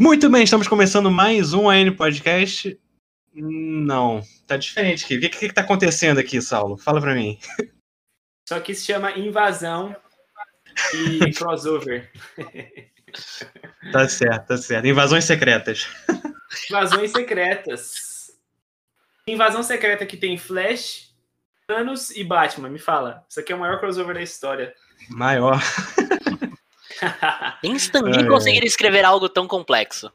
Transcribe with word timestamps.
Muito 0.00 0.30
bem, 0.30 0.44
estamos 0.44 0.66
começando 0.66 1.10
mais 1.10 1.52
um 1.52 1.68
AN 1.68 1.94
Podcast. 1.94 2.80
Não, 3.34 4.22
tá 4.46 4.56
diferente 4.56 5.04
aqui. 5.04 5.18
O 5.18 5.20
que, 5.20 5.28
que, 5.28 5.48
que 5.48 5.54
tá 5.54 5.60
acontecendo 5.60 6.18
aqui, 6.18 6.40
Saulo? 6.40 6.78
Fala 6.78 7.02
pra 7.02 7.14
mim. 7.14 7.38
Só 8.48 8.58
que 8.60 8.74
se 8.74 8.86
chama 8.86 9.12
Invasão 9.12 9.94
e 10.94 11.30
Crossover. 11.36 12.10
tá 13.92 14.08
certo, 14.08 14.46
tá 14.46 14.56
certo. 14.56 14.86
Invasões 14.86 15.26
secretas. 15.26 15.86
Invasões 16.70 17.10
secretas. 17.10 18.30
Invasão 19.26 19.62
secreta 19.62 20.06
que 20.06 20.16
tem 20.16 20.38
Flash, 20.38 21.14
Thanos 21.66 22.10
e 22.12 22.24
Batman. 22.24 22.70
Me 22.70 22.78
fala. 22.78 23.22
Isso 23.28 23.38
aqui 23.38 23.52
é 23.52 23.54
o 23.54 23.60
maior 23.60 23.78
crossover 23.78 24.14
da 24.14 24.22
história. 24.22 24.74
Maior. 25.10 25.60
Nem 27.62 27.74
Stan 27.76 28.02
Lee 28.02 28.26
conseguiria 28.26 28.66
escrever 28.66 29.04
algo 29.04 29.28
tão 29.28 29.46
complexo. 29.46 30.12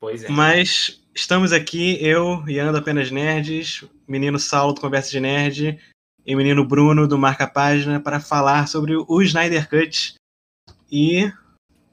Pois 0.00 0.24
é. 0.24 0.28
Mas 0.28 1.00
estamos 1.14 1.52
aqui, 1.52 1.98
eu, 2.04 2.42
Ian 2.48 2.72
do 2.72 2.78
Apenas 2.78 3.10
Nerds, 3.10 3.84
menino 4.08 4.38
Saulo 4.38 4.72
do 4.72 4.80
Conversa 4.80 5.10
de 5.10 5.20
Nerd 5.20 5.78
e 6.24 6.36
menino 6.36 6.64
Bruno 6.64 7.06
do 7.06 7.18
Marca 7.18 7.46
Página 7.46 8.00
para 8.00 8.20
falar 8.20 8.66
sobre 8.66 8.94
o 8.96 9.22
Snyder 9.22 9.68
Cut. 9.68 10.14
E 10.90 11.30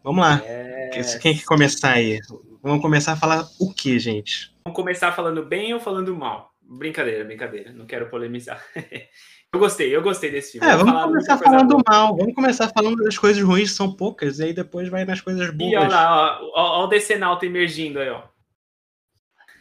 vamos 0.03 0.23
lá. 0.23 0.41
É... 0.45 1.17
Quem 1.21 1.35
quer 1.35 1.43
começar 1.43 1.93
aí? 1.93 2.19
Vamos 2.63 2.81
começar 2.81 3.13
a 3.13 3.17
falar 3.17 3.47
o 3.59 3.73
que, 3.73 3.99
gente? 3.99 4.53
Vamos 4.65 4.75
começar 4.75 5.11
falando 5.11 5.43
bem 5.45 5.73
ou 5.73 5.79
falando 5.79 6.15
mal? 6.15 6.51
Brincadeira, 6.61 7.23
brincadeira. 7.23 7.71
Não 7.71 7.85
quero 7.85 8.09
polemizar. 8.09 8.61
eu 9.57 9.59
gostei, 9.59 9.95
eu 9.95 10.01
gostei 10.01 10.31
desse 10.31 10.53
filme. 10.53 10.67
É, 10.67 10.75
vamos 10.77 11.03
começar 11.03 11.37
falando 11.37 11.69
boa. 11.69 11.83
mal. 11.87 12.15
Vamos 12.15 12.35
começar 12.35 12.69
falando 12.69 13.03
das 13.03 13.17
coisas 13.17 13.41
ruins, 13.43 13.71
são 13.71 13.91
poucas, 13.91 14.39
e 14.39 14.45
aí 14.45 14.53
depois 14.53 14.87
vai 14.87 15.03
nas 15.03 15.19
coisas 15.19 15.49
boas. 15.49 15.71
E 15.71 15.75
olha 15.75 15.89
lá, 15.89 16.39
ó, 16.41 16.51
ó, 16.53 16.81
ó 16.81 16.83
o 16.85 16.87
Decenalto 16.87 17.45
emergindo 17.45 17.99
aí, 17.99 18.09
ó. 18.09 18.23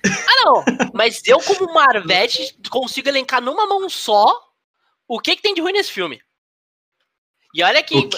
Ah, 0.05 0.45
não. 0.45 0.65
Mas 0.93 1.23
eu, 1.27 1.41
como 1.41 1.73
Marvete, 1.73 2.57
consigo 2.71 3.09
elencar 3.09 3.41
numa 3.41 3.66
mão 3.66 3.88
só 3.88 4.27
o 5.09 5.19
que, 5.19 5.35
que 5.35 5.43
tem 5.43 5.55
de 5.55 5.61
ruim 5.61 5.73
nesse 5.73 5.91
filme. 5.91 6.21
E 7.55 7.63
olha 7.63 7.83
que 7.83 8.09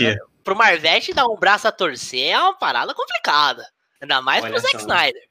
pro 0.42 0.56
Marvete 0.56 1.14
dar 1.14 1.26
um 1.26 1.36
braço 1.36 1.68
a 1.68 1.72
torcer 1.72 2.32
é 2.32 2.38
uma 2.38 2.54
parada 2.54 2.92
complicada. 2.92 3.66
Ainda 4.00 4.20
mais 4.20 4.42
olha 4.42 4.52
pro 4.52 4.60
Zack 4.60 4.76
Snyder. 4.76 5.28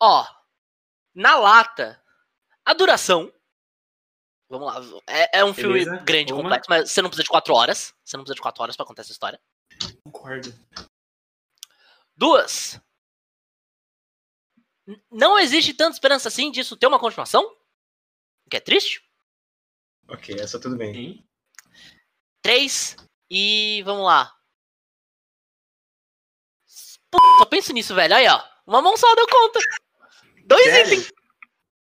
Ó, 0.00 0.26
na 1.14 1.36
lata, 1.36 2.00
a 2.64 2.74
duração. 2.74 3.32
Vamos 4.48 4.92
lá. 4.92 5.02
É, 5.06 5.38
é 5.40 5.44
um 5.44 5.52
Beleza. 5.52 5.84
filme 5.84 6.04
grande, 6.04 6.32
Uma. 6.32 6.42
complexo, 6.42 6.70
mas 6.70 6.90
você 6.92 7.02
não 7.02 7.08
precisa 7.08 7.24
de 7.24 7.30
quatro 7.30 7.54
horas. 7.54 7.94
Você 8.04 8.16
não 8.16 8.24
precisa 8.24 8.36
de 8.36 8.42
quatro 8.42 8.62
horas 8.62 8.76
pra 8.76 8.84
contar 8.86 9.02
essa 9.02 9.12
história. 9.12 9.40
Concordo. 10.04 10.52
Duas. 12.16 12.80
Não 15.10 15.38
existe 15.38 15.72
tanta 15.74 15.94
esperança 15.94 16.28
assim 16.28 16.50
disso 16.50 16.76
ter 16.76 16.86
uma 16.86 17.00
continuação. 17.00 17.42
O 18.46 18.50
que 18.50 18.56
é 18.56 18.60
triste. 18.60 19.02
Ok, 20.08 20.36
essa 20.38 20.60
tudo 20.60 20.76
bem. 20.76 20.92
Sim. 20.94 21.28
Três. 22.42 22.96
E 23.30 23.82
vamos 23.84 24.04
lá. 24.04 24.36
Puta, 27.10 27.38
só 27.38 27.46
penso 27.46 27.72
nisso, 27.72 27.94
velho. 27.94 28.14
Aí, 28.14 28.28
ó. 28.28 28.44
Uma 28.66 28.82
mão 28.82 28.96
só 28.96 29.12
deu 29.14 29.26
conta. 29.26 29.58
Dois 30.44 30.64
Sério? 30.64 30.92
itens. 30.92 31.12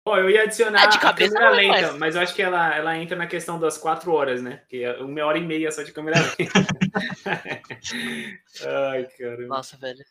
Pô, 0.03 0.17
eu 0.17 0.29
ia 0.29 0.43
adicionar 0.43 0.85
é 0.85 0.87
de 0.87 0.99
cabeça 0.99 1.37
a 1.37 1.41
câmera 1.41 1.55
lenta, 1.55 1.81
mais. 1.81 1.97
mas 1.97 2.15
eu 2.15 2.21
acho 2.21 2.33
que 2.33 2.41
ela, 2.41 2.75
ela 2.75 2.97
entra 2.97 3.15
na 3.15 3.27
questão 3.27 3.59
das 3.59 3.77
quatro 3.77 4.11
horas, 4.11 4.41
né? 4.41 4.61
Que 4.67 4.83
é 4.83 4.97
uma 4.97 5.23
hora 5.23 5.37
e 5.37 5.45
meia 5.45 5.71
só 5.71 5.83
de 5.83 5.91
câmera 5.91 6.19
lenta. 6.19 6.51
Ai, 8.91 9.07
caramba. 9.17 9.47
Nossa, 9.47 9.77
velho. 9.77 10.03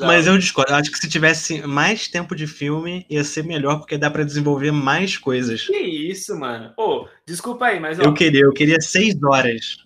Mas 0.00 0.26
eu 0.26 0.38
discordo. 0.38 0.72
Acho 0.72 0.90
que 0.90 0.98
se 0.98 1.08
tivesse 1.08 1.66
mais 1.66 2.08
tempo 2.08 2.34
de 2.34 2.46
filme, 2.46 3.04
ia 3.10 3.22
ser 3.22 3.44
melhor, 3.44 3.78
porque 3.78 3.98
dá 3.98 4.10
para 4.10 4.24
desenvolver 4.24 4.70
mais 4.70 5.18
coisas. 5.18 5.66
Que 5.66 5.76
isso, 5.76 6.38
mano. 6.38 6.72
Ô, 6.76 7.02
oh, 7.02 7.08
desculpa 7.26 7.66
aí, 7.66 7.80
mas. 7.80 7.98
Ó, 7.98 8.04
eu 8.04 8.14
queria, 8.14 8.40
eu 8.40 8.52
queria 8.52 8.80
seis 8.80 9.14
horas. 9.22 9.76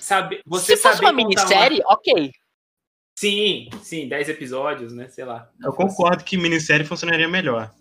Sabe, 0.00 0.40
você 0.46 0.76
se 0.76 0.82
fosse 0.82 1.00
uma 1.00 1.12
minissérie, 1.12 1.80
uma... 1.80 1.94
ok. 1.94 2.30
Sim, 3.18 3.70
sim, 3.82 4.08
10 4.08 4.28
episódios, 4.28 4.92
né? 4.92 5.08
Sei 5.08 5.24
lá. 5.24 5.50
Eu 5.64 5.72
concordo 5.72 6.22
que 6.22 6.36
minissérie 6.36 6.86
funcionaria 6.86 7.26
melhor. 7.26 7.72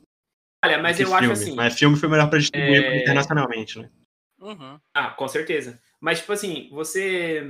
Olha, 0.65 0.81
mas 0.81 0.99
eu 0.99 1.07
filme. 1.07 1.21
acho 1.21 1.31
assim. 1.31 1.55
Mas 1.55 1.77
filme 1.77 1.95
foi 1.97 2.09
melhor 2.09 2.29
pra 2.29 2.39
distribuir 2.39 2.83
é... 2.83 3.01
internacionalmente, 3.01 3.79
né? 3.79 3.89
Uhum. 4.39 4.79
Ah, 4.93 5.09
com 5.11 5.27
certeza. 5.27 5.81
Mas, 5.99 6.19
tipo 6.19 6.33
assim, 6.33 6.69
você 6.71 7.43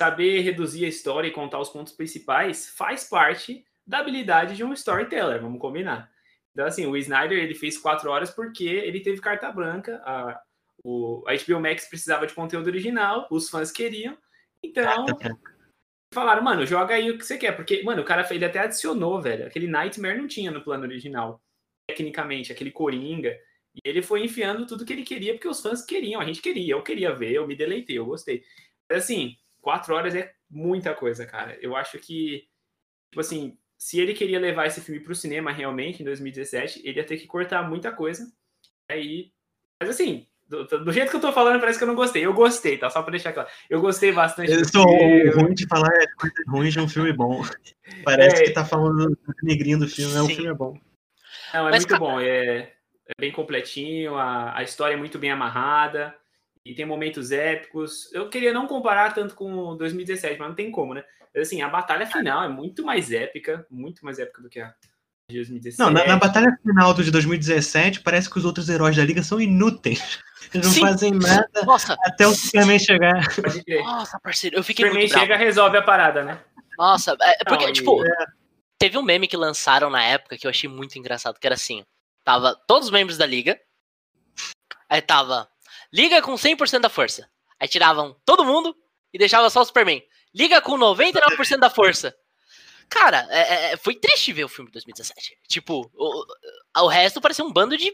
saber 0.00 0.40
reduzir 0.40 0.84
a 0.84 0.88
história 0.88 1.28
e 1.28 1.32
contar 1.32 1.58
os 1.58 1.68
pontos 1.68 1.92
principais 1.92 2.70
faz 2.70 3.04
parte 3.04 3.64
da 3.86 3.98
habilidade 3.98 4.56
de 4.56 4.64
um 4.64 4.72
storyteller, 4.72 5.42
vamos 5.42 5.60
combinar. 5.60 6.10
Então, 6.52 6.66
assim, 6.66 6.86
o 6.86 6.96
Snyder 6.96 7.38
ele 7.38 7.54
fez 7.54 7.78
quatro 7.78 8.10
horas 8.10 8.30
porque 8.30 8.64
ele 8.64 9.00
teve 9.00 9.20
carta 9.20 9.50
branca. 9.52 10.00
A, 10.04 10.40
o, 10.82 11.22
a 11.26 11.32
HBO 11.34 11.60
Max 11.60 11.86
precisava 11.86 12.26
de 12.26 12.34
conteúdo 12.34 12.66
original, 12.66 13.28
os 13.30 13.48
fãs 13.48 13.70
queriam. 13.70 14.16
Então, 14.62 15.06
falaram, 16.12 16.42
mano, 16.42 16.66
joga 16.66 16.94
aí 16.94 17.10
o 17.10 17.18
que 17.18 17.24
você 17.24 17.38
quer. 17.38 17.52
Porque, 17.52 17.82
mano, 17.82 18.02
o 18.02 18.04
cara 18.04 18.26
ele 18.30 18.44
até 18.44 18.60
adicionou, 18.60 19.20
velho. 19.20 19.46
Aquele 19.46 19.68
Nightmare 19.68 20.18
não 20.18 20.26
tinha 20.26 20.50
no 20.50 20.62
plano 20.62 20.84
original, 20.84 21.40
tecnicamente, 21.90 22.52
aquele 22.52 22.70
Coringa. 22.70 23.36
E 23.74 23.80
ele 23.84 24.02
foi 24.02 24.24
enfiando 24.24 24.66
tudo 24.66 24.84
que 24.84 24.92
ele 24.92 25.02
queria, 25.02 25.34
porque 25.34 25.48
os 25.48 25.60
fãs 25.60 25.84
queriam, 25.84 26.20
a 26.20 26.24
gente 26.24 26.42
queria, 26.42 26.74
eu 26.74 26.82
queria 26.82 27.14
ver, 27.14 27.32
eu 27.32 27.46
me 27.46 27.56
deleitei, 27.56 27.98
eu 27.98 28.06
gostei. 28.06 28.42
Mas 28.88 29.04
assim, 29.04 29.36
quatro 29.60 29.94
horas 29.94 30.14
é 30.14 30.32
muita 30.50 30.94
coisa, 30.94 31.24
cara. 31.26 31.56
Eu 31.60 31.76
acho 31.76 31.98
que, 31.98 32.48
tipo 33.10 33.20
assim, 33.20 33.56
se 33.78 34.00
ele 34.00 34.14
queria 34.14 34.40
levar 34.40 34.66
esse 34.66 34.80
filme 34.80 35.00
pro 35.00 35.14
cinema 35.14 35.52
realmente 35.52 36.02
em 36.02 36.04
2017, 36.04 36.82
ele 36.84 36.98
ia 36.98 37.06
ter 37.06 37.16
que 37.16 37.26
cortar 37.26 37.68
muita 37.68 37.92
coisa. 37.92 38.30
Aí, 38.90 39.32
mas 39.80 39.90
assim, 39.90 40.26
do, 40.50 40.64
do, 40.66 40.92
jeito 40.92 41.10
que 41.10 41.16
eu 41.16 41.20
tô 41.20 41.32
falando, 41.32 41.60
parece 41.60 41.78
que 41.78 41.84
eu 41.84 41.88
não 41.88 41.94
gostei. 41.94 42.26
Eu 42.26 42.34
gostei, 42.34 42.76
tá? 42.76 42.90
Só 42.90 43.02
pra 43.02 43.12
deixar 43.12 43.32
claro. 43.32 43.48
Eu 43.70 43.80
gostei 43.80 44.10
bastante. 44.10 44.50
Eu 44.50 44.64
sou 44.64 44.84
ruim 44.84 45.54
de 45.54 45.64
falar 45.68 45.88
é 45.94 46.06
coisas 46.18 46.44
ruins 46.48 46.72
de 46.72 46.80
um 46.80 46.88
filme 46.88 47.12
bom. 47.12 47.40
Parece 48.04 48.42
é... 48.42 48.46
que 48.46 48.50
tá 48.50 48.64
falando 48.64 49.16
negrinho 49.44 49.78
do 49.78 49.88
filme, 49.88 50.12
é 50.14 50.22
um 50.22 50.28
filme 50.28 50.52
bom. 50.52 50.76
Não, 51.52 51.68
é 51.68 51.70
Mas, 51.70 51.80
muito 51.80 51.88
cara... 51.88 52.00
bom. 52.00 52.20
É, 52.20 52.58
é, 52.58 53.12
bem 53.18 53.32
completinho, 53.32 54.16
a, 54.16 54.56
a 54.56 54.62
história 54.62 54.94
é 54.94 54.98
muito 54.98 55.18
bem 55.18 55.30
amarrada 55.30 56.14
e 56.64 56.74
tem 56.74 56.84
momentos 56.84 57.30
épicos. 57.32 58.12
Eu 58.12 58.28
queria 58.28 58.52
não 58.52 58.66
comparar 58.66 59.14
tanto 59.14 59.34
com 59.34 59.76
2017, 59.76 60.38
mas 60.38 60.48
não 60.48 60.54
tem 60.54 60.70
como, 60.70 60.94
né? 60.94 61.04
Mas, 61.34 61.46
assim, 61.46 61.62
a 61.62 61.68
batalha 61.68 62.06
final 62.06 62.44
é 62.44 62.48
muito 62.48 62.84
mais 62.84 63.12
épica, 63.12 63.66
muito 63.70 64.04
mais 64.04 64.18
épica 64.18 64.42
do 64.42 64.48
que 64.48 64.60
a 64.60 64.74
de 65.30 65.36
2017. 65.36 65.78
Não, 65.78 65.90
na, 65.90 66.06
na 66.06 66.16
batalha 66.16 66.58
final 66.62 66.92
do 66.92 67.02
de 67.02 67.10
2017, 67.10 68.00
parece 68.00 68.28
que 68.28 68.38
os 68.38 68.44
outros 68.44 68.68
heróis 68.68 68.96
da 68.96 69.04
liga 69.04 69.22
são 69.22 69.40
inúteis. 69.40 70.18
Eles 70.52 70.66
não 70.66 70.74
Sim. 70.74 70.80
fazem 70.80 71.12
nada 71.12 71.48
Nossa. 71.64 71.96
até 72.04 72.26
o 72.26 72.34
Superman 72.34 72.78
chegar. 72.78 73.22
Nossa, 73.84 74.18
parceiro, 74.18 74.56
eu 74.56 74.64
fiquei 74.64 74.86
Superman 74.86 75.06
muito 75.06 75.18
chega 75.18 75.34
e 75.34 75.38
resolve 75.38 75.76
a 75.76 75.82
parada, 75.82 76.24
né? 76.24 76.40
Nossa, 76.76 77.16
é 77.20 77.44
porque, 77.44 77.66
não, 77.66 77.72
tipo, 77.72 78.04
é... 78.04 78.26
teve 78.80 78.96
um 78.96 79.02
meme 79.02 79.28
que 79.28 79.36
lançaram 79.36 79.90
na 79.90 80.02
época 80.02 80.38
que 80.38 80.46
eu 80.46 80.50
achei 80.50 80.68
muito 80.68 80.98
engraçado, 80.98 81.38
que 81.38 81.46
era 81.46 81.54
assim, 81.54 81.84
tava 82.24 82.56
todos 82.66 82.86
os 82.86 82.90
membros 82.90 83.18
da 83.18 83.26
liga, 83.26 83.60
aí 84.88 85.02
tava 85.02 85.48
liga 85.92 86.22
com 86.22 86.32
100% 86.32 86.80
da 86.80 86.88
força. 86.88 87.30
Aí 87.60 87.68
tiravam 87.68 88.18
todo 88.24 88.44
mundo 88.44 88.74
e 89.12 89.18
deixava 89.18 89.50
só 89.50 89.60
o 89.60 89.64
Superman. 89.66 90.02
Liga 90.34 90.62
com 90.62 90.78
99% 90.78 91.58
da 91.58 91.68
força. 91.68 92.16
Cara, 92.88 93.26
é, 93.30 93.72
é, 93.72 93.76
foi 93.76 93.94
triste 93.94 94.32
ver 94.32 94.44
o 94.44 94.48
filme 94.48 94.70
de 94.70 94.72
2017. 94.72 95.38
Tipo, 95.46 95.90
o, 95.94 96.24
o 96.78 96.88
resto 96.88 97.20
parecia 97.20 97.44
um 97.44 97.52
bando 97.52 97.76
de 97.76 97.92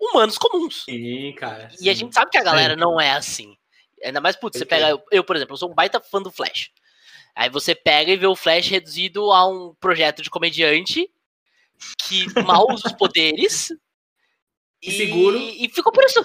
humanos 0.00 0.38
comuns. 0.38 0.84
Sim, 0.84 1.34
cara. 1.36 1.68
Sim. 1.70 1.84
E 1.84 1.90
a 1.90 1.94
gente 1.94 2.14
sabe 2.14 2.30
que 2.30 2.38
a 2.38 2.42
galera 2.42 2.72
sim. 2.72 2.80
não 2.80 2.98
é 2.98 3.12
assim. 3.12 3.54
Ainda 4.02 4.20
mais, 4.20 4.34
putz, 4.34 4.58
você 4.58 4.64
pega. 4.64 4.88
Eu, 4.88 5.02
eu, 5.12 5.22
por 5.22 5.36
exemplo, 5.36 5.52
eu 5.52 5.58
sou 5.58 5.70
um 5.70 5.74
baita 5.74 6.00
fã 6.00 6.22
do 6.22 6.32
Flash. 6.32 6.70
Aí 7.34 7.48
você 7.48 7.74
pega 7.74 8.12
e 8.12 8.16
vê 8.16 8.26
o 8.26 8.36
Flash 8.36 8.68
reduzido 8.68 9.32
a 9.32 9.48
um 9.48 9.74
projeto 9.74 10.22
de 10.22 10.30
comediante 10.30 11.10
que 12.06 12.26
mal 12.44 12.66
usa 12.70 12.88
os 12.88 12.92
poderes. 12.92 13.72
E, 14.82 14.90
seguro. 14.92 15.38
E 15.38 15.68
ficou 15.68 15.92
por 15.92 16.04
isso. 16.04 16.22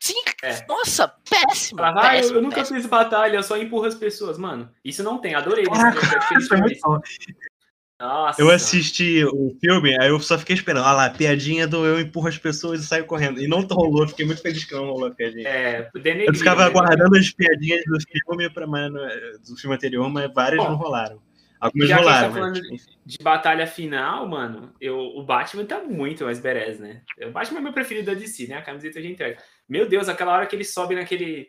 Sim, 0.00 0.22
é. 0.44 0.64
nossa, 0.66 1.08
péssimo. 1.28 1.82
Ah, 1.82 1.92
péssimo 1.92 2.34
eu, 2.34 2.36
eu 2.36 2.42
nunca 2.42 2.64
fiz 2.64 2.86
batalha, 2.86 3.36
eu 3.36 3.42
só 3.42 3.56
empurro 3.56 3.86
as 3.86 3.96
pessoas, 3.96 4.38
mano. 4.38 4.72
Isso 4.84 5.02
não 5.02 5.18
tem, 5.18 5.34
adorei. 5.34 5.64
Nossa. 8.00 8.40
Eu 8.40 8.48
assisti 8.48 9.24
o 9.24 9.56
filme, 9.60 9.98
aí 9.98 10.08
eu 10.08 10.20
só 10.20 10.38
fiquei 10.38 10.54
esperando. 10.54 10.84
Olha 10.84 10.92
lá, 10.92 11.10
piadinha 11.10 11.66
do 11.66 11.84
eu 11.84 11.98
empurro 11.98 12.28
as 12.28 12.38
pessoas 12.38 12.80
e 12.80 12.86
saio 12.86 13.04
correndo. 13.04 13.40
E 13.40 13.48
não 13.48 13.62
rolou, 13.62 14.06
fiquei 14.06 14.24
muito 14.24 14.40
feliz 14.40 14.64
que 14.64 14.72
não 14.72 14.86
rolou 14.86 15.08
a 15.08 15.10
piadinha. 15.10 15.48
É, 15.48 15.90
eu 16.26 16.34
ficava 16.34 16.64
aguardando 16.64 17.16
as 17.16 17.30
piadinhas 17.30 17.82
do 17.84 17.98
filme, 18.00 18.48
pra, 18.50 18.68
mano, 18.68 19.00
do 19.44 19.56
filme 19.56 19.74
anterior, 19.74 20.08
mas 20.08 20.32
várias 20.32 20.62
Bom, 20.62 20.70
não 20.70 20.76
rolaram. 20.76 21.20
Algumas 21.60 21.88
já 21.88 21.96
rolaram. 21.96 22.32
Tá 22.32 22.40
mas, 22.40 22.86
de 23.04 23.18
batalha 23.20 23.66
final, 23.66 24.28
mano, 24.28 24.72
eu, 24.80 24.96
o 24.96 25.24
Batman 25.24 25.64
tá 25.64 25.82
muito 25.82 26.24
mais 26.24 26.38
berés, 26.38 26.78
né? 26.78 27.02
O 27.26 27.30
Batman 27.32 27.58
é 27.58 27.62
meu 27.62 27.72
preferido 27.72 28.06
da 28.06 28.14
DC, 28.14 28.46
né? 28.46 28.58
A 28.58 28.62
camiseta 28.62 29.02
de 29.02 29.08
entrega. 29.08 29.38
Meu 29.68 29.88
Deus, 29.88 30.08
aquela 30.08 30.34
hora 30.34 30.46
que 30.46 30.54
ele 30.54 30.64
sobe 30.64 30.94
naquele 30.94 31.48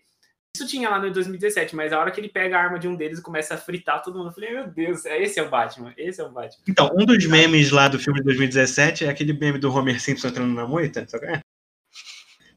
Isso 0.56 0.68
tinha 0.68 0.90
lá 0.90 1.00
no 1.00 1.12
2017, 1.12 1.76
mas 1.76 1.94
a 1.94 2.00
hora 2.00 2.12
que 2.12 2.20
ele 2.20 2.30
pega 2.30 2.58
a 2.58 2.62
arma 2.62 2.80
de 2.80 2.88
um 2.88 2.96
deles 2.96 3.20
e 3.20 3.22
começa 3.22 3.54
a 3.54 3.58
fritar 3.58 4.02
todo 4.02 4.18
mundo, 4.18 4.30
eu 4.30 4.34
falei, 4.34 4.52
meu 4.52 4.68
Deus, 4.68 5.06
esse 5.06 5.40
é 5.40 5.44
o 5.44 5.50
Batman, 5.50 5.94
esse 5.96 6.20
é 6.20 6.24
o 6.24 6.32
Batman. 6.32 6.64
Então, 6.68 6.90
um 6.94 7.06
dos 7.06 7.26
memes 7.26 7.72
lá 7.72 7.88
do 7.88 8.00
filme 8.00 8.20
de 8.20 8.26
2017 8.26 9.06
é 9.06 9.10
aquele 9.10 9.34
meme 9.34 9.60
do 9.60 9.72
Homer 9.72 10.02
Simpson 10.02 10.28
entrando 10.28 10.54
na 10.54 10.68
moita, 10.68 11.08
sabe? 11.08 11.28
É? 11.28 11.42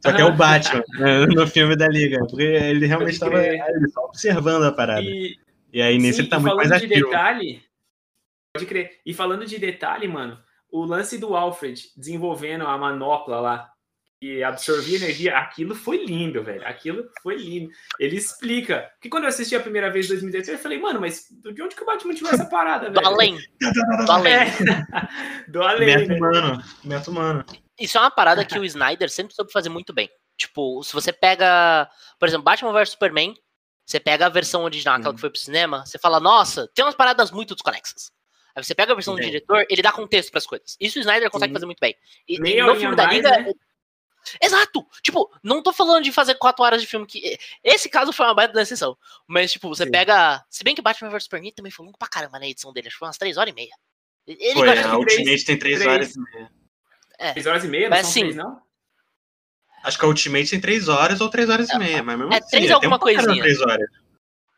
Só 0.00 0.12
que 0.12 0.20
é 0.20 0.24
o 0.24 0.34
Batman 0.34 0.82
né, 0.98 1.26
no 1.30 1.46
filme 1.46 1.76
da 1.76 1.86
Liga, 1.86 2.18
porque 2.26 2.42
ele 2.42 2.86
realmente 2.86 3.12
estava 3.12 3.40
observando 3.98 4.64
a 4.64 4.72
parada. 4.72 5.02
E, 5.02 5.38
e 5.72 5.80
aí 5.80 5.96
nesse 5.98 6.16
Sim, 6.16 6.22
ele 6.22 6.30
tá 6.30 6.40
muito 6.40 6.56
mais 6.56 6.68
de 6.68 6.74
ativo. 6.74 7.06
detalhe, 7.06 7.62
pode 8.52 8.66
crer. 8.66 9.00
E 9.06 9.14
falando 9.14 9.46
de 9.46 9.58
detalhe, 9.58 10.08
mano, 10.08 10.40
o 10.72 10.84
lance 10.84 11.18
do 11.18 11.36
Alfred 11.36 11.80
desenvolvendo 11.96 12.66
a 12.66 12.76
manopla 12.76 13.38
lá 13.38 13.72
e 14.22 14.44
absorvia 14.44 14.98
energia, 14.98 15.36
aquilo 15.36 15.74
foi 15.74 16.04
lindo, 16.04 16.44
velho. 16.44 16.64
Aquilo 16.64 17.10
foi 17.20 17.34
lindo. 17.34 17.72
Ele 17.98 18.16
explica. 18.16 18.88
Que 19.00 19.08
quando 19.08 19.24
eu 19.24 19.28
assisti 19.28 19.56
a 19.56 19.60
primeira 19.60 19.90
vez 19.90 20.06
em 20.06 20.10
2018, 20.10 20.56
eu 20.56 20.62
falei, 20.62 20.78
mano, 20.78 21.00
mas 21.00 21.26
de 21.28 21.60
onde 21.60 21.74
que 21.74 21.82
o 21.82 21.86
Batman 21.86 22.14
tirou 22.14 22.32
essa 22.32 22.46
parada, 22.46 22.88
velho? 22.88 22.94
Do 23.02 23.04
além. 23.04 23.36
Do 24.06 24.12
além. 24.12 24.32
É. 24.32 24.50
Do 25.48 25.62
além. 25.62 25.86
Neto 25.88 26.08
né? 26.08 26.16
humano. 26.16 26.62
Humano. 27.08 27.44
Isso 27.80 27.98
é 27.98 28.00
uma 28.00 28.12
parada 28.12 28.44
que 28.44 28.56
o 28.56 28.64
Snyder 28.64 29.10
sempre 29.10 29.34
soube 29.34 29.50
fazer 29.50 29.70
muito 29.70 29.92
bem. 29.92 30.08
Tipo, 30.36 30.84
se 30.84 30.92
você 30.92 31.12
pega, 31.12 31.90
por 32.16 32.28
exemplo, 32.28 32.44
Batman 32.44 32.72
vs 32.72 32.90
Superman, 32.90 33.34
você 33.84 33.98
pega 33.98 34.26
a 34.26 34.28
versão 34.28 34.62
original, 34.62 34.94
aquela 34.94 35.14
que 35.14 35.20
foi 35.20 35.30
pro 35.30 35.38
cinema, 35.38 35.84
você 35.84 35.98
fala, 35.98 36.20
nossa, 36.20 36.68
tem 36.72 36.84
umas 36.84 36.94
paradas 36.94 37.32
muito 37.32 37.56
desconexas. 37.56 38.12
Aí 38.54 38.62
você 38.62 38.72
pega 38.72 38.92
a 38.92 38.94
versão 38.94 39.16
Sim. 39.16 39.20
do 39.20 39.26
diretor, 39.26 39.66
ele 39.68 39.82
dá 39.82 39.90
contexto 39.90 40.30
para 40.30 40.38
as 40.38 40.46
coisas. 40.46 40.76
Isso 40.78 40.98
o 40.98 41.00
Snyder 41.00 41.28
consegue 41.28 41.50
Sim. 41.50 41.54
fazer 41.54 41.66
muito 41.66 41.80
bem. 41.80 41.96
E, 42.28 42.36
e 42.36 42.62
no 42.62 42.76
filme 42.76 42.94
da 42.94 43.06
Liga. 43.06 43.30
Né? 43.30 43.52
Exato! 44.40 44.86
Tipo, 45.02 45.30
não 45.42 45.62
tô 45.62 45.72
falando 45.72 46.04
de 46.04 46.12
fazer 46.12 46.34
quatro 46.36 46.64
horas 46.64 46.80
de 46.80 46.86
filme 46.86 47.06
que. 47.06 47.38
Esse 47.62 47.88
caso 47.88 48.12
foi 48.12 48.26
uma 48.26 48.34
baita 48.34 48.54
da 48.54 48.62
exceção. 48.62 48.96
Mas, 49.26 49.52
tipo, 49.52 49.68
você 49.68 49.84
Sim. 49.84 49.90
pega. 49.90 50.44
Se 50.48 50.62
bem 50.64 50.74
que 50.74 50.82
Batman 50.82 51.10
vs 51.10 51.24
Superman 51.24 51.52
também 51.52 51.72
foi 51.72 51.84
longo 51.84 51.98
pra 51.98 52.08
caramba 52.08 52.38
na 52.38 52.46
edição 52.46 52.72
dele, 52.72 52.88
acho 52.88 52.96
que 52.96 52.98
foi 53.00 53.08
umas 53.08 53.18
três 53.18 53.36
horas 53.36 53.52
e 53.52 53.54
meia. 53.54 53.74
Ele 54.26 54.54
foi, 54.54 54.78
a 54.78 54.96
Ultimate 54.96 55.44
tem 55.44 55.58
três, 55.58 55.84
horas 55.84 56.14
e 56.14 56.20
meia. 56.20 56.50
É. 57.18 57.32
Três 57.32 57.46
horas 57.46 57.64
e 57.64 57.68
meia, 57.68 57.88
não 57.88 57.96
mas, 57.96 58.06
são 58.06 58.22
três, 58.22 58.36
não? 58.36 58.62
Acho 59.82 59.98
que 59.98 60.04
a 60.04 60.08
Ultimate 60.08 60.50
tem 60.50 60.60
três 60.60 60.88
horas 60.88 61.20
ou 61.20 61.28
três 61.28 61.48
horas 61.48 61.68
e 61.68 61.78
meia, 61.78 62.02
mas 62.02 62.16
mesmo 62.16 62.32
é, 62.32 62.38
assim, 62.38 62.50
três 62.50 62.70
é 62.70 62.74
alguma 62.74 62.98
coisinha. 62.98 63.42
Três 63.42 63.60
horas. 63.60 63.88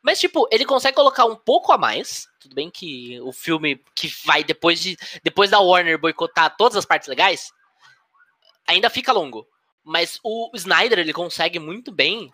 Mas, 0.03 0.21
tipo, 0.21 0.47
ele 0.53 0.67
consegue 0.67 0.95
colocar 0.95 1.25
um 1.25 1.35
pouco 1.35 1.73
a 1.73 1.79
mais. 1.79 2.29
Tudo 2.39 2.55
bem 2.55 2.71
que 2.71 3.19
o 3.23 3.33
filme 3.33 3.83
que 3.95 4.07
vai 4.27 4.45
depois 4.45 4.79
de 4.79 4.99
depois 5.23 5.51
da 5.51 5.61
Warner 5.61 5.99
boicotar 5.99 6.55
todas 6.59 6.77
as 6.77 6.85
partes 6.85 7.09
legais, 7.09 7.51
ainda 8.69 8.91
fica 8.91 9.13
longo. 9.13 9.49
Mas 9.85 10.19
o 10.23 10.51
Snyder, 10.55 10.99
ele 10.99 11.13
consegue 11.13 11.59
muito 11.59 11.93
bem 11.93 12.31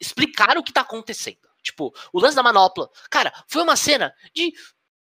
explicar 0.00 0.56
o 0.56 0.62
que 0.62 0.72
tá 0.72 0.80
acontecendo. 0.80 1.38
Tipo, 1.62 1.94
o 2.12 2.20
lance 2.20 2.36
da 2.36 2.42
manopla. 2.42 2.88
Cara, 3.10 3.32
foi 3.48 3.62
uma 3.62 3.76
cena 3.76 4.14
de 4.34 4.52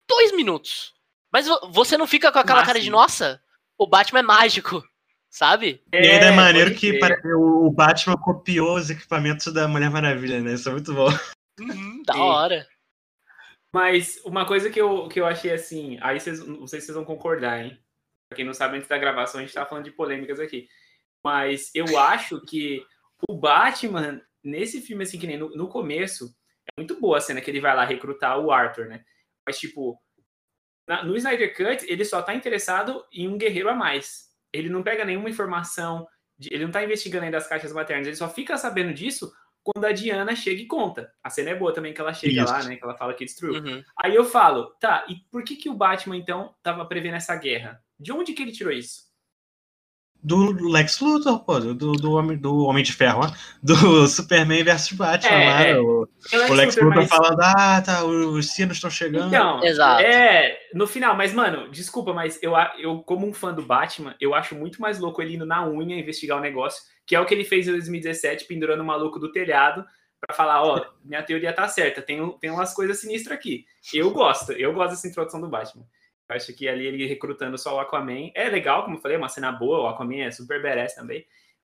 dois 0.08 0.32
minutos. 0.32 0.94
Mas 1.32 1.48
você 1.72 1.98
não 1.98 2.06
fica 2.06 2.32
com 2.32 2.40
aquela 2.40 2.66
cara 2.66 2.80
de, 2.80 2.90
nossa, 2.90 3.42
o 3.78 3.88
Batman 3.88 4.20
é 4.20 4.24
mágico, 4.24 4.84
sabe? 5.30 5.82
E 5.94 5.98
ainda 5.98 6.26
é 6.28 6.32
maneiro 6.32 6.76
que 6.76 7.00
o 7.34 7.72
Batman 7.72 8.18
copiou 8.18 8.76
os 8.76 8.90
equipamentos 8.90 9.52
da 9.54 9.68
Mulher 9.68 9.90
Maravilha, 9.90 10.42
né? 10.42 10.54
Isso 10.54 10.70
é 10.70 10.72
muito 10.72 10.94
bom. 10.94 11.08
Uhum, 11.60 12.04
da 12.06 12.16
hora. 12.18 12.68
Mas 13.74 14.22
uma 14.26 14.46
coisa 14.46 14.70
que 14.70 14.80
eu, 14.80 15.08
que 15.08 15.20
eu 15.20 15.26
achei 15.26 15.52
assim, 15.52 15.98
aí 16.02 16.20
vocês, 16.20 16.46
não 16.46 16.68
sei 16.68 16.82
se 16.82 16.88
vocês 16.88 16.96
vão 16.96 17.06
concordar, 17.06 17.64
hein? 17.64 17.80
Pra 18.30 18.36
quem 18.36 18.46
não 18.46 18.54
sabe, 18.54 18.78
antes 18.78 18.90
da 18.90 18.98
gravação 18.98 19.40
a 19.40 19.44
gente 19.44 19.54
tá 19.54 19.66
falando 19.66 19.86
de 19.86 19.92
polêmicas 19.92 20.40
aqui. 20.40 20.68
Mas 21.24 21.70
eu 21.76 21.98
acho 21.98 22.42
que 22.42 22.84
o 23.30 23.36
Batman, 23.36 24.22
nesse 24.44 24.82
filme, 24.82 25.04
assim, 25.04 25.20
que 25.20 25.28
nem 25.28 25.38
no, 25.38 25.50
no 25.56 25.68
começo, 25.68 26.34
é 26.68 26.80
muito 26.80 27.00
boa 27.00 27.18
a 27.18 27.22
cena 27.22 27.42
que 27.42 27.50
ele 27.50 27.62
vai 27.62 27.76
lá 27.76 27.86
recrutar 27.86 28.40
o 28.40 28.52
Arthur, 28.52 28.88
né? 28.88 29.04
Mas, 29.46 29.60
tipo, 29.60 30.00
na, 30.88 31.04
no 31.04 31.16
Snyder 31.16 31.56
Cut, 31.56 31.86
ele 31.88 32.04
só 32.06 32.22
tá 32.22 32.34
interessado 32.34 33.06
em 33.12 33.28
um 33.28 33.38
guerreiro 33.38 33.70
a 33.70 33.76
mais. 33.76 34.30
Ele 34.52 34.70
não 34.70 34.84
pega 34.84 35.06
nenhuma 35.06 35.30
informação, 35.30 36.08
de, 36.38 36.54
ele 36.54 36.66
não 36.66 36.72
tá 36.72 36.84
investigando 36.84 37.26
ainda 37.26 37.38
as 37.38 37.48
caixas 37.48 37.72
maternas, 37.72 38.08
ele 38.08 38.16
só 38.16 38.30
fica 38.30 38.58
sabendo 38.58 38.94
disso 38.94 39.32
quando 39.64 39.86
a 39.86 39.92
Diana 39.92 40.36
chega 40.36 40.62
e 40.62 40.68
conta. 40.68 41.12
A 41.24 41.30
cena 41.30 41.52
é 41.52 41.56
boa 41.56 41.74
também 41.74 41.94
que 41.94 42.02
ela 42.02 42.14
chega 42.14 42.42
Isso. 42.42 42.52
lá, 42.52 42.64
né? 42.64 42.76
Que 42.76 42.84
ela 42.84 42.98
fala 42.98 43.14
que 43.14 43.26
destruiu. 43.26 43.62
Uhum. 43.62 43.84
Aí 44.04 44.16
eu 44.16 44.26
falo, 44.26 44.72
tá, 44.80 45.06
e 45.08 45.16
por 45.32 45.44
que, 45.44 45.56
que 45.56 45.70
o 45.70 45.76
Batman, 45.76 46.18
então, 46.18 46.56
tava 46.64 46.84
prevendo 46.86 47.16
essa 47.16 47.36
guerra? 47.36 47.80
De 48.00 48.12
onde 48.12 48.34
que 48.34 48.42
ele 48.42 48.52
tirou 48.52 48.74
isso? 48.74 49.11
Do 50.24 50.70
Lex 50.70 51.00
Luthor, 51.00 51.44
pô, 51.44 51.60
do, 51.60 51.94
do, 51.94 52.12
homem, 52.14 52.38
do 52.38 52.66
Homem 52.66 52.84
de 52.84 52.94
Ferro, 52.94 53.22
do 53.62 53.76
Superman 54.08 54.64
versus 54.64 54.92
Batman 54.92 55.32
é, 55.32 55.50
lá. 55.50 55.62
É. 55.64 55.80
O, 55.80 56.08
o, 56.50 56.54
Lex 56.54 56.76
Luthor 56.76 56.96
mas... 56.96 57.10
falando, 57.10 57.40
ah, 57.42 57.82
tá, 57.82 58.04
os 58.04 58.52
sinos 58.52 58.78
estão 58.78 58.90
chegando. 58.90 59.28
Então, 59.28 59.64
Exato. 59.64 60.04
é, 60.04 60.58
no 60.74 60.86
final, 60.86 61.16
mas, 61.16 61.34
mano, 61.34 61.70
desculpa, 61.72 62.14
mas 62.14 62.42
eu, 62.44 62.54
eu, 62.78 63.00
como 63.00 63.28
um 63.28 63.34
fã 63.34 63.54
do 63.54 63.64
Batman, 63.64 64.16
eu 64.20 64.36
acho 64.36 64.56
muito 64.56 64.80
mais 64.80 65.00
louco 65.00 65.22
ele 65.22 65.36
indo 65.36 65.46
na 65.46 65.68
unha 65.68 66.00
investigar 66.00 66.38
o 66.38 66.42
negócio, 66.42 66.84
que 67.06 67.16
é 67.16 67.20
o 67.20 67.26
que 67.26 67.34
ele 67.34 67.44
fez 67.44 67.68
em 67.68 67.72
2017, 67.72 68.46
pendurando 68.46 68.82
o 68.82 68.86
maluco 68.86 69.20
do 69.20 69.32
telhado, 69.32 69.84
para 70.20 70.36
falar, 70.36 70.62
ó, 70.62 70.86
minha 71.04 71.24
teoria 71.24 71.52
tá 71.52 71.68
certa, 71.68 72.02
tem, 72.02 72.38
tem 72.40 72.52
umas 72.52 72.74
coisas 72.76 73.00
sinistras 73.00 73.38
aqui. 73.38 73.66
Eu 73.92 74.12
gosto, 74.12 74.52
eu 74.52 74.72
gosto 74.72 74.92
dessa 74.92 75.08
introdução 75.08 75.42
do 75.42 75.50
Batman. 75.50 75.84
Acho 76.32 76.54
que 76.54 76.68
ali 76.68 76.86
ele 76.86 77.06
recrutando 77.06 77.58
só 77.58 77.76
o 77.76 77.80
Aquaman 77.80 78.32
é 78.34 78.50
legal, 78.50 78.84
como 78.84 78.98
eu 78.98 79.02
falei, 79.02 79.16
é 79.16 79.18
uma 79.18 79.30
cena 79.30 79.52
boa. 79.52 79.82
O 79.82 79.88
Aquaman 79.88 80.24
é 80.24 80.32
super 80.32 80.62
badass 80.62 80.96
também. 80.96 81.28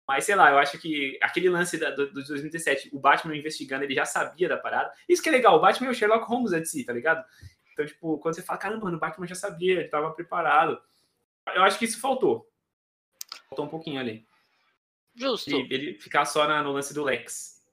Mas 0.07 0.25
sei 0.25 0.35
lá, 0.35 0.51
eu 0.51 0.57
acho 0.57 0.77
que 0.77 1.17
aquele 1.21 1.49
lance 1.49 1.77
da, 1.77 1.89
do, 1.89 2.07
do 2.07 2.23
2017, 2.23 2.89
o 2.93 2.99
Batman 2.99 3.35
investigando, 3.35 3.83
ele 3.83 3.95
já 3.95 4.05
sabia 4.05 4.49
da 4.49 4.57
parada. 4.57 4.91
Isso 5.07 5.21
que 5.21 5.29
é 5.29 5.31
legal, 5.31 5.55
o 5.55 5.59
Batman 5.59 5.87
é 5.87 5.91
o 5.91 5.93
Sherlock 5.93 6.25
Holmes 6.25 6.51
de 6.51 6.65
si, 6.65 6.83
tá 6.83 6.93
ligado? 6.93 7.23
Então, 7.71 7.85
tipo, 7.85 8.17
quando 8.17 8.35
você 8.35 8.41
fala, 8.41 8.59
caramba, 8.59 8.85
mano, 8.85 8.97
o 8.97 8.99
Batman 8.99 9.27
já 9.27 9.35
sabia, 9.35 9.79
ele 9.79 9.87
tava 9.87 10.11
preparado. 10.11 10.81
Eu 11.55 11.63
acho 11.63 11.79
que 11.79 11.85
isso 11.85 11.99
faltou. 11.99 12.47
Faltou 13.49 13.65
um 13.65 13.69
pouquinho 13.69 13.99
ali. 13.99 14.25
Justo. 15.15 15.49
E 15.49 15.67
ele 15.73 15.99
ficar 15.99 16.25
só 16.25 16.47
na, 16.47 16.61
no 16.61 16.71
lance 16.71 16.93
do 16.93 17.03
Lex. 17.03 17.63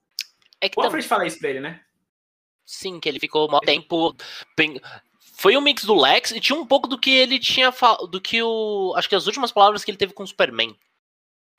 É 0.61 0.69
que 0.69 0.79
o 0.79 0.83
Alfred 0.83 1.07
tam... 1.07 1.17
fala 1.17 1.27
isso 1.27 1.39
pra 1.39 1.49
ele, 1.49 1.59
né? 1.59 1.83
Sim, 2.65 2.99
que 2.99 3.09
ele 3.09 3.19
ficou 3.19 3.49
mó 3.49 3.59
tempo 3.59 4.15
foi 5.39 5.55
um 5.55 5.61
mix 5.61 5.85
do 5.85 5.95
Lex 5.95 6.31
e 6.31 6.41
tinha 6.41 6.59
um 6.59 6.65
pouco 6.65 6.85
do 6.85 6.99
que 6.99 7.09
ele 7.09 7.39
tinha 7.39 7.73
do 8.11 8.19
que 8.19 8.43
o 8.43 8.93
acho 8.97 9.07
que 9.07 9.15
as 9.15 9.25
últimas 9.25 9.53
palavras 9.53 9.85
que 9.85 9.89
ele 9.89 9.97
teve 9.97 10.11
com 10.11 10.23
o 10.23 10.27
Superman. 10.27 10.77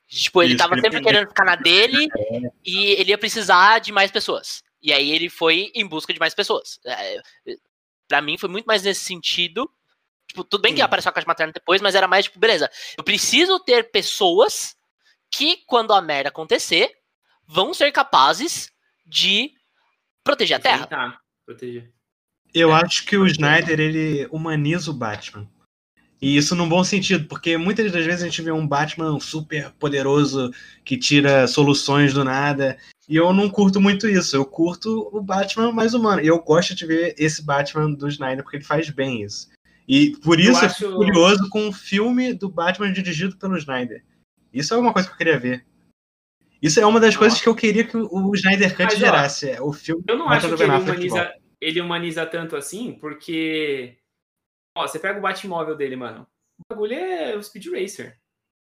Tipo, 0.07 0.43
ele 0.43 0.51
Isso, 0.51 0.59
tava 0.59 0.75
ele 0.75 0.83
sempre 0.83 1.03
querendo 1.03 1.29
ficar 1.29 1.47
na 1.47 1.57
dele 1.57 2.07
é. 2.15 2.41
e 2.63 2.89
ele 2.93 3.11
ia 3.11 3.17
precisar 3.17 3.79
de 3.79 3.91
mais 3.91 4.11
pessoas. 4.11 4.63
E 4.83 4.93
aí 4.93 5.11
ele 5.11 5.31
foi 5.31 5.73
em 5.75 5.87
busca 5.87 6.13
de 6.13 6.21
mais 6.21 6.35
pessoas. 6.35 6.79
É, 6.85 7.23
para 8.07 8.21
mim 8.21 8.37
foi 8.37 8.51
muito 8.51 8.67
mais 8.67 8.83
nesse 8.83 9.01
sentido. 9.01 9.71
Tipo, 10.27 10.45
tudo 10.45 10.61
bem 10.61 10.75
que 10.75 10.83
apareceu 10.83 11.09
a 11.09 11.13
caixa 11.13 11.27
materna 11.27 11.53
depois, 11.53 11.81
mas 11.81 11.95
era 11.95 12.07
mais 12.07 12.27
tipo, 12.27 12.39
beleza, 12.39 12.71
eu 12.99 13.03
preciso 13.03 13.59
ter 13.61 13.91
pessoas 13.91 14.77
que 15.31 15.65
quando 15.67 15.95
a 15.95 16.03
merda 16.03 16.29
acontecer, 16.29 16.93
vão 17.47 17.73
ser 17.73 17.91
capazes 17.93 18.71
de 19.07 19.55
proteger 20.23 20.59
a 20.59 20.61
Terra. 20.61 20.87
Tá, 20.87 21.21
proteger. 21.47 21.91
Eu 22.55 22.71
é. 22.73 22.83
acho 22.83 23.05
que 23.07 23.17
o 23.17 23.27
Snyder 23.27 23.79
ele 23.79 24.27
humaniza 24.31 24.91
o 24.91 24.95
Batman. 24.95 25.47
E 26.21 26.37
isso 26.37 26.55
num 26.55 26.69
bom 26.69 26.85
sentido, 26.85 27.27
porque 27.27 27.57
muitas 27.57 27.91
das 27.91 28.05
vezes 28.05 28.23
a 28.23 28.27
gente 28.27 28.43
vê 28.43 28.53
um 28.53 28.67
Batman 28.67 29.19
super 29.19 29.71
poderoso 29.79 30.53
que 30.85 30.99
tira 30.99 31.47
soluções 31.47 32.13
do 32.13 32.23
nada. 32.23 32.77
E 33.09 33.17
eu 33.17 33.33
não 33.33 33.49
curto 33.49 33.81
muito 33.81 34.07
isso. 34.07 34.37
Eu 34.37 34.45
curto 34.45 35.09
o 35.13 35.23
Batman 35.23 35.73
mais 35.73 35.95
humano. 35.95 36.21
E 36.21 36.27
eu 36.27 36.39
gosto 36.43 36.75
de 36.75 36.85
ver 36.85 37.15
esse 37.19 37.43
Batman 37.43 37.93
do 37.93 38.07
Snyder, 38.07 38.43
porque 38.43 38.59
ele 38.59 38.65
faz 38.65 38.91
bem 38.91 39.23
isso. 39.23 39.49
E 39.89 40.11
por 40.19 40.39
isso 40.39 40.59
eu, 40.59 40.63
eu 40.63 40.67
acho... 40.67 40.97
curioso 40.97 41.49
com 41.49 41.69
o 41.69 41.73
filme 41.73 42.35
do 42.35 42.51
Batman 42.51 42.93
dirigido 42.93 43.37
pelo 43.37 43.57
Snyder. 43.57 44.05
Isso 44.53 44.75
é 44.75 44.77
uma 44.77 44.93
coisa 44.93 45.09
que 45.09 45.15
eu 45.15 45.19
queria 45.19 45.39
ver. 45.39 45.65
Isso 46.61 46.79
é 46.79 46.85
uma 46.85 47.01
das 47.01 47.15
Nossa. 47.15 47.19
coisas 47.19 47.41
que 47.41 47.49
eu 47.49 47.55
queria 47.55 47.85
que 47.85 47.97
o 47.97 48.35
Snyder 48.35 48.77
Cut 48.77 48.85
Mas, 48.85 48.99
gerasse. 48.99 49.49
É 49.49 49.63
o 49.63 49.73
filme 49.73 50.05
eu 50.07 50.19
não 50.19 50.29
acho 50.29 50.55
que 50.55 50.63
ele 50.63 50.71
humaniza, 50.71 51.33
ele 51.61 51.81
humaniza 51.81 52.25
tanto 52.27 52.57
assim, 52.57 52.93
porque. 52.93 53.97
Ó, 54.77 54.87
você 54.87 54.99
pega 54.99 55.19
o 55.19 55.23
Batmóvel 55.23 55.77
dele, 55.77 55.97
mano. 55.97 56.27
O 56.59 56.75
bagulho 56.75 56.95
é 56.95 57.37
o 57.37 57.43
Speed 57.43 57.67
Racer. 57.67 58.19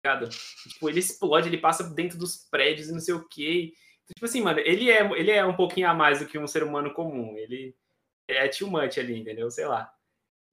Ligado? 0.05 0.29
Tipo, 0.69 0.89
ele 0.89 1.01
explode, 1.01 1.49
ele 1.49 1.59
passa 1.59 1.83
dentro 1.85 2.19
dos 2.19 2.37
prédios 2.51 2.89
e 2.89 2.93
não 2.93 3.01
sei 3.01 3.15
o 3.15 3.29
quê. 3.29 3.73
Tipo 4.07 4.25
assim, 4.25 4.41
mano, 4.41 4.61
ele 4.61 4.91
é, 4.91 5.05
ele 5.19 5.31
é 5.31 5.45
um 5.45 5.55
pouquinho 5.55 5.89
a 5.89 5.95
mais 5.95 6.21
do 6.21 6.27
que 6.27 6.39
um 6.39 6.47
ser 6.47 6.63
humano 6.63 6.95
comum. 6.95 7.37
Ele 7.37 7.75
é 8.29 8.49
too 8.49 8.71
much 8.71 8.99
ali, 8.99 9.19
entendeu? 9.19 9.51
Sei 9.51 9.67
lá. 9.67 9.91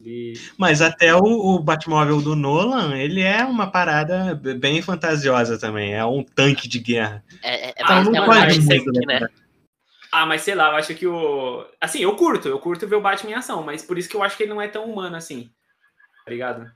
Ele... 0.01 0.33
Mas 0.57 0.81
até 0.81 1.15
o, 1.15 1.23
o 1.23 1.59
Batmóvel 1.59 2.21
do 2.21 2.35
Nolan, 2.35 2.97
ele 2.97 3.21
é 3.21 3.45
uma 3.45 3.71
parada 3.71 4.35
bem 4.35 4.81
fantasiosa 4.81 5.57
também. 5.57 5.93
É 5.93 6.03
um 6.03 6.23
tanque 6.23 6.67
de 6.67 6.79
guerra. 6.79 7.23
É, 7.43 7.69
é, 7.69 7.73
então, 7.77 7.99
é, 7.99 8.03
não 8.03 8.15
é 8.15 8.21
um 8.21 8.25
pode 8.25 8.61
muito, 8.61 8.91
né? 9.07 9.27
Ah, 10.17 10.25
mas 10.25 10.43
sei 10.43 10.55
lá, 10.55 10.69
eu 10.69 10.75
acho 10.77 10.95
que 10.95 11.05
o. 11.05 11.67
Assim, 11.81 11.99
eu 11.99 12.15
curto, 12.15 12.47
eu 12.47 12.57
curto 12.57 12.87
ver 12.87 12.95
o 12.95 13.01
Batman 13.01 13.31
em 13.31 13.33
ação, 13.33 13.61
mas 13.61 13.83
por 13.83 13.97
isso 13.97 14.07
que 14.07 14.15
eu 14.15 14.23
acho 14.23 14.37
que 14.37 14.43
ele 14.43 14.53
não 14.53 14.61
é 14.61 14.67
tão 14.69 14.85
humano 14.85 15.17
assim. 15.17 15.51
Tá 16.23 16.31
ligado? 16.31 16.71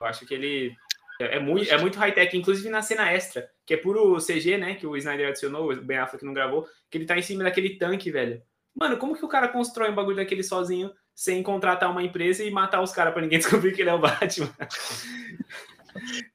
Eu 0.00 0.06
acho 0.06 0.24
que 0.24 0.32
ele. 0.32 0.72
É, 1.20 1.38
é 1.38 1.40
muito, 1.40 1.68
é 1.68 1.76
muito 1.76 1.98
high-tech, 1.98 2.36
inclusive 2.36 2.68
na 2.68 2.80
cena 2.80 3.10
extra, 3.10 3.50
que 3.66 3.74
é 3.74 3.76
puro 3.76 4.16
CG, 4.24 4.58
né? 4.58 4.76
Que 4.76 4.86
o 4.86 4.96
Snyder 4.96 5.30
adicionou, 5.30 5.72
o 5.72 5.82
Ben 5.82 5.98
Affleck 5.98 6.24
não 6.24 6.32
gravou, 6.32 6.64
que 6.88 6.98
ele 6.98 7.04
tá 7.04 7.18
em 7.18 7.22
cima 7.22 7.42
daquele 7.42 7.78
tanque, 7.78 8.12
velho. 8.12 8.40
Mano, 8.72 8.96
como 8.96 9.16
que 9.16 9.24
o 9.24 9.28
cara 9.28 9.48
constrói 9.48 9.90
um 9.90 9.96
bagulho 9.96 10.18
daquele 10.18 10.44
sozinho, 10.44 10.92
sem 11.12 11.42
contratar 11.42 11.90
uma 11.90 12.04
empresa 12.04 12.44
e 12.44 12.50
matar 12.52 12.80
os 12.80 12.92
caras 12.92 13.12
pra 13.12 13.22
ninguém 13.22 13.40
descobrir 13.42 13.72
que 13.72 13.80
ele 13.80 13.90
é 13.90 13.94
o 13.94 13.98
Batman? 13.98 14.54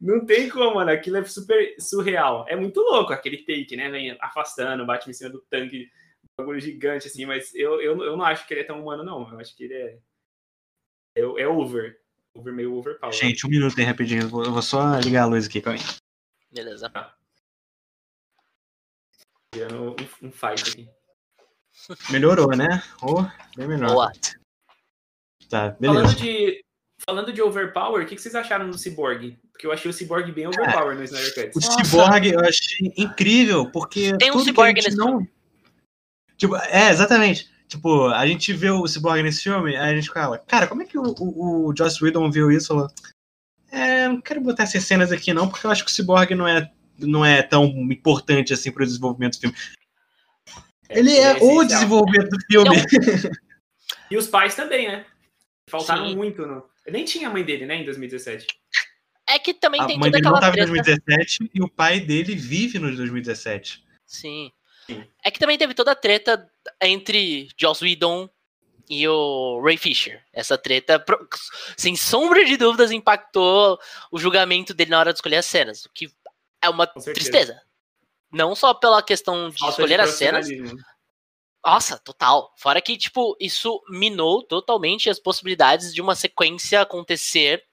Não 0.02 0.26
tem 0.26 0.50
como, 0.50 0.76
mano. 0.76 0.92
Aquilo 0.92 1.16
é 1.16 1.24
super 1.24 1.74
surreal. 1.80 2.46
É 2.50 2.56
muito 2.58 2.82
louco 2.82 3.14
aquele 3.14 3.38
take, 3.38 3.78
né? 3.78 3.90
Vem 3.90 4.18
afastando, 4.20 4.86
bate 4.86 5.10
em 5.10 5.14
cima 5.14 5.30
do 5.30 5.40
tanque, 5.50 5.90
bagulho 6.38 6.60
gigante, 6.60 7.08
assim. 7.08 7.26
Mas 7.26 7.54
eu, 7.56 7.82
eu, 7.82 8.04
eu 8.04 8.18
não 8.18 8.26
acho 8.26 8.48
que 8.48 8.54
ele 8.54 8.62
é 8.62 8.66
tão 8.66 8.82
humano, 8.82 9.04
não. 9.04 9.30
Eu 9.32 9.40
acho 9.40 9.56
que 9.56 9.64
ele 9.64 9.74
é. 9.74 10.00
É, 11.16 11.22
é 11.22 11.48
over. 11.48 12.00
Over 12.34 12.54
meio 12.54 12.76
overpower. 12.76 13.14
Gente, 13.14 13.46
um 13.46 13.50
minuto 13.50 13.78
aí 13.80 13.86
rapidinho. 13.86 14.24
Eu 14.24 14.30
vou, 14.30 14.46
eu 14.46 14.52
vou 14.52 14.62
só 14.62 15.00
ligar 15.00 15.24
a 15.24 15.26
luz 15.26 15.48
aqui, 15.48 15.62
calma 15.62 15.80
aí. 15.80 15.86
Beleza. 16.52 16.90
Tá. 16.90 17.16
Tirando 19.54 19.96
um, 20.22 20.28
um 20.28 20.32
fight 20.32 20.70
aqui. 20.70 20.90
Melhorou, 22.12 22.56
né? 22.56 22.84
Oh, 23.02 23.24
bem 23.56 23.68
melhor. 23.68 23.92
Boa. 23.92 24.12
Tá, 25.50 25.70
beleza. 25.80 26.02
Falando 26.02 26.18
de, 26.18 26.66
falando 27.06 27.34
de 27.34 27.42
overpower, 27.42 28.04
o 28.04 28.08
que, 28.08 28.16
que 28.16 28.22
vocês 28.22 28.36
acharam 28.36 28.70
do 28.70 28.78
Cyborg? 28.78 29.38
Porque 29.52 29.66
eu 29.66 29.72
achei 29.72 29.90
o 29.90 29.94
Cyborg 29.94 30.32
bem 30.32 30.48
overpower 30.48 30.96
no 30.96 31.04
Snyder 31.04 31.34
Cut. 31.34 31.58
O 31.58 31.62
Nossa. 31.62 31.84
Cyborg 31.84 32.28
eu 32.28 32.40
achei 32.42 32.94
incrível, 32.98 33.72
porque. 33.72 34.16
Tem 34.18 34.30
um 34.30 34.34
tudo 34.34 34.44
que 34.44 34.50
Cyborg 34.50 34.78
a 34.78 34.82
gente 34.82 34.86
nesse 34.86 34.98
não... 34.98 35.28
Tipo, 36.38 36.56
é, 36.56 36.90
exatamente. 36.90 37.50
Tipo, 37.68 38.08
a 38.08 38.26
gente 38.26 38.54
vê 38.54 38.70
o 38.70 38.88
Cyborg 38.88 39.22
nesse 39.22 39.44
filme, 39.44 39.76
aí 39.76 39.92
a 39.92 39.96
gente 39.96 40.10
fala, 40.10 40.38
cara, 40.38 40.68
como 40.68 40.84
é 40.84 40.86
que 40.86 40.98
o, 40.98 41.14
o, 41.20 41.68
o 41.68 41.76
Joss 41.76 42.02
Whedon 42.02 42.32
viu 42.32 42.50
isso? 42.50 42.68
Falou, 42.68 42.88
é, 43.70 44.08
não 44.08 44.22
quero 44.22 44.40
botar 44.40 44.64
essas 44.64 44.86
cenas 44.86 45.12
aqui 45.12 45.34
não, 45.34 45.50
porque 45.50 45.66
eu 45.66 45.72
acho 45.72 45.84
que 45.84 45.92
o 45.92 45.94
Cyborg 45.94 46.34
não 46.34 46.48
é, 46.48 46.72
não 46.98 47.26
é 47.26 47.42
tão 47.42 47.66
importante 47.92 48.54
assim 48.54 48.72
pro 48.72 48.86
desenvolvimento 48.86 49.34
do 49.34 49.42
filme. 49.42 49.58
Ele 50.90 51.18
é, 51.18 51.34
o 51.34 51.36
essencial. 51.36 51.66
desenvolvimento 51.66 52.30
do 52.30 52.40
filme. 52.46 52.76
E 54.10 54.16
os 54.16 54.28
pais 54.28 54.56
também, 54.56 54.88
né? 54.88 55.06
Faltaram 55.70 56.08
Sim. 56.08 56.16
muito. 56.16 56.46
No... 56.46 56.64
Nem 56.88 57.04
tinha 57.04 57.28
a 57.28 57.32
mãe 57.32 57.44
dele, 57.44 57.66
né, 57.66 57.76
em 57.76 57.86
2017. 57.86 58.48
É 59.30 59.38
que 59.38 59.54
também 59.54 59.82
A 59.82 59.86
tem 59.86 60.00
mãe 60.00 60.10
toda 60.10 60.18
dele 60.18 60.24
não 60.24 60.38
aquela 60.38 60.52
tava 60.52 60.54
em 60.54 60.82
treta. 60.82 61.02
2017 61.12 61.52
e 61.54 61.62
o 61.62 61.68
pai 61.68 62.00
dele 62.00 62.36
vive 62.36 62.80
no 62.80 62.96
2017. 62.96 63.84
Sim. 64.06 64.52
Sim. 64.88 65.06
É 65.24 65.30
que 65.30 65.40
também 65.40 65.58
teve 65.58 65.74
toda 65.74 65.92
a 65.92 65.96
treta 65.96 66.50
entre 66.82 67.50
Joss 67.60 67.84
Whedon 67.84 68.30
e 68.90 69.08
o 69.08 69.62
Ray 69.62 69.78
Fisher. 69.78 70.24
Essa 70.32 70.58
treta, 70.58 71.04
sem 71.76 71.96
sombra 71.96 72.46
de 72.46 72.56
dúvidas, 72.56 72.92
impactou 72.92 73.78
o 74.10 74.18
julgamento 74.18 74.74
dele 74.74 74.92
na 74.92 75.00
hora 75.00 75.12
de 75.12 75.18
escolher 75.18 75.38
as 75.38 75.46
cenas. 75.46 75.86
O 75.86 75.90
que 75.94 76.10
é 76.62 76.70
uma 76.70 76.88
tristeza. 76.88 77.62
Não 78.32 78.56
só 78.56 78.74
pela 78.74 79.04
questão 79.04 79.50
de 79.50 79.60
Falta 79.60 79.74
escolher 79.74 79.98
de 79.98 80.04
as 80.04 80.12
cenas. 80.12 80.48
Nossa, 81.64 81.98
total. 82.00 82.54
Fora 82.56 82.82
que, 82.82 82.98
tipo, 82.98 83.36
isso 83.40 83.84
minou 83.90 84.42
totalmente 84.42 85.10
as 85.10 85.20
possibilidades 85.20 85.94
de 85.94 86.02
uma 86.02 86.16
sequência 86.16 86.82
acontecer. 86.82 87.64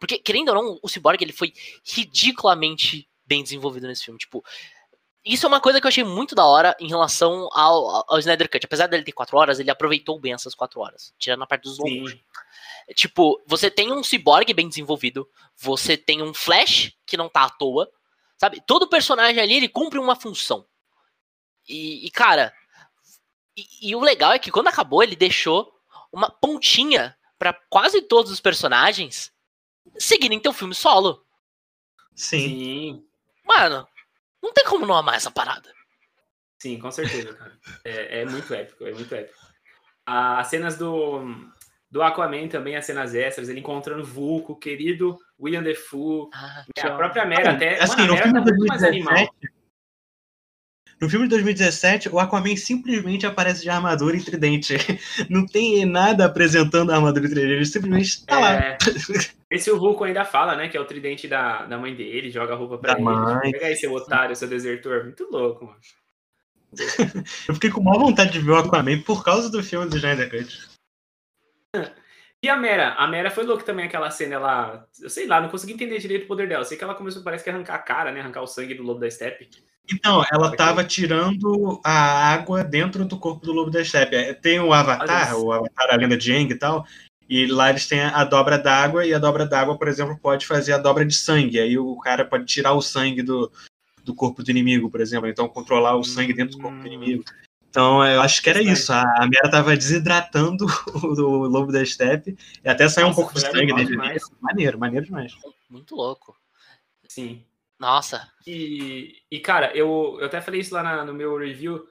Porque, 0.00 0.18
querendo 0.18 0.48
ou 0.48 0.54
não, 0.54 0.80
o 0.82 0.88
Cyborg 0.88 1.22
ele 1.22 1.32
foi 1.32 1.52
ridiculamente 1.84 3.08
bem 3.24 3.42
desenvolvido 3.42 3.86
nesse 3.86 4.04
filme. 4.04 4.18
Tipo, 4.18 4.44
isso 5.24 5.44
é 5.44 5.48
uma 5.48 5.60
coisa 5.60 5.80
que 5.80 5.86
eu 5.86 5.88
achei 5.88 6.04
muito 6.04 6.34
da 6.34 6.44
hora 6.46 6.74
em 6.80 6.88
relação 6.88 7.48
ao, 7.52 8.04
ao 8.10 8.18
Snyder 8.18 8.50
Cut. 8.50 8.64
Apesar 8.64 8.86
dele 8.86 9.04
ter 9.04 9.12
quatro 9.12 9.36
horas, 9.36 9.60
ele 9.60 9.70
aproveitou 9.70 10.18
bem 10.18 10.32
essas 10.32 10.54
quatro 10.54 10.80
horas. 10.80 11.12
Tirando 11.18 11.42
a 11.42 11.46
parte 11.46 11.64
dos 11.64 11.78
longos. 11.78 12.16
Tipo, 12.94 13.40
você 13.46 13.70
tem 13.70 13.92
um 13.92 14.02
Cyborg 14.02 14.52
bem 14.54 14.68
desenvolvido. 14.68 15.28
Você 15.56 15.96
tem 15.96 16.22
um 16.22 16.32
Flash 16.32 16.96
que 17.04 17.16
não 17.16 17.28
tá 17.28 17.44
à 17.44 17.50
toa. 17.50 17.90
Sabe? 18.38 18.62
Todo 18.66 18.88
personagem 18.88 19.40
ali, 19.42 19.54
ele 19.54 19.68
cumpre 19.68 19.98
uma 19.98 20.16
função. 20.16 20.66
E, 21.68 22.06
e, 22.06 22.10
cara, 22.10 22.54
e, 23.54 23.90
e 23.90 23.94
o 23.94 24.00
legal 24.00 24.32
é 24.32 24.38
que 24.38 24.50
quando 24.50 24.68
acabou, 24.68 25.02
ele 25.02 25.14
deixou 25.14 25.70
uma 26.10 26.30
pontinha 26.30 27.14
pra 27.38 27.52
quase 27.68 28.00
todos 28.02 28.32
os 28.32 28.40
personagens 28.40 29.30
seguirem 29.98 30.40
teu 30.40 30.52
filme 30.52 30.74
solo. 30.74 31.24
Sim. 32.14 32.38
Sim, 32.38 33.04
Mano, 33.44 33.86
não 34.42 34.52
tem 34.52 34.64
como 34.64 34.86
não 34.86 34.96
amar 34.96 35.14
essa 35.16 35.30
parada. 35.30 35.70
sim, 36.58 36.78
com 36.78 36.90
certeza, 36.90 37.34
cara. 37.34 37.52
É, 37.84 38.20
é 38.20 38.24
muito 38.24 38.52
épico, 38.54 38.84
é 38.86 38.92
muito 38.92 39.14
épico. 39.14 39.38
As 40.06 40.46
cenas 40.48 40.76
do, 40.76 41.22
do 41.90 42.02
Aquaman 42.02 42.48
também, 42.48 42.76
as 42.76 42.84
cenas 42.86 43.14
extras, 43.14 43.48
ele 43.48 43.60
encontrando 43.60 44.02
o 44.02 44.06
Vulco, 44.06 44.52
o 44.54 44.58
querido 44.58 45.16
William 45.38 45.62
Defoe, 45.62 46.28
Ah, 46.34 46.64
a 46.82 46.90
própria 46.96 47.24
Mera 47.24 47.52
até. 47.52 47.80
assim, 47.82 47.96
mano, 48.02 48.06
no 48.08 48.12
a 48.14 48.16
Mera 48.26 48.32
tá 48.32 48.40
muito 48.40 48.66
mais 48.66 48.82
animal. 48.82 49.34
2017, 51.00 51.02
no 51.02 51.08
filme 51.08 51.26
de 51.26 51.30
2017, 51.30 52.08
o 52.10 52.18
Aquaman 52.18 52.56
simplesmente 52.56 53.26
aparece 53.26 53.62
de 53.62 53.70
armadura 53.70 54.16
e 54.16 54.22
tridente. 54.22 54.76
Não 55.30 55.46
tem 55.46 55.84
nada 55.86 56.26
apresentando 56.26 56.92
a 56.92 56.96
armadura 56.96 57.26
e 57.26 57.30
tridente, 57.30 57.52
ele 57.54 57.64
simplesmente 57.64 58.26
tá 58.26 58.38
lá. 58.38 58.54
É, 58.54 58.78
esse 59.50 59.70
o 59.70 59.78
Vulco 59.78 60.04
ainda 60.04 60.24
fala, 60.24 60.54
né? 60.54 60.68
Que 60.68 60.76
é 60.76 60.80
o 60.80 60.84
tridente 60.84 61.26
da, 61.26 61.64
da 61.64 61.78
mãe 61.78 61.94
dele, 61.94 62.30
joga 62.30 62.52
a 62.52 62.56
roupa 62.56 62.78
pra 62.78 62.92
Da 62.92 62.98
ele. 62.98 63.04
mãe. 63.04 63.50
Pega 63.50 63.66
aí, 63.66 63.76
seu 63.76 63.92
otário, 63.92 64.36
seu 64.36 64.46
desertor. 64.48 65.04
Muito 65.04 65.26
louco, 65.30 65.64
mano. 65.64 65.78
Eu 67.48 67.54
fiquei 67.54 67.70
com 67.70 67.82
maior 67.82 67.98
vontade 67.98 68.30
de 68.32 68.38
ver 68.40 68.52
o 68.52 68.56
Aquaman 68.56 69.00
por 69.00 69.24
causa 69.24 69.50
do 69.50 69.62
filme 69.62 69.88
do 69.88 69.96
Snyder 69.96 70.30
Cut. 70.30 70.70
E 72.42 72.48
a 72.48 72.56
Mera? 72.56 72.94
A 72.94 73.06
Mera 73.06 73.30
foi 73.30 73.44
louca 73.44 73.64
também 73.64 73.86
aquela 73.86 74.10
cena, 74.10 74.36
ela. 74.36 74.88
Eu 75.00 75.10
sei 75.10 75.26
lá, 75.26 75.40
não 75.40 75.48
consegui 75.48 75.72
entender 75.74 75.98
direito 75.98 76.24
o 76.24 76.28
poder 76.28 76.48
dela. 76.48 76.62
Eu 76.62 76.66
sei 76.66 76.78
que 76.78 76.84
ela 76.84 76.94
começou, 76.94 77.22
parece 77.22 77.44
que 77.44 77.50
arrancar 77.50 77.74
a 77.74 77.78
cara, 77.78 78.12
né? 78.12 78.20
Arrancar 78.20 78.42
o 78.42 78.46
sangue 78.46 78.74
do 78.74 78.82
lobo 78.82 79.00
da 79.00 79.10
steppe. 79.10 79.48
Então, 79.92 80.24
ela 80.32 80.54
tava 80.56 80.84
tirando 80.84 81.80
a 81.84 82.32
água 82.32 82.62
dentro 82.62 83.04
do 83.04 83.18
corpo 83.18 83.44
do 83.44 83.52
Lobo 83.52 83.70
da 83.70 83.84
Steppe. 83.84 84.14
É, 84.16 84.32
Tem 84.32 84.60
o 84.60 84.72
Avatar, 84.72 85.36
o 85.36 85.52
Avatar, 85.52 85.88
a 85.90 85.96
lenda 85.96 86.16
de 86.16 86.32
Aang 86.32 86.52
e 86.52 86.58
tal, 86.58 86.86
e 87.28 87.46
lá 87.46 87.70
eles 87.70 87.86
têm 87.86 88.00
a 88.00 88.24
dobra 88.24 88.56
d'água, 88.58 89.04
e 89.04 89.12
a 89.12 89.18
dobra 89.18 89.46
d'água, 89.46 89.76
por 89.76 89.88
exemplo, 89.88 90.18
pode 90.18 90.46
fazer 90.46 90.72
a 90.72 90.78
dobra 90.78 91.04
de 91.04 91.14
sangue. 91.14 91.58
Aí 91.58 91.78
o 91.78 91.96
cara 91.98 92.24
pode 92.24 92.44
tirar 92.44 92.72
o 92.72 92.82
sangue 92.82 93.22
do, 93.22 93.50
do 94.04 94.14
corpo 94.14 94.42
do 94.42 94.50
inimigo, 94.50 94.90
por 94.90 95.00
exemplo. 95.00 95.28
Então, 95.28 95.48
controlar 95.48 95.96
o 95.96 96.04
sangue 96.04 96.32
dentro 96.32 96.56
do 96.56 96.62
corpo 96.62 96.78
do 96.78 96.82
Hum. 96.84 96.92
inimigo. 96.92 97.24
Então, 97.68 98.04
eu 98.04 98.20
acho 98.20 98.42
que 98.42 98.50
era 98.50 98.60
isso. 98.60 98.92
A, 98.92 99.02
a 99.02 99.28
Mera 99.28 99.48
tava 99.48 99.76
desidratando 99.76 100.66
o, 100.92 101.06
o 101.06 101.46
Lobo 101.46 101.70
da 101.70 101.84
Steppe, 101.84 102.36
e 102.64 102.68
até 102.68 102.88
saiu 102.88 103.08
um 103.08 103.14
pouco 103.14 103.32
de 103.32 103.40
foi 103.40 103.50
sangue 103.50 103.74
dele. 103.74 103.96
Maneiro, 104.40 104.78
maneiro 104.78 105.06
demais. 105.06 105.32
Muito 105.68 105.94
louco. 105.94 106.36
Sim. 107.08 107.44
Nossa. 107.80 108.30
E, 108.46 109.16
e 109.30 109.40
cara, 109.40 109.74
eu, 109.74 110.18
eu 110.20 110.26
até 110.26 110.40
falei 110.40 110.60
isso 110.60 110.74
lá 110.74 110.82
na- 110.82 111.04
no 111.04 111.14
meu 111.14 111.36
review. 111.38 111.82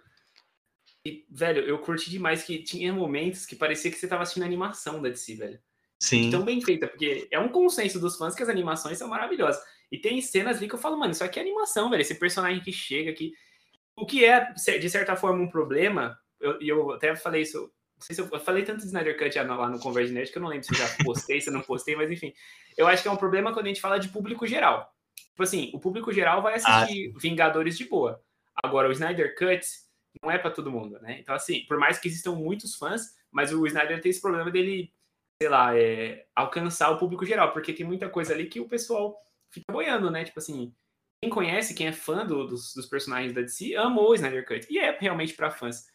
E, 1.06 1.26
velho, 1.32 1.64
eu 1.64 1.80
curti 1.80 2.10
demais 2.12 2.44
que 2.44 2.62
tinha 2.62 2.94
momentos 2.94 3.46
que 3.46 3.56
parecia 3.56 3.90
que 3.90 3.98
você 3.98 4.08
tava 4.08 4.22
assistindo 4.24 4.44
a 4.44 4.46
animação 4.46 5.02
da 5.02 5.10
DC, 5.10 5.36
velho. 5.36 5.60
Sim. 6.00 6.30
Tão 6.30 6.44
bem 6.46 6.62
feita, 6.62 6.88
porque 6.88 7.28
é 7.32 7.40
um 7.40 7.50
consenso 7.50 8.00
dos 8.00 8.16
fãs 8.18 8.36
que 8.36 8.44
as 8.44 8.50
animações 8.50 8.98
são 8.98 9.08
maravilhosas. 9.08 9.62
E 9.92 9.98
tem 9.98 10.22
cenas 10.22 10.58
ali 10.58 10.68
que 10.68 10.76
eu 10.76 10.80
falo, 10.80 10.98
mano, 10.98 11.12
isso 11.12 11.24
aqui 11.24 11.40
é 11.40 11.42
animação, 11.42 11.90
velho. 11.90 12.02
Esse 12.02 12.16
personagem 12.16 12.62
que 12.62 12.72
chega 12.72 13.10
aqui. 13.10 13.34
O 13.96 14.06
que 14.06 14.24
é, 14.24 14.54
de 14.54 14.90
certa 14.90 15.16
forma, 15.16 15.42
um 15.44 15.50
problema, 15.50 16.18
eu- 16.40 16.62
e 16.62 16.70
eu, 16.70 16.92
até 16.92 17.16
falei 17.16 17.42
isso. 17.42 17.60
Não 17.98 18.06
sei 18.06 18.16
se 18.16 18.22
eu, 18.22 18.30
eu 18.32 18.40
falei 18.40 18.64
tanto 18.64 18.80
de 18.82 18.86
Snyder 18.86 19.18
Cut 19.18 19.38
lá 19.40 19.56
lá 19.58 19.70
no 19.70 19.80
Converge 19.80 20.14
Nerd 20.14 20.32
que 20.32 20.38
eu 20.38 20.42
não 20.42 20.48
lembro 20.50 20.66
se 20.66 20.74
eu 20.74 20.78
já 20.78 20.88
postei, 21.04 21.42
se 21.42 21.50
eu 21.50 21.54
não 21.54 21.62
postei, 21.62 21.96
mas 21.98 22.10
enfim. 22.12 22.32
Eu 22.78 22.88
acho 22.88 23.02
que 23.02 23.10
é 23.10 23.12
um 23.12 23.18
problema 23.18 23.52
quando 23.52 23.66
a 23.66 23.70
gente 23.70 23.82
fala 23.82 24.00
de 24.00 24.08
público 24.10 24.46
geral. 24.48 24.90
Tipo 25.40 25.44
assim, 25.48 25.72
o 25.74 25.80
público 25.80 26.12
geral 26.12 26.42
vai 26.42 26.56
assistir 26.56 27.14
Vingadores 27.18 27.78
de 27.78 27.86
boa. 27.86 28.22
Agora, 28.62 28.90
o 28.90 28.92
Snyder 28.92 29.38
Cut 29.38 29.66
não 30.22 30.30
é 30.30 30.38
pra 30.38 30.52
todo 30.52 30.70
mundo, 30.70 31.00
né? 31.00 31.18
Então, 31.18 31.34
assim, 31.34 31.66
por 31.66 31.78
mais 31.80 31.98
que 31.98 32.10
existam 32.10 32.34
muitos 32.34 32.76
fãs, 32.76 33.04
mas 33.32 33.54
o 33.54 33.66
Snyder 33.66 34.02
tem 34.02 34.10
esse 34.10 34.20
problema 34.20 34.52
dele, 34.52 34.92
sei 35.42 35.48
lá, 35.50 35.74
é, 35.78 36.26
alcançar 36.36 36.90
o 36.90 36.98
público 36.98 37.26
geral, 37.26 37.54
porque 37.54 37.72
tem 37.72 37.86
muita 37.86 38.10
coisa 38.10 38.34
ali 38.34 38.48
que 38.50 38.60
o 38.60 38.68
pessoal 38.68 39.16
fica 39.50 39.72
boiando, 39.72 40.12
né? 40.12 40.26
Tipo 40.26 40.40
assim, 40.40 40.76
quem 41.24 41.32
conhece, 41.32 41.74
quem 41.74 41.88
é 41.88 41.94
fã 41.94 42.26
do- 42.26 42.46
dos, 42.46 42.74
dos 42.74 42.86
personagens 42.86 43.32
da 43.32 43.40
DC, 43.40 43.78
amou 43.78 44.10
o 44.10 44.16
Snyder 44.16 44.46
Cut. 44.46 44.68
E 44.70 44.78
é 44.78 44.98
realmente 45.00 45.34
pra 45.36 45.50
fãs. 45.50 45.86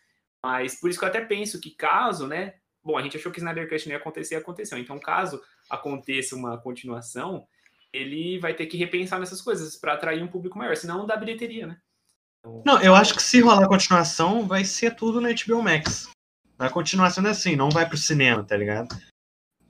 Mas 0.43 0.81
por 0.81 0.89
isso 0.89 0.99
que 0.99 1.05
eu 1.05 1.09
até 1.11 1.21
penso 1.23 1.61
que 1.61 1.71
caso, 1.71 2.27
né? 2.27 2.55
Bom, 2.83 2.97
a 2.97 3.03
gente 3.03 3.19
achou 3.19 3.31
que 3.31 3.39
o 3.39 3.43
Snyder 3.43 3.69
Cut 3.69 3.85
não 3.87 3.93
ia 3.93 3.99
acontecer, 4.01 4.37
aconteceu. 4.37 4.79
Então, 4.79 4.99
caso 4.99 5.43
aconteça 5.69 6.35
uma 6.35 6.57
continuação, 6.59 7.47
ele 7.95 8.39
vai 8.41 8.53
ter 8.53 8.67
que 8.67 8.77
repensar 8.77 9.21
nessas 9.21 9.41
coisas 9.41 9.77
pra 9.77 9.95
atrair 9.95 10.23
um 10.23 10.27
público 10.29 10.59
maior, 10.59 10.77
senão 10.77 10.99
não 10.99 11.07
dá 11.07 11.17
bilheteria, 11.17 11.67
né? 11.67 11.79
Então, 12.41 12.63
Não, 12.67 12.83
eu 12.83 12.95
acho 12.95 13.15
que 13.15 13.23
se 13.23 13.41
rolar 13.41 13.69
continuação, 13.69 14.47
vai 14.47 14.65
ser 14.65 14.97
tudo 14.97 15.21
no 15.21 15.29
HBO 15.29 15.63
Max. 15.63 16.11
A 16.59 16.69
continuação 16.69 17.25
é 17.27 17.31
assim, 17.31 17.57
não 17.57 17.71
vai 17.71 17.89
pro 17.89 17.97
cinema, 17.97 18.43
tá 18.43 18.57
ligado? 18.57 18.95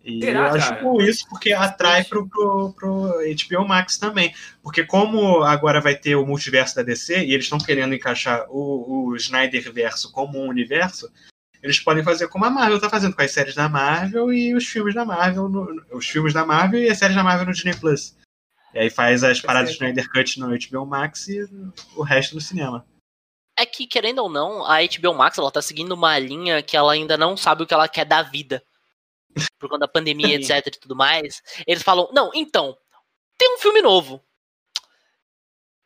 E 0.03 0.21
Será, 0.21 0.41
eu 0.41 0.55
acho 0.55 0.69
cara? 0.69 0.83
bom 0.83 1.01
isso 1.01 1.27
porque 1.29 1.53
atrai 1.53 2.05
pro, 2.05 2.29
pro, 2.29 2.73
pro 2.75 3.15
HBO 3.49 3.67
Max 3.67 3.97
também. 3.97 4.35
Porque 4.63 4.85
como 4.85 5.43
agora 5.43 5.81
vai 5.81 5.95
ter 5.95 6.15
o 6.15 6.27
multiverso 6.27 6.77
da 6.77 6.83
DC, 6.83 7.25
e 7.25 7.33
eles 7.33 7.47
estão 7.47 7.59
querendo 7.59 7.95
encaixar 7.95 8.47
o, 8.51 9.09
o 9.09 9.17
Snyder 9.17 9.73
verso 9.73 10.13
como 10.13 10.39
um 10.39 10.49
universo, 10.49 11.11
eles 11.65 11.81
podem 11.81 12.05
fazer 12.05 12.29
como 12.29 12.45
a 12.45 12.51
Marvel 12.51 12.79
tá 12.79 12.91
fazendo, 12.91 13.17
com 13.17 13.23
as 13.23 13.31
séries 13.33 13.55
da 13.55 13.69
Marvel 13.71 14.31
e 14.33 14.55
os 14.55 14.67
filmes 14.67 14.95
da 14.95 15.05
Marvel, 15.05 15.49
no- 15.49 15.83
os 15.93 16.07
filmes 16.07 16.35
da 16.35 16.45
Marvel 16.45 16.81
e 16.83 16.91
as 16.91 16.99
séries 16.99 17.17
da 17.17 17.25
Marvel 17.25 17.47
no 17.47 17.53
Disney 17.53 17.75
Plus. 17.75 18.15
E 18.75 18.79
aí 18.81 18.91
faz 18.91 19.25
as 19.25 19.41
paradas 19.41 19.71
de 19.71 19.77
Snyder 19.77 20.11
Cut 20.13 20.39
no 20.39 20.49
HBO 20.49 20.85
Max 20.87 21.27
e 21.29 21.41
o 21.97 22.03
resto 22.03 22.35
no 22.35 22.41
cinema. 22.41 22.87
É 23.57 23.65
que, 23.65 23.87
querendo 23.87 24.19
ou 24.19 24.29
não, 24.29 24.65
a 24.67 24.79
HBO 24.83 25.15
Max 25.15 25.39
ela 25.39 25.51
tá 25.51 25.63
seguindo 25.63 25.93
uma 25.93 26.19
linha 26.19 26.63
que 26.63 26.77
ela 26.77 26.93
ainda 26.93 27.17
não 27.17 27.37
sabe 27.37 27.63
o 27.63 27.67
que 27.67 27.73
ela 27.73 27.89
quer 27.89 28.05
da 28.05 28.21
vida. 28.23 28.63
Por 29.59 29.69
conta 29.71 29.81
da 29.87 29.89
pandemia, 29.89 30.35
etc 30.35 30.67
e 30.67 30.79
tudo 30.79 30.95
mais. 30.95 31.41
Eles 31.67 31.83
falam, 31.83 32.11
não, 32.13 32.31
então, 32.35 32.77
tem 33.39 33.55
um 33.55 33.59
filme 33.59 33.81
novo. 33.81 34.23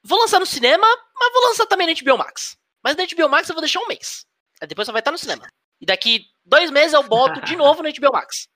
Vou 0.03 0.19
lançar 0.19 0.41
no 0.41 0.47
cinema, 0.47 0.87
mas 1.15 1.33
vou 1.33 1.43
lançar 1.45 1.67
também 1.67 1.87
na 1.87 1.93
HBO 2.01 2.17
Max. 2.19 2.57
Mas 2.83 2.97
na 2.97 3.05
HBO 3.05 3.29
Max 3.29 3.49
eu 3.49 3.55
vou 3.55 3.61
deixar 3.63 3.81
um 3.81 3.87
mês. 3.89 4.27
Aí 4.61 4.67
depois 4.67 4.87
só 4.87 4.93
vai 4.93 5.01
estar 5.01 5.13
no 5.13 5.19
cinema. 5.19 5.47
E 5.81 5.87
daqui 5.87 6.27
dois 6.45 6.71
meses 6.71 6.93
eu 6.93 7.03
boto 7.03 7.41
de 7.43 7.57
novo 7.57 7.83
no 7.83 7.89
HBO 7.89 8.13
Max. 8.13 8.49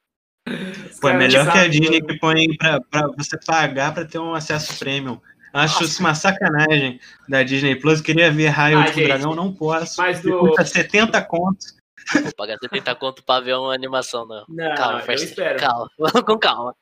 Pô, 1.00 1.08
é 1.08 1.14
melhor 1.14 1.50
que 1.50 1.58
a 1.58 1.68
Disney 1.68 2.00
que 2.00 2.18
põe 2.18 2.56
pra, 2.56 2.80
pra 2.80 3.08
você 3.16 3.38
pagar 3.46 3.94
pra 3.94 4.04
ter 4.04 4.18
um 4.18 4.34
acesso 4.34 4.78
premium. 4.78 5.20
Acho 5.52 5.74
Nossa. 5.74 5.84
isso 5.84 6.00
uma 6.00 6.14
sacanagem 6.14 6.98
da 7.28 7.42
Disney 7.42 7.76
Plus. 7.76 8.00
Queria 8.00 8.30
ver 8.30 8.48
Raio 8.48 8.78
ah, 8.78 8.84
de 8.84 9.04
Dragão, 9.04 9.34
não 9.34 9.52
posso. 9.52 10.00
Mas 10.00 10.20
do... 10.22 10.38
Custa 10.38 10.64
70 10.64 11.22
contos. 11.24 11.76
Vou 12.14 12.34
pagar 12.34 12.58
70 12.58 12.94
conto 12.96 13.22
pra 13.22 13.40
ver 13.40 13.54
uma 13.54 13.74
animação, 13.74 14.26
não. 14.26 14.44
Não, 14.48 14.74
calma, 14.74 15.04
eu 15.06 15.14
espero. 15.14 15.58
Calma, 15.58 15.88
com 16.26 16.38
calma. 16.38 16.74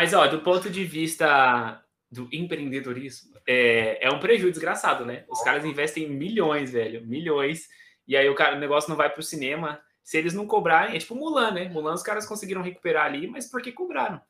Mas, 0.00 0.14
ó, 0.14 0.26
do 0.28 0.38
ponto 0.38 0.70
de 0.70 0.84
vista 0.84 1.82
do 2.10 2.28
empreendedorismo, 2.32 3.32
é, 3.46 4.06
é 4.06 4.10
um 4.10 4.18
prejuízo 4.18 4.52
desgraçado, 4.52 5.04
né? 5.04 5.24
Os 5.28 5.42
caras 5.42 5.64
investem 5.64 6.08
milhões, 6.08 6.72
velho, 6.72 7.04
milhões. 7.06 7.68
E 8.06 8.16
aí 8.16 8.28
o, 8.28 8.34
cara, 8.34 8.56
o 8.56 8.60
negócio 8.60 8.90
não 8.90 8.96
vai 8.96 9.10
pro 9.10 9.22
cinema. 9.22 9.80
Se 10.02 10.18
eles 10.18 10.34
não 10.34 10.46
cobrarem, 10.46 10.96
é 10.96 10.98
tipo 10.98 11.14
Mulan, 11.14 11.52
né? 11.52 11.68
Mulan 11.68 11.94
os 11.94 12.02
caras 12.02 12.26
conseguiram 12.26 12.62
recuperar 12.62 13.06
ali, 13.06 13.26
mas 13.26 13.48
porque 13.48 13.70
cobraram. 13.70 14.20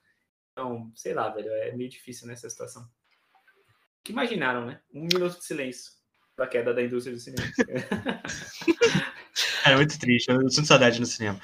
Então, 0.53 0.91
sei 0.95 1.15
lá, 1.15 1.29
velho, 1.29 1.51
é 1.51 1.73
meio 1.73 1.89
difícil 1.89 2.27
nessa 2.27 2.51
situação. 2.51 2.83
O 2.83 4.05
que 4.05 4.13
imaginaram, 4.13 4.67
né? 4.67 4.81
Um 4.93 5.03
minuto 5.03 5.39
de 5.39 5.45
silêncio 5.45 5.93
da 6.37 6.47
queda 6.47 6.75
da 6.75 6.83
indústria 6.83 7.15
do 7.15 7.21
cinema. 7.21 7.47
é 9.67 9.77
muito 9.77 9.99
triste, 9.99 10.31
eu 10.31 10.49
sinto 10.51 10.67
saudade 10.67 10.99
no 10.99 11.07
cinema. 11.07 11.41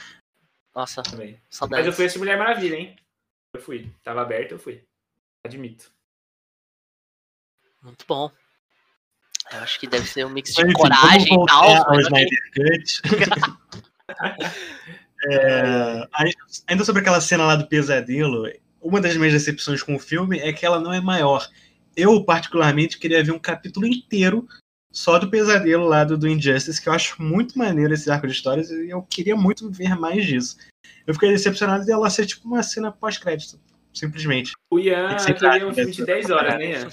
Nossa, 0.74 1.02
Também. 1.02 1.40
saudade. 1.48 1.82
Mas 1.82 1.86
eu 1.86 1.92
fui 1.92 2.04
assistir 2.04 2.18
Mulher 2.18 2.38
Maravilha, 2.38 2.76
hein? 2.76 2.96
Eu 3.54 3.60
fui. 3.60 3.90
Tava 4.02 4.20
aberto, 4.20 4.52
eu 4.52 4.58
fui. 4.58 4.84
Admito. 5.42 5.90
Muito 7.82 8.04
bom. 8.06 8.30
Eu 9.52 9.60
acho 9.60 9.78
que 9.78 9.86
deve 9.86 10.06
ser 10.06 10.26
um 10.26 10.30
mix 10.30 10.52
de 10.52 10.62
Enfim, 10.62 10.72
coragem 10.72 11.34
e 11.34 11.46
tal. 11.46 11.84
Mas 11.88 12.06
é, 15.30 16.08
ainda 16.66 16.84
sobre 16.84 17.00
aquela 17.02 17.20
cena 17.20 17.44
lá 17.44 17.56
do 17.56 17.66
pesadelo, 17.66 18.50
uma 18.80 19.00
das 19.00 19.16
minhas 19.16 19.32
decepções 19.32 19.82
com 19.82 19.94
o 19.94 20.00
filme 20.00 20.38
é 20.38 20.52
que 20.52 20.66
ela 20.66 20.80
não 20.80 20.92
é 20.92 21.00
maior. 21.00 21.48
Eu, 21.96 22.22
particularmente, 22.24 22.98
queria 22.98 23.24
ver 23.24 23.32
um 23.32 23.38
capítulo 23.38 23.86
inteiro 23.86 24.46
só 24.92 25.18
do 25.18 25.28
pesadelo 25.28 25.86
lá 25.86 26.04
do, 26.04 26.16
do 26.16 26.28
Injustice, 26.28 26.80
que 26.80 26.88
eu 26.88 26.92
acho 26.92 27.22
muito 27.22 27.58
maneiro 27.58 27.92
esse 27.92 28.10
arco 28.10 28.26
de 28.26 28.32
histórias 28.32 28.70
e 28.70 28.90
eu 28.90 29.02
queria 29.02 29.36
muito 29.36 29.70
ver 29.70 29.94
mais 29.94 30.24
disso. 30.24 30.56
Eu 31.06 31.14
fiquei 31.14 31.30
decepcionado 31.30 31.84
dela 31.84 32.08
ser 32.10 32.26
tipo 32.26 32.46
uma 32.46 32.62
cena 32.62 32.90
pós-crédito, 32.90 33.60
simplesmente. 33.92 34.52
O 34.70 34.78
Ian 34.78 35.16
queria 35.16 35.68
um 35.68 35.74
filme 35.74 35.92
de 35.92 36.04
10 36.04 36.30
horas, 36.30 36.54
né, 36.54 36.70
Ian? 36.72 36.88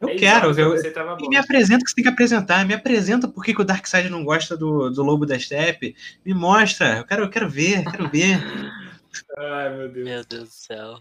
Eu 0.00 0.08
é 0.08 0.16
quero. 0.16 0.58
Eu, 0.58 0.76
e 1.20 1.28
me 1.28 1.36
apresenta 1.36 1.80
o 1.80 1.84
que 1.84 1.90
você 1.90 1.96
tem 1.96 2.04
que 2.04 2.10
apresentar. 2.10 2.64
Me 2.66 2.74
apresenta 2.74 3.28
por 3.28 3.44
que, 3.44 3.54
que 3.54 3.62
o 3.62 3.64
Darkseid 3.64 4.08
não 4.08 4.24
gosta 4.24 4.56
do, 4.56 4.90
do 4.90 5.02
Lobo 5.02 5.24
da 5.24 5.38
Steppe. 5.38 5.96
Me 6.24 6.34
mostra. 6.34 6.98
Eu 6.98 7.04
quero, 7.04 7.22
eu 7.24 7.30
quero 7.30 7.48
ver, 7.48 7.84
quero 7.84 8.08
ver. 8.08 8.38
Ai, 9.38 9.70
meu 9.76 9.88
Deus. 9.88 10.04
Meu 10.04 10.24
Deus 10.24 10.48
do 10.48 10.54
céu. 10.54 11.00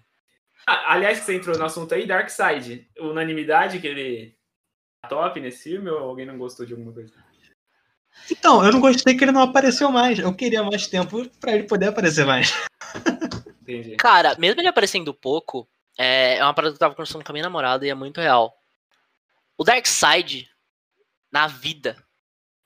Ah, 0.68 0.94
aliás, 0.94 1.20
que 1.20 1.26
você 1.26 1.36
entrou 1.36 1.58
no 1.58 1.66
assunto 1.66 1.94
aí, 1.94 2.06
Darkseid. 2.06 2.88
Unanimidade 3.00 3.80
que 3.80 3.88
ele 3.88 4.36
tá 5.02 5.10
top 5.10 5.40
nesse 5.40 5.70
filme 5.70 5.90
ou 5.90 6.00
alguém 6.00 6.26
não 6.26 6.38
gostou 6.38 6.66
de 6.66 6.74
alguma 6.74 6.94
coisa? 6.94 7.12
Então, 8.32 8.64
eu 8.64 8.72
não 8.72 8.80
gostei 8.80 9.16
que 9.16 9.24
ele 9.24 9.32
não 9.32 9.42
apareceu 9.42 9.92
mais. 9.92 10.20
Eu 10.20 10.34
queria 10.34 10.64
mais 10.64 10.88
tempo 10.88 11.28
para 11.40 11.54
ele 11.54 11.64
poder 11.64 11.88
aparecer 11.88 12.26
mais. 12.26 12.54
Entendi. 13.62 13.96
Cara, 13.96 14.36
mesmo 14.38 14.62
ele 14.62 14.68
aparecendo 14.68 15.14
pouco, 15.14 15.68
é, 15.98 16.38
é 16.38 16.44
uma 16.44 16.54
parada 16.54 16.72
que 16.72 16.76
eu 16.76 16.80
tava 16.80 16.96
conversando 16.96 17.24
com 17.24 17.32
a 17.32 17.34
minha 17.34 17.44
namorada 17.44 17.86
e 17.86 17.90
é 17.90 17.96
muito 17.96 18.22
real. 18.22 18.56
O 19.58 19.64
Dark 19.64 19.86
Side 19.86 20.50
na 21.32 21.48
vida, 21.48 21.96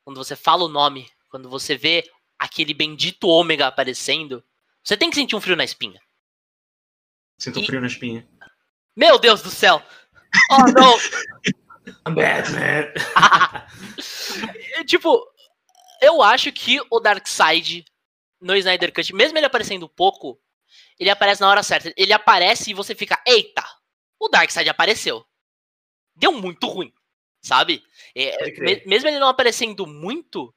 quando 0.04 0.18
você 0.18 0.36
fala 0.36 0.64
o 0.64 0.70
nome, 0.70 1.10
quando 1.30 1.50
você 1.50 1.76
vê 1.76 2.10
aquele 2.40 2.74
bendito 2.74 3.28
ômega 3.28 3.68
aparecendo, 3.68 4.44
você 4.84 4.96
tem 4.96 5.10
que 5.10 5.16
sentir 5.16 5.36
um 5.36 5.42
frio 5.42 5.56
na 5.56 5.66
espinha. 5.66 6.02
Sinto 7.38 7.60
e... 7.60 7.66
frio 7.66 7.82
na 7.82 7.88
espinha. 7.88 8.28
Meu 8.96 9.20
Deus 9.20 9.42
do 9.42 9.50
céu! 9.50 9.84
Oh, 10.52 10.72
não! 10.72 10.98
I'm 12.08 12.16
Batman! 12.16 12.94
tipo, 14.88 15.26
eu 16.02 16.22
acho 16.22 16.52
que 16.52 16.80
o 16.90 17.00
Darkseid 17.00 17.86
no 18.40 18.56
Snyder 18.56 18.94
Cut, 18.94 19.14
mesmo 19.14 19.38
ele 19.38 19.46
aparecendo 19.46 19.90
pouco, 19.90 20.40
ele 20.98 21.10
aparece 21.10 21.42
na 21.42 21.50
hora 21.50 21.64
certa. 21.64 21.94
Ele 21.98 22.14
aparece 22.14 22.72
e 22.72 22.74
você 22.74 22.96
fica, 22.96 23.22
eita, 23.26 23.64
o 24.20 24.30
Darkseid 24.30 24.70
apareceu 24.70 25.27
deu 26.18 26.34
muito 26.34 26.68
ruim, 26.68 26.92
sabe? 27.42 27.84
É, 28.16 28.86
mesmo 28.86 29.08
ele 29.08 29.20
não 29.20 29.28
aparecendo 29.28 29.86
muito, 29.86 30.54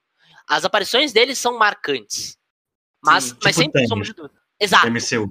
as 0.48 0.64
aparições 0.64 1.12
dele 1.12 1.34
são 1.34 1.58
marcantes. 1.58 2.36
Mas, 3.02 3.24
Sim, 3.24 3.36
mas 3.42 3.56
tipo 3.56 3.64
sempre 3.64 3.86
somos 3.86 4.08
de 4.08 4.14
dúvida. 4.14 4.40
Exato. 4.58 4.90
MCU. 4.90 5.30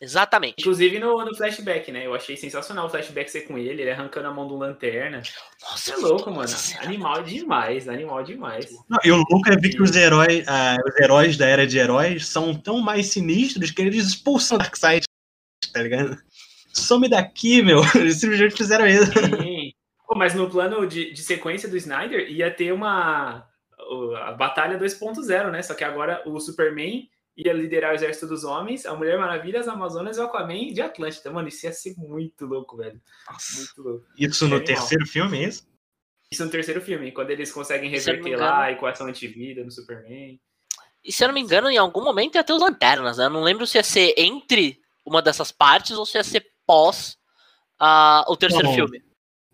Exatamente. 0.00 0.56
Inclusive 0.58 0.98
no, 0.98 1.24
no, 1.24 1.34
flashback, 1.34 1.90
né? 1.90 2.06
Eu 2.06 2.14
achei 2.14 2.36
sensacional 2.36 2.86
o 2.86 2.90
flashback 2.90 3.30
ser 3.30 3.42
com 3.42 3.56
ele, 3.56 3.80
ele 3.80 3.90
arrancando 3.90 4.28
a 4.28 4.30
mão 4.32 4.46
do 4.46 4.56
lanterna. 4.56 5.22
Nossa, 5.62 5.94
é 5.94 5.96
louco, 5.96 6.30
mano. 6.30 6.48
Animal 6.80 7.22
demais, 7.22 7.88
animal 7.88 8.22
demais. 8.22 8.70
Não, 8.90 8.98
e 9.02 9.10
louco 9.10 9.48
é 9.48 9.56
ver 9.56 9.70
que 9.70 9.82
os 9.82 9.96
heróis, 9.96 10.46
uh, 10.46 10.86
os 10.86 11.00
heróis 11.00 11.36
da 11.38 11.46
era 11.46 11.66
de 11.66 11.78
heróis 11.78 12.28
são 12.28 12.54
tão 12.54 12.80
mais 12.80 13.06
sinistros 13.06 13.70
que 13.70 13.80
eles 13.80 14.06
expulsam 14.06 14.58
Darkseid, 14.58 15.06
tá 15.72 15.82
ligado? 15.82 16.18
Some 16.78 17.08
daqui, 17.08 17.62
meu. 17.62 17.80
Eles 17.94 18.20
simplesmente 18.20 18.56
fizeram 18.56 18.86
isso. 18.86 19.12
Sim. 19.12 19.72
Pô, 20.06 20.14
mas 20.16 20.34
no 20.34 20.48
plano 20.48 20.86
de, 20.86 21.12
de 21.12 21.22
sequência 21.22 21.68
do 21.68 21.76
Snyder 21.76 22.30
ia 22.30 22.50
ter 22.50 22.72
uma 22.72 23.46
a 24.22 24.32
Batalha 24.32 24.78
2.0, 24.78 25.50
né? 25.50 25.62
Só 25.62 25.74
que 25.74 25.84
agora 25.84 26.22
o 26.26 26.38
Superman 26.40 27.08
ia 27.36 27.52
liderar 27.52 27.92
o 27.92 27.94
exército 27.94 28.26
dos 28.26 28.44
homens, 28.44 28.86
a 28.86 28.94
Mulher 28.94 29.18
Maravilha, 29.18 29.60
as 29.60 29.68
Amazonas 29.68 30.16
e 30.16 30.20
o 30.20 30.24
Aquaman 30.24 30.72
de 30.72 30.80
Atlântida. 30.80 31.30
Mano, 31.30 31.48
isso 31.48 31.66
ia 31.66 31.72
ser 31.72 31.94
muito 31.96 32.46
louco, 32.46 32.76
velho. 32.76 33.00
Nossa. 33.30 33.58
Muito 33.58 33.82
louco. 33.82 34.06
Isso 34.18 34.48
no 34.48 34.62
terceiro 34.64 35.06
filme, 35.06 35.38
é 35.38 35.48
isso? 35.48 35.68
Isso 36.30 36.44
no 36.44 36.50
terceiro 36.50 36.80
filme, 36.80 37.12
quando 37.12 37.30
eles 37.30 37.52
conseguem 37.52 37.90
reverter 37.90 38.36
lá 38.36 38.64
a 38.64 38.72
equação 38.72 39.06
antivida 39.06 39.62
no 39.62 39.70
Superman. 39.70 40.40
E 41.04 41.12
se 41.12 41.22
eu 41.22 41.28
não 41.28 41.34
me 41.34 41.40
engano, 41.40 41.70
em 41.70 41.76
algum 41.76 42.02
momento 42.02 42.34
ia 42.34 42.42
ter 42.42 42.52
os 42.52 42.62
lanternas, 42.62 43.18
né? 43.18 43.26
Eu 43.26 43.30
não 43.30 43.42
lembro 43.42 43.66
se 43.66 43.78
ia 43.78 43.84
ser 43.84 44.12
entre 44.16 44.80
uma 45.04 45.22
dessas 45.22 45.52
partes 45.52 45.92
ou 45.92 46.04
se 46.04 46.18
ia 46.18 46.24
ser 46.24 46.44
pós 46.66 47.16
uh, 47.80 48.30
o 48.30 48.36
terceiro 48.36 48.68
Bom, 48.68 48.74
filme. 48.74 49.02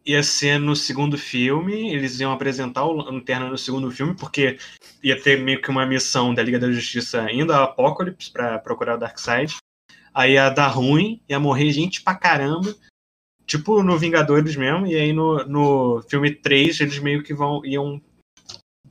Ia 0.05 0.23
ser 0.23 0.59
no 0.59 0.75
segundo 0.75 1.17
filme, 1.17 1.95
eles 1.95 2.19
iam 2.19 2.33
apresentar 2.33 2.85
o 2.85 2.93
Lanterna 2.93 3.49
no 3.49 3.57
segundo 3.57 3.91
filme, 3.91 4.17
porque 4.17 4.59
ia 5.03 5.21
ter 5.21 5.41
meio 5.41 5.63
que 5.63 5.71
uma 5.71 5.87
missão 5.87 6.35
da 6.35 6.43
Liga 6.43 6.59
da 6.59 6.73
Justiça 6.73 7.31
indo 7.31 7.53
a 7.53 7.65
Apocalipse 7.65 8.31
para 8.31 8.59
procurar 8.59 8.97
o 8.97 8.99
Darkseid. 8.99 9.57
Aí 10.13 10.33
ia 10.33 10.51
dar 10.51 10.69
ruim, 10.69 11.23
ia 11.29 11.39
morrer 11.39 11.71
gente 11.71 12.03
pra 12.03 12.17
caramba. 12.17 12.75
Tipo 13.47 13.83
no 13.83 13.99
Vingadores 13.99 14.57
mesmo, 14.57 14.87
e 14.87 14.97
aí 14.97 15.13
no, 15.13 15.45
no 15.45 16.03
filme 16.09 16.35
3 16.35 16.81
eles 16.81 16.99
meio 16.99 17.23
que 17.23 17.35
vão 17.35 17.65
iam 17.65 18.01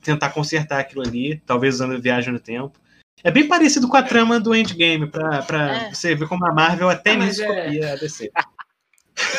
tentar 0.00 0.30
consertar 0.30 0.80
aquilo 0.80 1.02
ali, 1.02 1.40
talvez 1.46 1.76
usando 1.76 2.00
viagem 2.00 2.32
no 2.32 2.40
tempo. 2.40 2.78
É 3.24 3.30
bem 3.30 3.46
parecido 3.46 3.88
com 3.88 3.96
a 3.96 4.02
trama 4.02 4.40
do 4.40 4.54
Endgame, 4.54 5.06
pra, 5.06 5.42
pra 5.42 5.76
é. 5.76 5.94
você 5.94 6.14
ver 6.14 6.28
como 6.28 6.46
a 6.46 6.52
Marvel 6.52 6.88
até 6.88 7.12
ah, 7.12 7.16
nisso 7.16 7.42
é... 7.42 7.46
copia 7.46 7.92
a 7.92 7.96
DC. 7.96 8.30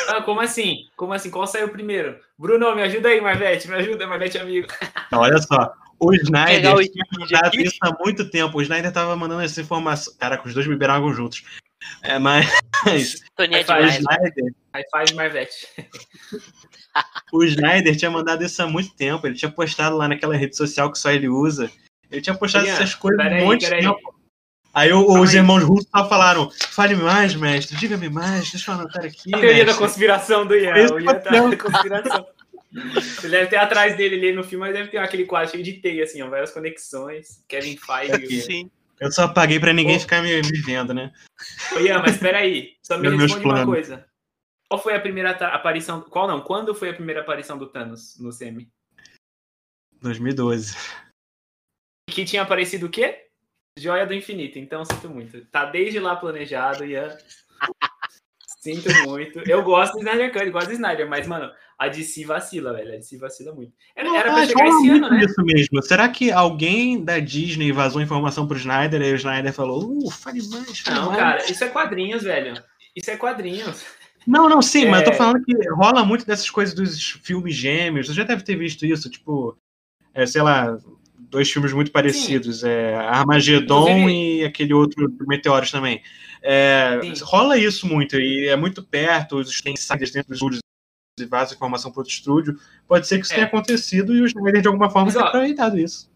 Ah, 0.08 0.22
como 0.22 0.40
assim? 0.40 0.88
Como 0.96 1.12
assim? 1.12 1.30
Qual 1.30 1.46
saiu 1.48 1.68
primeiro? 1.68 2.16
Bruno, 2.38 2.74
me 2.76 2.82
ajuda 2.82 3.08
aí, 3.08 3.20
Marvete. 3.20 3.68
Me 3.68 3.74
ajuda, 3.74 4.06
Marvete, 4.06 4.38
amigo. 4.38 4.68
Olha 5.12 5.36
só. 5.38 5.72
O 5.98 6.14
Snyder 6.14 6.90
tinha 6.90 7.04
mandado 7.18 7.60
isso 7.60 7.76
há 7.82 7.92
muito 7.98 8.28
tempo. 8.30 8.58
O 8.58 8.62
Snyder 8.62 8.92
tava 8.92 9.16
mandando 9.16 9.42
essa 9.42 9.60
informação. 9.60 10.14
Cara, 10.18 10.38
com 10.38 10.48
os 10.48 10.54
dois 10.54 10.66
beberam 10.66 10.94
água 10.94 11.12
juntos. 11.12 11.42
É, 12.02 12.18
mas. 12.18 12.46
Toninha 13.36 13.60
o 13.60 13.86
Snyder. 13.86 14.54
High 14.74 14.84
five, 14.92 15.14
Marvete. 15.14 15.66
o 17.32 17.44
Snyder 17.44 17.96
tinha 17.96 18.10
mandado 18.10 18.44
isso 18.44 18.62
há 18.62 18.66
muito 18.66 18.94
tempo. 18.94 19.26
Ele 19.26 19.34
tinha 19.34 19.50
postado 19.50 19.96
lá 19.96 20.08
naquela 20.08 20.36
rede 20.36 20.56
social 20.56 20.90
que 20.90 20.98
só 20.98 21.10
ele 21.10 21.28
usa. 21.28 21.70
Ele 22.10 22.20
tinha 22.20 22.36
postado 22.36 22.66
essas 22.66 22.94
coisas 22.94 23.20
há 23.20 23.28
um 23.28 23.44
monte 23.44 23.60
de 23.60 23.70
tempo. 23.70 24.14
Aí, 24.72 24.92
os 24.92 25.32
irmãos 25.32 25.62
russos 25.62 25.88
só 25.94 26.08
falaram: 26.08 26.50
fale 26.70 26.96
mais, 26.96 27.34
mestre, 27.34 27.76
diga-me 27.76 28.08
mais, 28.08 28.50
deixa 28.50 28.72
eu 28.72 28.74
anotar 28.74 29.04
aqui. 29.04 29.30
A 29.34 29.38
teoria 29.38 29.64
mestre. 29.64 29.72
da 29.72 29.74
conspiração 29.74 30.46
do 30.46 30.56
Ian. 30.56 30.92
O 30.92 31.00
Ian 31.00 31.14
tá 31.20 31.30
na 31.30 31.56
conspiração. 31.56 32.26
Ele 33.22 33.30
deve 33.30 33.46
ter 33.46 33.56
atrás 33.56 33.96
dele 33.96 34.16
ali 34.16 34.32
no 34.32 34.42
filme, 34.42 34.66
mas 34.66 34.74
deve 34.74 34.90
ter 34.90 34.98
aquele 34.98 35.24
quadro 35.26 35.52
cheio 35.52 35.62
de 35.62 35.74
teia, 35.74 36.02
assim, 36.02 36.20
ó, 36.22 36.28
várias 36.28 36.50
conexões. 36.50 37.44
Kevin 37.46 37.76
Feige. 37.76 38.42
Sim. 38.42 38.70
Eu 39.00 39.12
só 39.12 39.24
apaguei 39.24 39.60
pra 39.60 39.72
ninguém 39.72 39.98
ficar 39.98 40.22
me, 40.22 40.42
me, 40.42 40.62
vendo, 40.62 40.92
né? 40.92 41.12
Ô, 41.76 41.78
Ian, 41.78 42.00
mas 42.00 42.16
peraí, 42.16 42.72
só 42.82 42.98
me 42.98 43.08
responde 43.16 43.46
uma 43.46 43.64
coisa. 43.64 44.04
Qual 44.68 44.82
foi 44.82 44.94
a 44.94 45.00
primeira 45.00 45.30
aparição? 45.30 46.00
Qual 46.00 46.26
não? 46.26 46.40
Quando 46.40 46.74
foi 46.74 46.90
a 46.90 46.94
primeira 46.94 47.20
aparição 47.20 47.56
do 47.56 47.66
Thanos 47.66 48.18
no 48.18 48.32
semi? 48.32 48.68
2012. 50.00 50.74
Que 52.06 52.24
tinha 52.24 52.42
aparecido 52.42 52.86
o 52.86 52.90
quê? 52.90 53.18
Joia 53.78 54.06
do 54.06 54.14
Infinito. 54.14 54.58
Então, 54.58 54.84
sinto 54.84 55.08
muito. 55.08 55.44
Tá 55.46 55.64
desde 55.64 55.98
lá 55.98 56.14
planejado, 56.16 56.84
Ian. 56.84 57.16
Sinto 58.60 58.88
muito. 59.08 59.40
Eu 59.48 59.62
gosto 59.62 59.94
do 59.94 59.98
Snyder 59.98 60.32
Cut, 60.32 60.50
gosto 60.50 60.68
do 60.68 60.72
Snyder, 60.74 61.08
mas, 61.08 61.26
mano, 61.26 61.50
a 61.78 61.88
DC 61.88 62.24
vacila, 62.24 62.72
velho. 62.72 62.92
A 62.94 62.96
DC 62.96 63.18
vacila 63.18 63.52
muito. 63.52 63.72
Era, 63.96 64.08
Não, 64.08 64.14
era 64.16 64.24
pra 64.30 64.32
mas 64.34 64.48
chegar 64.48 64.66
esse 64.68 64.90
ano, 64.90 65.10
né? 65.10 65.24
isso 65.24 65.42
mesmo. 65.44 65.82
Será 65.82 66.08
que 66.08 66.30
alguém 66.30 67.02
da 67.04 67.18
Disney 67.18 67.72
vazou 67.72 68.00
informação 68.00 68.46
pro 68.46 68.56
Snyder 68.56 69.02
e 69.02 69.12
o 69.12 69.16
Snyder 69.16 69.52
falou, 69.52 69.98
uh, 70.06 70.10
fale 70.10 70.46
mais, 70.48 70.78
fale 70.80 70.96
Não, 71.00 71.06
mais. 71.08 71.18
cara, 71.18 71.50
isso 71.50 71.64
é 71.64 71.68
quadrinhos, 71.68 72.22
velho. 72.22 72.62
Isso 72.94 73.10
é 73.10 73.16
quadrinhos. 73.16 73.84
Não, 74.26 74.48
não, 74.48 74.62
sim, 74.62 74.86
mas 74.86 75.00
eu 75.00 75.06
tô 75.06 75.12
É. 75.12 75.14
falando 75.14 75.44
que 75.44 75.52
rola 75.70 76.04
muito 76.04 76.24
dessas 76.24 76.48
coisas 76.48 76.74
dos 76.74 77.10
filmes 77.22 77.54
gêmeos. 77.54 78.06
Você 78.06 78.14
já 78.14 78.24
deve 78.24 78.42
ter 78.44 78.56
visto 78.56 78.86
isso, 78.86 79.10
tipo, 79.10 79.58
é, 80.14 80.24
sei 80.24 80.40
lá, 80.40 80.78
dois 81.34 81.50
filmes 81.50 81.72
muito 81.72 81.90
parecidos. 81.92 82.64
É, 82.64 82.94
Armagedon 82.94 84.08
e 84.08 84.44
aquele 84.44 84.72
outro 84.72 85.12
Meteoros 85.26 85.70
também. 85.70 86.02
É, 86.42 87.00
Sim. 87.02 87.24
rola 87.24 87.58
isso 87.58 87.86
muito, 87.86 88.16
e 88.18 88.48
é 88.48 88.56
muito 88.56 88.82
perto, 88.82 89.36
os 89.36 89.60
tem 89.60 89.72
insiders 89.74 90.10
dentro 90.10 90.28
dos 90.30 90.36
estúdios 90.38 90.60
e 91.18 91.24
vaza 91.24 91.54
informação 91.54 91.90
para 91.92 92.00
outro 92.00 92.12
estúdio. 92.12 92.58
Pode 92.86 93.06
ser 93.06 93.18
que 93.18 93.24
isso 93.24 93.32
É. 93.32 93.36
tenha 93.36 93.46
acontecido 93.46 94.14
e 94.14 94.20
o 94.20 94.26
Snyder, 94.26 94.60
de 94.62 94.68
alguma 94.68 94.90
forma, 94.90 95.10
tenha 95.12 95.24
aproveitado 95.24 95.78
isso. 95.78 96.10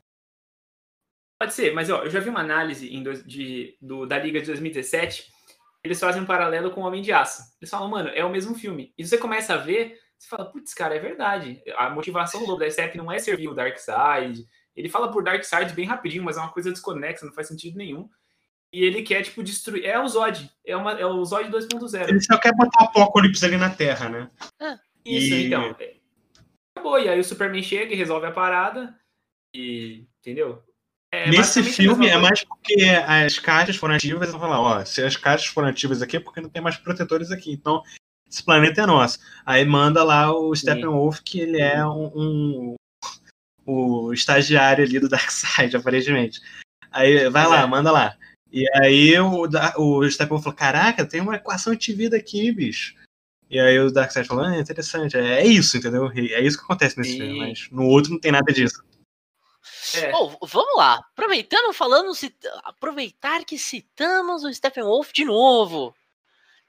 Pode 1.40 1.54
ser, 1.54 1.72
mas 1.72 1.88
ó, 1.88 2.02
eu 2.02 2.10
já 2.10 2.18
vi 2.20 2.28
uma 2.30 2.40
análise 2.40 2.92
em 2.92 3.02
dois- 3.02 3.24
de, 3.24 3.76
do, 3.80 4.04
da 4.06 4.18
Liga 4.18 4.40
de 4.40 4.46
2017. 4.46 5.24
Eles 5.84 6.00
fazem 6.00 6.20
um 6.20 6.26
paralelo 6.26 6.72
com 6.72 6.82
o 6.82 6.84
Homem 6.84 7.00
de 7.00 7.12
Aço. 7.12 7.42
Eles 7.60 7.70
falam, 7.70 7.88
mano, 7.88 8.08
é 8.08 8.24
o 8.24 8.30
mesmo 8.30 8.54
filme. 8.56 8.92
E 8.98 9.06
você 9.06 9.16
começa 9.16 9.54
a 9.54 9.56
ver, 9.56 9.96
você 10.18 10.28
fala, 10.28 10.44
putz, 10.50 10.74
cara, 10.74 10.96
é 10.96 10.98
verdade. 10.98 11.62
A 11.76 11.88
motivação 11.90 12.40
do 12.40 12.46
Lobo 12.46 12.58
da 12.58 12.96
não 12.96 13.10
é 13.10 13.20
servir 13.20 13.48
o 13.48 13.54
Darkseid. 13.54 14.44
Ele 14.78 14.88
fala 14.88 15.10
por 15.10 15.24
Darkseid 15.24 15.72
bem 15.72 15.84
rapidinho, 15.86 16.22
mas 16.22 16.36
é 16.36 16.40
uma 16.40 16.52
coisa 16.52 16.70
desconexa, 16.70 17.26
não 17.26 17.32
faz 17.32 17.48
sentido 17.48 17.76
nenhum. 17.76 18.08
E 18.72 18.84
ele 18.84 19.02
quer, 19.02 19.22
tipo, 19.22 19.42
destruir. 19.42 19.84
É 19.84 19.98
o 19.98 20.06
Zod. 20.06 20.48
É, 20.64 20.76
uma, 20.76 20.92
é 20.92 21.04
o 21.04 21.24
Zod 21.24 21.50
2.0. 21.50 22.08
Ele 22.08 22.20
só 22.20 22.38
quer 22.38 22.54
botar 22.54 22.84
apocalipse 22.84 23.44
ali 23.44 23.56
na 23.56 23.70
Terra, 23.70 24.08
né? 24.08 24.30
Isso, 25.04 25.34
E- 25.34 25.46
então. 25.46 25.74
é. 25.80 25.96
Acabou. 26.76 26.98
E 27.00 27.08
aí 27.08 27.18
o 27.18 27.24
Superman 27.24 27.62
chega 27.62 27.92
e 27.92 27.96
resolve 27.96 28.26
a 28.26 28.30
parada. 28.30 28.94
E. 29.54 30.06
Entendeu? 30.20 30.62
É 31.12 31.28
Nesse 31.30 31.62
filme 31.62 32.06
é 32.06 32.18
mais 32.18 32.44
porque 32.44 32.84
as 33.06 33.38
caixas 33.38 33.76
foram 33.76 33.94
ativas, 33.94 34.20
eles 34.20 34.32
vão 34.32 34.40
falar, 34.42 34.60
ó, 34.60 34.84
se 34.84 35.02
as 35.02 35.16
caixas 35.16 35.46
foram 35.48 35.68
ativas 35.68 36.02
aqui 36.02 36.18
é 36.18 36.20
porque 36.20 36.40
não 36.40 36.50
tem 36.50 36.60
mais 36.62 36.76
protetores 36.76 37.30
aqui, 37.30 37.50
então 37.50 37.82
esse 38.30 38.44
planeta 38.44 38.82
é 38.82 38.86
nosso. 38.86 39.18
Aí 39.46 39.64
manda 39.64 40.04
lá 40.04 40.30
o 40.30 40.54
Steppenwolf, 40.54 41.20
que 41.24 41.40
ele 41.40 41.62
é 41.62 41.82
um, 41.86 42.12
um- 42.14 42.74
o 43.68 44.12
estagiário 44.12 44.84
ali 44.84 44.98
do 44.98 45.08
Darkseid, 45.08 45.76
aparentemente. 45.76 46.40
Aí 46.90 47.28
vai 47.28 47.46
lá, 47.46 47.62
é. 47.62 47.66
manda 47.66 47.92
lá. 47.92 48.16
E 48.50 48.64
aí 48.76 49.18
o, 49.20 49.46
o 49.76 50.10
Steppenwolf 50.10 50.42
falou, 50.42 50.56
caraca, 50.56 51.04
tem 51.04 51.20
uma 51.20 51.36
equação 51.36 51.74
de 51.74 51.92
vida 51.92 52.16
aqui, 52.16 52.50
bicho. 52.50 52.94
E 53.50 53.60
aí 53.60 53.78
o 53.78 53.90
Darkseid 53.90 54.26
falou, 54.26 54.44
ah, 54.44 54.58
interessante, 54.58 55.16
é, 55.16 55.40
é 55.40 55.46
isso, 55.46 55.76
entendeu? 55.76 56.10
É 56.10 56.40
isso 56.40 56.56
que 56.58 56.64
acontece 56.64 56.98
nesse 56.98 57.12
Sim. 57.12 57.18
filme, 57.18 57.38
mas 57.38 57.68
no 57.70 57.84
outro 57.84 58.12
não 58.12 58.20
tem 58.20 58.32
nada 58.32 58.52
disso. 58.52 58.82
É. 59.94 60.10
Bom, 60.12 60.38
vamos 60.42 60.76
lá. 60.76 60.94
Aproveitando, 61.12 61.72
falando, 61.72 62.14
cita- 62.14 62.60
aproveitar 62.64 63.44
que 63.44 63.58
citamos 63.58 64.44
o 64.44 64.52
Steppenwolf 64.52 65.12
de 65.12 65.24
novo. 65.24 65.94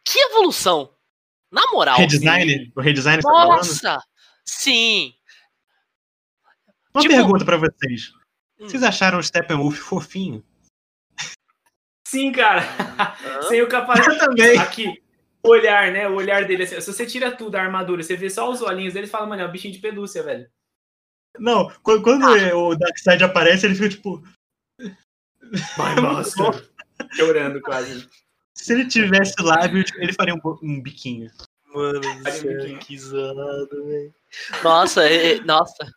Que 0.04 0.20
evolução! 0.20 0.94
Na 1.52 1.66
moral. 1.72 1.98
Redesign? 1.98 2.72
O 2.76 2.82
redesign 2.82 3.22
tá? 3.22 3.30
Nossa! 3.30 4.04
Sim. 4.46 5.14
Uma 6.94 7.02
Tipo- 7.02 7.14
pergunta 7.16 7.46
pra 7.46 7.58
vocês. 7.58 8.12
Hum. 8.60 8.68
Vocês 8.68 8.84
acharam 8.84 9.20
o 9.20 9.24
Steppenwolf 9.24 9.78
fofinho? 9.78 10.44
Sim, 12.08 12.32
cara. 12.32 12.62
Hã? 13.24 13.42
Sem 13.44 13.62
o 13.62 13.68
capacete. 13.68 14.10
Eu 14.10 14.18
também. 14.18 14.58
Aqui, 14.58 15.02
o 15.44 15.50
olhar, 15.50 15.92
né? 15.92 16.08
O 16.10 16.16
olhar 16.16 16.46
dele. 16.46 16.64
assim, 16.64 16.82
se 16.82 16.92
você 16.92 17.06
tira 17.06 17.32
tudo 17.36 17.56
a 17.56 17.62
armadura, 17.62 18.02
você 18.02 18.16
vê 18.16 18.30
só 18.30 18.50
os 18.50 18.62
olhinhos 18.62 18.94
dele, 18.96 19.06
fala, 19.08 19.28
mano, 19.28 19.42
é 19.44 19.46
um 19.48 19.52
bichinho 19.52 19.74
de 19.74 19.80
pelúcia, 19.80 20.24
velho. 20.24 20.50
Não, 21.38 21.70
quando, 21.84 22.02
quando 22.02 22.26
Ah. 22.26 22.56
o 22.58 22.76
Darkseid 22.76 23.24
aparece, 23.24 23.68
ele 23.68 23.76
fica 23.76 23.90
tipo. 23.90 24.24
Vai, 25.78 25.96
Chorando 27.14 27.62
quase. 27.62 28.10
Se 28.56 28.74
ele 28.74 28.88
tivesse 28.88 29.42
lábios, 29.42 29.90
ele 29.96 30.12
faria 30.12 30.34
um, 30.34 30.42
um 30.62 30.82
biquinho. 30.82 31.32
Mano 31.74 32.02
do 32.02 32.80
que 32.80 32.98
zoado, 32.98 33.86
velho. 33.86 34.14
Nossa, 34.64 35.08
é- 35.08 35.34
é- 35.38 35.42
nossa. 35.42 35.90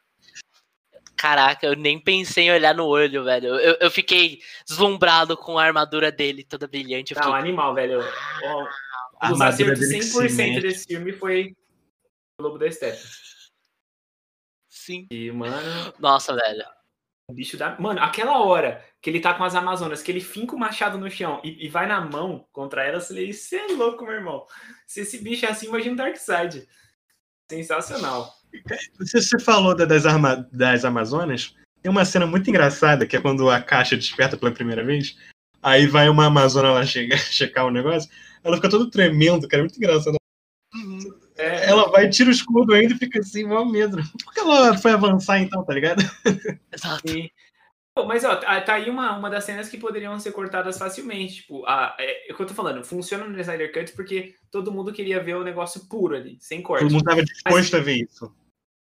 Caraca, 1.23 1.65
eu 1.65 1.77
nem 1.77 2.01
pensei 2.01 2.47
em 2.47 2.51
olhar 2.53 2.75
no 2.75 2.85
olho, 2.85 3.23
velho. 3.23 3.55
Eu, 3.55 3.77
eu 3.81 3.89
fiquei 3.93 4.43
deslumbrado 4.67 5.37
com 5.37 5.57
a 5.57 5.63
armadura 5.63 6.11
dele, 6.11 6.43
toda 6.43 6.67
brilhante. 6.67 7.15
Não, 7.15 7.23
fiquei, 7.23 7.39
animal, 7.39 7.73
velho. 7.77 8.01
Ó, 8.01 8.67
A 9.21 9.31
Os 9.31 9.41
armadura 9.41 9.49
acertos 9.51 9.89
dele 9.89 10.01
que 10.01 10.03
se 10.03 10.19
100% 10.19 10.37
mexe. 10.37 10.61
desse 10.61 10.85
filme 10.89 11.13
foi 11.13 11.57
o 12.41 12.43
Lobo 12.43 12.59
da 12.59 12.69
Steppe. 12.69 12.99
sim. 14.69 15.07
E, 15.13 15.31
mano, 15.31 15.95
Nossa, 16.01 16.35
velho. 16.35 16.65
o 17.31 17.33
bicho 17.35 17.57
da. 17.57 17.79
Mano, 17.79 18.01
aquela 18.03 18.43
hora 18.45 18.85
que 19.01 19.09
ele 19.09 19.21
tá 19.21 19.33
com 19.33 19.45
as 19.45 19.55
Amazonas, 19.55 20.03
que 20.03 20.11
ele 20.11 20.21
finca 20.21 20.57
o 20.57 20.59
machado 20.59 20.99
no 20.99 21.09
chão 21.09 21.41
e, 21.45 21.67
e 21.67 21.69
vai 21.69 21.87
na 21.87 22.01
mão 22.01 22.49
contra 22.51 22.83
elas, 22.85 23.05
eu 23.05 23.15
falei, 23.15 23.33
você 23.33 23.59
é 23.59 23.67
louco, 23.75 24.05
meu 24.05 24.15
irmão. 24.15 24.45
Se 24.89 25.03
esse 25.03 25.19
bicho 25.23 25.47
é 25.47 25.51
assim, 25.51 25.67
imagina 25.69 25.95
o 25.95 25.97
Darkseid. 25.99 26.67
Sensacional. 27.49 28.42
Você, 28.99 29.21
você 29.21 29.39
falou 29.39 29.75
da- 29.75 29.85
das, 29.85 30.07
arma, 30.07 30.49
das 30.53 30.85
Amazonas. 30.85 31.55
Tem 31.83 31.91
uma 31.91 32.05
cena 32.05 32.27
muito 32.27 32.49
engraçada, 32.49 33.07
que 33.07 33.17
é 33.17 33.21
quando 33.21 33.51
a 33.51 33.61
caixa 33.61 33.97
desperta 33.97 34.37
pela 34.37 34.53
primeira 34.53 34.85
vez. 34.85 35.17
Aí 35.63 35.87
vai 35.87 36.09
uma 36.09 36.27
Amazona 36.27 36.73
lá 36.73 36.85
chegar, 36.85 37.17
checar 37.19 37.67
o 37.67 37.71
negócio. 37.71 38.11
Ela 38.45 38.57
fica 38.57 38.69
todo 38.71 38.91
tremendo, 38.91 39.49
cara. 39.49 39.63
É 39.63 39.65
muito 39.65 39.77
engraçado. 39.77 40.17
É, 41.37 41.69
Ela 41.69 41.91
vai, 41.91 42.09
tira 42.09 42.29
o 42.31 42.33
escudo 42.33 42.73
ainda 42.73 42.95
e 42.95 42.99
fica 42.99 43.19
assim, 43.21 43.45
mó 43.45 43.65
medo. 43.65 43.99
Por 44.25 44.33
que 44.33 44.41
ela 44.41 44.77
foi 44.77 44.93
avançar 44.93 45.39
então, 45.41 45.65
tá 45.65 45.73
ligado? 45.73 46.03
Exato. 46.73 47.09
Sim. 47.09 47.29
Pô, 47.95 48.07
Mas, 48.07 48.25
ó, 48.25 48.37
tá 48.37 48.61
tá 48.63 48.75
aí 48.75 48.89
uma, 48.89 49.17
uma 49.19 49.29
das 49.29 49.45
cenas 49.45 49.69
que 49.69 49.77
poderiam 49.77 50.19
ser 50.19 50.33
cortadas 50.33 50.79
facilmente. 50.79 51.37
Tipo, 51.37 51.67
a, 51.67 51.95
é, 51.99 52.31
é 52.31 52.33
o 52.33 52.37
que 52.37 52.43
eu 52.43 52.47
tô 52.47 52.55
falando, 52.55 52.83
funciona 52.85 53.27
no 53.27 53.39
Snyder 53.39 53.73
Cut 53.73 53.93
porque 53.93 54.35
todo 54.51 54.73
mundo 54.73 54.93
queria 54.93 55.23
ver 55.23 55.37
o 55.37 55.45
negócio 55.45 55.87
puro 55.89 56.17
ali, 56.17 56.39
sem 56.41 56.63
corte. 56.63 56.85
Todo 56.85 56.93
mundo 56.93 57.05
tava 57.05 57.23
disposto 57.23 57.77
a 57.77 57.81
ver 57.81 57.97
isso. 57.97 58.35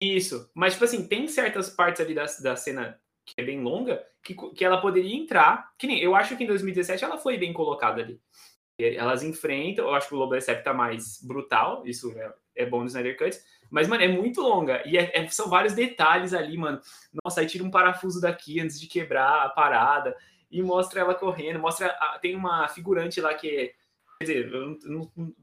Isso. 0.02 0.50
Mas, 0.54 0.74
tipo 0.74 0.86
assim, 0.86 1.08
tem 1.08 1.28
certas 1.28 1.70
partes 1.70 2.02
ali 2.02 2.14
da, 2.14 2.26
da 2.42 2.56
cena 2.56 3.00
que 3.26 3.34
é 3.38 3.44
bem 3.44 3.62
longa 3.62 4.04
que, 4.24 4.34
que 4.34 4.64
ela 4.66 4.82
poderia 4.82 5.16
entrar. 5.16 5.72
Que 5.78 5.88
nem, 5.88 6.00
eu 6.02 6.16
acho 6.16 6.36
que 6.38 6.44
em 6.44 6.48
2017 6.48 7.04
ela 7.04 7.18
foi 7.18 7.38
bem 7.38 7.54
colocada 7.54 8.02
ali. 8.02 8.20
Elas 8.80 9.24
enfrentam, 9.24 9.86
eu 9.88 9.94
acho 9.94 10.08
que 10.08 10.16
o 10.16 10.18
Lobo 10.18 10.34
Decept 10.34 10.64
tá 10.64 10.74
mais 10.74 11.22
brutal, 11.22 11.84
isso 11.86 12.18
é, 12.18 12.34
é 12.56 12.66
bom 12.66 12.80
no 12.80 12.88
Snyder 12.88 13.18
Cut. 13.18 13.38
Mas, 13.70 13.90
mano, 13.90 14.02
é 14.04 14.08
muito 14.08 14.42
longa. 14.42 14.82
E 14.88 14.98
é- 14.98 15.12
é- 15.14 15.28
são 15.28 15.50
vários 15.50 15.74
detalhes 15.74 16.34
ali, 16.34 16.58
mano. 16.58 16.80
Nossa, 17.24 17.42
aí 17.42 17.46
tira 17.48 17.64
um 17.64 17.70
parafuso 17.70 18.22
daqui 18.22 18.60
antes 18.62 18.80
de 18.80 18.88
quebrar 18.88 19.44
a 19.46 19.50
parada. 19.50 20.16
E 20.50 20.64
mostra 20.64 21.02
ela 21.02 21.14
correndo. 21.14 21.60
Mostra. 21.60 21.88
a- 22.00 22.18
tem 22.20 22.36
uma 22.36 22.68
figurante 22.70 23.20
lá 23.22 23.34
que 23.34 23.50
é. 23.50 23.74
Quer 24.20 24.26
dizer, 24.26 24.54
eu 24.54 24.78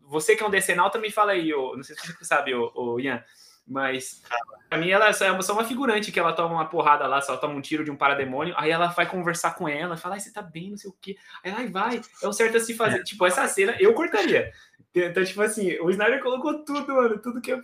você 0.02 0.34
que 0.34 0.42
é 0.42 0.46
um 0.46 0.50
decenalta, 0.50 0.98
me 0.98 1.10
fala 1.10 1.32
aí, 1.32 1.52
ô, 1.54 1.76
não 1.76 1.82
sei 1.82 1.94
se 1.96 2.12
você 2.12 2.24
sabe, 2.24 2.54
ô, 2.54 2.98
Ian. 2.98 3.22
Mas 3.68 4.22
pra 4.70 4.78
mim 4.78 4.90
ela 4.90 5.08
é 5.08 5.12
só- 5.12 5.24
é 5.24 5.42
só 5.42 5.52
uma 5.52 5.64
figurante 5.64 6.12
que 6.12 6.20
ela 6.20 6.32
toma 6.32 6.54
uma 6.54 6.66
porrada 6.68 7.06
lá, 7.06 7.20
só 7.20 7.36
toma 7.36 7.54
um 7.54 7.60
tiro 7.60 7.84
de 7.84 7.90
um 7.90 7.96
parademônio, 7.96 8.54
aí 8.56 8.70
ela 8.70 8.86
vai 8.86 9.06
conversar 9.08 9.54
com 9.56 9.68
ela, 9.68 9.96
fala, 9.96 10.14
ai, 10.14 10.20
você 10.20 10.32
tá 10.32 10.40
bem, 10.40 10.70
não 10.70 10.76
sei 10.76 10.88
o 10.90 10.96
quê. 11.00 11.16
Aí 11.42 11.50
ela 11.50 11.60
"Ai, 11.60 11.68
vai, 11.68 12.00
é 12.22 12.28
o 12.28 12.32
certo 12.32 12.56
a 12.56 12.60
se 12.60 12.74
fazer. 12.74 13.02
Tipo, 13.02 13.26
essa 13.26 13.46
cena 13.48 13.74
eu 13.80 13.92
cortaria. 13.92 14.52
Então, 14.94 15.24
tipo 15.24 15.42
assim, 15.42 15.78
o 15.80 15.90
Snyder 15.90 16.22
colocou 16.22 16.64
tudo, 16.64 16.94
mano, 16.94 17.18
tudo 17.18 17.40
que, 17.40 17.60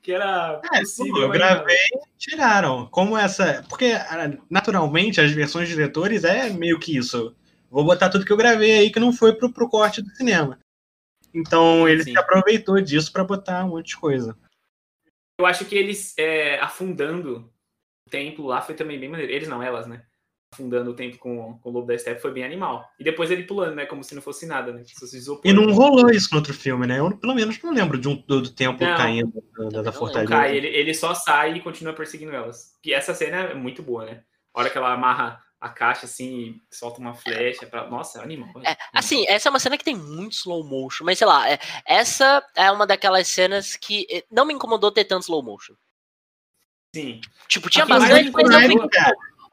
que 0.00 0.12
era 0.12 0.60
É, 0.72 0.80
possível. 0.80 1.22
eu 1.22 1.28
gravei 1.30 1.76
tiraram. 2.16 2.86
Como 2.86 3.18
essa. 3.18 3.64
Porque 3.68 3.86
ah, 3.92 4.30
naturalmente 4.48 5.20
as 5.20 5.30
versões 5.32 5.68
de 5.68 5.74
diretores 5.74 6.22
é 6.24 6.48
meio 6.50 6.78
que 6.78 6.96
isso. 6.96 7.34
Vou 7.70 7.84
botar 7.84 8.08
tudo 8.08 8.24
que 8.24 8.32
eu 8.32 8.36
gravei 8.36 8.78
aí 8.78 8.90
que 8.90 8.98
não 9.00 9.12
foi 9.12 9.34
pro, 9.34 9.52
pro 9.52 9.68
corte 9.68 10.00
do 10.00 10.08
cinema. 10.10 10.58
Então 11.34 11.88
ele 11.88 12.02
Sim. 12.04 12.12
se 12.12 12.18
aproveitou 12.18 12.80
disso 12.80 13.12
pra 13.12 13.24
botar 13.24 13.64
um 13.64 13.70
monte 13.70 13.88
de 13.88 13.96
coisa. 13.96 14.36
Eu 15.40 15.46
acho 15.46 15.64
que 15.64 15.74
eles 15.74 16.14
é, 16.18 16.60
afundando 16.60 17.50
o 18.06 18.10
templo 18.10 18.46
lá 18.46 18.60
foi 18.60 18.74
também 18.74 19.00
bem 19.00 19.08
maneiro. 19.08 19.32
Eles 19.32 19.48
não, 19.48 19.62
elas, 19.62 19.86
né? 19.86 20.02
Afundando 20.52 20.90
o 20.90 20.94
templo 20.94 21.18
com, 21.18 21.58
com 21.58 21.70
o 21.70 21.72
Lobo 21.72 21.86
da 21.86 21.96
Steppe 21.96 22.20
foi 22.20 22.30
bem 22.30 22.44
animal. 22.44 22.84
E 22.98 23.04
depois 23.04 23.30
ele 23.30 23.44
pulando, 23.44 23.76
né? 23.76 23.86
Como 23.86 24.04
se 24.04 24.14
não 24.14 24.20
fosse 24.20 24.44
nada, 24.44 24.70
né? 24.70 24.82
E 25.42 25.52
não 25.52 25.72
rolou 25.72 26.10
isso 26.10 26.28
no 26.32 26.38
outro 26.38 26.52
filme, 26.52 26.86
né? 26.86 26.98
Eu 26.98 27.16
pelo 27.16 27.34
menos 27.34 27.58
não 27.62 27.72
lembro 27.72 27.98
de 27.98 28.06
um 28.06 28.16
do, 28.16 28.42
do 28.42 28.50
templo 28.50 28.86
Não. 28.86 28.96
caindo 28.96 29.42
da, 29.72 29.80
da, 29.80 29.92
fortaleza. 29.92 30.30
cai, 30.30 30.54
ele, 30.54 30.66
ele 30.66 30.92
só 30.92 31.14
sai 31.14 31.56
e 31.56 31.60
continua 31.60 31.94
perseguindo 31.94 32.32
elas. 32.34 32.76
E 32.84 32.92
essa 32.92 33.14
cena 33.14 33.36
é 33.36 33.54
muito 33.54 33.82
boa, 33.82 34.04
né? 34.04 34.22
A 34.52 34.60
hora 34.60 34.68
que 34.68 34.76
ela 34.76 34.92
amarra 34.92 35.40
a 35.60 35.68
caixa 35.68 36.06
assim, 36.06 36.60
solta 36.70 37.00
uma 37.00 37.14
flecha. 37.14 37.66
Pra... 37.66 37.88
Nossa, 37.88 38.20
é 38.20 38.22
animal. 38.22 38.50
É, 38.64 38.76
assim, 38.94 39.26
essa 39.28 39.48
é 39.48 39.50
uma 39.50 39.60
cena 39.60 39.76
que 39.76 39.84
tem 39.84 39.94
muito 39.94 40.32
slow 40.32 40.64
motion, 40.64 41.04
mas 41.04 41.18
sei 41.18 41.26
lá, 41.26 41.50
é, 41.50 41.58
essa 41.84 42.42
é 42.56 42.70
uma 42.70 42.86
daquelas 42.86 43.28
cenas 43.28 43.76
que 43.76 44.06
eh, 44.10 44.24
não 44.30 44.46
me 44.46 44.54
incomodou 44.54 44.90
ter 44.90 45.04
tanto 45.04 45.24
slow 45.24 45.42
motion. 45.42 45.74
Sim. 46.94 47.20
Tipo, 47.46 47.68
tinha 47.68 47.84
bastante, 47.84 48.30
mas 48.30 48.48
não 48.48 48.60
me 48.60 48.74
incomodou. 48.74 48.90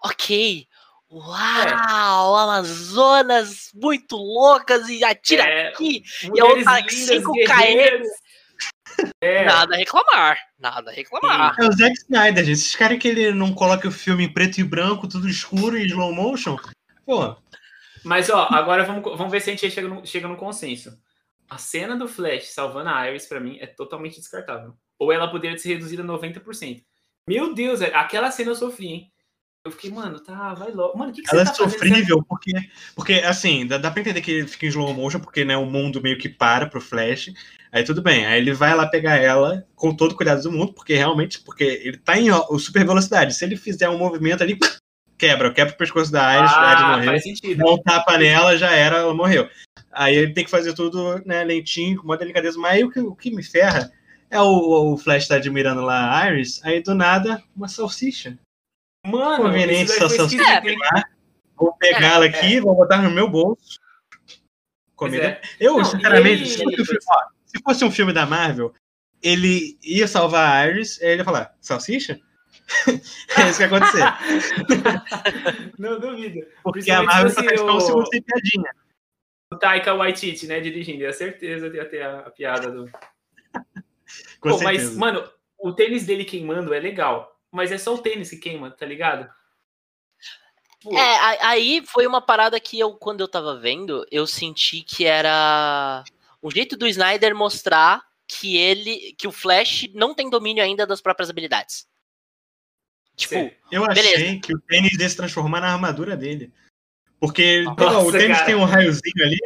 Ok. 0.04 0.68
Uau, 1.10 2.38
é. 2.38 2.44
Amazonas 2.44 3.72
muito 3.74 4.16
loucas 4.16 4.90
e 4.90 5.04
atira 5.04 5.44
é, 5.44 5.68
aqui. 5.70 6.04
E 6.34 6.40
a 6.40 6.46
outra 6.46 6.90
5 6.90 7.32
km. 7.34 8.04
É. 9.22 9.46
Nada 9.46 9.76
a 9.76 9.78
reclamar, 9.78 10.38
nada 10.60 10.92
a 10.92 10.94
reclamar. 10.94 11.56
É 11.60 11.66
o 11.66 11.72
Zack 11.72 11.94
Snyder, 11.94 12.44
gente. 12.46 12.58
Vocês 12.58 12.76
querem 12.76 13.00
que 13.00 13.08
ele 13.08 13.32
não 13.32 13.54
coloque 13.54 13.88
o 13.88 13.92
filme 13.92 14.26
em 14.26 14.34
preto 14.34 14.60
e 14.60 14.64
branco, 14.64 15.08
tudo 15.08 15.28
escuro 15.28 15.78
e 15.78 15.86
slow 15.86 16.14
motion? 16.14 16.58
Pô. 17.06 17.36
Mas, 18.04 18.30
ó, 18.30 18.48
agora 18.52 18.84
vamos, 18.84 19.04
vamos 19.18 19.32
ver 19.32 19.42
se 19.42 19.50
a 19.50 19.54
gente 19.54 19.70
chega 19.70 19.88
no, 19.88 20.06
chega 20.06 20.28
no 20.28 20.38
consenso. 20.38 20.92
A 21.50 21.58
cena 21.58 21.96
do 21.96 22.08
Flash 22.08 22.48
salvando 22.48 22.90
a 22.90 23.08
Iris, 23.10 23.26
para 23.26 23.40
mim, 23.40 23.58
é 23.60 23.68
totalmente 23.68 24.20
descartável. 24.20 24.74
Ou 25.00 25.12
ela 25.12 25.30
poderia 25.30 25.58
ser 25.58 25.70
reduzida 25.70 26.04
a 26.04 26.06
90%. 26.06 26.84
Meu 27.28 27.54
Deus, 27.54 27.82
é, 27.82 27.94
aquela 27.94 28.32
cena 28.32 28.52
eu 28.52 28.56
sofri, 28.56 28.88
hein? 28.88 29.12
Eu 29.68 29.72
fiquei, 29.72 29.92
mano, 29.92 30.20
tá, 30.20 30.54
vai 30.54 30.72
logo. 30.72 30.98
Mano, 30.98 31.12
o 31.12 31.14
que, 31.14 31.22
que 31.22 31.30
Ela 31.30 31.46
você 31.46 31.52
tá 31.52 31.66
é 31.66 31.70
sofrível 31.70 32.24
porque, 32.24 32.52
porque, 32.96 33.14
assim, 33.16 33.68
dá, 33.68 33.78
dá 33.78 33.92
pra 33.92 34.00
entender 34.00 34.22
que 34.22 34.32
ele 34.32 34.48
fica 34.48 34.66
em 34.66 34.70
slow 34.70 34.94
motion, 34.94 35.20
porque, 35.20 35.44
né, 35.44 35.58
o 35.58 35.66
mundo 35.66 36.02
meio 36.02 36.18
que 36.18 36.30
para 36.30 36.68
pro 36.68 36.80
Flash. 36.80 37.34
Aí 37.70 37.84
tudo 37.84 38.02
bem, 38.02 38.26
aí 38.26 38.40
ele 38.40 38.54
vai 38.54 38.74
lá 38.74 38.88
pegar 38.88 39.18
ela 39.18 39.68
com 39.76 39.94
todo 39.94 40.14
o 40.14 40.16
cuidado 40.16 40.42
do 40.42 40.52
mundo, 40.52 40.72
porque 40.72 40.96
realmente, 40.96 41.40
porque 41.42 41.66
ele 41.66 41.98
tá 41.98 42.18
em 42.18 42.32
ó, 42.32 42.58
super 42.58 42.86
velocidade. 42.86 43.36
Se 43.36 43.44
ele 43.44 43.58
fizer 43.58 43.90
um 43.90 43.98
movimento 43.98 44.42
ali, 44.42 44.58
quebra, 45.18 45.52
quebra 45.52 45.74
o 45.74 45.78
pescoço 45.78 46.10
da 46.10 46.38
Iris, 46.38 46.52
ah, 46.52 46.62
a 46.62 46.72
Iris 46.72 46.88
morreu. 46.88 47.06
Faz 47.06 47.24
sentido. 47.24 47.58
Dá 47.58 47.72
um 47.72 47.78
tapa 47.78 48.18
nela, 48.18 48.58
já 48.58 48.72
era, 48.72 49.00
ela 49.00 49.14
morreu. 49.14 49.50
Aí 49.92 50.16
ele 50.16 50.34
tem 50.34 50.46
que 50.46 50.50
fazer 50.50 50.74
tudo, 50.74 51.22
né, 51.26 51.44
lentinho, 51.44 51.98
com 51.98 52.06
uma 52.06 52.18
delicadeza. 52.18 52.58
Mas 52.58 52.72
aí 52.72 52.84
o 52.86 52.90
que, 52.90 53.00
o 53.02 53.14
que 53.14 53.32
me 53.32 53.44
ferra 53.44 53.92
é 54.30 54.40
o, 54.40 54.94
o 54.94 54.98
Flash 54.98 55.28
tá 55.28 55.36
admirando 55.36 55.82
lá 55.82 56.22
a 56.22 56.32
Iris, 56.32 56.64
aí 56.64 56.82
do 56.82 56.96
nada, 56.96 57.44
uma 57.56 57.68
salsicha. 57.68 58.38
Mano, 59.08 59.46
conveniente 59.46 59.92
essa 59.92 60.10
salsicha. 60.10 60.44
É. 60.44 61.04
Vou 61.56 61.74
pegá-la 61.78 62.26
é, 62.26 62.30
aqui, 62.30 62.58
é. 62.58 62.62
vou 62.62 62.76
botar 62.76 63.02
no 63.02 63.10
meu 63.10 63.30
bolso. 63.30 63.80
É. 65.14 65.42
Eu, 65.60 65.78
Não, 65.78 65.86
sinceramente, 65.86 66.48
se, 66.48 66.64
fosse 66.64 66.82
um 66.82 66.86
filme, 66.86 67.00
ó, 67.08 67.30
se, 67.46 67.64
fosse 67.64 67.86
um 67.86 67.92
filme, 67.92 68.14
da 68.14 68.26
Marvel, 68.26 68.74
ele 69.22 69.78
ia 69.84 70.08
salvar 70.08 70.50
a 70.50 70.68
Iris, 70.68 71.00
e 71.00 71.06
ele 71.06 71.22
ia 71.22 71.26
falar, 71.26 71.56
salsicha? 71.62 72.20
é 73.38 73.50
isso 73.50 73.58
que 73.58 73.64
ia 73.64 73.68
acontecer. 73.68 74.04
Não 75.78 76.00
duvido. 76.00 76.46
Porque 76.64 76.90
a 76.90 77.04
Marvel 77.04 77.30
só 77.30 77.44
faz 77.44 77.62
um 77.62 77.80
segundo 77.80 78.08
sem 78.10 78.22
piadinha. 78.22 78.72
O 79.54 79.56
Taika 79.56 79.94
Waititi, 79.94 80.48
né, 80.48 80.60
dirigindo. 80.60 81.06
É 81.06 81.12
certeza 81.14 81.70
de 81.70 81.84
ter 81.86 82.02
a, 82.02 82.20
a 82.20 82.32
piada 82.32 82.72
do... 82.72 82.90
Pô, 84.42 84.62
mas, 84.64 84.96
mano, 84.96 85.24
o 85.60 85.72
tênis 85.72 86.06
dele 86.06 86.26
queimando 86.26 86.74
é 86.74 86.80
legal, 86.80 87.37
mas 87.52 87.72
é 87.72 87.78
só 87.78 87.94
o 87.94 88.00
tênis 88.00 88.30
que 88.30 88.38
queima, 88.38 88.72
tá 88.72 88.86
ligado? 88.86 89.30
Pô. 90.82 90.96
É, 90.96 91.46
aí 91.46 91.84
foi 91.86 92.06
uma 92.06 92.22
parada 92.22 92.60
que 92.60 92.80
eu, 92.80 92.94
quando 92.94 93.22
eu 93.22 93.28
tava 93.28 93.60
vendo, 93.60 94.06
eu 94.12 94.28
senti 94.28 94.82
que 94.82 95.06
era 95.06 96.04
um 96.42 96.52
jeito 96.52 96.78
do 96.78 96.88
Snyder 96.88 97.36
mostrar 97.36 98.04
que 98.28 98.58
ele, 98.58 99.16
que 99.18 99.28
o 99.28 99.32
Flash 99.32 99.90
não 99.94 100.14
tem 100.14 100.30
domínio 100.30 100.64
ainda 100.64 100.86
das 100.86 101.02
próprias 101.02 101.30
habilidades. 101.30 101.88
Tipo, 103.16 103.52
eu 103.72 103.84
achei 103.84 104.04
beleza. 104.04 104.40
que 104.42 104.54
o 104.54 104.60
tênis 104.60 104.94
ia 104.94 105.10
se 105.10 105.18
transformar 105.18 105.62
na 105.62 105.74
armadura 105.74 106.16
dele. 106.16 106.54
Porque 107.20 107.64
Nossa, 107.64 108.00
o 108.00 108.12
tênis 108.12 108.38
cara. 108.38 108.46
tem 108.46 108.56
um 108.56 108.64
raiozinho 108.64 109.26
ali 109.26 109.40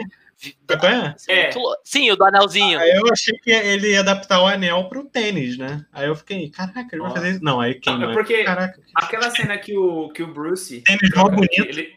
é? 1.27 1.47
é. 1.47 1.51
Sim, 1.83 2.11
o 2.11 2.15
do 2.15 2.23
anelzinho. 2.23 2.79
Aí 2.79 2.91
eu 2.91 3.03
achei 3.11 3.37
que 3.37 3.51
ele 3.51 3.91
ia 3.91 3.99
adaptar 3.99 4.41
o 4.41 4.47
anel 4.47 4.89
pro 4.89 5.03
tênis, 5.03 5.57
né? 5.57 5.85
Aí 5.91 6.07
eu 6.07 6.15
fiquei, 6.15 6.49
caraca, 6.49 6.87
ele 6.91 7.01
vai 7.03 7.11
fazer 7.11 7.31
isso. 7.31 7.43
Não, 7.43 7.59
aí 7.59 7.75
quem 7.75 8.03
É 8.03 8.11
porque 8.13 8.43
caraca, 8.43 8.81
aquela 8.95 9.29
cena 9.29 9.57
que 9.57 9.77
o, 9.77 10.09
que 10.09 10.23
o 10.23 10.33
Bruce. 10.33 10.81
Tênis 10.81 11.11
mó 11.15 11.29
bonito. 11.29 11.67
Ele... 11.67 11.95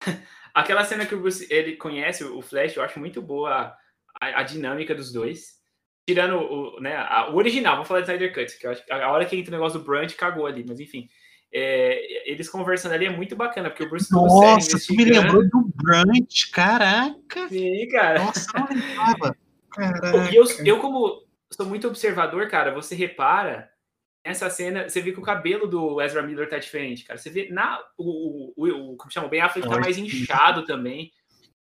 aquela 0.54 0.84
cena 0.84 1.04
que 1.04 1.14
o 1.14 1.20
Bruce 1.20 1.46
ele 1.50 1.76
conhece 1.76 2.24
o 2.24 2.40
Flash, 2.40 2.76
eu 2.76 2.82
acho 2.82 2.98
muito 2.98 3.20
boa 3.20 3.76
a, 4.20 4.40
a 4.40 4.42
dinâmica 4.42 4.94
dos 4.94 5.12
dois. 5.12 5.62
Tirando 6.06 6.36
o, 6.36 6.80
né, 6.80 6.96
a, 6.96 7.30
o 7.30 7.36
original, 7.36 7.74
vamos 7.74 7.88
falar 7.88 8.00
de 8.00 8.06
Snyder 8.06 8.34
Cut, 8.34 8.58
que 8.58 8.66
eu 8.66 8.70
acho 8.70 8.84
que 8.84 8.92
a 8.92 9.10
hora 9.10 9.24
que 9.24 9.36
entra 9.36 9.50
o 9.50 9.54
negócio 9.54 9.78
do 9.78 9.84
Brant 9.84 10.14
cagou 10.14 10.46
ali, 10.46 10.64
mas 10.66 10.80
enfim. 10.80 11.08
É, 11.56 12.28
eles 12.28 12.48
conversando 12.48 12.92
ali 12.92 13.06
é 13.06 13.10
muito 13.10 13.36
bacana, 13.36 13.70
porque 13.70 13.84
o 13.84 13.88
Bruce 13.88 14.12
Nossa, 14.12 14.76
tu 14.76 14.94
me 14.96 15.04
lembrou 15.04 15.48
do 15.48 15.70
Brunch, 15.72 16.50
caraca! 16.50 17.48
Sim, 17.48 17.86
cara. 17.88 18.24
Nossa, 18.24 18.50
não 18.58 18.66
lembrava. 18.68 19.36
Caraca. 19.70 20.30
E 20.30 20.36
eu, 20.36 20.44
eu, 20.64 20.78
como 20.78 21.24
sou 21.52 21.66
muito 21.66 21.88
observador, 21.88 22.48
cara, 22.48 22.72
você 22.72 22.94
repara 22.94 23.68
nessa 24.24 24.48
cena, 24.48 24.88
você 24.88 25.00
vê 25.00 25.12
que 25.12 25.18
o 25.18 25.22
cabelo 25.22 25.66
do 25.66 26.00
Ezra 26.00 26.22
Miller 26.22 26.48
tá 26.48 26.58
diferente, 26.58 27.04
cara. 27.04 27.18
Você 27.18 27.28
vê 27.28 27.48
na. 27.50 27.80
O, 27.98 28.52
o, 28.56 28.92
o 28.92 28.96
como 28.96 29.12
chama? 29.12 29.26
O 29.26 29.30
Ben 29.30 29.40
Affleck 29.40 29.68
tá 29.68 29.78
mais 29.78 29.98
inchado 29.98 30.64
também 30.64 31.12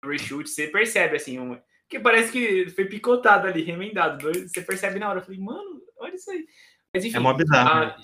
no 0.04 0.10
reshoot. 0.10 0.50
Você 0.50 0.68
percebe, 0.68 1.16
assim, 1.16 1.40
um, 1.40 1.60
que 1.88 2.00
parece 2.00 2.32
que 2.32 2.70
foi 2.72 2.86
picotado 2.86 3.48
ali, 3.48 3.64
remendado. 3.64 4.32
Você 4.32 4.62
percebe 4.62 5.00
na 5.00 5.10
hora. 5.10 5.20
Eu 5.20 5.24
falei, 5.24 5.40
mano, 5.40 5.82
olha 5.98 6.16
isso 6.16 6.30
aí. 6.30 6.46
Mas 6.94 7.06
enfim. 7.06 7.18
É 7.18 7.20
mó 7.20 7.34
bizarro. 7.34 7.70
A, 7.70 7.86
né? 7.86 7.96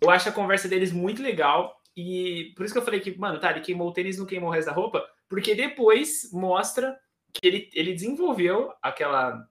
Eu 0.00 0.10
acho 0.10 0.28
a 0.28 0.32
conversa 0.32 0.68
deles 0.68 0.92
muito 0.92 1.22
legal. 1.22 1.76
E 1.96 2.52
por 2.56 2.64
isso 2.64 2.72
que 2.72 2.78
eu 2.78 2.84
falei 2.84 3.00
que, 3.00 3.16
mano, 3.18 3.38
tá, 3.38 3.50
ele 3.50 3.60
queimou 3.60 3.88
o 3.88 3.92
tênis, 3.92 4.18
não 4.18 4.26
queimou 4.26 4.48
o 4.48 4.52
resto 4.52 4.68
da 4.68 4.74
roupa, 4.74 5.04
porque 5.28 5.54
depois 5.54 6.30
mostra 6.32 6.98
que 7.32 7.46
ele, 7.46 7.70
ele 7.74 7.92
desenvolveu 7.92 8.72
aquela 8.80 9.44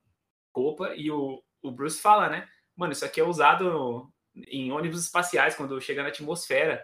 roupa 0.55 0.93
e 0.95 1.11
o, 1.11 1.41
o 1.61 1.71
Bruce 1.71 2.01
fala, 2.01 2.29
né? 2.29 2.47
Mano, 2.75 2.93
isso 2.93 3.05
aqui 3.05 3.19
é 3.19 3.23
usado 3.23 4.09
em 4.47 4.71
ônibus 4.71 5.03
espaciais 5.03 5.55
quando 5.55 5.79
chega 5.81 6.01
na 6.01 6.09
atmosfera. 6.09 6.83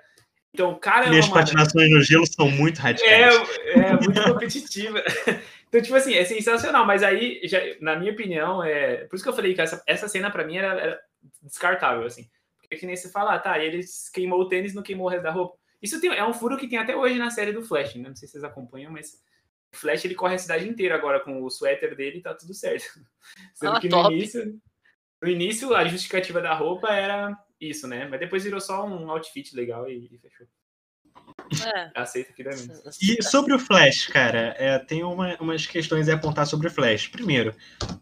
Então, 0.54 0.74
cara. 0.80 1.10
Minhas 1.10 1.28
patinações 1.28 1.90
no 1.92 2.02
gelo 2.02 2.26
são 2.26 2.50
muito 2.50 2.80
radicais. 2.80 3.36
É, 3.66 3.80
é 3.80 3.94
muito 3.94 4.24
competitiva. 4.24 5.04
então, 5.68 5.82
tipo 5.82 5.96
assim, 5.96 6.14
é 6.14 6.24
sensacional. 6.24 6.86
Mas 6.86 7.04
aí, 7.04 7.42
já, 7.44 7.60
na 7.82 7.98
minha 7.98 8.14
opinião, 8.14 8.64
é. 8.64 9.06
Por 9.06 9.16
isso 9.16 9.24
que 9.24 9.30
eu 9.30 9.36
falei 9.36 9.54
que 9.54 9.62
essa, 9.62 9.84
essa 9.86 10.08
cena, 10.08 10.32
para 10.32 10.46
mim, 10.46 10.58
era, 10.58 10.80
era 10.80 11.00
descartável, 11.44 12.06
assim. 12.06 12.30
É 12.76 12.78
que 12.78 12.86
nem 12.86 12.96
se 12.96 13.12
falar, 13.12 13.40
tá, 13.40 13.58
e 13.58 13.66
ele 13.66 13.86
queimou 14.14 14.42
o 14.42 14.50
tênis, 14.50 14.74
não 14.74 14.84
queimou 14.84 15.08
o 15.08 15.10
resto 15.10 15.24
da 15.24 15.32
roupa. 15.32 15.58
Isso 15.82 16.00
tem, 16.02 16.10
é 16.12 16.26
um 16.26 16.34
furo 16.34 16.58
que 16.58 16.68
tem 16.68 16.78
até 16.78 16.96
hoje 16.96 17.18
na 17.18 17.30
série 17.30 17.54
do 17.54 17.62
Flash, 17.62 17.96
né? 17.96 18.10
Não 18.10 18.16
sei 18.16 18.28
se 18.28 18.34
vocês 18.34 18.44
acompanham, 18.44 18.92
mas 18.92 19.22
o 19.74 19.78
Flash 19.78 20.04
ele 20.06 20.16
corre 20.16 20.36
a 20.36 20.40
cidade 20.40 20.68
inteira 20.68 20.96
agora 20.96 21.20
com 21.20 21.42
o 21.42 21.50
suéter 21.50 21.96
dele 21.96 22.18
e 22.18 22.22
tá 22.22 22.34
tudo 22.34 22.54
certo. 22.54 22.86
Sendo 23.54 23.78
ah, 23.78 23.80
que 23.80 23.88
no 23.88 24.12
início, 24.12 24.60
no 25.22 25.30
início 25.30 25.76
a 25.76 25.86
justificativa 25.86 26.42
da 26.42 26.54
roupa 26.54 26.94
era 26.94 27.38
isso, 27.60 27.88
né? 27.88 28.08
Mas 28.08 28.20
depois 28.20 28.44
virou 28.44 28.60
só 28.60 28.86
um 28.86 29.10
outfit 29.10 29.56
legal 29.56 29.90
e, 29.90 30.10
e 30.12 30.18
fechou. 30.18 30.48
É. 31.66 31.92
Aceita 31.94 32.32
aqui 32.32 32.44
também. 32.44 32.70
E 33.02 33.22
sobre 33.24 33.54
o 33.54 33.60
Flash, 33.60 34.08
cara, 34.08 34.56
é, 34.58 34.78
tem 34.80 35.04
uma, 35.04 35.36
umas 35.40 35.66
questões 35.66 36.10
a 36.10 36.16
apontar 36.16 36.46
sobre 36.46 36.68
o 36.68 36.72
Flash. 36.72 37.08
Primeiro, 37.08 37.54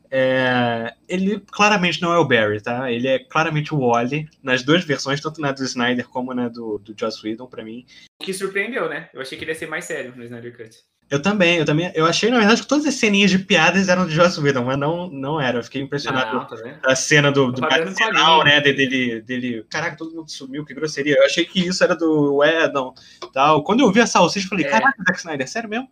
é, 0.10 0.94
ele 1.08 1.40
claramente 1.52 2.02
não 2.02 2.14
é 2.14 2.18
o 2.18 2.28
Barry, 2.28 2.62
tá? 2.62 2.92
Ele 2.92 3.08
é 3.08 3.20
claramente 3.20 3.74
o 3.74 3.80
Wally, 3.80 4.30
nas 4.42 4.64
duas 4.64 4.84
versões, 4.84 5.22
tanto 5.22 5.42
na 5.42 5.52
do 5.52 5.64
Snyder 5.64 6.08
como 6.08 6.34
na 6.34 6.48
do, 6.48 6.78
do 6.78 6.96
Joss 6.98 7.26
Whedon, 7.26 7.48
pra 7.48 7.64
mim. 7.64 7.86
O 8.20 8.24
que 8.24 8.34
surpreendeu, 8.34 8.90
né? 8.90 9.10
Eu 9.14 9.22
achei 9.22 9.38
que 9.38 9.44
ele 9.44 9.52
ia 9.52 9.56
ser 9.56 9.68
mais 9.68 9.86
sério 9.86 10.14
no 10.16 10.24
Snyder 10.24 10.56
Cut. 10.56 10.78
Eu 11.10 11.22
também, 11.22 11.58
eu 11.58 11.66
também. 11.66 11.92
Eu 11.94 12.06
achei, 12.06 12.30
na 12.30 12.40
verdade, 12.40 12.62
que 12.62 12.68
todas 12.68 12.86
as 12.86 12.96
ceninhas 12.96 13.30
de 13.30 13.38
piadas 13.38 13.88
eram 13.88 14.08
de 14.08 14.16
Joss 14.16 14.40
Whedon, 14.40 14.64
mas 14.64 14.78
não, 14.78 15.08
não 15.10 15.40
era. 15.40 15.60
Eu 15.60 15.64
fiquei 15.64 15.82
impressionado 15.82 16.34
não, 16.34 16.48
tá 16.48 16.80
a 16.84 16.96
cena 16.96 17.32
do, 17.32 17.52
do 17.52 17.62
final, 17.96 18.44
né? 18.44 18.60
Dele, 18.62 19.22
dele. 19.22 19.64
Caraca, 19.70 19.98
todo 19.98 20.16
mundo 20.16 20.32
sumiu, 20.32 20.66
que 20.66 20.74
grosseria. 20.74 21.16
Eu 21.18 21.26
achei 21.26 21.46
que 21.46 21.60
isso 21.60 21.84
era 21.84 21.96
do 21.96 22.38
Whedon 22.38 22.94
tal. 23.32 23.64
Quando 23.64 23.82
eu 23.82 23.92
vi 23.92 24.02
a 24.02 24.08
salsicha, 24.08 24.46
eu 24.46 24.50
falei, 24.50 24.66
é. 24.66 24.70
caraca, 24.70 25.04
Zack 25.04 25.20
Snyder, 25.20 25.48
sério 25.48 25.70
mesmo? 25.70 25.90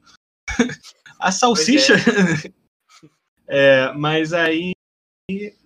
a 1.20 1.32
salsicha. 1.32 1.94
É. 3.48 3.88
é, 3.90 3.94
mas 3.94 4.34
aí. 4.34 4.72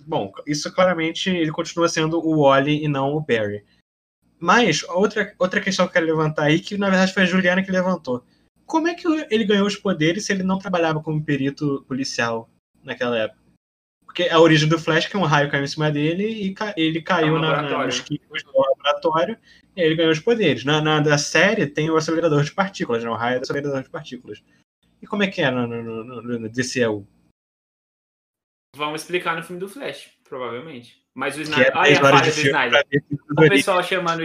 Bom, 0.06 0.32
isso 0.46 0.72
claramente 0.74 1.30
ele 1.30 1.52
continua 1.52 1.88
sendo 1.88 2.20
o 2.20 2.42
Wally 2.42 2.84
e 2.84 2.88
não 2.88 3.14
o 3.14 3.22
Barry. 3.22 3.64
Mas, 4.38 4.84
outra, 4.84 5.34
outra 5.40 5.62
questão 5.62 5.86
que 5.86 5.92
eu 5.92 5.94
quero 5.94 6.06
levantar 6.06 6.44
aí, 6.44 6.60
que 6.60 6.78
na 6.78 6.90
verdade 6.90 7.14
foi 7.14 7.24
a 7.24 7.26
Juliana 7.26 7.64
que 7.64 7.72
levantou 7.72 8.24
como 8.66 8.88
é 8.88 8.96
que 8.96 9.08
ele 9.30 9.46
ganhou 9.46 9.68
os 9.68 9.76
poderes 9.76 10.26
se 10.26 10.34
ele 10.34 10.44
não 10.44 10.60
trabalhava 10.60 11.02
como 11.02 11.24
perito 11.24 11.84
policial 11.88 12.50
naquela 12.84 13.18
época? 13.18 13.40
Porque 14.06 14.30
a 14.30 14.40
origem 14.40 14.70
do 14.70 14.80
Flash 14.80 15.06
é 15.06 15.10
que 15.10 15.18
um 15.18 15.24
raio 15.24 15.52
caiu 15.52 15.64
em 15.64 15.68
cima 15.68 15.92
dele 15.92 16.24
e 16.26 16.56
ele 16.78 17.02
caiu 17.02 17.38
na, 17.38 17.62
na, 17.62 17.86
nos 17.86 18.00
químicos 18.00 18.44
do 18.44 18.52
laboratório 18.58 19.38
e 19.76 19.82
ele 19.82 19.96
ganhou 19.96 20.12
os 20.12 20.20
poderes. 20.20 20.64
Na, 20.64 20.82
na 20.82 21.02
da 21.02 21.18
série 21.18 21.68
tem 21.68 21.90
o 21.90 21.98
acelerador 21.98 22.42
de 22.44 22.54
partículas, 22.54 23.04
né? 23.04 23.10
o 23.10 23.14
raio 23.14 23.36
é 23.36 23.40
do 23.40 23.44
acelerador 23.44 23.84
de 23.84 23.90
partículas. 23.90 24.42
E 25.02 25.06
como 25.06 25.24
é 25.24 25.28
que 25.28 25.42
é 25.42 25.52
no, 25.52 25.68
no, 25.68 26.04
no, 26.04 26.40
no 26.40 26.50
DCU? 26.50 27.06
Vamos 28.76 29.02
explicar 29.02 29.36
no 29.36 29.44
filme 29.44 29.60
do 29.60 29.70
Flash, 29.70 30.12
provavelmente. 30.24 31.06
Mas 31.14 31.38
o 31.38 31.42
Snyder. 31.42 31.72
É 31.74 31.78
Olha 31.78 31.98
a 31.98 32.02
falha 32.02 32.32
do 32.32 32.40
Snyder. 32.40 32.86
O 33.32 33.36
pessoal 33.50 33.84
chamando 33.84 34.24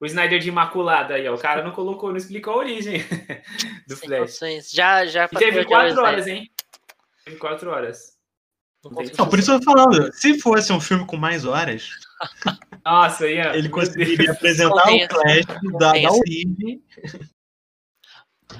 o 0.00 0.06
Snyder 0.06 0.38
de 0.38 0.48
Imaculada 0.48 1.14
aí, 1.14 1.28
ó. 1.28 1.34
O 1.34 1.38
cara 1.38 1.62
não 1.62 1.72
colocou, 1.72 2.08
não 2.10 2.16
explicou 2.16 2.54
a 2.54 2.56
origem 2.58 3.04
do 3.86 3.96
Sem 3.96 4.08
Flash. 4.08 4.20
noções. 4.20 4.70
Já, 4.70 5.04
já 5.06 5.28
E 5.30 5.36
teve 5.36 5.64
quatro 5.64 6.00
horas, 6.00 6.26
hein? 6.26 6.50
Teve 7.24 7.36
quatro 7.36 7.70
horas. 7.70 8.18
Não 8.82 8.92
por 9.28 9.38
isso 9.38 9.52
eu 9.52 9.58
tô 9.60 9.64
falando, 9.72 10.10
se 10.14 10.40
fosse 10.40 10.72
um 10.72 10.80
filme 10.80 11.06
com 11.06 11.18
mais 11.18 11.44
horas, 11.44 11.90
Nossa, 12.82 13.28
ia. 13.28 13.54
ele 13.54 13.68
conseguiria 13.68 14.16
Deus. 14.16 14.30
apresentar 14.30 14.74
o 14.90 15.08
Flash 15.08 15.46
da, 15.78 15.92
da 15.92 16.10
origem. 16.12 16.82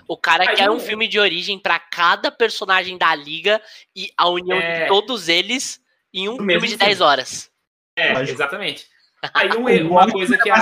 O 0.06 0.16
cara 0.18 0.48
Aí 0.50 0.56
quer 0.56 0.70
um 0.70 0.78
filme 0.78 1.08
de 1.08 1.18
origem 1.18 1.58
pra 1.58 1.78
cada 1.78 2.30
personagem 2.30 2.98
da 2.98 3.14
liga 3.14 3.60
e 3.96 4.10
a 4.16 4.28
união 4.28 4.58
É. 4.58 4.82
de 4.82 4.88
todos 4.88 5.26
eles 5.28 5.80
em 6.12 6.28
um 6.28 6.36
filme 6.36 6.54
de 6.60 6.60
filme. 6.68 6.76
10 6.84 7.00
horas. 7.00 7.50
É, 7.96 8.20
exatamente. 8.22 8.86
Aí 9.34 9.48
um- 9.56 9.90
uma 9.90 10.06
coisa 10.10 10.34
é 10.34 10.38
que 10.38 10.50
a. 10.50 10.54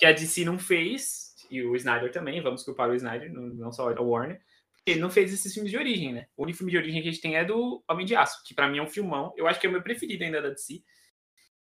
que 0.00 0.06
a 0.06 0.12
DC 0.12 0.46
não 0.46 0.58
fez, 0.58 1.34
e 1.50 1.62
o 1.62 1.76
Snyder 1.76 2.10
também, 2.10 2.40
vamos 2.40 2.62
culpar 2.62 2.88
o 2.88 2.94
Snyder, 2.94 3.30
não, 3.30 3.70
só 3.70 3.90
a 3.90 4.00
Warner, 4.00 4.40
porque 4.72 4.92
ele 4.92 5.00
não 5.00 5.10
fez 5.10 5.30
esses 5.30 5.52
filmes 5.52 5.70
de 5.70 5.76
origem, 5.76 6.14
né? 6.14 6.26
O 6.34 6.42
único 6.44 6.56
filme 6.56 6.72
de 6.72 6.78
origem 6.78 7.02
que 7.02 7.08
a 7.08 7.12
gente 7.12 7.20
tem 7.20 7.36
é 7.36 7.44
do 7.44 7.84
Homem 7.86 8.06
de 8.06 8.16
Aço, 8.16 8.42
que 8.46 8.54
pra 8.54 8.66
mim 8.66 8.78
é 8.78 8.82
um 8.82 8.88
filmão. 8.88 9.34
Eu 9.36 9.46
acho 9.46 9.60
que 9.60 9.66
é 9.66 9.68
o 9.68 9.72
meu 9.72 9.82
preferido 9.82 10.24
ainda 10.24 10.40
da 10.40 10.48
DC. 10.48 10.82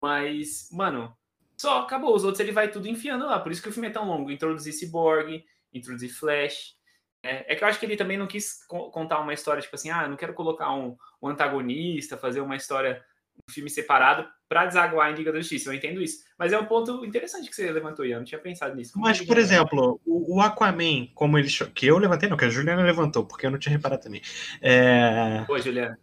Mas, 0.01 0.67
mano, 0.71 1.15
só 1.55 1.81
acabou. 1.81 2.15
Os 2.15 2.23
outros 2.23 2.39
ele 2.39 2.51
vai 2.51 2.69
tudo 2.71 2.87
enfiando 2.87 3.27
lá. 3.27 3.39
Por 3.39 3.51
isso 3.51 3.61
que 3.61 3.69
o 3.69 3.71
filme 3.71 3.87
é 3.89 3.91
tão 3.91 4.07
longo. 4.07 4.31
Introduzir 4.31 4.73
Cyborg, 4.73 5.45
introduzir 5.71 6.09
Flash. 6.09 6.75
É, 7.21 7.53
é 7.53 7.55
que 7.55 7.63
eu 7.63 7.67
acho 7.67 7.79
que 7.79 7.85
ele 7.85 7.95
também 7.95 8.17
não 8.17 8.25
quis 8.27 8.63
co- 8.65 8.89
contar 8.89 9.19
uma 9.19 9.33
história, 9.33 9.61
tipo 9.61 9.75
assim, 9.75 9.91
ah, 9.91 10.07
não 10.07 10.17
quero 10.17 10.33
colocar 10.33 10.73
um, 10.73 10.97
um 11.21 11.27
antagonista, 11.27 12.17
fazer 12.17 12.41
uma 12.41 12.55
história, 12.55 13.03
um 13.47 13.51
filme 13.51 13.69
separado 13.69 14.27
pra 14.47 14.65
desaguar 14.65 15.11
em 15.11 15.15
Liga 15.15 15.31
da 15.31 15.39
Justiça. 15.39 15.69
Eu 15.69 15.73
entendo 15.73 16.01
isso. 16.01 16.23
Mas 16.37 16.53
é 16.53 16.59
um 16.59 16.65
ponto 16.65 17.05
interessante 17.05 17.49
que 17.49 17.55
você 17.55 17.71
levantou, 17.71 18.05
Ian. 18.05 18.15
Eu 18.15 18.19
não 18.19 18.25
tinha 18.25 18.39
pensado 18.39 18.75
nisso. 18.75 18.93
Mas, 18.95 19.21
por 19.21 19.37
exemplo, 19.37 19.99
o, 20.05 20.37
o 20.37 20.41
Aquaman, 20.41 21.07
como 21.13 21.37
ele. 21.37 21.49
Que 21.73 21.87
eu 21.87 21.97
levantei, 21.97 22.29
não, 22.29 22.37
que 22.37 22.45
a 22.45 22.49
Juliana 22.49 22.83
levantou, 22.83 23.25
porque 23.25 23.45
eu 23.45 23.51
não 23.51 23.59
tinha 23.59 23.75
reparado 23.75 24.03
também. 24.03 24.21
É, 24.61 25.45
Oi, 25.47 25.61
Juliana. 25.61 25.99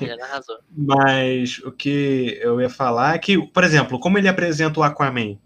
Ele 0.00 0.20
arrasou. 0.20 0.58
Mas 0.70 1.58
o 1.60 1.72
que 1.72 2.38
eu 2.40 2.60
ia 2.60 2.68
falar 2.68 3.14
é 3.14 3.18
que, 3.18 3.46
por 3.48 3.64
exemplo, 3.64 3.98
como 3.98 4.18
ele 4.18 4.28
apresenta 4.28 4.78
o 4.78 4.82
Aquaman, 4.82 5.38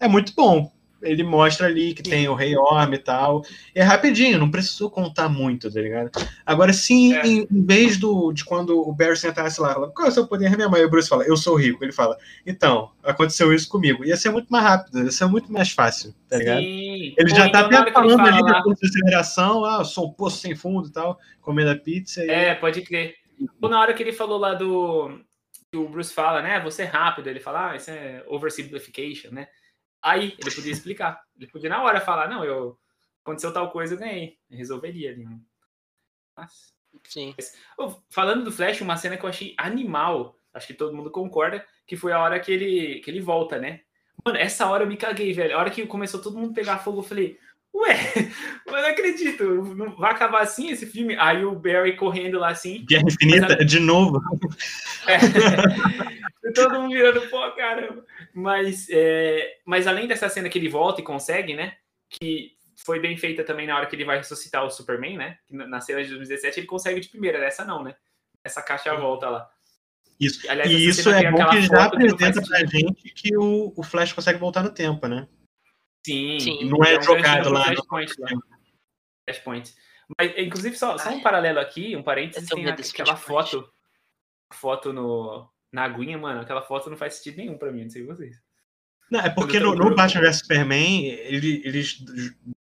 é 0.00 0.08
muito 0.08 0.34
bom. 0.34 0.75
Ele 1.02 1.22
mostra 1.22 1.66
ali 1.66 1.92
que 1.94 2.02
tem 2.02 2.26
o 2.28 2.34
Rei 2.34 2.56
Orm 2.56 2.92
e 2.94 2.98
tal. 2.98 3.42
É 3.74 3.82
rapidinho, 3.82 4.38
não 4.38 4.50
precisou 4.50 4.90
contar 4.90 5.28
muito, 5.28 5.70
tá 5.70 5.80
ligado? 5.80 6.10
Agora, 6.44 6.72
sim, 6.72 7.14
É. 7.14 7.26
em, 7.26 7.46
em 7.50 7.64
vez 7.66 7.96
do, 7.98 8.32
de 8.32 8.44
quando 8.44 8.78
o 8.78 8.92
Barry 8.92 9.16
sentasse 9.16 9.60
lá, 9.60 9.74
fala, 9.74 9.90
qual 9.90 10.06
é 10.06 10.10
o 10.10 10.12
seu 10.12 10.26
poder, 10.26 10.56
minha 10.56 10.68
mãe? 10.68 10.80
E 10.80 10.84
o 10.84 10.90
Bruce 10.90 11.08
fala, 11.08 11.24
eu 11.24 11.36
sou 11.36 11.54
rico. 11.56 11.84
Ele 11.84 11.92
fala, 11.92 12.16
então, 12.46 12.90
aconteceu 13.04 13.52
isso 13.52 13.68
comigo. 13.68 14.04
Ia 14.04 14.16
ser 14.16 14.30
muito 14.30 14.48
mais 14.48 14.64
rápido, 14.64 15.02
ia 15.04 15.10
ser 15.10 15.26
muito 15.26 15.52
mais 15.52 15.70
fácil, 15.70 16.14
tá 16.28 16.38
ligado? 16.38 16.60
Sim. 16.60 17.14
Ele 17.16 17.28
Pô, 17.30 17.36
já 17.36 17.46
então, 17.46 17.62
tá 17.64 17.68
na 17.70 17.80
até 17.82 17.92
falando 17.92 18.16
fala 18.16 18.28
ali 18.32 18.42
lá- 18.42 18.60
da 18.62 18.72
aceleração, 18.82 19.64
ah, 19.64 19.76
eu 19.80 19.84
sou 19.84 20.06
um 20.08 20.12
poço 20.12 20.38
sem 20.38 20.54
fundo 20.54 20.88
e 20.88 20.92
tal, 20.92 21.18
comendo 21.42 21.70
a 21.70 21.76
pizza. 21.76 22.24
e- 22.24 22.28
É, 22.30 22.54
pode 22.54 22.80
crer. 22.82 23.14
Ou 23.60 23.68
na 23.68 23.78
hora 23.80 23.92
que 23.92 24.02
ele 24.02 24.12
falou 24.12 24.38
lá 24.38 24.54
do. 24.54 25.20
Que 25.70 25.76
o 25.76 25.88
Bruce 25.88 26.14
fala, 26.14 26.40
né? 26.40 26.58
Você 26.60 26.82
é 26.82 26.86
rápido. 26.86 27.26
Ele 27.28 27.40
fala, 27.40 27.72
ah, 27.72 27.76
isso 27.76 27.90
é 27.90 28.22
oversimplification, 28.28 29.30
né? 29.32 29.48
Aí 30.06 30.36
ele 30.38 30.54
podia 30.54 30.70
explicar. 30.70 31.20
Ele 31.36 31.50
podia 31.50 31.68
na 31.68 31.82
hora 31.82 32.00
falar, 32.00 32.28
não, 32.28 32.44
eu. 32.44 32.78
Aconteceu 33.24 33.52
tal 33.52 33.72
coisa, 33.72 33.94
eu 33.94 33.98
ganhei. 33.98 34.38
Eu 34.48 34.56
resolveria 34.56 35.10
ali. 35.10 35.24
né? 35.24 35.40
Nossa. 36.36 36.72
Sim. 37.02 37.34
Falando 38.08 38.44
do 38.44 38.52
Flash, 38.52 38.80
uma 38.80 38.96
cena 38.96 39.16
que 39.16 39.24
eu 39.24 39.28
achei 39.28 39.52
animal, 39.58 40.38
acho 40.54 40.68
que 40.68 40.74
todo 40.74 40.94
mundo 40.94 41.10
concorda, 41.10 41.66
que 41.84 41.96
foi 41.96 42.12
a 42.12 42.20
hora 42.20 42.38
que 42.38 42.52
ele, 42.52 43.00
que 43.00 43.10
ele 43.10 43.20
volta, 43.20 43.58
né? 43.58 43.80
Mano, 44.24 44.38
essa 44.38 44.66
hora 44.70 44.84
eu 44.84 44.88
me 44.88 44.96
caguei, 44.96 45.32
velho. 45.32 45.56
A 45.56 45.58
hora 45.58 45.70
que 45.70 45.84
começou 45.86 46.22
todo 46.22 46.38
mundo 46.38 46.54
pegar 46.54 46.78
fogo, 46.78 47.00
eu 47.00 47.02
falei, 47.02 47.38
ué, 47.76 47.96
eu 48.66 48.72
não 48.72 48.86
acredito, 48.88 49.44
não 49.74 49.96
vai 49.96 50.12
acabar 50.12 50.40
assim 50.42 50.70
esse 50.70 50.86
filme? 50.86 51.16
Aí 51.18 51.44
o 51.44 51.54
Barry 51.54 51.96
correndo 51.96 52.38
lá 52.38 52.48
assim, 52.50 52.84
Guerra 52.88 53.04
Infinita, 53.06 53.48
Mas 53.48 53.60
a- 53.60 53.64
de 53.64 53.78
novo. 53.80 54.20
é, 55.06 56.52
todo 56.52 56.80
mundo 56.80 56.92
virando 56.92 57.20
pó, 57.28 57.50
caramba. 57.50 58.04
Mas, 58.34 58.86
é, 58.90 59.58
mas 59.64 59.86
além 59.86 60.06
dessa 60.06 60.28
cena 60.28 60.48
que 60.48 60.58
ele 60.58 60.68
volta 60.68 61.00
e 61.00 61.04
consegue, 61.04 61.54
né? 61.54 61.74
Que 62.08 62.52
foi 62.84 63.00
bem 63.00 63.16
feita 63.16 63.42
também 63.44 63.66
na 63.66 63.76
hora 63.76 63.86
que 63.86 63.96
ele 63.96 64.04
vai 64.04 64.18
ressuscitar 64.18 64.64
o 64.64 64.70
Superman, 64.70 65.16
né? 65.16 65.38
Na 65.50 65.66
na 65.66 65.80
cena 65.80 66.02
de 66.02 66.08
2017 66.08 66.60
ele 66.60 66.66
consegue 66.66 67.00
de 67.00 67.08
primeira, 67.08 67.40
nessa 67.40 67.64
não, 67.64 67.82
né? 67.82 67.94
Essa 68.44 68.62
caixa 68.62 68.94
volta 68.94 69.28
lá. 69.28 69.48
Isso. 70.20 70.50
Aliás, 70.50 70.70
e 70.70 70.86
isso 70.86 71.10
é 71.10 71.30
bom 71.30 71.50
que 71.50 71.62
já 71.62 71.68
foto 71.68 71.98
que 71.98 72.06
apresenta 72.08 72.40
pra 72.46 72.58
gente 72.60 73.10
que 73.10 73.36
o, 73.36 73.72
o 73.76 73.82
Flash 73.82 74.12
consegue 74.12 74.38
voltar 74.38 74.62
no 74.62 74.70
tempo, 74.70 75.06
né? 75.06 75.26
Sim, 76.06 76.40
Sim. 76.40 76.64
Não 76.70 76.82
é 76.84 76.98
um 76.98 77.02
jogado 77.02 77.50
lá 77.50 77.70
no 77.70 77.76
Flashpoint 77.84 78.12
lá. 78.18 78.28
Flashpoint. 79.24 79.74
Mas, 80.18 80.32
inclusive, 80.38 80.76
só, 80.78 80.96
só 80.98 81.10
um 81.10 81.20
paralelo 81.20 81.58
aqui, 81.58 81.96
um 81.96 82.02
parênteses, 82.02 82.48
tem 82.48 82.64
medo 82.64 82.76
desse 82.76 82.92
aquela 82.92 83.16
foto, 83.16 83.68
foto 84.52 84.92
no, 84.92 85.48
na 85.72 85.82
aguinha, 85.82 86.16
mano, 86.16 86.40
aquela 86.42 86.62
foto 86.62 86.88
não 86.88 86.96
faz 86.96 87.14
sentido 87.14 87.38
nenhum 87.38 87.58
pra 87.58 87.72
mim, 87.72 87.82
não 87.84 87.90
sei 87.90 88.04
vocês. 88.06 88.36
Não, 89.10 89.20
é 89.20 89.30
porque 89.30 89.58
no, 89.58 89.74
no 89.74 89.94
Batman 89.96 90.20
vs 90.22 90.38
Superman, 90.38 91.06
ele- 91.06 91.60
eles 91.64 91.98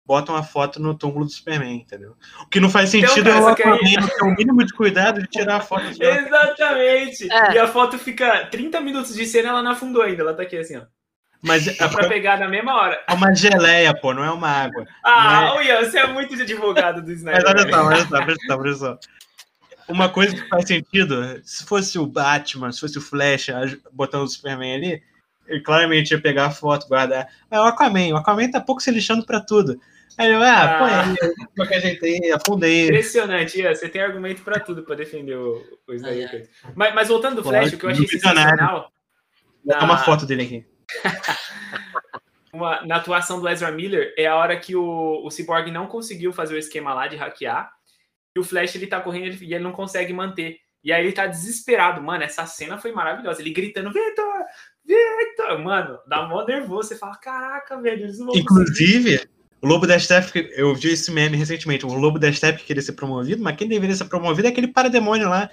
botam 0.04 0.36
a 0.36 0.42
foto 0.42 0.80
no 0.80 0.98
túmulo 0.98 1.26
do 1.26 1.32
Superman, 1.32 1.76
entendeu? 1.82 2.16
O 2.42 2.48
que 2.48 2.60
não 2.60 2.70
faz 2.72 2.94
Então, 2.94 3.10
sentido 3.10 3.26
cara, 3.30 3.38
é 3.38 3.42
o 3.44 3.48
aí- 3.48 3.54
Aquaman 3.54 4.08
ter 4.08 4.24
o 4.24 4.36
mínimo 4.36 4.66
de 4.66 4.74
cuidado 4.74 5.22
de 5.22 5.28
tirar 5.28 5.58
a 5.58 5.62
foto. 5.62 5.84
Exatamente! 6.02 7.32
É. 7.32 7.54
E 7.54 7.60
a 7.60 7.68
foto 7.68 8.00
fica 8.00 8.48
30 8.48 8.82
minutos 8.82 9.14
de 9.14 9.26
cena, 9.28 9.50
ela 9.50 9.62
não 9.64 9.72
afundou 9.72 10.02
ainda, 10.02 10.22
ela 10.24 10.34
tá 10.34 10.44
aqui 10.44 10.58
assim, 10.58 10.78
ó. 10.78 10.86
Mas 11.42 11.68
é, 11.68 11.74
Dá 11.76 11.88
pra 11.88 12.08
pegar 12.08 12.40
na 12.40 12.48
mesma 12.48 12.74
hora. 12.76 13.02
é 13.08 13.14
uma 13.14 13.34
geleia, 13.34 13.94
pô, 13.94 14.14
não 14.14 14.24
é 14.24 14.32
uma 14.32 14.50
água. 14.50 14.86
Ah, 15.04 15.54
ô 15.56 15.62
Ian, 15.62 15.84
você 15.84 16.00
é 16.00 16.08
muito 16.08 16.36
de 16.36 16.42
advogado 16.42 17.02
do 17.02 17.12
Snyder. 17.12 17.44
Mas 17.46 17.54
olha 17.54 17.72
só, 17.72 17.86
olha 17.86 18.06
só, 18.06 18.16
olha 18.18 18.36
só, 18.48 18.58
olha 18.58 18.74
só. 18.74 19.00
Uma 19.88 20.10
coisa 20.10 20.36
que 20.36 20.50
faz 20.50 20.68
sentido, 20.68 21.40
se 21.44 21.64
fosse 21.66 21.98
o 21.98 22.06
Batman, 22.06 22.72
se 22.72 22.80
fosse 22.82 22.98
o 22.98 23.02
Flash 23.02 23.48
botando 23.94 24.24
o 24.24 24.28
Superman 24.28 24.76
ali, 24.76 25.02
ele 25.48 25.62
claramente 25.62 26.12
ia 26.12 26.20
pegar 26.20 26.48
a 26.48 26.52
foto, 26.52 26.88
guardar. 26.90 27.28
Mas 27.50 27.60
o 27.60 27.64
Aquaman, 27.64 28.10
o 28.14 28.18
Aquaman 28.18 28.52
tá 28.52 28.60
pouco 28.60 28.82
se 28.82 28.92
lixando 28.92 29.26
pra 29.26 29.40
tudo. 29.40 29.80
Aí 30.18 30.32
eu, 30.32 30.42
ah, 30.42 30.78
põe 30.80 30.90
Ah. 30.92 31.02
aí, 31.04 31.14
de 31.14 31.46
qualquer 31.56 31.80
jeito 31.82 32.04
aí, 32.04 32.32
afunda 32.32 32.66
aí. 32.66 32.86
Impressionante, 32.86 33.62
Ian. 33.62 33.74
Você 33.76 33.88
tem 33.88 34.02
argumento 34.02 34.42
pra 34.42 34.60
tudo 34.60 34.82
pra 34.84 34.96
defender 34.96 35.36
o, 35.38 35.64
o 35.88 35.94
Snyder. 35.94 36.30
Ai, 36.34 36.40
Cut. 36.40 36.50
Mas, 36.76 36.96
mas 36.96 37.08
voltando 37.08 37.36
do 37.36 37.44
Flash, 37.44 37.72
Lógico, 37.72 37.78
o 37.78 37.80
que 37.80 37.86
eu 37.86 37.90
achei 37.92 38.08
sensacional 38.08 38.92
Botar 39.64 39.86
uma 39.86 39.94
Ah. 39.94 39.98
foto 40.00 40.26
dele 40.26 40.42
aqui. 40.44 40.66
uma- 42.54 42.82
na 42.86 42.96
atuação 42.98 43.40
do 43.40 43.48
Ezra 43.48 43.72
Miller 43.72 44.14
é 44.18 44.26
a 44.28 44.36
hora 44.36 44.58
que 44.58 44.76
o, 44.76 45.26
o 45.26 45.30
Cyborg 45.32 45.72
não 45.72 45.88
conseguiu 45.88 46.32
fazer 46.34 46.56
o 46.56 46.58
esquema 46.58 46.94
lá 46.94 47.08
de 47.08 47.16
hackear. 47.16 47.72
E 48.36 48.40
o 48.40 48.44
Flash 48.44 48.76
ele 48.76 48.88
tá 48.88 49.00
correndo 49.00 49.26
ele- 49.26 49.46
e 49.46 49.54
ele 49.54 49.64
não 49.64 49.72
consegue 49.72 50.14
manter. 50.14 50.58
E 50.84 50.92
aí 50.92 51.04
ele 51.04 51.12
tá 51.12 51.26
desesperado. 51.26 52.02
Mano, 52.02 52.24
essa 52.24 52.46
cena 52.46 52.78
foi 52.78 52.92
maravilhosa. 52.92 53.42
Ele 53.42 53.50
gritando, 53.52 53.92
Victor! 53.92 54.44
Victor! 54.86 55.60
Mano, 55.60 56.00
dá 56.08 56.24
mó 56.28 56.46
nervoso. 56.46 56.90
Você 56.90 56.96
fala, 56.96 57.18
caraca, 57.18 57.82
velho, 57.82 58.04
eles 58.04 58.18
vão 58.20 58.28
conseguir." 58.28 58.44
Inclusive, 58.44 59.30
o 59.60 59.68
Lobo 59.68 59.88
da 59.88 60.00
Steppe, 60.00 60.50
eu 60.54 60.74
vi 60.76 60.90
esse 60.94 61.12
meme 61.12 61.36
recentemente, 61.36 61.86
o 61.86 61.94
Lobo 61.94 62.20
da 62.20 62.32
Steppe 62.32 62.64
queria 62.64 62.82
ser 62.82 62.94
promovido, 62.94 63.42
mas 63.44 63.58
quem 63.58 63.68
deveria 63.68 63.96
ser 63.96 64.06
promovido 64.06 64.48
é 64.48 64.52
aquele 64.52 64.68
parademônio 64.68 65.28
lá. 65.28 65.50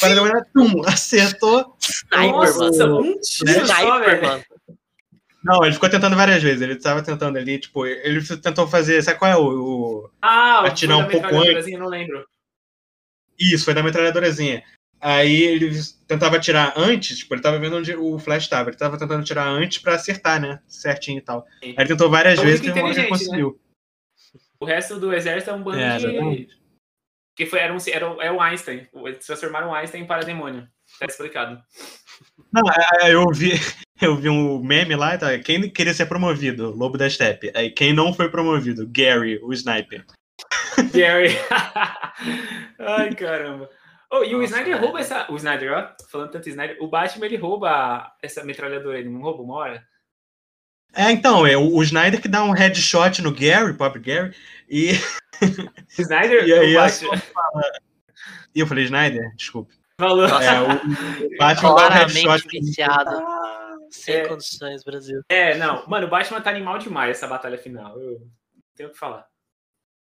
Parademônio 0.00 0.34
lá, 0.36 0.44
tum, 0.52 0.82
acertou. 0.86 1.76
Sniper, 1.80 2.32
Nossa, 2.32 2.86
mano. 2.86 3.00
um 3.00 3.20
tiro 3.20 3.50
Sniper, 3.50 4.22
mano. 4.22 4.44
Não, 5.44 5.64
ele 5.64 5.72
ficou 5.74 5.88
tentando 5.88 6.16
várias 6.16 6.42
vezes. 6.42 6.60
Ele 6.60 6.76
tava 6.76 7.02
tentando 7.02 7.38
ali, 7.38 7.58
tipo, 7.58 7.86
ele 7.86 8.20
tentou 8.42 8.66
fazer. 8.66 9.02
Sabe 9.02 9.18
qual 9.18 9.30
é 9.30 9.36
o. 9.36 9.40
o- 9.46 10.10
Ah, 10.20 10.66
Atirar 10.66 10.96
foi 10.96 11.04
um 11.04 11.06
da 11.06 11.10
pouco 11.12 11.26
metralhadorazinha, 11.26 11.78
não 11.78 11.86
lembro. 11.88 12.26
Isso, 13.38 13.64
foi 13.64 13.72
da 13.74 13.82
metralhadorazinha. 13.82 14.62
Aí 15.00 15.42
ele 15.44 15.70
tentava 16.08 16.36
atirar 16.36 16.72
antes, 16.76 17.18
tipo, 17.18 17.32
ele 17.32 17.40
tava 17.40 17.56
vendo 17.58 17.76
onde 17.76 17.94
o 17.94 18.18
Flash 18.18 18.48
tava. 18.48 18.70
Ele 18.70 18.76
tava 18.76 18.98
tentando 18.98 19.20
atirar 19.22 19.46
antes 19.46 19.78
pra 19.78 19.94
acertar, 19.94 20.40
né? 20.40 20.58
Certinho 20.66 21.18
e 21.18 21.22
tal. 21.22 21.46
Sim. 21.62 21.68
Aí 21.70 21.74
ele 21.78 21.88
tentou 21.88 22.10
várias 22.10 22.36
Foi 22.40 22.46
vezes 22.46 22.66
e 22.66 22.72
né? 22.72 23.04
conseguiu. 23.06 23.60
O 24.60 24.64
resto 24.66 24.98
do 24.98 25.12
exército 25.14 25.50
é 25.50 25.54
um 25.54 25.62
bando 25.62 25.78
É, 25.78 25.98
de. 25.98 26.48
Que 27.38 27.46
foi, 27.46 27.60
era, 27.60 27.72
um, 27.72 27.78
era, 27.90 28.10
o- 28.10 28.20
é 28.20 28.30
o 28.32 28.40
Einstein. 28.42 28.86
Eles 28.92 29.24
transformaram 29.24 29.68
o 29.70 29.74
Einstein 29.74 30.02
em 30.02 30.06
parademônio. 30.06 30.68
Tá 30.98 31.06
explicado. 31.06 31.62
Não, 32.52 32.62
aí 33.00 33.12
eu 33.12 33.24
vi, 33.32 33.52
eu 34.02 34.16
vi 34.16 34.28
um 34.28 34.60
meme 34.62 34.96
lá, 34.96 35.16
tá? 35.16 35.38
quem 35.38 35.70
queria 35.70 35.94
ser 35.94 36.06
promovido? 36.06 36.70
Lobo 36.74 36.98
da 36.98 37.08
Steppe. 37.08 37.52
Aí 37.54 37.70
quem 37.70 37.92
não 37.94 38.12
foi 38.12 38.28
promovido? 38.28 38.86
Gary, 38.90 39.38
o 39.42 39.52
sniper. 39.52 40.04
Gary. 40.92 41.30
Ai, 42.78 43.14
caramba. 43.14 43.70
Oh, 44.10 44.24
e 44.24 44.34
o 44.34 44.38
Nossa, 44.40 44.54
Snyder 44.54 44.74
velho. 44.74 44.80
rouba 44.84 45.00
essa. 45.00 45.30
O 45.30 45.36
Snyder, 45.36 45.72
ó. 45.72 45.88
Falando 46.10 46.30
tanto 46.30 46.48
Snyder. 46.48 46.76
O 46.80 46.88
Batman 46.88 47.26
ele 47.26 47.36
rouba 47.36 48.10
essa 48.22 48.42
metralhadora, 48.42 48.98
ele 48.98 49.10
não 49.10 49.20
rouba 49.20 49.42
uma 49.42 49.54
hora? 49.56 49.84
É, 50.94 51.10
então, 51.10 51.46
é 51.46 51.56
o, 51.56 51.74
o 51.74 51.82
Snyder 51.82 52.20
que 52.20 52.28
dá 52.28 52.42
um 52.42 52.52
headshot 52.52 53.22
no 53.22 53.32
Gary, 53.32 53.74
pobre 53.74 54.00
Gary, 54.00 54.34
e, 54.68 54.92
Snyder 55.98 56.46
E 56.46 56.52
aí, 56.52 56.76
o 56.76 56.80
a 56.80 56.84
Batman. 56.84 57.22
e 58.54 58.60
eu 58.60 58.66
falei, 58.66 58.84
Snyder, 58.84 59.34
desculpe. 59.36 59.74
Falou. 60.00 60.26
É, 60.26 60.60
o, 60.60 60.68
Batman 61.38 61.74
dá 61.74 61.88
um 61.88 61.90
headshot. 61.90 62.48
viciado. 62.48 63.10
Ah, 63.10 63.76
Sem 63.90 64.16
é, 64.16 64.28
condições, 64.28 64.84
Brasil. 64.84 65.22
É, 65.28 65.56
não. 65.56 65.86
Mano, 65.88 66.06
o 66.06 66.10
Batman 66.10 66.40
tá 66.40 66.50
animal 66.50 66.78
demais 66.78 67.10
essa 67.16 67.26
batalha 67.26 67.58
final. 67.58 67.98
Eu 67.98 68.20
tenho 68.76 68.88
o 68.88 68.92
que 68.92 68.98
falar. 68.98 69.26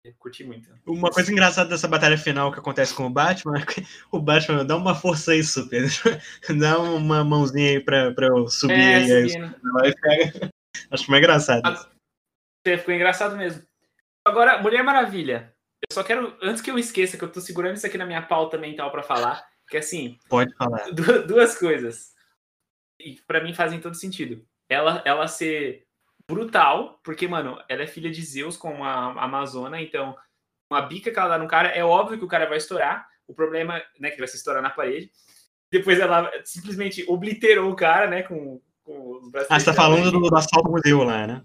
Eu 0.04 0.14
curti 0.18 0.46
muito. 0.46 0.70
Uma 0.86 1.10
coisa 1.10 1.30
engraçada 1.32 1.70
dessa 1.70 1.88
batalha 1.88 2.18
final 2.18 2.54
que 2.54 2.60
acontece 2.60 2.94
com 2.94 3.06
o 3.06 3.10
Batman 3.10 3.60
é 3.60 3.66
que 3.66 3.86
o 4.12 4.20
Batman 4.20 4.66
dá 4.66 4.78
uma 4.78 4.96
força 4.96 5.32
aí, 5.32 5.44
super. 5.44 5.84
Dá 6.58 6.80
uma 6.80 7.24
mãozinha 7.24 7.72
aí 7.72 7.80
pra, 7.80 8.12
pra 8.14 8.28
eu 8.28 8.48
subir 8.48 8.80
é, 8.80 8.96
aí. 8.96 9.36
aí 9.84 9.94
pega. 10.02 10.50
Acho 10.92 11.10
mais 11.10 11.24
engraçado. 11.24 11.62
Ah, 11.66 12.78
ficou 12.78 12.94
engraçado 12.94 13.36
mesmo. 13.36 13.64
Agora, 14.26 14.62
Mulher 14.62 14.84
Maravilha. 14.84 15.54
Eu 15.90 15.94
só 15.94 16.04
quero, 16.04 16.38
antes 16.42 16.62
que 16.62 16.70
eu 16.70 16.78
esqueça, 16.78 17.18
que 17.18 17.24
eu 17.24 17.32
tô 17.32 17.40
segurando 17.40 17.78
isso 17.78 17.88
aqui 17.88 17.98
na 17.98 18.06
minha 18.06 18.22
pauta 18.22 18.58
mental 18.58 18.92
para 18.92 19.02
falar, 19.02 19.48
que 19.68 19.78
assim. 19.78 20.20
Pode 20.28 20.54
falar. 20.56 20.90
Duas 21.28 21.58
coisas. 21.58 22.14
E 23.00 23.16
para 23.26 23.42
mim 23.42 23.54
fazem 23.54 23.80
todo 23.80 23.96
sentido. 23.96 24.46
Ela, 24.70 25.02
ela 25.06 25.28
ser 25.28 25.88
brutal, 26.30 27.00
porque, 27.04 27.28
mano, 27.28 27.60
ela 27.68 27.84
é 27.84 27.88
filha 27.88 28.12
de 28.12 28.22
Zeus 28.22 28.56
com 28.58 28.84
a 28.84 29.24
Amazona, 29.24 29.82
então 29.82 30.16
uma 30.72 30.82
bica 30.82 31.12
que 31.12 31.18
ela 31.18 31.30
dá 31.30 31.38
no 31.40 31.48
cara, 31.48 31.70
é 31.70 31.84
óbvio 31.84 32.20
que 32.20 32.26
o 32.26 32.28
cara 32.28 32.48
vai 32.48 32.58
estourar. 32.58 33.08
O 33.28 33.34
problema, 33.34 33.82
né, 34.00 34.10
que 34.10 34.18
vai 34.18 34.28
se 34.28 34.38
estourar 34.38 34.62
na 34.62 34.72
parede. 34.72 35.12
Depois 35.72 36.00
ela 36.00 36.32
simplesmente 36.44 37.06
obliterou 37.08 37.72
o 37.72 37.76
cara, 37.76 38.08
né, 38.08 38.24
com, 38.24 38.60
com 38.90 39.18
os 39.18 39.30
braços. 39.30 39.52
Ah, 39.52 39.60
você 39.60 39.66
tá 39.68 39.74
falando 39.74 40.12
do, 40.12 40.20
do 40.20 40.36
assalto 40.36 40.72
museu 40.72 41.04
lá, 41.04 41.28
né? 41.28 41.44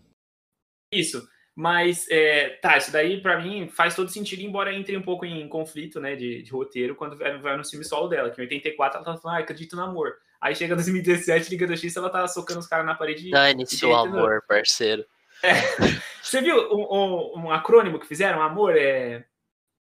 Isso. 0.90 1.28
Mas, 1.54 2.06
é, 2.10 2.50
tá, 2.60 2.76
isso 2.78 2.90
daí 2.90 3.20
para 3.20 3.40
mim 3.40 3.68
faz 3.68 3.94
todo 3.94 4.10
sentido, 4.10 4.42
embora 4.42 4.74
entre 4.74 4.96
um 4.96 5.02
pouco 5.02 5.24
em 5.24 5.46
conflito, 5.48 6.00
né, 6.00 6.16
de, 6.16 6.42
de 6.42 6.50
roteiro, 6.50 6.96
quando 6.96 7.16
vai, 7.16 7.38
vai 7.38 7.56
no 7.56 7.64
filme 7.64 7.84
solo 7.84 8.08
dela, 8.08 8.30
que 8.30 8.40
em 8.40 8.44
84 8.44 8.96
ela 8.96 9.04
tá 9.04 9.16
falando, 9.20 9.36
ah, 9.36 9.40
acredito 9.40 9.76
no 9.76 9.82
amor. 9.82 10.14
Aí 10.40 10.56
chega 10.56 10.74
2017, 10.74 11.50
Liga 11.50 11.66
da 11.66 11.76
X, 11.76 11.96
ela 11.96 12.10
tá 12.10 12.26
socando 12.26 12.58
os 12.58 12.66
caras 12.66 12.84
na 12.84 12.94
parede. 12.94 13.30
Dane-se 13.30 13.86
o 13.86 13.94
amor, 13.94 14.42
parceiro. 14.48 15.04
É. 15.42 15.52
Você 16.22 16.40
viu 16.40 16.56
um, 16.72 16.86
um, 16.90 17.38
um, 17.44 17.50
acrônimo 17.52 18.00
que 18.00 18.06
fizeram? 18.06 18.42
Amor 18.42 18.76
é. 18.76 19.24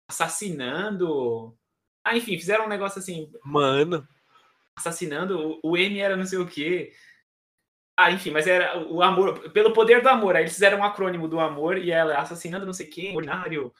Assassinando. 0.09 1.57
Ah, 2.05 2.17
enfim, 2.17 2.39
fizeram 2.39 2.67
um 2.67 2.69
negócio 2.69 2.99
assim. 2.99 3.33
Mano. 3.45 4.07
Assassinando. 4.77 5.59
O, 5.63 5.71
o 5.73 5.77
M 5.77 5.99
era 5.99 6.17
não 6.17 6.27
sei 6.27 6.39
o 6.39 6.47
quê. 6.47 6.93
Ah, 7.97 8.11
enfim, 8.11 8.31
mas 8.31 8.47
era 8.47 8.79
o 8.79 9.03
amor, 9.03 9.51
pelo 9.51 9.73
poder 9.73 10.03
do 10.03 10.09
amor. 10.09 10.37
Aí 10.37 10.43
eles 10.43 10.53
fizeram 10.53 10.79
um 10.79 10.85
acrônimo 10.85 11.27
do 11.27 11.41
amor 11.41 11.79
e 11.79 11.91
ela 11.91 12.19
assassinando 12.19 12.67
não 12.67 12.75
sei 12.75 12.87
quem, 12.87 13.17
ordinário. 13.17 13.73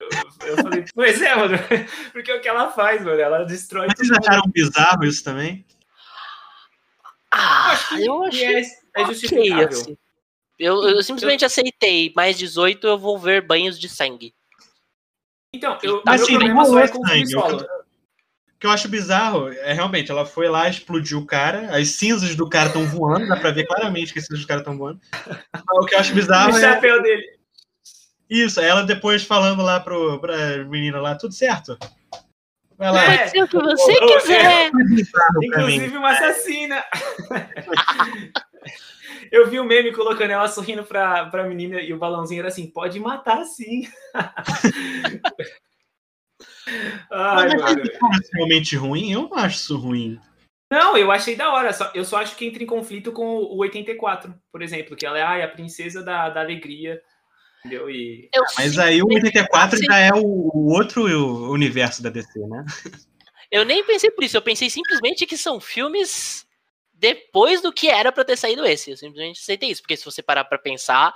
Eu, 0.00 0.08
eu 0.48 0.56
falei, 0.56 0.84
pois 0.92 1.22
é, 1.22 1.36
mano, 1.36 1.56
porque 2.12 2.32
é 2.32 2.34
o 2.34 2.40
que 2.40 2.48
ela 2.48 2.72
faz, 2.72 3.04
mano, 3.04 3.20
ela 3.20 3.44
destrói. 3.44 3.86
Mas 3.86 3.98
vocês 3.98 4.10
acharam 4.10 4.50
bizarro 4.50 5.04
isso 5.04 5.22
também? 5.22 5.64
Ah, 7.30 7.78
eu 7.98 8.24
acho 8.24 8.38
que 8.38 8.44
é, 8.44 8.62
é 8.96 9.04
justificável. 9.06 9.66
Okay, 9.66 9.80
assim. 9.80 9.98
eu, 10.58 10.88
eu, 10.88 11.02
simplesmente 11.02 11.42
eu... 11.42 11.46
aceitei, 11.46 12.12
mais 12.16 12.36
18 12.36 12.84
eu 12.86 12.98
vou 12.98 13.18
ver 13.18 13.46
banhos 13.46 13.78
de 13.78 13.88
sangue. 13.88 14.34
Então, 15.52 15.78
eu, 15.82 16.02
mas, 16.04 16.22
assim, 16.22 16.32
problema 16.32 16.64
só 16.64 16.78
é 16.78 16.88
com 16.88 17.06
sangue. 17.06 17.36
o 17.36 17.77
que 18.58 18.66
eu 18.66 18.70
acho 18.70 18.88
bizarro 18.88 19.48
é 19.48 19.72
realmente, 19.72 20.10
ela 20.10 20.26
foi 20.26 20.48
lá, 20.48 20.68
explodiu 20.68 21.18
o 21.18 21.26
cara, 21.26 21.76
as 21.76 21.90
cinzas 21.90 22.34
do 22.34 22.48
cara 22.48 22.66
estão 22.66 22.84
voando, 22.86 23.28
dá 23.28 23.36
pra 23.36 23.52
ver 23.52 23.66
claramente 23.66 24.12
que 24.12 24.18
as 24.18 24.26
cinzas 24.26 24.42
do 24.42 24.48
cara 24.48 24.60
estão 24.60 24.76
voando. 24.76 25.00
o 25.72 25.86
que 25.86 25.94
eu 25.94 25.98
acho 25.98 26.14
bizarro 26.14 26.52
o 26.52 26.56
é. 26.56 26.58
O 26.58 26.60
chapéu 26.60 27.02
dele. 27.02 27.38
Isso, 28.28 28.60
ela 28.60 28.82
depois 28.82 29.22
falando 29.24 29.62
lá 29.62 29.80
pro, 29.80 30.18
pra 30.20 30.64
menina 30.64 31.00
lá, 31.00 31.14
tudo 31.14 31.32
certo. 31.32 31.78
Vai 32.76 32.92
lá. 32.92 33.04
Pode 33.04 33.30
ser 33.30 33.42
o 33.42 33.48
que 33.48 33.56
você 33.56 33.92
é, 33.92 34.18
quiser. 34.18 34.44
É, 34.44 34.70
inclusive 35.42 35.96
uma 35.96 36.10
assassina. 36.10 36.84
Eu 39.30 39.48
vi 39.48 39.58
o 39.58 39.62
um 39.62 39.66
meme 39.66 39.92
colocando 39.92 40.30
ela 40.30 40.48
sorrindo 40.48 40.84
pra, 40.84 41.26
pra 41.26 41.44
menina 41.44 41.80
e 41.80 41.92
o 41.92 41.98
balãozinho 41.98 42.40
era 42.40 42.48
assim: 42.48 42.66
pode 42.66 42.98
matar 42.98 43.44
sim. 43.44 43.86
Ai, 47.10 47.48
Mas. 47.56 47.76
É 47.76 47.98
realmente 48.34 48.76
ruim? 48.76 49.12
Eu 49.12 49.22
não 49.22 49.34
acho 49.34 49.56
isso 49.56 49.76
ruim. 49.76 50.18
Não, 50.70 50.96
eu 50.96 51.10
achei 51.10 51.34
da 51.34 51.52
hora. 51.52 51.72
Só, 51.72 51.90
eu 51.94 52.04
só 52.04 52.18
acho 52.18 52.36
que 52.36 52.46
entra 52.46 52.62
em 52.62 52.66
conflito 52.66 53.10
com 53.12 53.38
o 53.38 53.58
84, 53.58 54.34
por 54.52 54.62
exemplo, 54.62 54.96
que 54.96 55.06
ela 55.06 55.18
é 55.18 55.22
ai, 55.22 55.42
a 55.42 55.48
princesa 55.48 56.02
da, 56.02 56.28
da 56.28 56.40
alegria. 56.40 57.00
Entendeu? 57.60 57.90
E... 57.90 58.30
Mas 58.56 58.78
aí 58.78 59.02
o 59.02 59.08
84 59.08 59.82
já 59.82 59.98
é 59.98 60.12
o, 60.12 60.50
o 60.54 60.72
outro 60.72 61.02
universo 61.50 62.02
da 62.02 62.10
DC, 62.10 62.38
né? 62.46 62.64
Eu 63.50 63.64
nem 63.64 63.84
pensei 63.84 64.10
por 64.10 64.22
isso, 64.22 64.36
eu 64.36 64.42
pensei 64.42 64.68
simplesmente 64.68 65.26
que 65.26 65.36
são 65.36 65.58
filmes 65.58 66.46
depois 66.92 67.62
do 67.62 67.72
que 67.72 67.88
era 67.88 68.12
para 68.12 68.24
ter 68.24 68.36
saído 68.36 68.66
esse. 68.66 68.90
Eu 68.90 68.96
simplesmente 68.96 69.40
aceitei 69.40 69.70
isso, 69.70 69.82
porque 69.82 69.96
se 69.96 70.04
você 70.04 70.22
parar 70.22 70.44
para 70.44 70.58
pensar, 70.58 71.14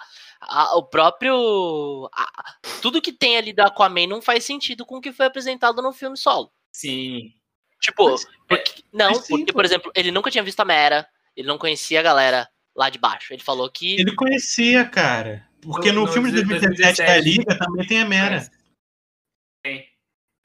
a, 0.48 0.76
o 0.76 0.82
próprio. 0.82 2.08
A, 2.12 2.56
tudo 2.80 3.00
que 3.00 3.12
tem 3.12 3.36
ali 3.36 3.52
do 3.52 3.60
Aquaman 3.60 4.06
não 4.06 4.20
faz 4.20 4.44
sentido 4.44 4.84
com 4.84 4.96
o 4.96 5.00
que 5.00 5.12
foi 5.12 5.26
apresentado 5.26 5.80
no 5.80 5.92
filme 5.92 6.16
solo. 6.16 6.52
Sim. 6.72 7.32
Tipo, 7.80 8.10
mas, 8.10 8.24
porque, 8.48 8.80
é, 8.80 8.84
não, 8.92 9.14
sim, 9.14 9.38
porque, 9.38 9.52
por 9.52 9.64
exemplo, 9.64 9.90
ele 9.94 10.10
nunca 10.10 10.30
tinha 10.30 10.44
visto 10.44 10.60
a 10.60 10.64
Mera, 10.64 11.06
ele 11.36 11.48
não 11.48 11.58
conhecia 11.58 12.00
a 12.00 12.02
galera 12.02 12.48
lá 12.74 12.88
de 12.88 12.98
baixo. 12.98 13.32
Ele 13.32 13.42
falou 13.42 13.70
que. 13.70 14.00
Ele 14.00 14.14
conhecia, 14.14 14.84
cara. 14.84 15.48
Porque 15.60 15.92
no, 15.92 16.02
no 16.02 16.12
filme 16.12 16.30
de 16.30 16.42
2017 16.42 17.06
da 17.06 17.18
Liga 17.18 17.58
também 17.58 17.86
tem 17.86 18.00
a 18.00 18.04
Mera. 18.04 18.50
Tem. 19.62 19.86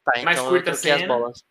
Tá, 0.06 0.14
então 0.16 0.26
Mais 0.26 0.40
curta. 0.40 0.72
As 0.72 1.08
bolas. 1.08 1.44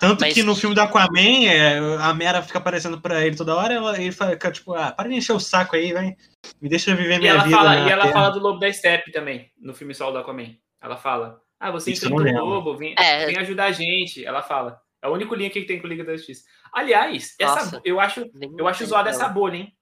Tanto 0.00 0.22
Mas... 0.22 0.32
que 0.32 0.42
no 0.42 0.56
filme 0.56 0.74
do 0.74 0.80
Aquaman, 0.80 1.44
é, 1.44 1.78
a 2.00 2.14
Mera 2.14 2.40
fica 2.40 2.58
aparecendo 2.58 2.98
pra 2.98 3.24
ele 3.24 3.36
toda 3.36 3.54
hora, 3.54 3.74
ela, 3.74 4.00
ele 4.00 4.10
fica 4.10 4.50
tipo, 4.50 4.74
ah, 4.74 4.90
para 4.90 5.10
de 5.10 5.14
encher 5.14 5.34
o 5.34 5.38
saco 5.38 5.76
aí, 5.76 5.92
vai. 5.92 6.16
Me 6.60 6.70
deixa 6.70 6.96
viver 6.96 7.18
minha 7.18 7.32
ela 7.32 7.44
vida. 7.44 7.54
Fala, 7.54 7.76
e 7.76 7.90
ela 7.90 8.02
terra. 8.04 8.12
fala 8.14 8.30
do 8.30 8.40
Lobo 8.40 8.58
da 8.58 8.72
Steppe 8.72 9.12
também, 9.12 9.52
no 9.60 9.74
filme 9.74 9.94
solo 9.94 10.12
do 10.12 10.18
Aquaman. 10.18 10.56
Ela 10.80 10.96
fala, 10.96 11.38
ah, 11.60 11.70
você 11.70 11.92
enfrentou 11.92 12.46
o 12.46 12.48
Lobo, 12.48 12.78
vem, 12.78 12.94
é. 12.98 13.26
vem 13.26 13.36
ajudar 13.36 13.66
a 13.66 13.72
gente. 13.72 14.24
Ela 14.24 14.42
fala. 14.42 14.80
É 15.02 15.08
o 15.08 15.12
único 15.12 15.34
link 15.34 15.52
que 15.52 15.66
tem 15.66 15.78
com 15.78 15.86
a 15.86 15.90
Liga 15.90 16.04
da 16.04 16.16
Justiça. 16.16 16.44
Aliás, 16.72 17.34
essa, 17.38 17.80
eu 17.84 18.00
acho, 18.00 18.24
eu 18.58 18.66
acho 18.66 18.86
zoada 18.86 19.10
essa 19.10 19.28
bolha, 19.28 19.56
hein? 19.56 19.72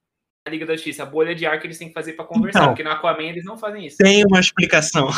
A 0.45 0.49
Liga 0.49 0.65
da 0.65 0.73
Justiça, 0.73 1.03
a 1.03 1.05
bolha 1.05 1.33
de 1.33 1.45
ar 1.45 1.59
que 1.59 1.67
eles 1.67 1.77
têm 1.77 1.87
que 1.87 1.93
fazer 1.93 2.13
para 2.13 2.25
conversar, 2.25 2.59
então, 2.59 2.69
porque 2.69 2.83
no 2.83 2.91
Aquaman 2.91 3.23
eles 3.23 3.45
não 3.45 3.57
fazem 3.57 3.85
isso. 3.85 3.97
Tem 3.97 4.25
uma 4.25 4.39
explicação. 4.39 5.09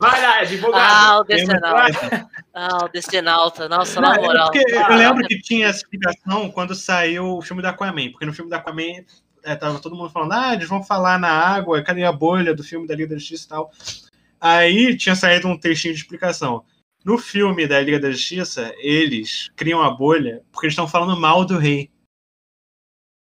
Vai 0.00 0.22
lá, 0.22 0.38
advogado. 0.38 0.80
Ah, 0.80 1.20
o 1.20 1.24
Decenalta. 1.24 2.30
Ah, 2.54 2.84
o 2.84 2.88
Decenalta. 2.88 3.68
Nossa, 3.68 4.00
na 4.00 4.14
moral. 4.14 4.50
É 4.54 4.92
eu 4.92 4.96
lembro 4.96 5.26
que 5.26 5.38
tinha 5.42 5.66
essa 5.66 5.80
explicação 5.80 6.50
quando 6.50 6.74
saiu 6.74 7.36
o 7.36 7.42
filme 7.42 7.60
da 7.60 7.68
Aquaman, 7.68 8.10
porque 8.10 8.24
no 8.24 8.32
filme 8.32 8.50
da 8.50 8.56
Aquaman 8.56 9.04
é, 9.44 9.54
tava 9.54 9.78
todo 9.78 9.94
mundo 9.94 10.08
falando, 10.08 10.32
ah, 10.32 10.54
eles 10.54 10.66
vão 10.66 10.82
falar 10.82 11.18
na 11.18 11.28
água, 11.28 11.82
cadê 11.82 12.02
a 12.02 12.12
bolha 12.12 12.54
do 12.54 12.64
filme 12.64 12.86
da 12.86 12.94
Liga 12.94 13.10
da 13.10 13.18
Justiça 13.18 13.44
e 13.44 13.48
tal. 13.48 13.70
Aí 14.40 14.96
tinha 14.96 15.14
saído 15.14 15.48
um 15.48 15.58
textinho 15.58 15.92
de 15.92 16.00
explicação. 16.00 16.64
No 17.04 17.18
filme 17.18 17.66
da 17.66 17.78
Liga 17.78 18.00
da 18.00 18.10
Justiça, 18.10 18.72
eles 18.78 19.50
criam 19.54 19.82
a 19.82 19.90
bolha 19.90 20.40
porque 20.50 20.66
eles 20.66 20.72
estão 20.72 20.88
falando 20.88 21.20
mal 21.20 21.44
do 21.44 21.58
rei 21.58 21.89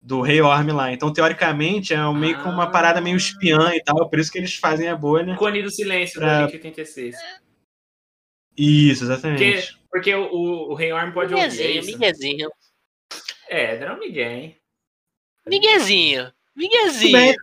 do 0.03 0.21
Rei 0.21 0.41
Orm 0.41 0.73
lá. 0.73 0.93
Então, 0.93 1.13
teoricamente, 1.13 1.93
é 1.93 2.13
meio 2.13 2.41
que 2.41 2.49
uma 2.49 2.65
ah. 2.65 2.71
parada 2.71 3.01
meio 3.01 3.17
espiã 3.17 3.75
e 3.75 3.83
tal, 3.83 4.09
por 4.09 4.19
isso 4.19 4.33
que 4.33 4.39
eles 4.39 4.55
fazem 4.55 4.89
a 4.89 4.97
bolha. 4.97 5.37
Cone 5.37 5.63
do 5.63 5.71
silêncio 5.71 6.21
pra... 6.21 6.47
do 6.47 6.53
86. 6.53 7.17
Isso, 8.57 9.05
exatamente. 9.05 9.75
Porque, 9.91 10.13
porque 10.13 10.15
o, 10.15 10.71
o 10.71 10.75
Rei 10.75 10.93
Orm 10.93 11.13
pode 11.13 11.35
miguezinho, 11.35 11.69
ouvir 11.69 11.79
isso. 11.79 11.93
Miguezinho. 11.93 12.51
É, 13.49 13.79
não 13.85 13.99
Miguel, 13.99 14.31
hein? 14.31 14.57
Miguezinho. 15.47 16.33
Miguezinho. 16.55 17.37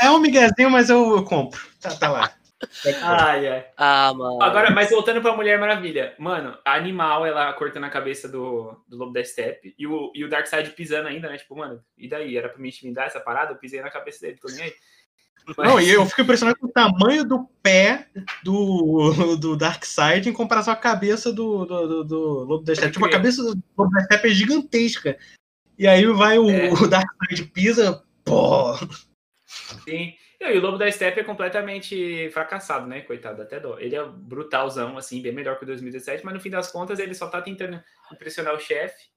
É 0.00 0.10
um 0.10 0.18
miguezinho, 0.18 0.70
mas 0.70 0.88
eu, 0.88 1.16
eu 1.16 1.24
compro. 1.24 1.60
Tá, 1.80 1.94
tá 1.94 2.10
lá. 2.10 2.34
Ai, 3.02 3.48
ai. 3.48 3.66
Ah, 3.76 4.12
mano. 4.14 4.42
Agora, 4.42 4.70
mas 4.70 4.90
voltando 4.90 5.20
pra 5.20 5.36
Mulher 5.36 5.58
Maravilha. 5.58 6.14
Mano, 6.18 6.56
a 6.64 6.74
animal, 6.74 7.24
ela 7.26 7.52
cortando 7.52 7.84
a 7.84 7.90
cabeça 7.90 8.28
do, 8.28 8.76
do 8.88 8.96
Lobo 8.96 9.12
da 9.12 9.24
Steppe 9.24 9.74
e 9.78 9.86
o, 9.86 10.12
e 10.14 10.24
o 10.24 10.28
Darkseid 10.28 10.70
pisando 10.70 11.08
ainda, 11.08 11.28
né? 11.28 11.38
Tipo, 11.38 11.56
mano, 11.56 11.82
e 11.96 12.08
daí? 12.08 12.36
Era 12.36 12.48
pra 12.48 12.58
me 12.58 12.68
intimidar 12.68 13.06
essa 13.06 13.20
parada? 13.20 13.52
Eu 13.52 13.56
pisei 13.56 13.80
na 13.80 13.90
cabeça 13.90 14.20
dele, 14.20 14.38
tô 14.40 14.48
nem 14.48 14.62
aí. 14.62 14.74
Mas... 15.56 15.68
Não, 15.68 15.80
e 15.80 15.90
eu 15.90 16.06
fico 16.06 16.22
impressionado 16.22 16.58
com 16.58 16.66
o 16.66 16.72
tamanho 16.72 17.24
do 17.24 17.46
pé 17.62 18.08
do, 18.42 19.36
do 19.36 19.56
Darkseid 19.56 20.28
em 20.28 20.32
comparação 20.32 20.72
à 20.72 20.76
cabeça 20.76 21.32
do, 21.32 21.66
do, 21.66 21.86
do, 21.86 22.04
do 22.04 22.20
Lobo 22.44 22.64
da 22.64 22.74
Steppe. 22.74 22.92
Tipo, 22.92 23.06
a 23.06 23.10
cabeça 23.10 23.42
do 23.42 23.62
Lobo 23.76 23.90
da 23.90 24.02
Steppe 24.04 24.28
é 24.28 24.32
gigantesca. 24.32 25.18
E 25.78 25.86
aí 25.86 26.06
vai 26.06 26.38
o, 26.38 26.48
é. 26.48 26.72
o 26.72 26.86
Darkseid 26.88 27.44
pisa, 27.52 28.02
pô. 28.24 28.74
Sim. 29.84 30.14
E 30.52 30.58
o 30.58 30.60
Lobo 30.60 30.76
da 30.76 30.90
Steppe 30.90 31.20
é 31.20 31.24
completamente 31.24 32.30
fracassado, 32.30 32.86
né? 32.86 33.00
Coitado, 33.00 33.42
até 33.42 33.58
dó. 33.58 33.78
Ele 33.78 33.96
é 33.96 34.04
brutalzão, 34.04 34.98
assim, 34.98 35.22
bem 35.22 35.32
melhor 35.32 35.56
que 35.56 35.64
o 35.64 35.66
2017, 35.66 36.24
mas 36.24 36.34
no 36.34 36.40
fim 36.40 36.50
das 36.50 36.70
contas 36.70 36.98
ele 36.98 37.14
só 37.14 37.28
tá 37.28 37.40
tentando 37.40 37.82
impressionar 38.12 38.54
o 38.54 38.60
chefe. 38.60 39.08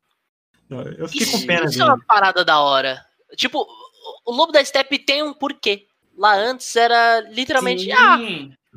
Eu 0.97 1.07
fiquei 1.07 1.31
com 1.31 1.45
pena 1.45 1.65
Isso 1.65 1.81
é 1.81 1.85
uma 1.85 1.99
parada 2.05 2.43
da 2.43 2.59
hora. 2.59 3.05
Tipo, 3.35 3.67
o 4.25 4.31
Lobo 4.31 4.51
da 4.51 4.63
Steppe 4.63 4.99
tem 4.99 5.23
um 5.23 5.33
porquê. 5.33 5.87
Lá 6.17 6.33
antes 6.33 6.75
era 6.75 7.21
literalmente, 7.29 7.83
Sim. 7.83 7.91
ah, 7.91 8.17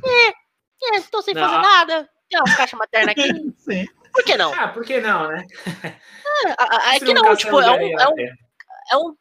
é, 0.05 0.97
é, 0.97 1.01
tô 1.11 1.23
sem 1.23 1.35
não. 1.35 1.43
fazer 1.43 1.63
nada. 1.63 2.09
Tem 2.29 2.39
uma 2.39 2.57
caixa 2.57 2.77
materna 2.77 3.13
aqui. 3.13 3.23
Sim. 3.59 3.87
Por 4.13 4.25
que 4.25 4.37
não? 4.37 4.53
Ah, 4.53 4.69
por 4.69 4.85
que 4.85 5.01
não, 5.01 5.29
né? 5.29 5.47
É, 5.85 6.97
aqui 6.97 7.15
não, 7.15 7.35
tipo, 7.37 7.61
é 7.61 7.71
um, 7.71 7.99
é 7.99 8.09
um 8.09 8.37
é 8.91 8.97
um 8.97 9.15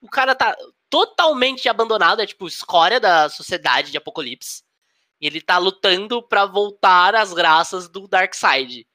o 0.00 0.08
cara 0.08 0.34
tá 0.34 0.56
totalmente 0.88 1.68
abandonado, 1.68 2.20
é 2.20 2.26
tipo 2.26 2.46
escória 2.46 3.00
da 3.00 3.28
sociedade 3.28 3.90
de 3.90 3.98
Apocalipse. 3.98 4.62
E 5.20 5.26
ele 5.26 5.40
tá 5.40 5.58
lutando 5.58 6.22
para 6.22 6.44
voltar 6.44 7.14
às 7.14 7.32
graças 7.32 7.88
do 7.88 8.06
Darkseid. 8.06 8.86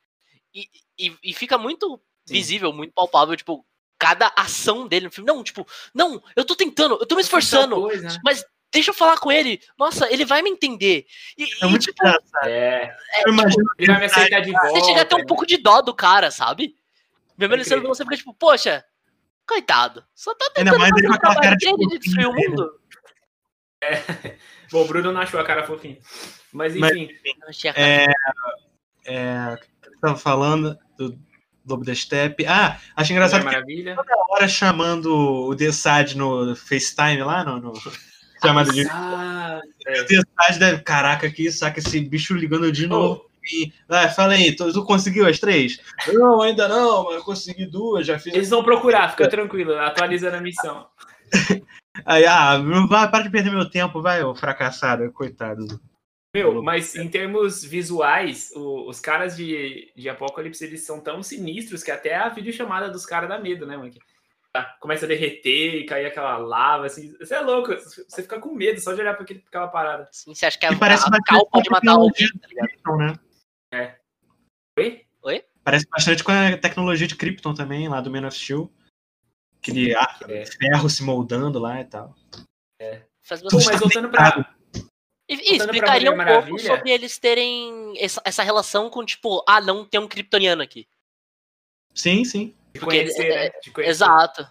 E, 0.53 0.67
e, 0.97 1.17
e 1.23 1.33
fica 1.33 1.57
muito 1.57 1.99
Sim. 2.25 2.33
visível, 2.33 2.71
muito 2.71 2.93
palpável, 2.93 3.35
tipo, 3.35 3.65
cada 3.97 4.31
ação 4.35 4.87
dele 4.87 5.05
no 5.05 5.11
filme. 5.11 5.31
Não, 5.31 5.43
tipo, 5.43 5.65
não, 5.93 6.21
eu 6.35 6.45
tô 6.45 6.55
tentando, 6.55 6.97
eu 6.99 7.05
tô 7.05 7.15
me 7.15 7.21
esforçando, 7.21 7.75
coisa, 7.75 8.19
mas 8.23 8.43
deixa 8.71 8.91
eu 8.91 8.95
falar 8.95 9.17
com 9.17 9.31
ele. 9.31 9.61
Nossa, 9.77 10.11
ele 10.11 10.25
vai 10.25 10.41
me 10.41 10.49
entender. 10.49 11.05
E, 11.37 11.43
é 11.43 11.67
e 11.67 11.79
tipo, 11.79 12.07
é, 12.43 12.47
é, 12.47 12.95
eu 13.25 13.33
imagino 13.33 13.63
tipo, 13.63 13.75
ele 13.77 13.91
vai 13.91 13.99
me 13.99 14.05
aceitar 14.05 14.39
de 14.41 14.51
volta. 14.51 14.69
Você 14.69 14.85
chega 14.85 15.01
a 15.01 15.05
ter 15.05 15.15
um 15.15 15.25
pouco 15.25 15.45
de 15.45 15.57
dó 15.57 15.81
do 15.81 15.93
cara, 15.93 16.31
sabe? 16.31 16.75
Mesmo 17.37 17.55
ele 17.55 17.63
sendo 17.63 17.87
você 17.87 18.03
fica 18.03 18.17
tipo, 18.17 18.33
poxa, 18.33 18.83
coitado, 19.51 20.03
só 20.15 20.33
tá 20.33 20.49
tentando 20.53 20.75
Ainda 20.75 20.79
mais 20.79 20.91
ele 20.97 21.07
com 21.07 21.13
aquela 21.13 21.35
cara 21.35 21.55
de 21.57 21.99
destruir 21.99 22.27
o 22.27 22.33
mundo. 22.33 22.79
É. 23.83 24.37
Bom, 24.71 24.83
o 24.83 24.87
Bruno 24.87 25.11
não 25.11 25.19
achou 25.19 25.39
a 25.39 25.43
cara 25.43 25.65
fofinha. 25.65 25.97
Mas 26.53 26.75
enfim. 26.75 27.09
Mas, 27.45 27.57
enfim 27.57 27.67
é, 27.75 28.05
é, 29.05 29.57
eu 29.83 29.99
tava 29.99 30.17
falando 30.17 30.77
do 30.97 31.17
Lobo 31.67 31.83
da 31.83 31.93
Steppe. 31.93 32.45
Ah, 32.45 32.79
acho 32.95 33.11
engraçado 33.11 33.45
que 33.45 33.83
toda 33.83 34.13
hora 34.29 34.47
chamando 34.47 35.13
o 35.13 35.53
Desad 35.53 36.15
no 36.15 36.55
FaceTime 36.55 37.23
lá, 37.23 37.43
no, 37.43 37.59
no 37.59 37.73
chamado 38.41 38.71
de. 38.71 38.87
Ah, 38.89 39.59
é. 39.85 40.01
O 40.01 40.05
Desad 40.05 40.57
deve. 40.59 40.83
Caraca, 40.83 41.29
que 41.29 41.51
saca 41.51 41.79
esse 41.79 41.99
bicho 41.99 42.33
ligando 42.33 42.71
de 42.71 42.87
novo. 42.87 43.29
E, 43.43 43.73
ah, 43.89 44.09
fala 44.09 44.33
aí, 44.33 44.55
tu, 44.55 44.71
tu, 44.71 44.83
conseguiu 44.83 45.27
as 45.27 45.39
três? 45.39 45.79
Não, 46.13 46.41
ainda 46.41 46.67
não, 46.67 47.05
mas 47.05 47.15
eu 47.15 47.23
consegui 47.23 47.65
duas, 47.65 48.05
já 48.05 48.19
fiz. 48.19 48.33
Eles 48.33 48.49
vão 48.49 48.63
procurar, 48.63 49.09
fica 49.09 49.29
tranquilo, 49.29 49.77
atualizando 49.77 50.37
a 50.37 50.41
missão. 50.41 50.87
Aí, 52.05 52.25
ah, 52.25 52.57
vai, 52.87 53.11
para 53.11 53.23
de 53.23 53.29
perder 53.29 53.51
meu 53.51 53.69
tempo, 53.69 54.01
vai, 54.01 54.23
ô 54.23 54.33
fracassado, 54.33 55.11
coitado. 55.11 55.79
Meu, 56.33 56.63
mas 56.63 56.95
em 56.95 57.09
termos 57.09 57.63
visuais, 57.63 58.51
o, 58.55 58.87
os 58.87 59.01
caras 59.01 59.35
de, 59.35 59.91
de 59.95 60.07
Apocalipse, 60.07 60.63
eles 60.63 60.85
são 60.85 61.01
tão 61.01 61.21
sinistros 61.21 61.83
que 61.83 61.91
até 61.91 62.15
a 62.15 62.29
videochamada 62.29 62.89
dos 62.89 63.05
caras 63.05 63.27
dá 63.27 63.37
medo, 63.37 63.65
né, 63.65 63.75
mano? 63.75 63.91
Começa 64.79 65.05
a 65.05 65.07
derreter 65.07 65.75
e 65.75 65.85
cair 65.85 66.05
aquela 66.05 66.37
lava, 66.37 66.85
assim. 66.85 67.13
Você 67.19 67.35
é 67.35 67.41
louco, 67.41 67.73
você 67.73 68.21
fica 68.21 68.39
com 68.39 68.53
medo 68.53 68.79
só 68.79 68.93
de 68.93 69.01
olhar 69.01 69.15
para 69.15 69.23
aquela 69.23 69.67
parada. 69.67 70.07
Sim, 70.11 70.33
você 70.33 70.45
acha 70.45 70.57
que 70.57 70.65
a, 70.65 70.77
parece 70.77 71.03
a, 71.05 71.15
a 71.15 71.23
Cal 71.23 71.45
pode 71.47 71.69
matar 71.69 71.91
alguém, 71.91 72.27
tá 72.27 72.47
Krypton, 72.47 72.97
né? 72.97 73.13
É. 73.73 73.95
Oi? 74.77 75.05
Oi? 75.23 75.45
Parece 75.63 75.87
bastante 75.89 76.23
com 76.23 76.31
a 76.31 76.57
tecnologia 76.57 77.07
de 77.07 77.15
Krypton 77.15 77.53
também, 77.53 77.87
lá 77.87 78.01
do 78.01 78.11
Man 78.11 78.27
of 78.27 78.37
Steel. 78.37 78.71
Aquele 79.57 79.93
é. 79.93 80.45
ferro 80.45 80.89
se 80.89 81.03
moldando 81.03 81.59
lá 81.59 81.79
e 81.79 81.85
tal. 81.85 82.15
É. 82.79 83.03
Faz 83.21 83.41
Pô, 83.41 83.57
mas 83.65 83.79
voltando 83.79 84.09
pra. 84.09 84.55
E, 85.29 85.53
e 85.53 85.57
explicaria 85.57 86.11
um 86.11 86.17
Maravilha. 86.17 86.47
pouco 86.47 86.59
sobre 86.59 86.91
eles 86.91 87.17
terem 87.17 87.93
essa, 87.97 88.21
essa, 88.25 88.43
relação 88.43 88.89
com, 88.89 89.05
tipo, 89.05 89.43
ah, 89.47 89.61
não 89.61 89.85
tem 89.85 89.99
um 89.99 90.07
kryptoniano 90.07 90.61
aqui. 90.61 90.87
Sim, 91.93 92.25
sim. 92.25 92.55
De 92.73 92.79
conhecer, 92.81 93.25
é, 93.25 93.43
né? 93.45 93.59
De 93.63 93.71
conhecer. 93.71 93.91
Exato. 93.91 94.49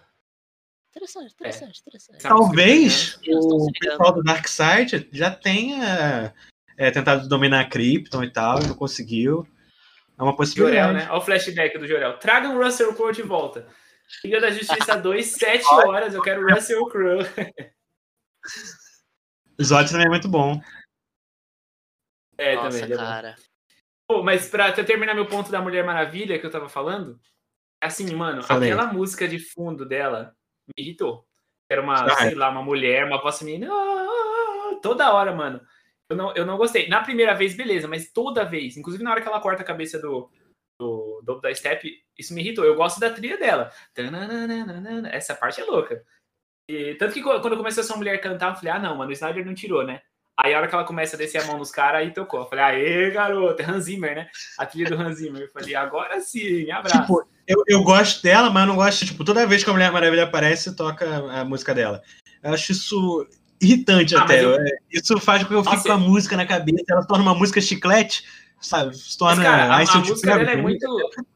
Interessante, 0.89 1.33
interessante, 1.33 1.77
é. 1.77 1.81
interessante. 1.81 2.21
Talvez 2.21 3.19
o 3.27 3.71
pessoal 3.79 4.13
do 4.13 4.23
Darkseid 4.23 5.07
já 5.11 5.29
tenha 5.29 6.33
é, 6.77 6.91
tentado 6.91 7.27
dominar 7.27 7.61
a 7.61 7.69
Krypton 7.69 8.23
e 8.23 8.29
tal, 8.29 8.61
e 8.61 8.67
não 8.67 8.75
conseguiu. 8.75 9.47
É 10.17 10.23
uma 10.23 10.35
possibilidade. 10.35 10.77
Jorel, 10.77 10.93
né? 10.93 11.07
Olha 11.09 11.19
o 11.19 11.21
flashback 11.21 11.77
do 11.77 11.87
Jorel. 11.87 12.17
Traga 12.17 12.49
o 12.49 12.63
Russell 12.63 12.93
Crowe 12.93 13.13
de 13.13 13.23
volta. 13.23 13.67
Liga 14.23 14.39
da 14.39 14.51
Justiça 14.51 14.95
2, 14.97 15.25
7 15.25 15.65
horas. 15.65 16.13
Eu 16.13 16.21
quero 16.21 16.47
Russell 16.47 16.85
Crowe. 16.87 17.25
Zod 19.61 19.89
também 19.89 20.05
é 20.05 20.09
muito 20.09 20.27
bom. 20.27 20.61
É, 22.37 22.55
Nossa, 22.55 22.79
também. 22.81 22.97
cara. 22.97 23.35
É 23.37 23.51
Pô, 24.07 24.21
mas 24.21 24.49
pra 24.49 24.73
terminar 24.73 25.13
meu 25.13 25.25
ponto 25.25 25.49
da 25.49 25.61
Mulher 25.61 25.85
Maravilha 25.85 26.37
que 26.37 26.45
eu 26.45 26.51
tava 26.51 26.67
falando, 26.67 27.17
assim, 27.79 28.13
mano, 28.13 28.43
Falei. 28.43 28.69
aquela 28.69 28.91
música 28.91 29.25
de 29.25 29.39
fundo 29.39 29.85
dela 29.85 30.35
me 30.67 30.83
irritou. 30.83 31.25
Era 31.69 31.81
uma, 31.81 32.03
ah, 32.03 32.15
sei 32.17 32.35
lá, 32.35 32.49
uma 32.49 32.61
mulher, 32.61 33.05
uma 33.05 33.21
voz 33.21 33.39
feminina. 33.39 33.69
Ah, 33.71 34.79
toda 34.81 35.13
hora, 35.13 35.33
mano. 35.33 35.61
Eu 36.11 36.17
não, 36.17 36.35
eu 36.35 36.45
não 36.45 36.57
gostei. 36.57 36.89
Na 36.89 37.01
primeira 37.01 37.33
vez, 37.33 37.55
beleza, 37.55 37.87
mas 37.87 38.11
toda 38.11 38.43
vez, 38.43 38.75
inclusive 38.75 39.01
na 39.01 39.11
hora 39.11 39.21
que 39.21 39.27
ela 39.27 39.39
corta 39.39 39.61
a 39.61 39.65
cabeça 39.65 39.97
do, 39.97 40.29
do, 40.77 41.21
do 41.23 41.39
da 41.39 41.55
Step, 41.55 41.89
isso 42.19 42.33
me 42.33 42.41
irritou. 42.41 42.65
Eu 42.65 42.75
gosto 42.75 42.99
da 42.99 43.09
trilha 43.09 43.37
dela. 43.37 43.71
Essa 45.09 45.33
parte 45.33 45.61
é 45.61 45.63
louca. 45.63 46.03
E, 46.69 46.95
tanto 46.95 47.13
que 47.13 47.21
quando 47.21 47.55
começou 47.55 47.81
essa 47.81 47.95
mulher 47.95 48.19
cantar, 48.19 48.51
eu 48.51 48.55
falei, 48.55 48.73
ah, 48.73 48.79
não, 48.79 48.97
mano, 48.97 49.09
o 49.09 49.13
Snyder 49.13 49.45
não 49.45 49.53
tirou, 49.53 49.85
né? 49.85 50.01
Aí 50.37 50.53
a 50.53 50.57
hora 50.57 50.67
que 50.67 50.75
ela 50.75 50.83
começa 50.83 51.15
a 51.15 51.19
descer 51.19 51.41
a 51.41 51.45
mão 51.45 51.57
nos 51.57 51.71
caras, 51.71 52.01
aí 52.01 52.13
tocou. 52.13 52.41
Eu 52.41 52.47
falei, 52.47 52.65
aê, 52.65 53.11
garoto, 53.11 53.63
Hans 53.63 53.85
Zimmer, 53.85 54.15
né? 54.15 54.29
A 54.57 54.65
trilha 54.65 54.89
do 54.89 55.01
Hans 55.01 55.17
Zimmer. 55.19 55.43
Eu 55.43 55.49
falei, 55.49 55.75
agora 55.75 56.19
sim, 56.19 56.69
abraço. 56.71 57.01
Tipo, 57.01 57.25
eu, 57.47 57.63
eu 57.67 57.83
gosto 57.83 58.21
dela, 58.21 58.49
mas 58.49 58.67
não 58.67 58.75
gosto, 58.75 59.05
tipo, 59.05 59.23
toda 59.23 59.47
vez 59.47 59.63
que 59.63 59.69
a 59.69 59.73
Mulher 59.73 59.91
Maravilha 59.93 60.23
aparece, 60.23 60.75
toca 60.75 61.05
a 61.31 61.45
música 61.45 61.73
dela. 61.73 62.01
Eu 62.43 62.53
acho 62.53 62.71
isso 62.73 63.27
irritante 63.61 64.15
ah, 64.15 64.23
até. 64.23 64.43
Eu... 64.43 64.55
É, 64.55 64.77
isso 64.91 65.19
faz 65.19 65.43
com 65.43 65.49
que 65.49 65.55
eu 65.55 65.63
fique 65.63 65.83
com 65.83 65.91
a 65.91 65.97
música 65.97 66.35
na 66.35 66.45
cabeça, 66.45 66.85
ela 66.89 67.05
torna 67.05 67.23
uma 67.23 67.35
música 67.35 67.61
chiclete, 67.61 68.23
sabe? 68.59 68.97
Se 68.97 69.17
torna. 69.17 69.43
Mas, 69.43 69.45
cara, 69.45 69.63
a, 69.65 69.99
a 69.99 69.99
música 69.99 70.37
dela 70.37 70.51
é 70.51 70.55
muito. 70.55 70.85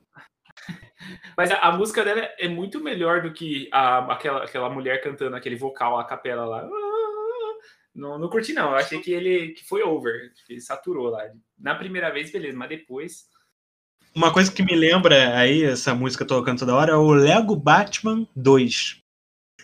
Mas 1.38 1.51
a, 1.51 1.57
a, 1.59 1.71
música 1.71 2.03
dela 2.03 2.21
é 2.39 2.47
muito 2.47 2.82
melhor 2.82 3.21
do 3.21 3.32
que 3.32 3.69
a, 3.71 3.99
aquela, 4.11 4.43
aquela 4.43 4.69
mulher 4.69 5.01
cantando 5.03 5.36
aquele 5.36 5.55
vocal, 5.55 5.99
a 5.99 6.05
capela 6.05 6.45
lá. 6.45 6.67
Não, 7.93 8.17
não 8.17 8.30
curti, 8.30 8.53
não. 8.53 8.71
Eu 8.71 8.76
achei 8.76 8.99
que 8.99 9.11
ele 9.11 9.49
que 9.49 9.65
foi 9.65 9.84
over, 9.84 10.32
que 10.47 10.59
saturou 10.59 11.09
lá. 11.09 11.23
Na 11.57 11.76
primeira 11.76 12.11
vez, 12.11 12.32
beleza, 12.32 12.57
mas 12.57 12.69
depois. 12.69 13.26
Uma 14.13 14.32
coisa 14.32 14.51
que 14.51 14.63
me 14.63 14.76
lembra 14.76 15.38
aí, 15.38 15.63
essa 15.63 15.93
música 15.93 16.26
tocando 16.26 16.59
toda 16.59 16.76
hora, 16.76 16.93
é 16.93 16.95
o 16.95 17.11
Lego 17.11 17.55
Batman 17.55 18.26
2. 18.36 19.01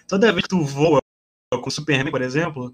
Toda 0.08 0.32
vez 0.32 0.44
que 0.44 0.50
tu 0.50 0.62
voa 0.62 1.01
com 1.60 1.70
o 1.70 1.72
Superman, 1.72 2.12
por 2.12 2.22
exemplo, 2.22 2.74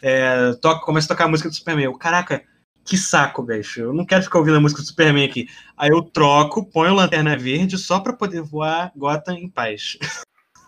é, 0.00 0.52
toca, 0.54 0.84
começa 0.84 1.06
a 1.06 1.08
tocar 1.08 1.24
a 1.24 1.28
música 1.28 1.48
do 1.48 1.54
Superman. 1.54 1.84
Eu, 1.84 1.98
caraca, 1.98 2.44
que 2.84 2.96
saco, 2.96 3.42
bicho. 3.42 3.80
Eu 3.80 3.92
não 3.92 4.06
quero 4.06 4.22
ficar 4.22 4.38
ouvindo 4.38 4.56
a 4.56 4.60
música 4.60 4.80
do 4.80 4.86
Superman 4.86 5.24
aqui. 5.24 5.48
Aí 5.76 5.90
eu 5.90 6.02
troco, 6.02 6.64
ponho 6.70 6.94
lanterna 6.94 7.36
verde 7.36 7.76
só 7.76 8.00
pra 8.00 8.12
poder 8.12 8.42
voar 8.42 8.92
Gotham 8.96 9.34
em 9.34 9.50
paz. 9.50 9.98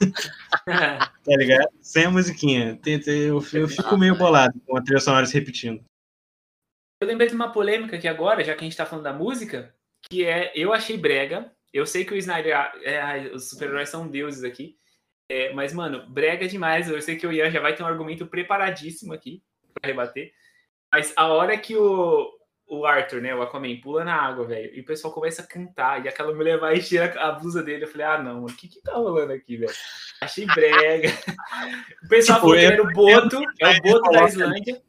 tá 0.66 1.36
ligado? 1.36 1.68
Sem 1.80 2.06
a 2.06 2.10
musiquinha. 2.10 2.78
Eu, 3.06 3.40
fico 3.40 3.96
meio 3.96 4.16
bolado 4.16 4.60
com 4.66 4.76
a 4.76 4.82
trilha 4.82 5.00
sonora 5.00 5.26
se 5.26 5.34
repetindo. 5.34 5.82
Eu 7.00 7.06
lembrei 7.06 7.28
de 7.28 7.34
uma 7.34 7.52
polêmica 7.52 7.96
aqui 7.96 8.08
agora, 8.08 8.42
já 8.42 8.54
que 8.54 8.60
a 8.60 8.64
gente 8.64 8.76
tá 8.76 8.84
falando 8.84 9.04
da 9.04 9.12
música, 9.12 9.72
que 10.10 10.24
é 10.24 10.52
eu 10.54 10.72
achei 10.72 10.96
brega. 10.98 11.50
Eu 11.72 11.86
sei 11.86 12.04
que 12.04 12.14
o 12.14 12.16
Snyder, 12.16 12.56
é, 12.82 13.30
os 13.32 13.50
super-heróis 13.50 13.88
são 13.88 14.08
deuses 14.08 14.42
aqui. 14.42 14.76
É, 15.28 15.52
mas, 15.52 15.72
mano, 15.72 16.06
brega 16.08 16.48
demais. 16.48 16.88
Eu 16.88 17.00
sei 17.02 17.16
que 17.16 17.26
o 17.26 17.32
Ian 17.32 17.50
já 17.50 17.60
vai 17.60 17.74
ter 17.74 17.82
um 17.82 17.86
argumento 17.86 18.26
preparadíssimo 18.26 19.12
aqui 19.12 19.42
para 19.74 19.88
rebater. 19.88 20.32
Mas 20.90 21.12
a 21.16 21.28
hora 21.28 21.56
que 21.58 21.76
o, 21.76 22.30
o 22.66 22.86
Arthur, 22.86 23.20
né, 23.20 23.34
o 23.34 23.42
Aquaman, 23.42 23.80
pula 23.80 24.04
na 24.04 24.14
água, 24.14 24.46
velho, 24.46 24.74
e 24.74 24.80
o 24.80 24.84
pessoal 24.84 25.12
começa 25.12 25.42
a 25.42 25.46
cantar, 25.46 26.04
e 26.04 26.08
aquela 26.08 26.34
mulher 26.34 26.58
vai 26.58 26.76
e 26.76 26.82
tira 26.82 27.12
a 27.20 27.32
blusa 27.32 27.62
dele, 27.62 27.84
eu 27.84 27.88
falei, 27.88 28.06
ah, 28.06 28.22
não, 28.22 28.44
o 28.44 28.46
que 28.46 28.68
que 28.68 28.80
tá 28.80 28.94
rolando 28.94 29.32
aqui, 29.32 29.58
velho? 29.58 29.72
Achei 30.20 30.46
brega. 30.46 31.08
o 32.04 32.08
pessoal 32.08 32.38
tipo, 32.38 32.48
falou 32.48 32.56
que 32.56 32.64
era 32.64 32.82
o 32.82 32.92
Boto, 32.92 33.42
é 33.60 33.68
o 33.68 33.82
Boto 33.82 34.10
da 34.10 34.24
Islândia. 34.24 34.82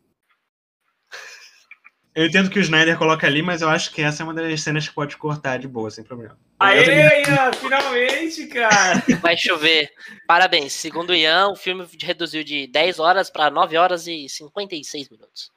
Eu 2.15 2.25
entendo 2.25 2.49
que 2.49 2.59
o 2.59 2.61
Snyder 2.61 2.97
coloca 2.97 3.27
ali, 3.27 3.41
mas 3.41 3.61
eu 3.61 3.69
acho 3.69 3.91
que 3.91 4.01
essa 4.01 4.23
é 4.23 4.25
uma 4.25 4.33
das 4.33 4.61
cenas 4.61 4.87
que 4.87 4.93
pode 4.93 5.15
cortar 5.15 5.57
de 5.57 5.67
boa, 5.67 5.91
sem 5.91 6.03
problema. 6.03 6.37
Aê, 6.59 7.21
Ian, 7.21 7.53
finalmente, 7.53 8.47
cara! 8.47 9.01
Vai 9.21 9.37
chover. 9.37 9.89
Parabéns. 10.27 10.73
Segundo 10.73 11.11
o 11.11 11.15
Ian, 11.15 11.49
o 11.49 11.55
filme 11.55 11.87
reduziu 12.01 12.43
de 12.43 12.67
10 12.67 12.99
horas 12.99 13.29
para 13.29 13.49
9 13.49 13.77
horas 13.77 14.07
e 14.07 14.27
56 14.27 15.09
minutos. 15.09 15.51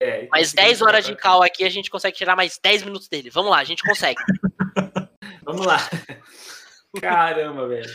É, 0.00 0.18
então 0.18 0.28
mais 0.32 0.52
10 0.52 0.82
horas 0.82 1.06
de 1.06 1.14
cal 1.14 1.42
aqui, 1.42 1.64
a 1.64 1.70
gente 1.70 1.88
consegue 1.88 2.16
tirar 2.16 2.36
mais 2.36 2.58
10 2.62 2.82
minutos 2.82 3.08
dele. 3.08 3.30
Vamos 3.30 3.50
lá, 3.50 3.58
a 3.58 3.64
gente 3.64 3.82
consegue. 3.82 4.20
Vamos 5.44 5.64
lá. 5.64 5.78
Caramba, 7.00 7.68
velho. 7.68 7.90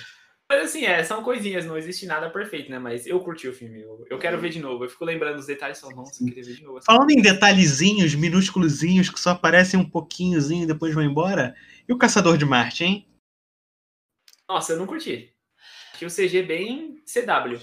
Mas 0.52 0.64
assim, 0.64 0.84
é, 0.84 1.04
são 1.04 1.22
coisinhas, 1.22 1.64
não 1.64 1.78
existe 1.78 2.08
nada 2.08 2.28
perfeito, 2.28 2.72
né? 2.72 2.80
Mas 2.80 3.06
eu 3.06 3.20
curti 3.20 3.48
o 3.48 3.54
filme, 3.54 3.82
eu, 3.82 4.04
eu 4.10 4.18
quero 4.18 4.40
ver 4.40 4.50
de 4.50 4.60
novo. 4.60 4.84
Eu 4.84 4.90
fico 4.90 5.06
lembrando 5.06 5.38
os 5.38 5.46
detalhes, 5.46 5.78
só 5.78 5.88
nossa, 5.92 6.24
eu 6.24 6.28
queria 6.28 6.44
ver 6.44 6.56
de 6.56 6.64
novo. 6.64 6.82
Falando 6.84 7.12
em 7.12 7.22
detalhezinhos, 7.22 8.16
minúsculozinhos, 8.16 9.12
que 9.12 9.20
só 9.20 9.30
aparecem 9.30 9.80
um 9.80 9.88
pouquinhozinho 9.88 10.64
e 10.64 10.68
depois 10.68 10.96
vão 10.96 11.04
embora. 11.04 11.56
E 11.88 11.94
o 11.94 12.00
Caçador 12.00 12.36
de 12.36 12.46
Marte, 12.46 12.84
hein? 12.84 13.08
Nossa, 14.48 14.74
eu 14.74 14.80
não 14.80 14.88
curti. 14.88 15.32
Achei 15.94 16.08
o 16.08 16.12
CG 16.12 16.42
bem 16.42 17.04
CW. 17.06 17.62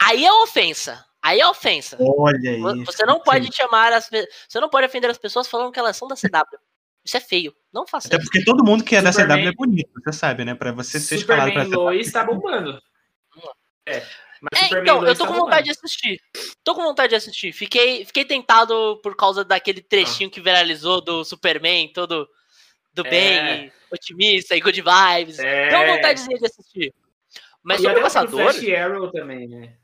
Aí 0.00 0.24
é 0.24 0.32
ofensa. 0.32 1.04
Aí 1.22 1.38
é 1.38 1.46
ofensa. 1.46 1.96
Olha 2.00 2.50
aí. 2.50 2.84
Você 2.84 3.06
não 3.06 3.20
pode 3.20 3.54
chamar 3.54 3.92
as 3.92 4.10
Você 4.48 4.58
não 4.58 4.68
pode 4.68 4.86
ofender 4.86 5.10
as 5.10 5.18
pessoas 5.18 5.46
falando 5.46 5.70
que 5.70 5.78
elas 5.78 5.96
são 5.96 6.08
da 6.08 6.16
CW. 6.16 6.58
Isso 7.06 7.16
é 7.16 7.20
feio. 7.20 7.54
Não 7.72 7.86
faça 7.86 8.08
Até 8.08 8.16
isso. 8.16 8.24
porque 8.26 8.44
todo 8.44 8.64
mundo 8.64 8.82
que 8.84 8.96
é 8.96 9.00
da 9.02 9.12
CW 9.12 9.48
é 9.48 9.52
bonito, 9.52 9.88
você 10.04 10.12
sabe, 10.12 10.44
né? 10.44 10.54
Pra 10.54 10.72
você 10.72 10.98
ser 10.98 11.16
escalado 11.16 11.52
pra. 11.52 11.62
Lois 11.64 12.10
tá 12.10 12.24
bombando. 12.24 12.80
É. 13.86 14.02
Mas 14.42 14.60
É, 14.60 14.64
Superman 14.64 14.82
então, 14.82 15.06
eu 15.06 15.14
tô 15.14 15.24
tá 15.24 15.32
com 15.32 15.38
vontade 15.38 15.64
de 15.66 15.70
assistir. 15.70 16.20
Tô 16.64 16.74
com 16.74 16.82
vontade 16.82 17.10
de 17.10 17.14
assistir. 17.14 17.52
Fiquei, 17.52 18.04
fiquei 18.04 18.24
tentado 18.24 19.00
por 19.02 19.16
causa 19.16 19.44
daquele 19.44 19.80
Ah. 19.80 19.86
trechinho 19.88 20.30
que 20.30 20.40
viralizou 20.40 21.00
do 21.00 21.24
Superman, 21.24 21.90
todo 21.92 22.28
do 22.92 23.06
É. 23.06 23.10
bem, 23.10 23.72
otimista 23.90 24.56
e 24.56 24.60
good 24.60 24.82
vibes. 24.82 25.38
É. 25.38 25.68
Tenho 25.68 25.86
vontadezinha 25.94 26.38
de 26.38 26.46
assistir. 26.46 26.94
Mas 27.62 27.80
E 27.80 27.82
sobre 27.84 27.98
o 28.00 28.02
Caçador. 28.02 28.52
Flash 28.52 28.68
Arrow 28.68 29.10
também, 29.10 29.48
né? 29.48 29.74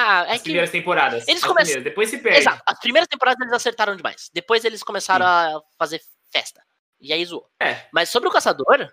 Ah, 0.00 0.24
é 0.28 0.32
As 0.32 0.36
que. 0.38 0.44
primeiras 0.44 0.70
temporadas. 0.70 1.26
Eles 1.26 1.42
começam- 1.42 1.64
primeiras, 1.72 1.84
Depois 1.84 2.08
se 2.08 2.18
perde. 2.18 2.38
Exato. 2.38 2.62
As 2.64 2.78
primeiras 2.78 3.08
temporadas 3.08 3.40
eles 3.40 3.52
acertaram 3.52 3.96
demais. 3.96 4.30
Depois 4.32 4.64
eles 4.64 4.82
começaram 4.82 5.26
a 5.26 5.60
fazer 5.76 6.00
festa. 6.30 6.62
E 7.00 7.12
aí 7.12 7.24
zoou. 7.24 7.50
É. 7.60 7.88
Mas 7.92 8.08
sobre 8.08 8.28
o 8.28 8.32
Caçador, 8.32 8.92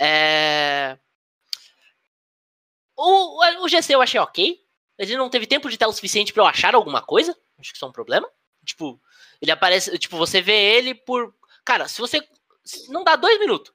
é. 0.00 0.98
O, 2.96 3.64
o 3.64 3.68
GC 3.68 3.94
eu 3.94 4.02
achei 4.02 4.18
ok. 4.18 4.58
Ele 4.98 5.16
não 5.16 5.28
teve 5.28 5.46
tempo 5.46 5.68
de 5.70 5.76
tela 5.78 5.92
suficiente 5.92 6.32
pra 6.32 6.42
eu 6.42 6.46
achar 6.46 6.74
alguma 6.74 7.02
coisa. 7.02 7.36
Acho 7.58 7.70
que 7.70 7.76
isso 7.76 7.84
é 7.84 7.88
um 7.88 7.92
problema. 7.92 8.28
Tipo, 8.64 9.00
ele 9.40 9.50
aparece. 9.50 9.96
Tipo, 9.98 10.16
você 10.16 10.40
vê 10.40 10.54
ele 10.76 10.94
por. 10.94 11.34
Cara, 11.64 11.86
se 11.88 12.00
você. 12.00 12.26
Não 12.88 13.04
dá 13.04 13.16
dois 13.16 13.38
minutos. 13.38 13.72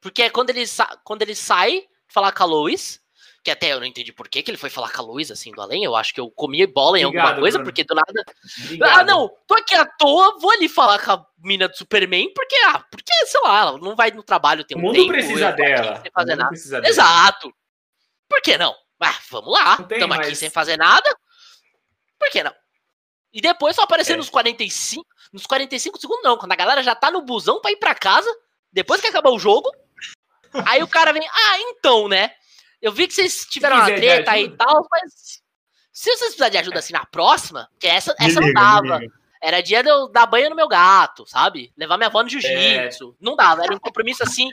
Porque 0.00 0.22
é 0.22 0.30
quando 0.30 0.50
ele, 0.50 0.66
sa... 0.66 0.96
quando 1.04 1.22
ele 1.22 1.34
sai 1.34 1.86
falar 2.08 2.32
com 2.32 2.42
a 2.42 2.46
Lois. 2.46 3.00
Que 3.42 3.50
até 3.50 3.72
eu 3.72 3.80
não 3.80 3.86
entendi 3.86 4.12
por 4.12 4.28
que, 4.28 4.42
que 4.42 4.50
ele 4.50 4.58
foi 4.58 4.68
falar 4.68 4.92
com 4.92 5.00
a 5.00 5.04
Lois 5.04 5.30
assim 5.30 5.50
do 5.50 5.62
além. 5.62 5.82
Eu 5.82 5.96
acho 5.96 6.12
que 6.12 6.20
eu 6.20 6.30
comi 6.30 6.66
bola 6.66 6.98
em 6.98 7.04
alguma 7.04 7.22
Obrigado, 7.22 7.40
coisa, 7.40 7.56
Bruno. 7.58 7.70
porque 7.72 7.84
do 7.84 7.94
nada. 7.94 8.24
Obrigado. 8.64 8.98
Ah, 8.98 9.04
não, 9.04 9.30
tô 9.46 9.54
aqui 9.54 9.74
à 9.74 9.86
toa, 9.86 10.38
vou 10.38 10.50
ali 10.50 10.68
falar 10.68 10.98
com 11.02 11.12
a 11.12 11.26
mina 11.38 11.66
do 11.66 11.74
Superman, 11.76 12.30
porque, 12.34 12.54
ah, 12.66 12.84
porque, 12.90 13.12
sei 13.26 13.40
lá, 13.42 13.60
ela 13.62 13.78
não 13.78 13.96
vai 13.96 14.10
no 14.10 14.22
trabalho, 14.22 14.62
tem 14.62 14.76
O 14.76 14.80
um 14.80 14.82
mundo 14.84 14.96
tempo. 14.96 15.08
precisa 15.08 15.52
dela. 15.52 16.00
Sem 16.02 16.10
O 16.10 16.12
fazer 16.12 16.30
mundo 16.32 16.38
nada. 16.38 16.50
precisa 16.50 16.80
dela. 16.82 16.88
Exato. 16.92 17.54
Por 18.28 18.42
que 18.42 18.58
não? 18.58 18.74
Ah, 19.02 19.18
vamos 19.30 19.50
lá, 19.52 19.78
estamos 19.90 20.18
aqui 20.18 20.34
sem 20.36 20.50
fazer 20.50 20.76
nada. 20.76 21.08
Por 22.18 22.28
que 22.30 22.42
não? 22.42 22.54
E 23.32 23.40
depois 23.40 23.74
só 23.74 23.82
aparecer 23.82 24.12
É. 24.12 24.16
nos 24.16 24.28
45, 24.28 25.06
nos 25.32 25.46
45 25.46 25.98
segundos 25.98 26.22
não, 26.24 26.36
quando 26.36 26.52
a 26.52 26.56
galera 26.56 26.82
já 26.82 26.94
tá 26.94 27.10
no 27.10 27.22
busão 27.22 27.58
pra 27.62 27.70
ir 27.70 27.76
pra 27.76 27.94
casa, 27.94 28.28
depois 28.70 29.00
que 29.00 29.06
acabar 29.06 29.30
o 29.30 29.38
jogo, 29.38 29.70
aí 30.66 30.82
o 30.82 30.88
cara 30.88 31.12
vem, 31.12 31.26
ah, 31.26 31.58
então, 31.60 32.06
né? 32.08 32.32
Eu 32.80 32.92
vi 32.92 33.06
que 33.06 33.14
vocês 33.14 33.44
tiveram 33.46 33.76
uma 33.76 33.86
treta 33.86 34.30
aí 34.30 34.44
e 34.44 34.56
tal, 34.56 34.86
mas 34.90 35.42
se 35.92 36.04
vocês 36.10 36.18
precisarem 36.30 36.52
de 36.52 36.58
ajuda 36.58 36.78
assim 36.78 36.92
na 36.92 37.04
próxima, 37.04 37.68
porque 37.72 37.86
essa, 37.86 38.14
Me 38.18 38.26
essa 38.26 38.40
não 38.40 38.48
liga, 38.48 38.60
me 38.60 38.88
dava. 38.88 39.00
Era 39.42 39.62
dia 39.62 39.82
de 39.82 39.88
eu 39.88 40.08
dar 40.08 40.26
banho 40.26 40.50
no 40.50 40.56
meu 40.56 40.68
gato, 40.68 41.26
sabe? 41.26 41.72
Levar 41.76 41.96
minha 41.96 42.08
avó 42.08 42.22
no 42.22 42.28
jiu-jitsu. 42.28 43.16
Não 43.18 43.34
dava, 43.34 43.64
era 43.64 43.74
um 43.74 43.78
compromisso 43.78 44.22
assim, 44.22 44.48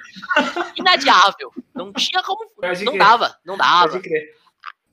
inadiável. 0.77 1.51
Não 1.75 1.91
tinha 1.91 2.23
como. 2.23 2.49
Pode 2.51 2.85
Não 2.85 2.93
crer. 2.93 3.05
dava, 3.05 3.37
não 3.45 3.57
dava. 3.57 3.91
Pode 3.91 4.03
crer. 4.03 4.35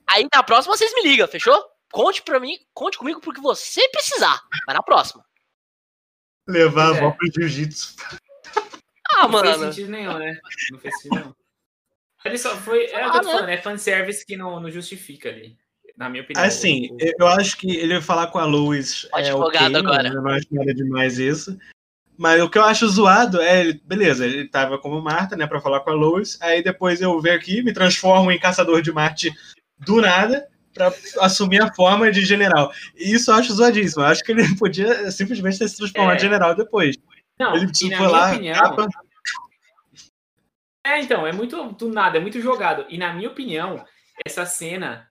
Aí 0.07 0.27
na 0.33 0.43
próxima 0.43 0.75
vocês 0.75 0.93
me 0.93 1.03
ligam, 1.03 1.27
fechou? 1.27 1.61
Conte 1.91 2.21
pra 2.21 2.39
mim, 2.41 2.57
conte 2.73 2.97
comigo 2.97 3.21
porque 3.21 3.39
você 3.39 3.87
precisar. 3.89 4.41
Mas 4.67 4.75
na 4.75 4.83
próxima. 4.83 5.25
Levar 6.47 6.91
a 6.91 6.95
é. 6.95 6.99
avó 6.99 7.11
pro 7.11 7.31
jiu-jitsu. 7.33 7.95
Ah, 9.11 9.27
Não 9.27 9.39
fez 9.39 9.57
mano. 9.57 9.71
sentido 9.73 9.91
nenhum, 9.91 10.17
né? 10.17 10.39
Não 10.71 10.79
fez 10.79 10.93
sentido 11.01 11.15
nenhum. 11.15 11.35
Ele 12.25 12.37
só 12.37 12.55
foi. 12.57 12.85
É 12.87 12.87
o 12.87 12.89
que 12.89 12.95
eu 12.95 13.05
Ah, 13.05 13.19
tô 13.19 13.27
né? 13.27 13.33
falando, 13.33 13.49
é 13.49 13.57
fanservice 13.57 14.25
que 14.25 14.35
não, 14.35 14.59
não 14.59 14.69
justifica 14.71 15.29
ali. 15.29 15.55
Na 15.97 16.09
minha 16.09 16.23
opinião. 16.23 16.43
Assim, 16.43 16.89
O- 16.91 16.95
o- 16.95 17.11
eu 17.19 17.27
acho 17.27 17.55
que 17.57 17.69
ele 17.77 17.93
vai 17.93 18.01
falar 18.01 18.27
com 18.27 18.37
a. 18.39 18.45
O 18.47 18.73
é 18.73 18.79
advogado 19.21 19.75
ok, 19.75 19.79
agora. 19.79 20.07
Eu 20.09 20.21
não 20.21 20.29
acho 20.31 20.47
nada 20.51 20.73
demais 20.73 21.19
isso. 21.19 21.57
Mas 22.17 22.41
o 22.41 22.49
que 22.49 22.57
eu 22.57 22.63
acho 22.63 22.87
zoado 22.87 23.41
é, 23.41 23.61
ele- 23.61 23.81
beleza, 23.85 24.25
ele 24.25 24.47
tava 24.47 24.77
como 24.77 25.01
Marta, 25.01 25.35
né, 25.35 25.45
pra 25.47 25.61
falar 25.61 25.81
com 25.81 25.89
a 25.89 25.93
Lois. 25.93 26.37
Aí 26.41 26.63
depois 26.63 27.01
eu 27.01 27.19
venho 27.21 27.35
aqui, 27.35 27.61
me 27.61 27.73
transformo 27.73 28.31
em 28.31 28.39
caçador 28.39 28.81
de 28.81 28.91
Marte 28.91 29.33
do 29.79 29.99
nada, 30.01 30.47
pra 30.73 30.93
assumir 31.19 31.61
a 31.61 31.73
forma 31.73 32.11
de 32.11 32.25
general. 32.25 32.71
E 32.97 33.13
isso 33.13 33.31
eu 33.31 33.35
acho 33.35 33.53
zoadíssimo. 33.53 34.01
Eu 34.03 34.07
acho 34.07 34.23
que 34.23 34.31
ele 34.31 34.43
podia 34.59 35.09
simplesmente 35.11 35.59
ter 35.59 35.67
se 35.69 35.77
transformado 35.77 36.13
É. 36.13 36.17
em 36.17 36.19
general 36.21 36.55
depois. 36.55 36.95
Não, 37.39 37.55
ele 37.55 37.65
e 37.65 37.89
na 37.89 37.97
foi 37.97 38.07
minha 38.07 38.09
lá, 38.09 38.31
opinião. 38.31 38.55
capa, 38.55 38.87
É, 40.85 41.01
então, 41.01 41.25
é 41.25 41.31
muito 41.31 41.71
do 41.71 41.89
nada, 41.89 42.19
é 42.19 42.21
muito 42.21 42.39
jogado. 42.39 42.85
E 42.89 42.97
na 42.97 43.11
minha 43.11 43.27
opinião, 43.27 43.83
essa 44.23 44.45
cena. 44.45 45.09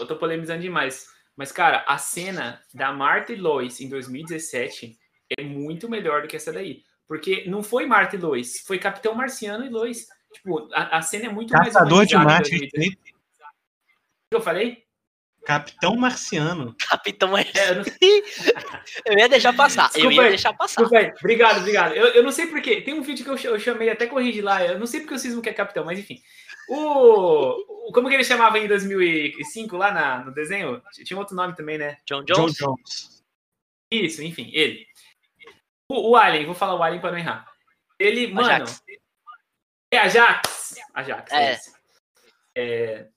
Eu 0.00 0.06
tô 0.06 0.16
polemizando 0.16 0.62
demais. 0.62 1.06
Mas, 1.36 1.52
cara, 1.52 1.84
a 1.86 1.98
cena 1.98 2.62
da 2.72 2.90
Marta 2.90 3.32
e 3.32 3.36
Lois 3.36 3.80
em 3.80 3.88
2017 3.88 4.96
é 5.38 5.42
muito 5.42 5.90
melhor 5.90 6.22
do 6.22 6.28
que 6.28 6.36
essa 6.36 6.52
daí. 6.52 6.82
Porque 7.06 7.44
não 7.46 7.62
foi 7.62 7.84
Marta 7.84 8.16
e 8.16 8.18
Lois, 8.18 8.60
foi 8.66 8.78
Capitão 8.78 9.14
Marciano 9.14 9.64
e 9.64 9.68
Lois. 9.68 10.06
Tipo, 10.32 10.68
a, 10.72 10.96
a 10.96 11.02
cena 11.02 11.26
é 11.26 11.28
muito 11.28 11.52
caçador 11.52 12.06
de 12.06 12.14
mais 12.14 12.26
Marte. 12.26 12.50
2017. 12.50 12.96
O 12.96 13.06
que 14.30 14.36
eu 14.36 14.40
falei? 14.40 14.83
Capitão 15.46 15.96
Marciano. 15.96 16.74
Capitão 16.88 17.36
é. 17.36 17.42
É, 17.54 17.70
eu 17.70 17.74
não 17.76 17.84
Eu 19.04 19.18
ia 19.18 19.28
deixar 19.28 19.52
passar. 19.54 19.84
eu 19.86 19.92
Desculpa 19.92 20.14
ia 20.14 20.22
aí. 20.22 20.28
deixar 20.30 20.52
passar. 20.54 20.82
Desculpa 20.82 20.98
aí. 21.04 21.12
Obrigado, 21.18 21.58
obrigado. 21.58 21.92
Eu, 21.94 22.06
eu 22.08 22.22
não 22.22 22.32
sei 22.32 22.46
porquê. 22.46 22.80
Tem 22.80 22.94
um 22.94 23.02
vídeo 23.02 23.24
que 23.24 23.30
eu, 23.30 23.36
ch- 23.36 23.44
eu 23.44 23.58
chamei, 23.58 23.90
até 23.90 24.06
corrigi 24.06 24.40
lá. 24.40 24.64
Eu 24.64 24.78
não 24.78 24.86
sei 24.86 25.00
porque 25.00 25.14
o 25.14 25.18
Cismo 25.18 25.42
que 25.42 25.48
é 25.48 25.52
capitão, 25.52 25.84
mas 25.84 25.98
enfim. 25.98 26.20
O, 26.68 27.88
o- 27.88 27.92
Como 27.92 28.08
que 28.08 28.14
ele 28.14 28.24
chamava 28.24 28.58
em 28.58 28.66
2005 28.66 29.76
lá 29.76 29.92
na, 29.92 30.24
no 30.24 30.32
desenho? 30.32 30.82
Tinha 31.04 31.18
outro 31.18 31.36
nome 31.36 31.54
também, 31.54 31.76
né? 31.78 31.98
John 32.06 32.24
John 32.24 32.34
Jones. 32.46 32.56
Jones. 32.56 33.24
Isso, 33.90 34.22
enfim, 34.22 34.50
ele. 34.52 34.86
O, 35.90 36.10
o 36.12 36.16
Alien, 36.16 36.46
vou 36.46 36.54
falar 36.54 36.74
o 36.74 36.82
Alien 36.82 37.00
para 37.00 37.10
não 37.12 37.18
errar. 37.18 37.46
Ele, 37.98 38.28
mano. 38.28 38.48
Ajax. 38.48 38.82
É 39.92 39.98
Ajax. 39.98 40.76
Ajax, 40.94 41.32
é. 41.32 41.60
É. 42.56 43.08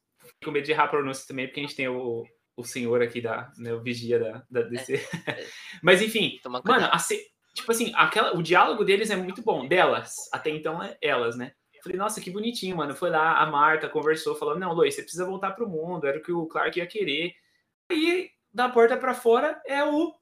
É, 0.42 0.46
com 0.46 0.52
medo 0.52 0.66
de 0.66 0.72
errar 0.72 0.86
a 0.86 0.88
pronúncia 0.90 1.28
também, 1.28 1.48
porque 1.48 1.60
a 1.60 1.64
gente 1.64 1.76
tem 1.76 1.88
o, 1.88 2.26
o 2.56 2.64
senhor 2.64 3.02
aqui 3.02 3.22
da, 3.22 3.52
né, 3.58 3.74
o 3.74 3.82
vigia 3.82 4.20
da, 4.20 4.44
da 4.50 4.62
DC. 4.64 5.00
Mas 5.82 6.02
enfim. 6.02 6.40
Mano, 6.74 6.90
a 6.92 7.00
ce- 7.00 7.28
tipo 7.54 7.72
assim, 7.72 7.92
aquela, 7.96 8.36
o 8.36 8.42
diálogo 8.44 8.84
deles 8.84 9.10
é 9.10 9.16
muito 9.16 9.42
bom. 9.42 9.68
Delas, 9.68 10.14
até 10.32 10.50
então 10.50 10.82
é 10.82 10.98
elas, 11.02 11.36
né? 11.36 11.54
Falei, 11.84 11.98
nossa, 11.98 12.20
que 12.20 12.30
bonitinho, 12.32 12.76
mano. 12.76 12.96
Foi 12.96 13.10
lá, 13.10 13.38
a 13.40 13.46
Marta 13.46 13.88
conversou, 13.88 14.36
falou: 14.36 14.58
não, 14.58 14.74
Lois, 14.74 14.94
você 14.96 15.02
precisa 15.02 15.26
voltar 15.26 15.52
pro 15.52 15.70
mundo, 15.70 16.06
era 16.06 16.18
o 16.18 16.22
que 16.22 16.32
o 16.32 16.46
Clark 16.48 16.78
ia 16.78 16.88
querer. 16.88 17.34
Aí, 17.90 18.32
da 18.52 18.68
porta 18.68 18.98
pra 18.98 19.14
fora, 19.14 19.62
é 19.66 19.84
o 19.86 20.14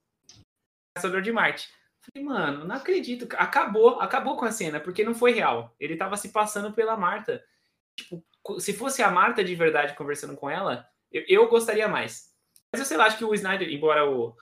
Caçador 0.96 1.22
de 1.22 1.32
Marte. 1.32 1.70
Falei, 2.02 2.28
mano, 2.28 2.66
não 2.66 2.76
acredito. 2.76 3.28
Acabou, 3.38 4.00
acabou 4.00 4.38
com 4.38 4.46
a 4.46 4.52
cena, 4.52 4.80
porque 4.80 5.04
não 5.04 5.16
foi 5.16 5.32
real. 5.32 5.74
Ele 5.80 5.96
tava 5.98 6.18
se 6.18 6.30
passando 6.32 6.72
pela 6.74 6.96
Marta. 6.96 7.44
Tipo, 7.98 8.24
se 8.60 8.74
fosse 8.74 9.02
a 9.02 9.10
Marta 9.10 9.44
de 9.44 9.56
verdade 9.56 9.96
conversando 9.96 10.36
com 10.36 10.50
ela, 10.50 10.88
eu, 11.12 11.24
eu 11.28 11.50
gostaria 11.50 11.88
mais. 11.88 12.34
Mas 12.72 12.80
eu 12.82 12.86
sei 12.86 12.98
lá, 12.98 13.06
acho 13.06 13.18
que 13.18 13.26
o 13.26 13.34
Snyder, 13.34 13.70
embora 13.70 14.10
o, 14.10 14.36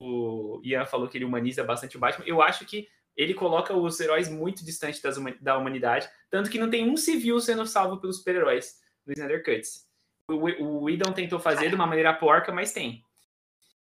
o 0.00 0.60
Ian 0.64 0.86
falou 0.86 1.08
que 1.08 1.18
ele 1.18 1.24
humaniza 1.24 1.62
bastante 1.64 1.96
o 1.96 2.00
Batman, 2.00 2.24
eu 2.26 2.40
acho 2.40 2.64
que 2.64 2.88
ele 3.16 3.34
coloca 3.34 3.74
os 3.74 3.98
heróis 4.00 4.28
muito 4.28 4.64
distantes 4.64 5.02
das 5.02 5.16
da 5.40 5.58
humanidade, 5.58 6.08
tanto 6.30 6.48
que 6.50 6.58
não 6.58 6.70
tem 6.70 6.88
um 6.88 6.96
civil 6.96 7.38
sendo 7.40 7.66
salvo 7.66 8.00
pelos 8.00 8.18
super-heróis 8.18 8.78
no 9.04 9.12
Snyder 9.12 9.44
Cuts. 9.44 9.86
O, 10.30 10.34
o 10.34 10.84
Whedon 10.84 11.12
tentou 11.12 11.40
fazer 11.40 11.68
de 11.68 11.74
uma 11.74 11.86
maneira 11.86 12.14
porca, 12.14 12.52
mas 12.52 12.72
tem. 12.72 13.04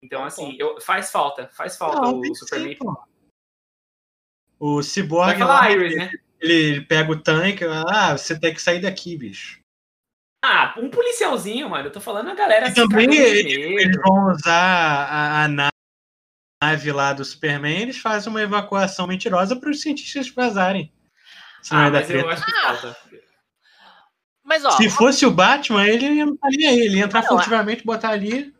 Então, 0.01 0.23
assim, 0.23 0.55
eu- 0.57 0.79
faz 0.81 1.11
falta, 1.11 1.49
faz 1.49 1.77
falta 1.77 2.01
Não, 2.01 2.19
o 2.19 2.35
Superman. 2.35 2.77
pô. 2.77 2.97
O 4.59 4.75
Vai 4.75 4.83
Cyborg 4.83 5.39
falar 5.39 5.59
lá, 5.61 5.71
Iris, 5.71 5.95
né? 5.97 6.11
Ele 6.41 6.81
pega 6.81 7.11
o 7.11 7.21
tanque, 7.21 7.63
ah, 7.65 8.17
você 8.17 8.37
tem 8.39 8.53
que 8.53 8.61
sair 8.61 8.79
daqui, 8.81 9.15
bicho. 9.17 9.59
Ah, 10.43 10.73
um 10.77 10.89
policialzinho, 10.89 11.69
mano. 11.69 11.87
Eu 11.87 11.91
tô 11.91 12.01
falando 12.01 12.29
a 12.31 12.35
galera 12.35 12.67
E 12.69 12.73
também 12.73 13.07
cagando 13.07 13.11
de 13.11 13.17
ele- 13.21 13.69
medo. 13.69 13.79
Eles 13.79 13.97
vão 14.01 14.31
usar 14.31 14.53
a, 15.07 15.43
a 15.43 15.47
na- 15.47 15.69
nave 16.63 16.91
lá 16.91 17.13
do 17.13 17.23
Superman, 17.23 17.81
eles 17.81 17.97
fazem 17.99 18.29
uma 18.29 18.41
evacuação 18.41 19.05
mentirosa 19.07 19.55
para 19.55 19.69
os 19.69 19.81
cientistas 19.81 20.29
vazarem. 20.29 20.91
Se 21.61 21.73
não 21.73 21.81
Ah, 21.81 21.85
é 21.87 21.91
da 21.91 21.99
mas 21.99 22.09
eu 22.09 22.19
treta. 22.23 22.33
acho 22.33 22.45
que 22.45 22.51
falta. 22.61 22.97
Mas, 24.43 24.65
ó, 24.65 24.71
Se 24.71 24.89
fosse 24.89 25.25
o 25.25 25.31
Batman, 25.31 25.87
ele 25.87 26.25
não 26.25 26.33
estaria 26.33 26.69
aí. 26.69 26.79
Ele 26.79 26.97
ia 26.97 27.05
entrar 27.05 27.21
Não, 27.21 27.27
furtivamente, 27.29 27.85
botar 27.85 28.09
ali. 28.09 28.53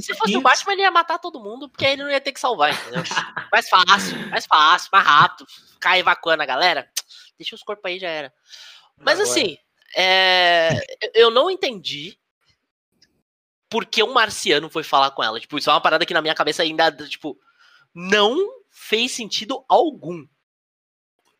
se 0.00 0.14
fosse 0.14 0.36
o 0.36 0.40
Batman, 0.42 0.72
ele 0.74 0.82
ia 0.82 0.90
matar 0.90 1.18
todo 1.18 1.40
mundo, 1.42 1.68
porque 1.68 1.86
aí 1.86 1.92
ele 1.94 2.02
não 2.04 2.10
ia 2.10 2.20
ter 2.20 2.32
que 2.32 2.40
salvar, 2.40 2.74
entendeu? 2.74 3.02
mais 3.52 3.68
fácil, 3.68 4.18
mais 4.28 4.44
fácil, 4.46 4.90
mais 4.92 5.06
rápido. 5.06 5.46
Ficar 5.72 5.98
evacuando 5.98 6.42
a 6.42 6.46
galera. 6.46 6.88
Deixa 7.42 7.56
os 7.56 7.62
corpos 7.62 7.84
aí, 7.90 7.98
já 7.98 8.08
era. 8.08 8.32
Mas 8.96 9.18
Agora. 9.18 9.30
assim, 9.30 9.58
é, 9.96 10.70
eu 11.14 11.30
não 11.30 11.50
entendi 11.50 12.16
por 13.68 13.84
que 13.84 14.02
um 14.02 14.12
marciano 14.12 14.70
foi 14.70 14.84
falar 14.84 15.10
com 15.10 15.22
ela. 15.24 15.40
Tipo, 15.40 15.58
isso 15.58 15.68
é 15.68 15.72
uma 15.72 15.80
parada 15.80 16.06
que 16.06 16.14
na 16.14 16.22
minha 16.22 16.34
cabeça 16.34 16.62
ainda, 16.62 16.90
tipo, 17.08 17.36
não 17.94 18.36
fez 18.70 19.12
sentido 19.12 19.64
algum. 19.68 20.24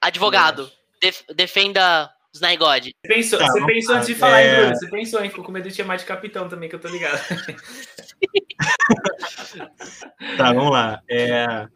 Advogado, 0.01 0.71
def- 1.01 1.25
defenda 1.35 2.13
os 2.35 2.41
Naigod. 2.41 2.93
Você 3.05 3.15
pensou, 3.15 3.39
Tá, 3.39 3.47
você 3.47 3.65
pensou 3.67 3.93
lá. 3.93 3.97
antes 3.99 4.09
de 4.09 4.15
falar, 4.17 4.41
É. 4.41 4.49
hein, 4.49 4.57
Bruno? 4.61 4.77
Você 4.77 4.91
pensou, 4.91 5.23
hein? 5.23 5.31
Ficou 5.31 5.45
com 5.45 5.53
medo 5.53 5.69
de 5.69 5.75
chamar 5.77 5.97
de 5.97 6.05
capitão 6.05 6.49
também, 6.49 6.69
que 6.69 6.75
eu 6.75 6.81
tô 6.81 6.89
ligado. 6.89 7.19
Tá, 10.37 10.53
vamos 10.53 10.71
lá. 10.73 11.03
É, 11.09 11.67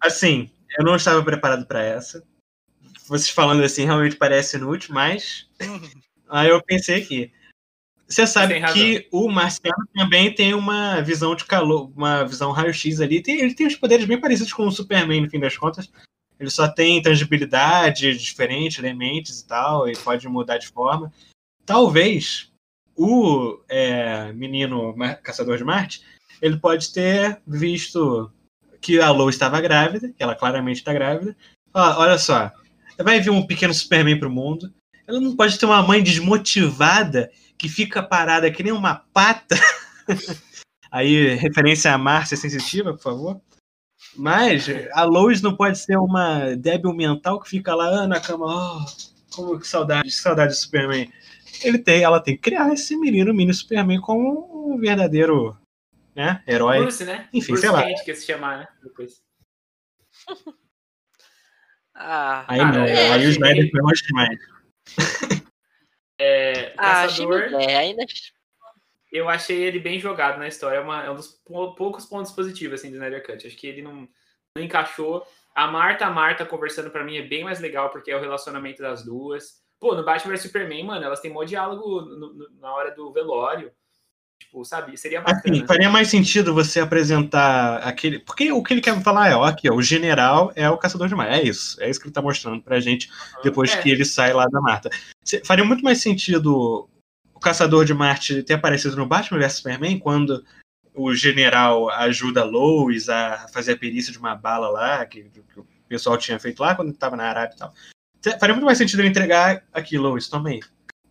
assim, 0.00 0.50
eu 0.78 0.84
não 0.84 0.96
estava 0.96 1.22
preparado 1.22 1.66
para 1.66 1.82
essa. 1.82 2.22
Vocês 3.08 3.30
falando 3.30 3.62
assim 3.62 3.84
realmente 3.84 4.16
parece 4.16 4.56
inútil, 4.56 4.94
mas. 4.94 5.48
Aí 6.28 6.48
eu 6.48 6.62
pensei 6.62 7.02
aqui. 7.02 7.32
Você 8.06 8.26
sabe 8.26 8.60
que 8.72 9.06
o 9.12 9.28
Marciano 9.28 9.86
também 9.94 10.34
tem 10.34 10.54
uma 10.54 11.00
visão 11.02 11.34
de 11.34 11.44
calor, 11.44 11.92
uma 11.94 12.24
visão 12.24 12.52
raio-x 12.52 13.00
ali. 13.00 13.22
Tem, 13.22 13.40
ele 13.40 13.54
tem 13.54 13.66
os 13.66 13.76
poderes 13.76 14.06
bem 14.06 14.18
parecidos 14.18 14.52
com 14.52 14.66
o 14.66 14.72
Superman, 14.72 15.20
no 15.20 15.30
fim 15.30 15.38
das 15.38 15.56
contas. 15.58 15.90
Ele 16.40 16.48
só 16.48 16.68
tem 16.68 17.02
tangibilidade 17.02 18.16
diferente, 18.16 18.80
elementos 18.80 19.40
e 19.40 19.46
tal, 19.46 19.88
e 19.88 19.96
pode 19.96 20.26
mudar 20.28 20.56
de 20.56 20.68
forma. 20.68 21.12
Talvez 21.66 22.50
o 22.96 23.60
é, 23.68 24.32
menino 24.32 24.94
caçador 25.22 25.58
de 25.58 25.64
Marte, 25.64 26.02
ele 26.40 26.56
pode 26.56 26.92
ter 26.92 27.42
visto 27.46 28.32
que 28.80 29.00
a 29.00 29.10
Lois 29.10 29.34
estava 29.34 29.60
grávida, 29.60 30.08
que 30.16 30.22
ela 30.22 30.34
claramente 30.34 30.78
está 30.78 30.92
grávida. 30.94 31.36
Olha 31.74 32.18
só, 32.18 32.50
vai 33.02 33.20
vir 33.20 33.30
um 33.30 33.46
pequeno 33.46 33.72
Superman 33.72 34.18
para 34.18 34.28
o 34.28 34.32
mundo. 34.32 34.72
Ela 35.06 35.20
não 35.20 35.34
pode 35.34 35.58
ter 35.58 35.66
uma 35.66 35.82
mãe 35.82 36.02
desmotivada 36.02 37.30
que 37.56 37.68
fica 37.68 38.02
parada 38.02 38.50
que 38.50 38.62
nem 38.62 38.72
uma 38.72 38.94
pata. 39.12 39.56
Aí, 40.90 41.34
referência 41.34 41.92
a 41.92 41.98
Márcia 41.98 42.36
sensitiva, 42.36 42.92
por 42.92 43.02
favor. 43.02 43.40
Mas 44.16 44.66
a 44.92 45.04
Lois 45.04 45.42
não 45.42 45.56
pode 45.56 45.78
ser 45.78 45.96
uma 45.98 46.54
débil 46.56 46.92
mental 46.92 47.40
que 47.40 47.48
fica 47.48 47.74
lá 47.74 48.06
na 48.06 48.20
cama, 48.20 48.46
oh, 48.46 48.86
como 49.34 49.58
que 49.58 49.66
saudade, 49.66 50.10
saudade 50.10 50.52
do 50.52 50.56
Superman. 50.56 51.10
Ele 51.62 51.78
tem, 51.78 52.02
ela 52.02 52.20
tem 52.20 52.36
que 52.36 52.42
criar 52.42 52.72
esse 52.72 52.96
menino, 52.96 53.34
mini 53.34 53.52
Superman, 53.52 54.00
como 54.00 54.72
um 54.72 54.78
verdadeiro 54.78 55.56
né, 56.14 56.42
herói. 56.46 56.80
Bruce, 56.80 57.04
né? 57.04 57.28
Enfim, 57.32 57.52
Bruce 57.52 57.62
sei 57.62 57.70
lá. 57.70 57.84
que 58.04 58.14
se 58.14 58.26
chamar, 58.26 58.58
né? 58.58 58.68
Depois. 58.82 59.22
ah, 61.98 62.44
aí 62.46 62.58
não, 62.58 62.84
é, 62.84 63.10
aí 63.12 63.26
o 63.26 63.30
Snyder 63.30 63.70
foi 63.70 63.82
mais 63.82 63.98
demais. 64.00 64.38
É, 66.20 66.74
ah, 66.76 67.04
Caçador, 67.04 67.44
achei, 67.44 67.66
é, 67.66 67.76
ainda... 67.76 68.04
eu 69.12 69.28
achei 69.28 69.62
ele 69.62 69.78
bem 69.78 70.00
jogado 70.00 70.36
na 70.38 70.48
história. 70.48 70.78
É, 70.78 70.80
uma, 70.80 71.04
é 71.04 71.10
um 71.10 71.14
dos 71.14 71.40
poucos 71.76 72.06
pontos 72.06 72.32
positivos 72.32 72.80
assim, 72.80 72.90
do 72.90 72.96
Snyder 72.96 73.24
Cut. 73.24 73.46
Acho 73.46 73.56
que 73.56 73.68
ele 73.68 73.82
não, 73.82 74.08
não 74.54 74.62
encaixou. 74.64 75.24
A 75.54 75.68
Marta, 75.68 76.06
a 76.06 76.10
Marta 76.10 76.44
conversando 76.44 76.90
para 76.90 77.04
mim 77.04 77.16
é 77.16 77.22
bem 77.22 77.44
mais 77.44 77.60
legal, 77.60 77.90
porque 77.90 78.10
é 78.10 78.16
o 78.16 78.20
relacionamento 78.20 78.82
das 78.82 79.04
duas. 79.04 79.62
Pô, 79.78 79.94
no 79.94 80.04
Batman 80.04 80.32
vs 80.32 80.42
Superman, 80.42 80.84
mano, 80.84 81.04
elas 81.04 81.20
têm 81.20 81.30
mó 81.30 81.44
diálogo 81.44 82.00
no, 82.00 82.34
no, 82.34 82.50
na 82.58 82.74
hora 82.74 82.90
do 82.90 83.12
velório. 83.12 83.72
Tipo, 84.38 84.64
sabe? 84.64 84.96
Seria 84.96 85.20
bacana. 85.20 85.56
Assim, 85.56 85.66
faria 85.66 85.90
mais 85.90 86.08
sentido 86.08 86.54
você 86.54 86.80
apresentar 86.80 87.78
aquele. 87.78 88.18
Porque 88.20 88.50
o 88.52 88.62
que 88.62 88.74
ele 88.74 88.80
quer 88.80 89.00
falar 89.02 89.28
é, 89.28 89.34
ó, 89.34 89.44
aqui, 89.44 89.68
ó, 89.68 89.74
o 89.74 89.82
general 89.82 90.52
é 90.54 90.68
o 90.70 90.78
caçador 90.78 91.08
de 91.08 91.14
mar. 91.14 91.30
É 91.30 91.42
isso. 91.42 91.80
É 91.82 91.90
isso 91.90 92.00
que 92.00 92.06
ele 92.06 92.14
tá 92.14 92.22
mostrando 92.22 92.62
pra 92.62 92.80
gente 92.80 93.10
depois 93.42 93.72
é. 93.72 93.82
que 93.82 93.90
ele 93.90 94.04
sai 94.04 94.32
lá 94.32 94.46
da 94.46 94.60
Marta. 94.60 94.90
Faria 95.44 95.64
muito 95.64 95.82
mais 95.82 96.00
sentido 96.00 96.88
o 97.34 97.40
caçador 97.40 97.84
de 97.84 97.94
Marte 97.94 98.42
ter 98.42 98.54
aparecido 98.54 98.96
no 98.96 99.06
Batman 99.06 99.38
vs 99.38 99.54
Superman 99.54 99.98
quando 99.98 100.44
o 100.94 101.14
general 101.14 101.88
ajuda 101.90 102.42
Lois 102.42 103.08
a 103.08 103.46
fazer 103.52 103.72
a 103.72 103.78
perícia 103.78 104.12
de 104.12 104.18
uma 104.18 104.34
bala 104.34 104.68
lá, 104.68 105.06
que, 105.06 105.22
que 105.24 105.60
o 105.60 105.66
pessoal 105.88 106.18
tinha 106.18 106.38
feito 106.40 106.60
lá 106.60 106.74
quando 106.74 106.90
estava 106.90 107.16
na 107.16 107.28
Arábia 107.28 107.54
e 107.54 107.58
tal. 107.58 107.74
Faria 108.40 108.54
muito 108.54 108.64
mais 108.64 108.78
sentido 108.78 109.00
ele 109.00 109.08
entregar 109.08 109.62
aqui, 109.72 109.96
Lois, 109.96 110.28
também. 110.28 110.60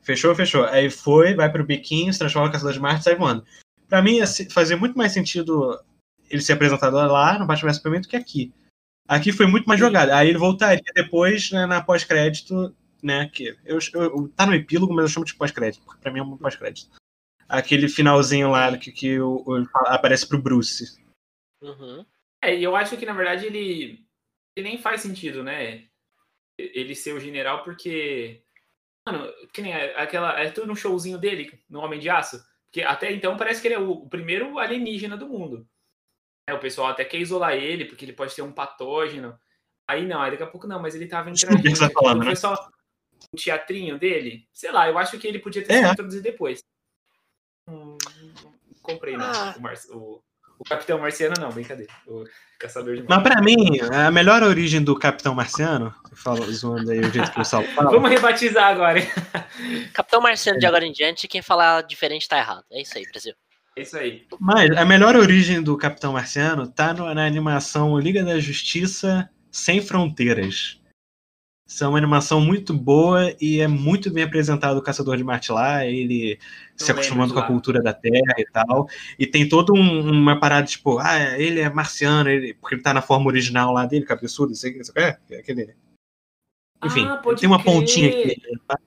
Fechou, 0.08 0.34
fechou. 0.34 0.64
Aí 0.64 0.90
foi, 0.90 1.34
vai 1.34 1.52
pro 1.52 1.66
biquinho, 1.66 2.14
se 2.14 2.20
transforma 2.20 2.48
no 2.48 2.54
Caçador 2.54 2.72
de 2.72 2.80
Marte 2.80 3.02
e 3.02 3.04
sai 3.04 3.16
voando. 3.16 3.46
Pra 3.90 4.02
mim, 4.02 4.20
fazia 4.50 4.78
muito 4.78 4.98
mais 4.98 5.12
sentido 5.12 5.78
ele 6.30 6.42
ser 6.42 6.54
apresentado 6.54 6.96
lá 6.96 7.38
no 7.38 7.46
Batman 7.46 7.74
Superman 7.74 8.00
do 8.00 8.08
que 8.08 8.16
aqui. 8.16 8.54
Aqui 9.06 9.34
foi 9.34 9.48
muito 9.48 9.66
mais 9.66 9.78
jogado. 9.78 10.12
Aí 10.12 10.30
ele 10.30 10.38
voltaria 10.38 10.82
depois 10.96 11.52
né, 11.52 11.66
na 11.66 11.84
pós-crédito, 11.84 12.74
né? 13.04 13.28
Que 13.28 13.58
eu, 13.66 13.80
eu, 13.96 14.30
tá 14.30 14.46
no 14.46 14.54
epílogo, 14.54 14.94
mas 14.94 15.04
eu 15.04 15.10
chamo 15.10 15.26
de 15.26 15.36
pós-crédito, 15.36 15.84
porque 15.84 16.00
pra 16.00 16.10
mim 16.10 16.20
é 16.20 16.24
um 16.24 16.38
pós-crédito. 16.38 16.90
Aquele 17.50 17.90
finalzinho 17.90 18.50
lá 18.50 18.78
que, 18.78 18.94
que 18.94 19.20
o, 19.20 19.44
o, 19.46 19.68
aparece 19.88 20.26
pro 20.26 20.42
Bruce. 20.42 21.04
Uhum. 21.62 22.06
É, 22.42 22.58
e 22.58 22.64
eu 22.64 22.78
acho 22.78 22.96
que 22.96 23.06
na 23.06 23.14
verdade 23.14 23.46
ele, 23.46 24.06
ele 24.56 24.70
nem 24.70 24.78
faz 24.78 25.02
sentido, 25.02 25.44
né? 25.44 25.84
Ele 26.58 26.96
ser 26.96 27.12
o 27.12 27.20
general, 27.20 27.66
porque 27.66 28.42
Mano, 29.08 29.32
que 29.54 29.62
nem 29.62 29.74
aquela. 29.74 30.38
É 30.38 30.52
tudo 30.52 30.68
no 30.68 30.76
showzinho 30.76 31.18
dele, 31.18 31.58
no 31.70 31.80
Homem 31.80 31.98
de 31.98 32.10
Aço. 32.10 32.44
Porque 32.66 32.82
até 32.82 33.10
então 33.14 33.38
parece 33.38 33.62
que 33.62 33.70
ele 33.70 33.76
é 33.76 33.80
o, 33.80 33.92
o 33.92 34.10
primeiro 34.10 34.60
alienígena 34.60 35.16
do 35.16 35.30
mundo. 35.30 35.66
É, 36.46 36.54
o 36.54 36.60
pessoal 36.60 36.90
até 36.90 37.06
quer 37.06 37.18
isolar 37.18 37.54
ele, 37.54 37.86
porque 37.86 38.04
ele 38.04 38.12
pode 38.12 38.36
ter 38.36 38.42
um 38.42 38.52
patógeno. 38.52 39.40
Aí 39.88 40.06
não, 40.06 40.22
aí 40.22 40.32
daqui 40.32 40.44
a 40.44 40.48
pouco 40.48 40.68
não, 40.68 40.82
mas 40.82 40.94
ele 40.94 41.08
tava 41.08 41.30
entrando. 41.30 41.62
Que 41.62 41.80
tá 41.80 41.90
falando, 41.90 42.20
né? 42.20 42.32
né? 42.32 42.36
só 42.36 42.54
o 43.32 43.38
teatrinho 43.38 43.98
dele. 43.98 44.46
Sei 44.52 44.72
lá, 44.74 44.90
eu 44.90 44.98
acho 44.98 45.18
que 45.18 45.26
ele 45.26 45.40
podia 45.40 45.64
ter 45.64 45.74
é. 45.74 45.78
sido 45.78 45.92
introduzido 45.94 46.24
depois. 46.24 46.62
Hum, 47.70 47.98
comprei, 48.82 49.16
não. 49.16 49.26
Ah. 49.26 49.56
O, 49.58 49.62
Mar 49.62 49.76
o, 49.92 50.22
o 50.60 50.64
Capitão 50.64 51.00
Marciano, 51.00 51.36
não, 51.40 51.50
brincadeira. 51.50 51.92
O 52.08 52.24
Caçador 52.60 52.96
de 52.96 53.04
Mas 53.08 53.24
pra 53.24 53.42
mim, 53.42 53.80
a 53.94 54.10
melhor 54.10 54.42
origem 54.42 54.84
do 54.84 54.98
Capitão 54.98 55.36
Marciano, 55.36 55.94
eu 56.10 56.18
falo 56.18 56.44
zoando 56.52 56.90
aí 56.90 57.00
o 57.00 57.12
jeito 57.12 57.32
que 57.32 57.40
o 57.40 57.46
Saulo 57.46 57.68
fala. 57.68 57.92
Vamos 57.92 58.10
rebatizar 58.10 58.70
agora. 58.70 59.00
Capitão 59.94 60.22
Marciano 60.22 60.60
de 60.60 60.66
agora 60.66 60.86
em 60.86 60.92
diante, 60.92 61.28
quem 61.28 61.42
falar 61.42 61.84
diferente 61.84 62.28
tá 62.28 62.38
errado. 62.38 62.64
É 62.72 62.82
isso 62.82 62.98
aí, 62.98 63.04
Brasil. 63.12 63.34
É 63.76 63.82
isso 63.82 63.96
aí. 63.96 64.26
Mas 64.40 64.72
a 64.72 64.84
melhor 64.84 65.16
origem 65.16 65.62
do 65.62 65.78
Capitão 65.78 66.14
Marciano 66.14 66.68
tá 66.68 66.94
no, 66.94 67.14
na 67.14 67.26
animação 67.26 68.00
Liga 68.00 68.24
da 68.24 68.40
Justiça 68.40 69.30
Sem 69.52 69.80
Fronteiras. 69.80 70.82
Isso 71.68 71.84
é 71.84 71.88
uma 71.88 71.98
animação 71.98 72.40
muito 72.40 72.74
boa 72.74 73.36
e 73.42 73.60
é 73.60 73.68
muito 73.68 74.10
bem 74.10 74.24
apresentado 74.24 74.78
o 74.78 74.82
Caçador 74.82 75.18
de 75.18 75.24
Marte 75.24 75.52
lá, 75.52 75.86
ele 75.86 76.40
Não 76.80 76.86
se 76.86 76.92
acostumando 76.92 77.34
com 77.34 77.42
a 77.42 77.46
cultura 77.46 77.84
da 77.84 77.94
Terra 77.94 78.36
e 78.38 78.46
tal. 78.46 78.88
E 79.20 79.28
tem 79.28 79.50
toda 79.50 79.74
um, 79.74 80.10
uma 80.10 80.40
parada, 80.40 80.66
tipo, 80.66 80.98
ah, 80.98 81.38
ele 81.38 81.60
é 81.60 81.70
marciano, 81.70 82.30
ele, 82.30 82.54
porque 82.54 82.76
ele 82.76 82.82
tá 82.82 82.94
na 82.94 83.02
forma 83.02 83.28
original 83.28 83.74
lá 83.74 83.86
dele, 83.86 84.06
cabeçudo, 84.06 84.56
sei, 84.56 84.82
sei, 84.82 84.94
é, 84.96 85.18
aquele. 85.38 85.76
Enfim, 86.86 87.06
ah, 87.06 87.22
tem 87.38 87.50
uma 87.50 87.62
crer. 87.62 87.74
pontinha 87.74 88.10
aqui. 88.10 88.42
Tá? 88.66 88.80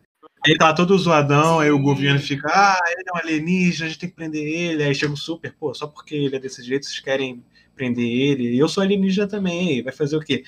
Ele 0.46 0.56
tá 0.56 0.72
todo 0.72 0.96
zoadão, 0.96 1.58
Sim. 1.58 1.64
aí 1.64 1.70
o 1.70 1.82
governo 1.82 2.18
fica, 2.18 2.48
ah, 2.48 2.80
ele 2.92 3.04
é 3.06 3.12
um 3.12 3.18
alienígena, 3.18 3.84
a 3.84 3.88
gente 3.90 4.00
tem 4.00 4.08
que 4.08 4.16
prender 4.16 4.42
ele. 4.42 4.82
Aí 4.82 4.94
chega 4.94 5.12
o 5.12 5.18
super, 5.18 5.54
pô, 5.54 5.74
só 5.74 5.86
porque 5.86 6.14
ele 6.14 6.34
é 6.34 6.38
desse 6.38 6.62
jeito, 6.62 6.86
vocês 6.86 6.98
querem 6.98 7.44
prender 7.76 8.08
ele. 8.08 8.58
Eu 8.58 8.68
sou 8.70 8.82
alienígena 8.82 9.28
também, 9.28 9.82
vai 9.82 9.92
fazer 9.92 10.16
o 10.16 10.20
quê? 10.20 10.44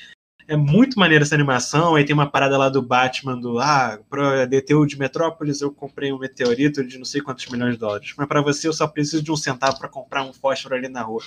É 0.46 0.56
muito 0.56 0.98
maneira 0.98 1.24
essa 1.24 1.34
animação. 1.34 1.94
Aí 1.94 2.04
tem 2.04 2.14
uma 2.14 2.30
parada 2.30 2.58
lá 2.58 2.68
do 2.68 2.82
Batman 2.82 3.38
do 3.38 3.58
ah, 3.58 3.98
pra 4.08 4.44
DTU 4.44 4.86
de 4.86 4.98
Metrópolis 4.98 5.60
eu 5.60 5.72
comprei 5.72 6.12
um 6.12 6.18
meteorito 6.18 6.84
de 6.84 6.98
não 6.98 7.04
sei 7.04 7.20
quantos 7.20 7.46
milhões 7.46 7.74
de 7.74 7.80
dólares. 7.80 8.14
Mas 8.16 8.26
para 8.26 8.42
você 8.42 8.68
eu 8.68 8.72
só 8.72 8.86
preciso 8.86 9.22
de 9.22 9.30
um 9.30 9.36
centavo 9.36 9.78
para 9.78 9.88
comprar 9.88 10.22
um 10.22 10.32
fósforo 10.32 10.74
ali 10.74 10.88
na 10.88 11.02
rua. 11.02 11.22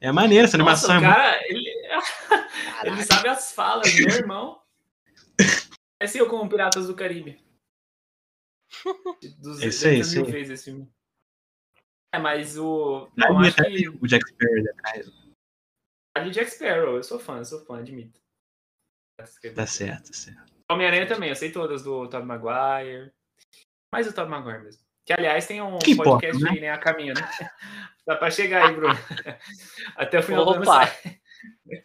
É 0.00 0.10
maneira 0.10 0.46
essa 0.46 0.56
animação. 0.56 0.94
Nossa, 0.94 1.06
é 1.06 1.10
cara, 1.10 1.40
muito... 1.40 1.52
ele... 1.52 1.70
ele 2.84 3.02
sabe 3.02 3.28
as 3.28 3.52
falas, 3.52 3.92
meu 3.94 4.08
irmão. 4.16 4.60
É 6.00 6.04
assim 6.04 6.18
eu 6.18 6.28
como 6.28 6.48
Piratas 6.48 6.86
do 6.86 6.94
Caribe. 6.94 7.38
Dos 9.38 9.62
esse 9.62 9.88
aí, 9.88 10.00
esse 10.00 10.18
aí. 10.18 10.40
esse 10.40 10.64
filme. 10.64 10.88
É, 12.12 12.18
mas 12.18 12.56
o. 12.56 13.08
Não, 13.16 13.38
acho 13.38 13.56
que... 13.56 13.88
O 13.88 14.06
Jack 14.06 14.26
Sparrow 14.26 14.64
atrás. 14.72 15.19
Ali 16.14 16.30
Jack 16.30 16.50
Sparrow, 16.50 16.96
eu 16.96 17.02
sou 17.02 17.18
fã, 17.18 17.38
eu 17.38 17.44
sou 17.44 17.64
fã, 17.64 17.78
admito. 17.78 18.20
Tá 19.16 19.26
certo, 19.66 20.06
tá 20.06 20.12
certo. 20.12 20.52
Homem-Aranha 20.70 21.06
também, 21.06 21.28
eu 21.28 21.36
sei 21.36 21.52
todas 21.52 21.82
do 21.82 22.08
Tobey 22.08 22.26
Maguire. 22.26 23.12
Mais 23.92 24.06
o 24.06 24.12
Tobey 24.12 24.30
Maguire 24.30 24.62
mesmo. 24.62 24.82
Que, 25.04 25.12
aliás, 25.12 25.46
tem 25.46 25.60
um 25.60 25.78
que 25.78 25.96
podcast 25.96 26.36
importa, 26.36 26.54
aí, 26.54 26.60
né? 26.60 26.70
A 26.70 26.78
caminho, 26.78 27.14
né? 27.14 27.20
Dá 28.06 28.16
pra 28.16 28.30
chegar 28.30 28.66
aí, 28.66 28.74
Bruno. 28.74 28.94
Até 29.96 30.18
o 30.18 30.22
final 30.22 30.42
Opa. 30.42 30.52
do 30.52 30.56
ano 30.56 30.64
sai. 30.64 31.20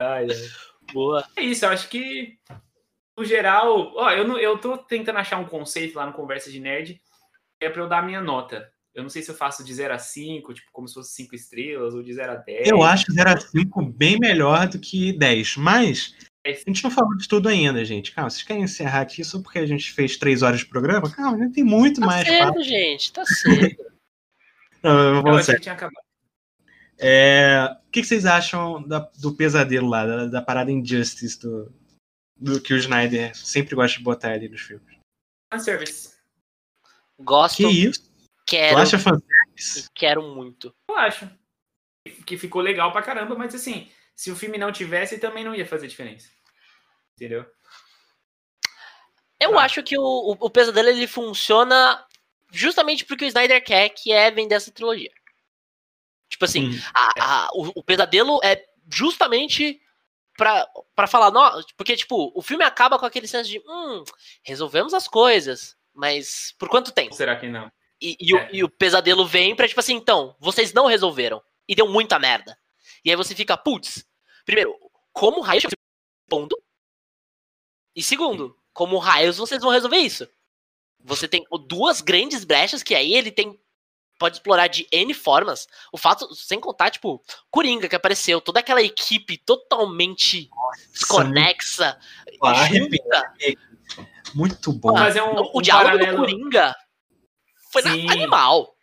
ai, 0.00 0.26
ai. 0.30 0.50
Boa. 0.92 1.26
É 1.36 1.42
isso, 1.42 1.64
eu 1.64 1.70
acho 1.70 1.88
que, 1.88 2.38
no 3.16 3.24
geral... 3.24 3.92
Ó, 3.94 4.10
eu, 4.10 4.26
não, 4.26 4.38
eu 4.38 4.58
tô 4.58 4.78
tentando 4.78 5.18
achar 5.18 5.38
um 5.38 5.46
conceito 5.46 5.96
lá 5.96 6.06
no 6.06 6.12
Conversa 6.12 6.50
de 6.50 6.60
Nerd 6.60 7.02
é 7.60 7.68
pra 7.68 7.82
eu 7.82 7.88
dar 7.88 7.98
a 7.98 8.02
minha 8.02 8.20
nota. 8.20 8.72
Eu 8.96 9.02
não 9.02 9.10
sei 9.10 9.20
se 9.22 9.30
eu 9.30 9.34
faço 9.34 9.62
de 9.62 9.74
0 9.74 9.92
a 9.92 9.98
5, 9.98 10.54
tipo, 10.54 10.68
como 10.72 10.88
se 10.88 10.94
fosse 10.94 11.12
5 11.12 11.34
estrelas, 11.34 11.92
ou 11.94 12.02
de 12.02 12.14
0 12.14 12.32
a 12.32 12.36
10. 12.36 12.66
Eu 12.68 12.82
acho 12.82 13.12
0 13.12 13.30
a 13.30 13.38
5 13.38 13.82
bem 13.82 14.18
melhor 14.18 14.66
do 14.68 14.78
que 14.78 15.12
10, 15.12 15.58
mas 15.58 16.14
É, 16.42 16.52
a 16.52 16.54
gente 16.54 16.82
não 16.82 16.90
falou 16.90 17.14
de 17.16 17.28
tudo 17.28 17.48
ainda, 17.48 17.84
gente. 17.84 18.12
Calma, 18.12 18.30
vocês 18.30 18.42
querem 18.42 18.62
encerrar 18.62 19.02
aqui 19.02 19.22
só 19.22 19.40
porque 19.42 19.58
a 19.58 19.66
gente 19.66 19.92
fez 19.92 20.16
3 20.16 20.42
horas 20.42 20.60
de 20.60 20.66
programa? 20.66 21.10
Calma, 21.10 21.36
ainda 21.36 21.52
tem 21.52 21.62
muito 21.62 22.00
Tá 22.00 22.06
mais. 22.06 22.26
cedo, 22.26 22.38
papo. 22.46 22.62
gente, 22.62 23.12
tá 23.12 23.24
cedo. 23.26 23.76
Não, 24.82 25.26
eu 25.26 25.42
sério. 25.42 25.56
que 25.60 25.62
tinha 25.64 25.74
acabado. 25.74 26.06
É, 26.98 27.68
o 27.86 27.90
que, 27.90 28.00
que 28.00 28.06
vocês 28.06 28.24
acham 28.24 28.82
da- 28.88 29.10
do 29.20 29.34
pesadelo 29.36 29.88
lá, 29.88 30.06
da, 30.06 30.26
da 30.26 30.40
parada 30.42 30.70
Injustice, 30.72 31.38
do, 31.38 31.70
do 32.36 32.60
que 32.60 32.72
o 32.72 32.76
Snyder 32.78 33.36
sempre 33.36 33.74
gosta 33.74 33.98
de 33.98 34.04
botar 34.04 34.30
ali 34.32 34.48
nos 34.48 34.62
filmes? 34.62 34.96
Fanservice. 35.52 36.14
Gosto, 37.20 37.56
Que 37.58 37.66
isso? 37.68 38.06
Tu 38.46 38.50
quero 38.50 38.78
acha 38.78 38.98
fanservice? 38.98 39.88
quero 39.94 40.22
muito. 40.22 40.74
Eu 40.88 40.96
acho. 40.96 41.28
que 42.24 42.38
ficou 42.38 42.62
legal 42.62 42.92
pra 42.92 43.02
caramba, 43.02 43.34
mas 43.34 43.52
assim, 43.54 43.90
se 44.14 44.30
o 44.30 44.36
filme 44.36 44.56
não 44.56 44.70
tivesse, 44.70 45.18
também 45.18 45.42
não 45.44 45.54
ia 45.54 45.66
fazer 45.66 45.88
diferença. 45.88 46.30
Entendeu? 47.14 47.44
Eu 49.40 49.52
Tá. 49.52 49.62
acho 49.64 49.82
que 49.82 49.98
o, 49.98 50.36
o 50.38 50.50
pesadelo 50.50 50.88
ele 50.88 51.06
funciona 51.06 52.04
justamente 52.52 53.04
porque 53.04 53.24
o 53.24 53.28
Snyder 53.28 53.62
quer, 53.64 53.88
que 53.90 54.12
é 54.12 54.30
vender 54.30 54.54
essa 54.54 54.70
trilogia. 54.72 55.10
Tipo 56.30 56.44
assim, 56.44 56.70
Hum. 56.70 56.80
a- 56.94 57.12
a- 57.46 57.50
o, 57.54 57.72
o 57.80 57.82
pesadelo 57.82 58.40
é 58.42 58.64
justamente 58.90 59.80
pra, 60.36 60.66
pra 60.94 61.06
falar, 61.06 61.30
não, 61.30 61.60
porque, 61.76 61.96
tipo, 61.96 62.32
o 62.34 62.42
filme 62.42 62.64
acaba 62.64 62.98
com 62.98 63.06
aquele 63.06 63.26
senso 63.26 63.50
de, 63.50 63.58
hum, 63.66 64.04
resolvemos 64.42 64.94
as 64.94 65.08
coisas, 65.08 65.76
mas 65.92 66.54
por 66.58 66.68
quanto 66.68 66.92
tempo? 66.92 67.14
Será 67.14 67.36
que 67.36 67.48
não? 67.48 67.70
E, 68.00 68.16
e 68.20 68.34
o, 68.34 68.38
É. 68.38 68.50
e 68.52 68.64
o 68.64 68.68
pesadelo 68.68 69.26
vem 69.26 69.54
pra, 69.54 69.66
tipo 69.66 69.80
assim, 69.80 69.94
então, 69.94 70.36
vocês 70.38 70.72
não 70.72 70.86
resolveram. 70.86 71.42
E 71.68 71.74
deu 71.74 71.88
muita 71.88 72.18
merda. 72.18 72.56
E 73.04 73.10
aí 73.10 73.16
você 73.16 73.34
fica, 73.34 73.56
putz, 73.56 74.04
primeiro, 74.44 74.74
como 75.12 75.40
raios 75.40 75.64
ponto? 76.28 76.56
E 77.94 78.02
segundo, 78.02 78.56
como 78.72 78.98
raios 78.98 79.38
vocês 79.38 79.62
vão 79.62 79.70
resolver 79.70 79.96
isso? 79.98 80.28
Você 81.02 81.26
tem 81.26 81.44
duas 81.66 82.00
grandes 82.00 82.44
brechas 82.44 82.82
que 82.82 82.94
aí 82.94 83.14
ele 83.14 83.30
tem. 83.30 83.58
Pode 84.18 84.36
explorar 84.36 84.66
de 84.66 84.86
N 84.90 85.12
formas. 85.12 85.66
O 85.92 85.98
fato, 85.98 86.34
sem 86.34 86.58
contar, 86.58 86.90
tipo, 86.90 87.22
Coringa 87.50 87.88
que 87.88 87.94
apareceu, 87.94 88.40
toda 88.40 88.60
aquela 88.60 88.82
equipe 88.82 89.36
totalmente 89.36 90.48
desconexa, 90.90 91.98
Ah, 92.42 92.66
junta. 92.66 93.34
Muito 94.34 94.72
bom. 94.72 94.92
Mas 94.92 95.16
é 95.16 95.22
um, 95.22 95.36
O 95.36 95.58
um 95.58 95.62
diálogo 95.62 95.98
paralelo... 95.98 96.16
do 96.16 96.22
Coringa 96.22 96.74
foi 97.80 97.90
na- 97.90 97.96
Sim. 97.96 98.10
animal. 98.10 98.74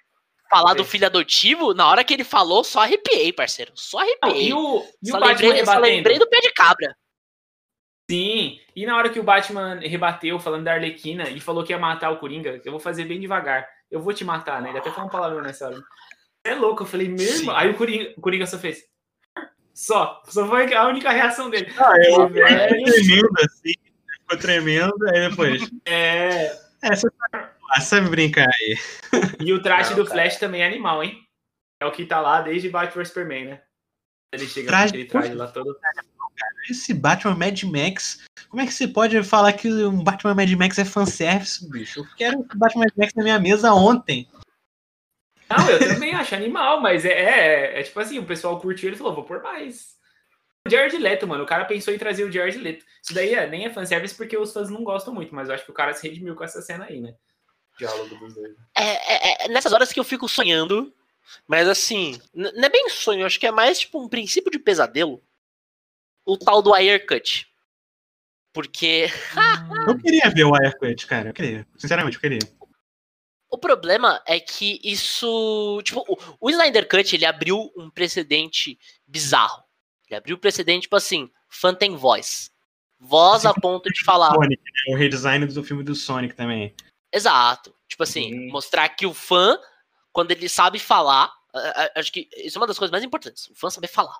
Falar 0.50 0.76
do 0.76 0.86
filho 0.86 1.08
adotivo, 1.08 1.74
na 1.74 1.88
hora 1.89 2.04
que 2.04 2.14
ele 2.14 2.24
falou, 2.24 2.64
só 2.64 2.82
arrepiei, 2.82 3.34
parceiro. 3.34 3.72
Só 3.76 3.98
Não, 3.98 4.04
arrepiei. 4.04 4.50
e 4.50 4.54
o, 4.54 4.86
e 5.02 5.10
só, 5.10 5.18
o 5.18 5.20
Batman 5.20 5.28
lembrei, 5.28 5.50
só 5.50 5.56
rebatendo? 5.72 5.82
lembrei 5.96 6.20
do 6.20 6.30
pé 6.30 6.39
de 6.41 6.52
cabra. 6.54 6.96
Sim, 8.12 8.60
e 8.76 8.86
na 8.86 8.98
hora 8.98 9.10
que 9.10 9.20
o 9.20 9.24
Batman 9.24 9.80
rebateu 9.80 10.38
falando 10.39 10.66
da 10.66 10.74
Arlequina 10.74 11.30
e 11.30 11.39
falou 11.39 11.64
que 11.64 11.72
ia 11.74 11.80
matar 11.80 12.12
o 12.12 12.18
Coringa, 12.20 12.62
eu 12.64 12.72
vou 12.72 12.80
fazer 12.80 13.06
bem 13.06 13.20
devagar. 13.20 13.68
Eu 13.89 14.02
vou 14.02 14.14
te 14.14 14.24
matar, 14.24 14.62
né? 14.62 14.70
Ele 14.70 14.78
até 14.78 14.89
falou 14.91 15.06
uma 15.06 15.12
palavra 15.12 15.41
nessa 15.41 15.68
hora. 15.68 15.82
É 16.46 16.54
louco, 16.54 16.84
eu 16.84 16.88
falei, 16.88 17.08
irmão. 17.08 17.56
Aí 17.56 17.70
o 17.70 17.76
Coringa, 17.76 18.14
o 18.18 18.22
Coringa 18.22 18.46
só 18.46 18.60
fez. 18.60 18.84
Só. 19.74 20.22
Só 20.28 20.48
foi 20.48 20.72
a 20.76 20.88
única 20.88 21.10
reação 21.10 21.50
dele. 21.50 21.74
Ah, 21.80 21.94
eu 21.98 22.12
Ficou 22.12 22.30
velho. 22.30 22.84
tremendo 22.86 23.30
assim, 23.39 23.74
ficou 24.20 24.38
tremendo, 24.39 25.08
aí 25.10 25.30
depois. 25.30 25.72
É. 25.86 26.46
É, 26.82 26.96
você 26.96 27.08
sabe, 27.32 27.48
ah, 27.76 27.82
sabe 27.82 28.09
brincar 28.09 28.47
aí. 28.47 28.78
E 29.39 29.51
o 29.53 29.61
traje 29.61 29.91
Não, 29.91 29.97
do 29.97 30.05
cara. 30.05 30.21
Flash 30.21 30.38
também 30.38 30.61
é 30.61 30.67
animal, 30.67 31.03
hein? 31.03 31.21
É 31.82 31.86
o 31.86 31.91
que 31.91 32.05
tá 32.05 32.21
lá 32.21 32.41
desde 32.41 32.69
Batman 32.69 33.03
vs 33.03 33.07
Superman, 33.09 33.45
né? 33.45 33.61
Ele 34.34 34.47
chega 34.47 34.67
Traje- 34.67 34.93
com 34.93 34.97
aquele 34.97 35.07
traje 35.07 35.34
lá 35.36 35.47
todo. 35.47 35.78
Esse 36.69 36.93
Batman 36.93 37.36
Mad 37.36 37.61
Max, 37.63 38.24
como 38.49 38.61
é 38.61 38.65
que 38.65 38.74
você 38.74 38.88
pode 38.88 39.21
falar 39.24 39.53
que 39.53 39.67
um 39.67 40.03
Batman 40.03 40.34
Mad 40.34 40.51
Max 40.53 40.80
é 40.80 40.86
fanservice, 40.86 41.69
bicho? 41.69 41.99
Eu 41.99 42.07
quero 42.17 42.39
o 42.39 42.47
Batman 42.55 42.86
Mad 42.86 42.93
Max 42.97 43.13
na 43.13 43.24
minha 43.24 43.39
mesa 43.39 43.74
ontem. 43.74 44.28
Não, 45.49 45.69
eu 45.69 45.80
também 45.80 46.15
acho 46.15 46.34
animal, 46.34 46.82
mas 46.82 47.05
é, 47.05 47.11
é, 47.11 47.80
é 47.80 47.84
tipo 47.84 47.99
assim, 47.99 48.17
o 48.17 48.26
pessoal 48.26 48.59
curtiu 48.59 48.89
ele 48.89 48.95
falou, 48.95 49.13
vou 49.13 49.24
por 49.24 49.43
mais. 49.43 49.93
O 50.65 50.69
Jared 50.71 50.97
Leto, 50.97 51.28
mano, 51.28 51.43
o 51.43 51.47
cara 51.47 51.65
pensou 51.65 51.93
em 51.93 51.97
trazer 51.99 52.24
o 52.24 52.32
Jared 52.32 52.57
Leto. 52.57 52.86
Isso 53.03 53.13
daí 53.13 53.36
é, 53.36 53.45
nem 53.47 53.65
é 53.65 53.69
fanservice 53.69 54.15
porque 54.15 54.38
os 54.38 54.51
fãs 54.53 54.69
não 54.69 54.84
gostam 54.84 55.13
muito, 55.13 55.36
mas 55.36 55.49
eu 55.49 55.55
acho 55.55 55.65
que 55.65 55.71
o 55.71 55.76
cara 55.76 55.93
se 55.93 56.07
redimiu 56.07 56.36
com 56.36 56.43
essa 56.43 56.61
cena 56.61 56.86
aí, 56.86 57.01
né? 57.01 57.13
Diálogo 57.78 58.15
dos 58.15 58.34
dois. 58.34 58.55
É, 58.76 58.84
é- 58.84 59.45
é 59.45 59.47
nessas 59.49 59.74
horas 59.74 59.91
que 59.91 59.99
eu 59.99 60.03
fico 60.03 60.28
sonhando, 60.30 60.93
mas 61.47 61.67
assim, 61.67 62.19
não 62.34 62.63
é 62.63 62.69
bem 62.69 62.89
sonho, 62.89 63.26
acho 63.26 63.39
que 63.39 63.47
é 63.47 63.51
mais 63.51 63.80
tipo 63.80 64.01
um 64.01 64.07
princípio 64.09 64.51
de 64.51 64.59
pesadelo. 64.59 65.21
O 66.26 66.38
tal 66.38 66.61
do 66.61 66.71
Cut. 67.07 67.47
Porque 68.53 69.07
Eu 69.88 69.97
queria 69.97 70.30
ver 70.30 70.43
o 70.43 70.51
Wirecut, 70.51 71.07
cara. 71.07 71.30
Eu 71.30 71.34
queria. 71.34 71.67
Sinceramente, 71.76 72.15
eu 72.15 72.21
queria. 72.21 72.39
o 73.49 73.57
problema 73.57 74.21
é 74.26 74.39
que 74.39 74.80
isso. 74.84 75.82
Tipo, 75.84 76.05
o, 76.07 76.17
o 76.39 76.49
Snyder 76.49 76.88
Cut 76.88 77.15
ele 77.15 77.26
abriu 77.26 77.71
um 77.76 77.89
precedente 77.89 78.78
bizarro. 79.07 79.63
Ele 80.07 80.15
abriu 80.17 80.36
um 80.38 80.39
precedente, 80.39 80.84
tipo 80.84 80.95
assim, 80.95 81.30
fã 81.49 81.74
tem 81.74 81.95
voz. 81.95 82.51
Voz 82.99 83.45
a 83.45 83.53
ponto 83.53 83.89
de 83.91 84.03
falar. 84.03 84.34
Sonic, 84.34 84.61
né? 84.63 84.93
O 84.93 84.97
redesign 84.97 85.45
do 85.47 85.63
filme 85.63 85.84
do 85.84 85.95
Sonic 85.95 86.36
também. 86.36 86.74
Exato. 87.14 87.74
Tipo 87.88 88.03
assim, 88.03 88.30
Sim. 88.30 88.47
mostrar 88.51 88.89
que 88.89 89.05
o 89.05 89.14
fã, 89.14 89.57
quando 90.11 90.32
ele 90.32 90.49
sabe 90.49 90.80
falar, 90.80 91.32
acho 91.95 92.11
que 92.11 92.28
isso 92.38 92.57
é 92.57 92.61
uma 92.61 92.68
das 92.68 92.80
coisas 92.80 92.91
mais 92.91 93.03
importantes, 93.03 93.47
o 93.49 93.55
fã 93.55 93.70
saber 93.70 93.88
falar. 93.88 94.18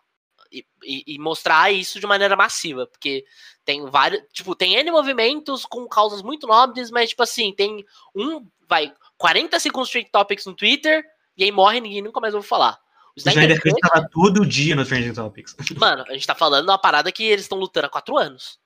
E, 0.52 0.64
e- 0.84 1.04
e 1.16 1.20
mostrar 1.20 1.74
isso 1.74 2.00
de 2.00 2.06
maneira 2.06 2.36
massiva, 2.36 2.86
porque 2.86 3.26
tem 3.66 3.84
vários, 3.90 4.22
tipo, 4.32 4.54
tem 4.56 4.76
N 4.76 4.92
movimentos 4.92 5.66
com 5.66 5.88
causas 5.88 6.22
muito 6.22 6.46
nobres, 6.46 6.92
mas, 6.92 7.10
tipo 7.10 7.24
assim, 7.24 7.52
tem 7.52 7.84
um, 8.16 8.48
vai, 8.70 8.94
40 9.18 9.60
segundos 9.60 9.88
de 9.90 9.94
Trending 9.94 10.12
Topics 10.12 10.46
no 10.46 10.54
Twitter, 10.54 11.04
e 11.36 11.44
aí 11.44 11.52
morre 11.52 11.80
e 11.80 11.82
ninguém 11.82 12.02
nunca 12.04 12.20
mais 12.20 12.36
ouve 12.36 12.48
falar. 12.48 12.80
O 13.16 13.20
Snyder 13.20 13.60
Cut, 13.60 13.80
tava 13.82 14.08
todo 14.12 14.46
dia 14.46 14.76
no 14.76 14.86
Trending 14.86 15.14
Topics. 15.14 15.56
mano, 15.78 16.04
a 16.08 16.14
gente 16.14 16.28
tá 16.28 16.36
falando 16.36 16.70
uma 16.70 16.78
parada 16.78 17.12
que 17.12 17.24
eles 17.24 17.46
estão 17.46 17.58
lutando 17.58 17.88
há 17.88 17.90
quatro 17.90 18.16
anos. 18.16 18.60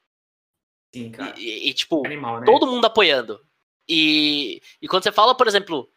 Sim, 0.94 1.12
cara. 1.12 1.34
E, 1.38 1.70
e, 1.70 1.74
tipo, 1.74 2.06
Animal, 2.06 2.42
né? 2.42 2.46
todo 2.46 2.68
mundo 2.68 2.84
apoiando. 2.84 3.40
E, 3.88 4.62
e 4.82 4.88
quando 4.88 5.04
você 5.04 5.12
fala, 5.12 5.36
por 5.36 5.48
exemplo, 5.48 5.90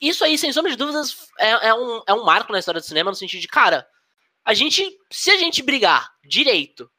isso 0.00 0.24
aí, 0.24 0.36
sem 0.36 0.52
sombra 0.52 0.70
de 0.70 0.76
dúvidas, 0.76 1.28
é, 1.38 1.68
é 1.68 1.74
um, 1.74 2.02
é 2.06 2.14
um 2.14 2.24
marco 2.24 2.52
na 2.52 2.58
história 2.58 2.80
do 2.80 2.86
cinema, 2.86 3.10
no 3.10 3.16
sentido 3.16 3.40
de, 3.40 3.48
cara, 3.48 3.88
a 4.44 4.52
gente, 4.54 4.98
se 5.10 5.30
a 5.30 5.36
gente 5.36 5.62
brigar 5.62 6.12
direito, 6.24 6.90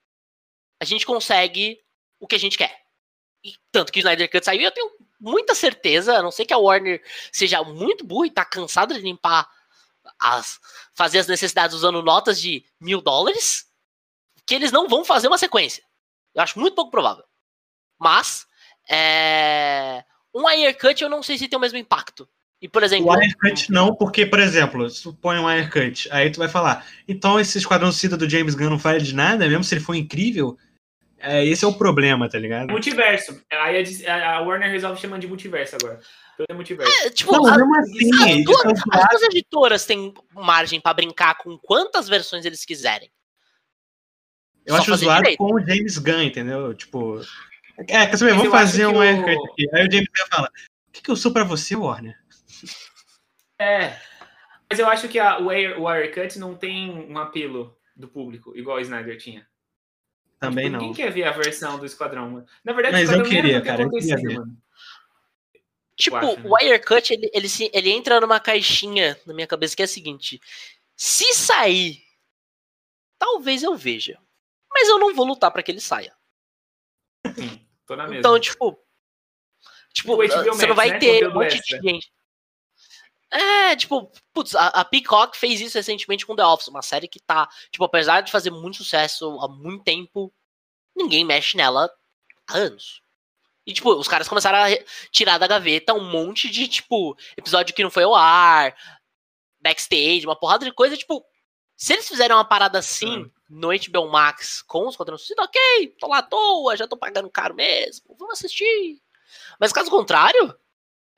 a 0.80 0.86
gente 0.86 1.06
consegue 1.06 1.80
o 2.20 2.28
que 2.28 2.36
a 2.36 2.40
gente 2.40 2.58
quer. 2.58 2.86
E 3.44 3.54
tanto 3.72 3.92
que 3.92 4.00
o 4.00 4.02
Snyder 4.02 4.30
Cut 4.30 4.46
saiu, 4.46 4.62
eu 4.62 4.72
tenho 4.72 4.92
muita 5.20 5.56
certeza, 5.56 6.18
a 6.18 6.22
não 6.22 6.32
sei 6.32 6.46
que 6.46 6.54
a 6.54 6.58
Warner 6.58 7.04
seja 7.32 7.64
muito 7.64 8.06
burra 8.06 8.28
e 8.28 8.32
tá 8.32 8.46
cansada 8.46 8.94
de 8.94 9.02
limpar 9.02 9.50
as. 10.20 10.60
fazer 10.94 11.20
as 11.20 11.28
necessidades 11.28 11.76
usando 11.76 12.02
notas 12.02 12.40
de 12.40 12.66
mil 12.80 13.02
dólares, 13.02 13.68
que 14.46 14.56
eles 14.56 14.72
não 14.72 14.88
vão 14.88 15.04
fazer 15.04 15.28
uma 15.28 15.38
sequência. 15.38 15.84
Eu 16.34 16.42
acho 16.42 16.60
muito 16.60 16.76
pouco 16.76 16.92
provável. 16.92 17.26
Mas, 18.00 18.48
é, 18.90 20.06
um 20.40 20.74
Cut 20.80 21.02
eu 21.04 21.10
não 21.10 21.22
sei 21.24 21.38
se 21.38 21.48
tem 21.48 21.58
o 21.58 21.62
mesmo 21.62 21.78
impacto. 21.78 22.28
E, 22.62 22.68
por 22.68 22.82
exemplo, 22.82 23.08
O 23.12 23.14
Wirecut 23.16 23.72
não, 23.72 23.94
porque, 23.96 24.26
por 24.26 24.40
exemplo, 24.40 24.90
se 24.90 25.04
tu 25.04 25.14
põe 25.14 25.38
um 25.38 25.46
Wirecut, 25.46 26.08
aí 26.12 26.32
tu 26.32 26.40
vai 26.40 26.48
falar, 26.50 26.88
então 27.08 27.40
esse 27.40 27.58
Esquadrão 27.60 27.92
Cida 27.92 28.18
do 28.18 28.28
James 28.28 28.56
Gunn 28.56 28.72
não 28.72 28.78
vale 28.80 29.00
de 29.00 29.14
nada, 29.14 29.48
mesmo 29.48 29.64
se 29.64 29.76
ele 29.76 29.84
for 29.84 29.94
incrível? 29.94 30.58
É, 31.20 31.46
esse 31.46 31.64
é 31.64 31.68
o 31.68 31.74
problema, 31.78 32.28
tá 32.30 32.38
ligado? 32.40 32.70
Multiverso. 32.72 33.40
Aí 33.52 34.06
a 34.08 34.40
Warner 34.42 34.72
resolve 34.72 35.00
chamando 35.00 35.22
de 35.22 35.28
multiverso 35.28 35.76
agora. 35.76 36.00
Tudo 36.36 36.46
é 36.50 36.54
multiverso. 36.54 36.92
é, 37.06 37.10
tipo, 37.10 37.32
Não, 37.32 37.46
a- 37.48 37.80
assim, 37.80 38.40
as, 38.40 38.44
duas, 38.46 38.80
as 38.92 39.10
duas 39.10 39.22
editoras 39.24 39.86
têm 39.86 40.14
margem 40.34 40.80
pra 40.82 40.94
brincar 40.94 41.36
com 41.38 41.58
quantas 41.58 42.08
versões 42.08 42.46
eles 42.46 42.64
quiserem. 42.66 43.10
Eu 44.66 44.76
Só 44.76 44.82
acho 44.82 44.96
zoado 44.98 45.22
direito. 45.22 45.38
com 45.38 45.54
o 45.56 45.60
James 45.60 45.98
Gunn, 45.98 46.22
entendeu? 46.24 46.74
Tipo. 46.74 47.22
É, 47.78 48.08
quer 48.08 48.18
saber? 48.18 48.32
Mas 48.34 48.44
Vamos 48.44 48.52
fazer 48.60 48.86
um 48.88 48.96
o- 48.96 49.00
Wirecut 49.00 49.52
aqui. 49.52 49.68
Aí 49.76 49.88
o 49.88 49.92
James 49.92 50.08
Gunn 50.08 50.28
fala: 50.30 50.48
O 50.88 50.92
que, 50.92 51.02
que 51.02 51.12
eu 51.12 51.16
sou 51.16 51.32
pra 51.32 51.44
você, 51.44 51.76
Warner? 51.76 52.18
É. 53.60 54.00
Mas 54.70 54.80
eu 54.80 54.88
acho 54.90 55.08
que 55.08 55.20
a, 55.20 55.40
o 55.40 55.48
Wire- 55.48 55.74
o 55.76 55.84
Wirecut 55.84 56.38
não 56.40 56.56
tem 56.56 56.90
um 56.92 57.18
apelo 57.18 57.78
do 57.96 58.08
público, 58.08 58.56
igual 58.58 58.78
o 58.78 58.82
Snyder 58.82 59.18
tinha. 59.18 59.48
Também 60.40 60.66
Tipo, 60.66 60.74
não. 60.78 60.80
Ninguém 60.88 60.96
quer 61.06 61.12
ver 61.12 61.24
a 61.24 61.32
versão 61.32 61.80
do 61.80 61.86
Esquadrão, 61.86 62.30
mano. 62.30 62.46
Na 62.64 62.74
verdade, 62.74 62.94
Mas 62.96 63.10
o 63.10 63.14
eu 63.14 63.24
queria, 63.24 63.62
cara, 63.62 63.84
eu 63.84 63.90
queria 63.90 64.16
ver. 64.18 64.36
mano. 64.40 64.58
Tipo, 65.96 66.18
o 66.48 66.54
Wirecut, 66.54 67.12
ele, 67.12 67.30
ele, 67.34 67.48
ele 67.74 67.90
entra 67.90 68.22
numa 68.22 68.40
caixinha 68.40 69.20
na 69.26 69.34
minha 69.34 69.48
cabeça 69.48 69.76
que 69.76 69.82
é 69.82 69.86
a 69.86 69.88
seguinte: 69.88 70.40
se 70.96 71.34
sair, 71.34 72.04
talvez 73.18 73.64
eu 73.64 73.76
veja. 73.76 74.20
Mas 74.72 74.88
eu 74.90 75.00
não 75.00 75.16
vou 75.16 75.26
lutar 75.26 75.50
pra 75.50 75.64
que 75.64 75.72
ele 75.72 75.80
saia. 75.82 76.14
Sim, 77.36 77.67
tô 77.88 77.96
na 77.96 78.04
mesma. 78.04 78.20
Então, 78.20 78.40
tipo. 78.40 78.78
Tipo, 79.94 80.14
O 80.14 80.18
HBO 80.18 80.54
você 80.54 80.68
não 80.68 80.76
vai 80.76 80.92
né? 80.92 81.00
ter 81.00 81.28
um 81.28 81.34
monte 81.34 81.60
de 81.60 81.80
gente. 81.82 82.12
É, 83.32 83.76
tipo, 83.76 84.12
putz, 84.34 84.56
a, 84.56 84.68
a 84.68 84.86
Peacock 84.86 85.36
fez 85.36 85.60
isso 85.60 85.78
recentemente 85.78 86.26
com 86.26 86.36
The 86.36 86.46
Office, 86.46 86.68
uma 86.68 86.82
série 86.82 87.08
que 87.08 87.20
tá, 87.20 87.50
tipo, 87.72 87.84
apesar 87.84 88.22
de 88.22 88.32
fazer 88.32 88.52
muito 88.52 88.78
sucesso 88.78 89.38
há 89.42 89.48
muito 89.50 89.84
tempo, 89.84 90.34
ninguém 90.96 91.26
mexe 91.26 91.58
nela 91.58 91.92
há 92.48 92.58
anos. 92.58 93.02
E, 93.66 93.74
tipo, 93.74 93.92
os 93.94 94.08
caras 94.08 94.30
começaram 94.30 94.58
a 94.60 94.78
tirar 95.12 95.38
da 95.38 95.48
gaveta 95.48 95.94
um 95.94 96.10
monte 96.10 96.50
de, 96.50 96.70
tipo, 96.70 97.18
episódio 97.36 97.76
que 97.76 97.84
não 97.84 97.92
foi 97.92 98.04
ao 98.04 98.16
ar, 98.16 98.74
backstage, 99.60 100.26
uma 100.26 100.40
porrada 100.40 100.64
de 100.64 100.72
coisa, 100.72 100.96
tipo, 100.96 101.26
se 101.78 101.94
eles 101.94 102.08
fizerem 102.08 102.36
uma 102.36 102.44
parada 102.44 102.80
assim 102.80 103.20
Hum. 103.20 103.32
no 103.48 103.70
HBO 103.70 104.10
Max 104.10 104.64
com 104.64 104.88
os 104.88 104.96
suicida, 104.96 105.44
ok, 105.44 105.96
tô 106.00 106.08
lá 106.08 106.18
à 106.18 106.24
toa, 106.24 106.76
já 106.76 106.88
tô 106.88 106.98
pagando 106.98 107.30
caro 107.30 107.54
mesmo, 107.54 108.16
vamos 108.18 108.34
assistir. 108.34 109.00
Mas 109.60 109.72
caso 109.72 109.90
contrário, 109.90 110.58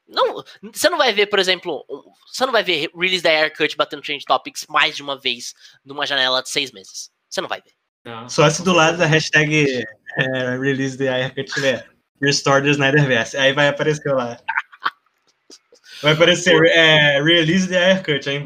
Não, 0.08 0.44
você 0.74 0.90
não 0.90 0.98
vai 0.98 1.14
ver, 1.14 1.28
por 1.28 1.38
exemplo, 1.38 1.86
você 2.28 2.44
não 2.44 2.52
vai 2.52 2.64
ver 2.64 2.90
release 2.96 3.22
da 3.22 3.30
Aircut 3.30 3.78
batendo 3.78 4.04
Change 4.04 4.26
Topics 4.26 4.66
mais 4.68 4.96
de 4.96 5.04
uma 5.04 5.16
vez 5.18 5.54
numa 5.86 6.06
janela 6.06 6.42
de 6.42 6.50
seis 6.50 6.72
meses. 6.72 7.12
Você 7.30 7.42
não 7.42 7.48
vai 7.48 7.62
ver. 7.62 7.74
Não. 8.04 8.28
Só 8.28 8.50
se 8.50 8.64
do 8.64 8.74
lado 8.74 8.98
da 8.98 9.06
hashtag 9.06 9.86
é, 10.18 10.58
release 10.58 10.98
da 10.98 11.14
Aircut 11.14 11.54
tiver 11.54 11.88
Restore 12.20 12.64
the 12.64 12.72
Snyderverse. 12.72 13.38
Aí 13.38 13.54
vai 13.54 13.68
aparecer 13.68 14.12
lá. 14.14 14.38
Vai 16.02 16.14
aparecer 16.14 16.56
é, 16.66 17.22
Release 17.22 17.68
the 17.68 17.78
Aircut. 17.78 18.30
Aí 18.30 18.44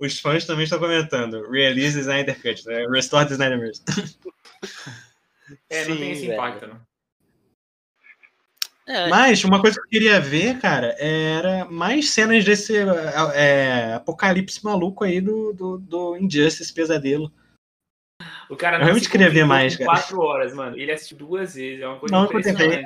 os 0.00 0.18
fãs 0.18 0.44
também 0.46 0.64
estão 0.64 0.78
comentando. 0.78 1.48
Release 1.50 1.94
the 1.94 2.00
Snyder 2.00 2.40
Cut, 2.40 2.66
né? 2.66 2.86
Restore 2.88 3.26
the 3.26 3.32
Snyderverse. 3.32 3.82
É, 5.68 5.84
não 5.84 5.94
Sim, 5.94 6.00
tem 6.00 6.12
esse 6.12 6.20
velho. 6.22 6.34
impacto, 6.34 6.66
não. 6.66 6.80
É. 8.86 9.08
Mas 9.08 9.44
uma 9.44 9.60
coisa 9.60 9.76
que 9.76 9.86
eu 9.86 9.90
queria 9.90 10.20
ver, 10.20 10.58
cara, 10.58 10.96
era 10.98 11.64
mais 11.64 12.10
cenas 12.10 12.44
desse 12.44 12.74
é, 13.34 13.94
apocalipse 13.94 14.64
maluco 14.64 15.04
aí 15.04 15.20
do, 15.20 15.52
do, 15.52 15.78
do 15.78 16.16
Injustice 16.16 16.72
Pesadelo. 16.72 17.32
O 18.50 18.56
cara 18.56 18.78
não 18.78 18.84
realmente 18.84 19.08
queria 19.08 19.30
ver 19.30 19.44
mais, 19.44 19.76
cara. 19.76 19.92
Quatro 19.92 20.20
horas, 20.20 20.52
mano. 20.52 20.76
Ele 20.76 20.90
assistiu 20.90 21.16
duas 21.16 21.54
vezes. 21.54 21.80
É 21.80 21.86
uma 21.86 21.98
coisa 22.00 22.12
não, 22.12 22.24
impressionante. 22.24 22.84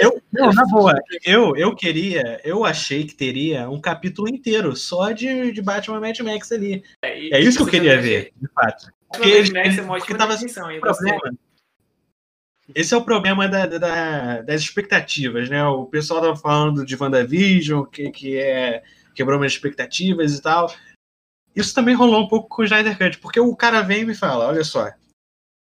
Eu, 0.00 0.20
não, 0.32 0.52
na 0.52 0.64
boa, 0.66 0.92
eu, 1.24 1.56
eu 1.56 1.72
queria, 1.72 2.40
eu 2.44 2.64
achei 2.64 3.04
que 3.04 3.14
teria 3.14 3.70
um 3.70 3.80
capítulo 3.80 4.28
inteiro 4.28 4.74
só 4.74 5.12
de, 5.12 5.52
de 5.52 5.62
Batman 5.62 6.00
Mad 6.00 6.18
Max 6.18 6.50
ali. 6.50 6.82
É, 7.02 7.36
é 7.36 7.40
isso 7.40 7.58
que 7.58 7.62
eu 7.62 7.68
queria 7.68 8.00
ver, 8.00 8.32
de 8.34 8.48
fato. 8.48 8.88
Porque, 9.08 9.38
Mad 9.38 9.50
Max 9.50 9.78
é 9.78 9.82
uma 9.82 9.94
ótima 9.94 10.18
tava 10.18 10.36
problema. 10.80 11.34
Esse 12.74 12.92
é 12.92 12.96
o 12.96 13.04
problema 13.04 13.46
da, 13.46 13.66
da, 13.66 14.40
das 14.42 14.62
expectativas, 14.62 15.48
né? 15.48 15.64
O 15.64 15.86
pessoal 15.86 16.22
tava 16.22 16.36
falando 16.36 16.84
de 16.84 16.96
WandaVision, 16.96 17.84
que, 17.84 18.10
que 18.10 18.36
é, 18.36 18.82
quebrou 19.14 19.38
minhas 19.38 19.52
expectativas 19.52 20.36
e 20.36 20.42
tal. 20.42 20.74
Isso 21.54 21.72
também 21.72 21.94
rolou 21.94 22.20
um 22.20 22.26
pouco 22.26 22.48
com 22.48 22.62
o 22.62 22.64
Snyder 22.64 22.98
Cut, 22.98 23.18
porque 23.18 23.38
o 23.38 23.54
cara 23.54 23.80
vem 23.80 24.00
e 24.00 24.06
me 24.06 24.14
fala, 24.14 24.48
olha 24.48 24.64
só, 24.64 24.90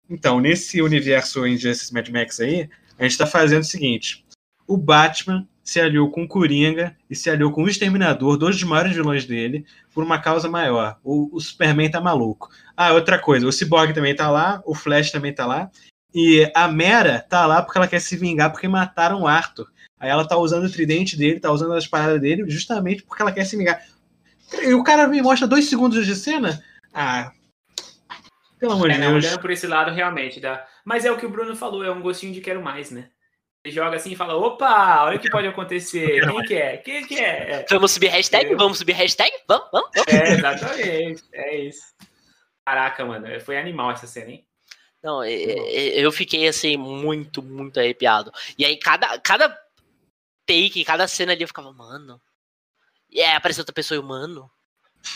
então, 0.09 0.39
nesse 0.39 0.81
universo 0.81 1.45
Injustice 1.45 1.93
Mad 1.93 2.07
Max 2.09 2.39
aí, 2.39 2.69
a 2.97 3.03
gente 3.03 3.11
está 3.11 3.27
fazendo 3.27 3.61
o 3.61 3.65
seguinte, 3.65 4.25
o 4.65 4.77
Batman 4.77 5.47
se 5.63 5.81
aliou 5.81 6.09
com 6.09 6.23
o 6.23 6.27
Coringa 6.27 6.95
e 7.09 7.15
se 7.15 7.29
aliou 7.29 7.51
com 7.51 7.63
o 7.63 7.67
Exterminador, 7.67 8.37
dois 8.37 8.55
dos 8.55 8.63
maiores 8.63 8.95
vilões 8.95 9.25
dele, 9.25 9.65
por 9.93 10.03
uma 10.03 10.17
causa 10.17 10.49
maior. 10.49 10.97
O, 11.03 11.35
o 11.35 11.41
Superman 11.41 11.91
tá 11.91 11.99
maluco. 11.99 12.49
Ah, 12.75 12.93
outra 12.93 13.19
coisa, 13.19 13.45
o 13.45 13.51
Cyborg 13.51 13.93
também 13.93 14.15
tá 14.15 14.29
lá, 14.29 14.61
o 14.65 14.73
Flash 14.73 15.11
também 15.11 15.33
tá 15.33 15.45
lá, 15.45 15.69
e 16.13 16.49
a 16.55 16.69
Mera 16.69 17.19
tá 17.19 17.45
lá 17.45 17.61
porque 17.61 17.77
ela 17.77 17.87
quer 17.87 17.99
se 17.99 18.15
vingar 18.15 18.51
porque 18.51 18.67
mataram 18.67 19.21
o 19.21 19.27
Arthur. 19.27 19.67
Aí 19.99 20.09
ela 20.09 20.27
tá 20.27 20.37
usando 20.37 20.65
o 20.65 20.71
tridente 20.71 21.17
dele, 21.17 21.39
tá 21.39 21.51
usando 21.51 21.73
as 21.73 21.87
paradas 21.87 22.21
dele, 22.21 22.49
justamente 22.49 23.03
porque 23.03 23.21
ela 23.21 23.31
quer 23.31 23.45
se 23.45 23.57
vingar. 23.57 23.83
E 24.63 24.73
o 24.73 24.83
cara 24.83 25.07
me 25.07 25.21
mostra 25.21 25.47
dois 25.47 25.67
segundos 25.67 26.05
de 26.05 26.15
cena. 26.15 26.63
Ah. 26.93 27.31
Pelo 28.59 28.73
amor 28.73 28.89
é, 28.89 28.93
de 28.93 28.99
Deus. 28.99 29.25
Olhando 29.25 29.39
por 29.39 29.51
esse 29.51 29.67
lado, 29.67 29.91
realmente 29.91 30.39
dá. 30.39 30.65
Mas 30.83 31.05
é 31.05 31.11
o 31.11 31.17
que 31.17 31.25
o 31.25 31.29
Bruno 31.29 31.55
falou, 31.55 31.83
é 31.83 31.91
um 31.91 32.01
gostinho 32.01 32.33
de 32.33 32.41
quero 32.41 32.61
mais, 32.61 32.91
né? 32.91 33.09
Ele 33.63 33.73
joga 33.73 33.97
assim 33.97 34.11
e 34.11 34.15
fala: 34.15 34.35
opa, 34.35 35.03
olha 35.03 35.17
o 35.17 35.19
que 35.19 35.29
pode 35.29 35.47
acontecer. 35.47 36.21
Quem 36.25 36.43
que 36.43 36.53
é? 36.55 36.77
Quem 36.77 37.05
que 37.05 37.19
é? 37.19 37.65
Vamos 37.69 37.91
subir 37.91 38.07
hashtag? 38.07 38.55
Vamos 38.55 38.77
subir 38.77 38.93
hashtag? 38.93 39.31
Vamos, 39.47 39.67
vamos, 39.71 39.89
vamos. 39.93 40.13
É, 40.13 40.33
exatamente. 40.33 41.23
É 41.33 41.55
isso. 41.57 41.81
Caraca, 42.65 43.05
mano, 43.05 43.27
foi 43.41 43.57
animal 43.57 43.91
essa 43.91 44.07
cena, 44.07 44.31
hein? 44.31 44.47
Não, 45.01 45.23
eu 45.23 46.11
fiquei 46.11 46.47
assim, 46.47 46.75
muito, 46.75 47.41
muito 47.41 47.79
arrepiado. 47.79 48.31
E 48.57 48.65
aí, 48.65 48.77
cada, 48.77 49.17
cada 49.19 49.49
take, 50.45 50.83
cada 50.83 51.07
cena 51.07 51.33
ali, 51.33 51.43
eu 51.43 51.47
ficava, 51.47 51.71
mano. 51.71 52.19
E 53.09 53.21
aí 53.21 53.35
apareceu 53.35 53.61
outra 53.61 53.73
pessoa, 53.73 53.99
humano. 53.99 54.49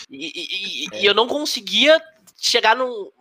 E, 0.08 0.86
e, 0.90 0.96
é. 0.96 1.02
e, 1.02 1.06
eu 1.06 1.14
não 1.14 1.26
conseguia 1.26 2.00
chegar 2.36 2.76
no. 2.76 3.12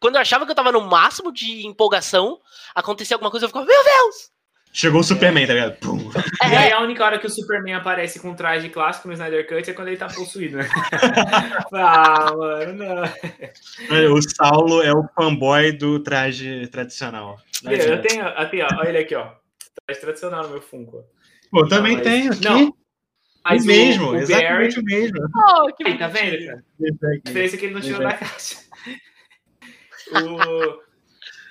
Quando 0.00 0.16
eu 0.16 0.20
achava 0.20 0.44
que 0.44 0.50
eu 0.50 0.56
tava 0.56 0.72
no 0.72 0.82
máximo 0.82 1.32
de 1.32 1.66
empolgação, 1.66 2.38
acontecia 2.74 3.14
alguma 3.14 3.30
coisa, 3.30 3.46
eu 3.46 3.48
ficava, 3.48 3.64
meu 3.64 3.84
Deus! 3.84 4.34
Chegou 4.76 5.02
o 5.02 5.04
Superman, 5.04 5.46
tá 5.46 5.54
ligado? 5.54 5.76
Pum. 5.76 6.10
É. 6.42 6.48
E 6.48 6.56
aí 6.56 6.72
a 6.72 6.80
única 6.80 7.04
hora 7.04 7.16
que 7.16 7.28
o 7.28 7.30
Superman 7.30 7.74
aparece 7.74 8.18
com 8.18 8.34
traje 8.34 8.68
clássico 8.68 9.06
no 9.06 9.14
Snyder 9.14 9.46
Cut 9.46 9.70
é 9.70 9.72
quando 9.72 9.86
ele 9.86 9.96
tá 9.96 10.08
possuído, 10.08 10.56
né? 10.56 10.68
ah, 11.72 12.34
mano, 12.36 12.74
não. 12.74 14.14
O 14.14 14.20
Saulo 14.20 14.82
é 14.82 14.92
o 14.92 15.08
fanboy 15.14 15.70
do 15.70 16.00
traje 16.00 16.66
tradicional. 16.66 17.38
Eu 17.62 18.02
tenho, 18.02 18.26
aqui, 18.26 18.62
ó, 18.62 18.68
olha 18.80 18.88
ele 18.88 18.98
aqui, 18.98 19.14
ó. 19.14 19.30
Traje 19.86 20.00
tradicional 20.00 20.42
no 20.42 20.50
meu 20.50 20.60
Funko. 20.60 21.04
Pô, 21.52 21.68
também 21.68 21.94
mas... 21.94 22.02
tenho 22.02 22.32
aqui. 22.32 22.44
Não, 22.44 22.74
mas 23.44 23.64
o 23.64 23.66
mesmo, 23.66 24.10
o, 24.10 24.16
exatamente 24.16 24.80
Barry... 24.80 24.80
o 24.80 24.84
mesmo. 24.84 25.18
Oh, 25.36 25.74
que 25.74 25.86
Aí, 25.86 25.98
tá 25.98 26.08
vendo, 26.08 26.46
cara? 26.46 26.64
A 26.80 27.28
diferença 27.28 27.56
é 27.56 27.58
que 27.58 27.66
ele 27.66 27.74
não 27.74 27.80
tirou 27.80 28.00
da 28.00 28.14
caixa. 28.14 28.56
o... 30.12 30.82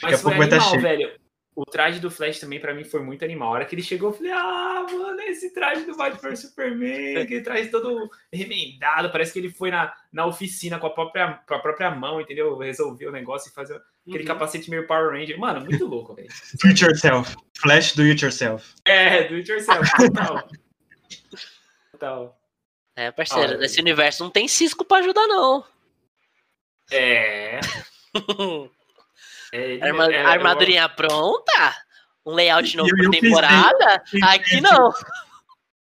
Mas 0.01 0.21
foi 0.21 0.33
animal, 0.33 0.79
velho 0.79 1.23
o 1.55 1.65
traje 1.65 1.99
do 1.99 2.09
Flash 2.09 2.39
também 2.39 2.59
para 2.59 2.73
mim 2.73 2.83
foi 2.83 3.01
muito 3.01 3.23
animal. 3.23 3.49
A 3.49 3.51
hora 3.51 3.65
que 3.65 3.75
ele 3.75 3.83
chegou, 3.83 4.09
eu 4.09 4.13
falei: 4.13 4.31
"Ah, 4.31 4.85
mano, 4.91 5.21
esse 5.21 5.53
traje 5.53 5.85
do 5.85 5.95
Batman 5.95 6.35
Superman, 6.35 7.17
aquele 7.17 7.41
traje 7.41 7.69
todo 7.69 8.09
remendado, 8.31 9.11
parece 9.11 9.31
que 9.31 9.39
ele 9.39 9.49
foi 9.49 9.69
na, 9.69 9.93
na 10.11 10.25
oficina 10.25 10.79
com 10.79 10.87
a 10.87 10.89
própria 10.89 11.39
com 11.47 11.53
a 11.53 11.59
própria 11.59 11.91
mão, 11.91 12.19
entendeu? 12.19 12.57
Resolveu 12.57 13.09
o 13.09 13.13
negócio 13.13 13.49
e 13.49 13.53
fazer 13.53 13.79
aquele 14.07 14.23
uhum. 14.23 14.27
capacete 14.27 14.69
meio 14.69 14.87
Power 14.87 15.11
Ranger. 15.11 15.37
Mano, 15.37 15.61
muito 15.61 15.85
louco, 15.85 16.15
velho. 16.15 16.27
Do 16.61 16.69
it 16.69 16.83
yourself. 16.83 17.35
Flash 17.55 17.93
do 17.93 18.01
it 18.01 18.21
yourself. 18.21 18.73
É, 18.85 19.27
do 19.27 19.35
it 19.35 19.49
yourself, 19.49 19.89
total. 19.95 20.43
total. 22.03 22.37
É, 22.95 23.11
parceiro, 23.11 23.53
ah, 23.53 23.57
nesse 23.57 23.79
universo 23.79 24.23
não 24.23 24.29
tem 24.29 24.47
Cisco 24.47 24.85
para 24.85 25.01
ajudar 25.03 25.25
não. 25.27 25.63
É. 26.91 27.59
É, 29.55 29.79
Arma 29.83 30.11
é, 30.11 30.25
armadurinha 30.25 30.89
pronta? 30.89 31.75
Um 32.25 32.33
layout 32.33 32.75
novo 32.75 32.89
por 32.89 33.11
temporada? 33.11 33.99
Pensei, 33.99 34.19
Aqui 34.23 34.61
não. 34.61 34.91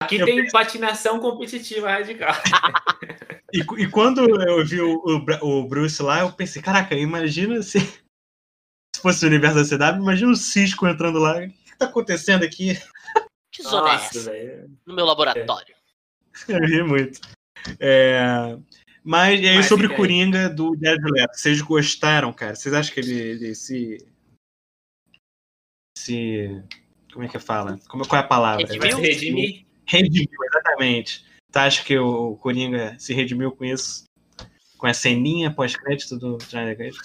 Aqui 0.02 0.18
eu 0.18 0.26
tem 0.26 0.36
pensei... 0.36 0.52
patinação 0.52 1.18
competitiva 1.18 1.90
radical. 1.90 2.36
e, 3.54 3.60
e, 3.60 3.88
quando 3.90 4.20
eu 4.42 4.66
vi 4.66 4.82
o, 4.82 5.02
o, 5.06 5.48
o, 5.48 5.66
Bruce 5.66 6.04
lá, 6.04 6.20
eu 6.20 6.32
pensei, 6.34 6.62
caraca, 6.62 6.94
imagina 6.94 7.64
se, 7.64 7.80
se 7.80 9.02
fosse 9.02 9.24
o 9.24 9.30
universo 9.30 9.64
da 9.64 9.94
CW, 9.94 10.02
imagina 10.02 10.32
o 10.34 10.36
Cisco 10.36 10.86
entrando 10.86 11.20
lá. 11.20 11.38
O 11.38 11.50
que 11.50 11.78
tá 11.78 11.86
acontecendo 11.86 12.44
aqui? 12.44 12.78
Que 13.50 13.64
zona 13.64 13.92
é 13.92 13.94
Nossa, 13.94 14.32
é 14.32 14.46
essa? 14.46 14.70
No 14.86 14.94
meu 14.94 15.06
laboratório. 15.06 15.74
É. 15.74 15.83
Eu 16.48 16.60
ri 16.60 16.84
muito. 16.84 17.20
É... 17.80 18.58
Mas 19.04 19.42
e 19.42 19.48
aí 19.48 19.56
Mas, 19.58 19.66
sobre 19.66 19.88
o 19.88 19.96
Coringa 19.96 20.50
do 20.50 20.78
Jared 20.82 21.04
Leto, 21.04 21.36
vocês 21.36 21.62
gostaram, 21.62 22.32
cara? 22.32 22.56
Vocês 22.56 22.74
acham 22.74 22.94
que 22.94 23.00
ele, 23.02 23.14
ele, 23.14 23.56
se 23.56 23.98
se 25.98 26.64
como 27.12 27.26
é 27.26 27.28
que 27.28 27.38
fala? 27.40 27.80
Como 27.88 28.08
qual 28.08 28.22
é 28.22 28.26
a 28.26 28.28
palavra? 28.28 28.66
Redimiu? 28.66 28.98
Redimir. 28.98 29.66
Redimiu, 29.86 30.44
exatamente. 30.46 31.26
Tu 31.52 31.58
acha 31.58 31.84
que 31.84 31.98
o 31.98 32.36
Coringa 32.38 32.98
se 32.98 33.14
redimiu 33.14 33.52
com 33.52 33.66
isso? 33.66 34.06
Com 34.78 34.88
a 34.88 34.94
ceninha 34.94 35.52
pós-crédito 35.52 36.18
do 36.18 36.38
Jared 36.50 36.82
Leto? 36.82 36.98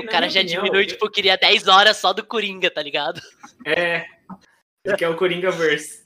O 0.00 0.06
cara 0.06 0.28
já 0.28 0.40
opinião, 0.40 0.64
diminuiu, 0.64 0.82
eu... 0.82 0.86
tipo, 0.88 1.10
queria 1.10 1.36
10 1.36 1.68
horas 1.68 1.96
só 1.98 2.12
do 2.12 2.24
Coringa, 2.24 2.70
tá 2.70 2.82
ligado? 2.82 3.20
É. 3.64 4.06
Que 4.96 5.04
é 5.04 5.08
o 5.08 5.16
Coringa 5.16 5.50
Verse. 5.50 6.02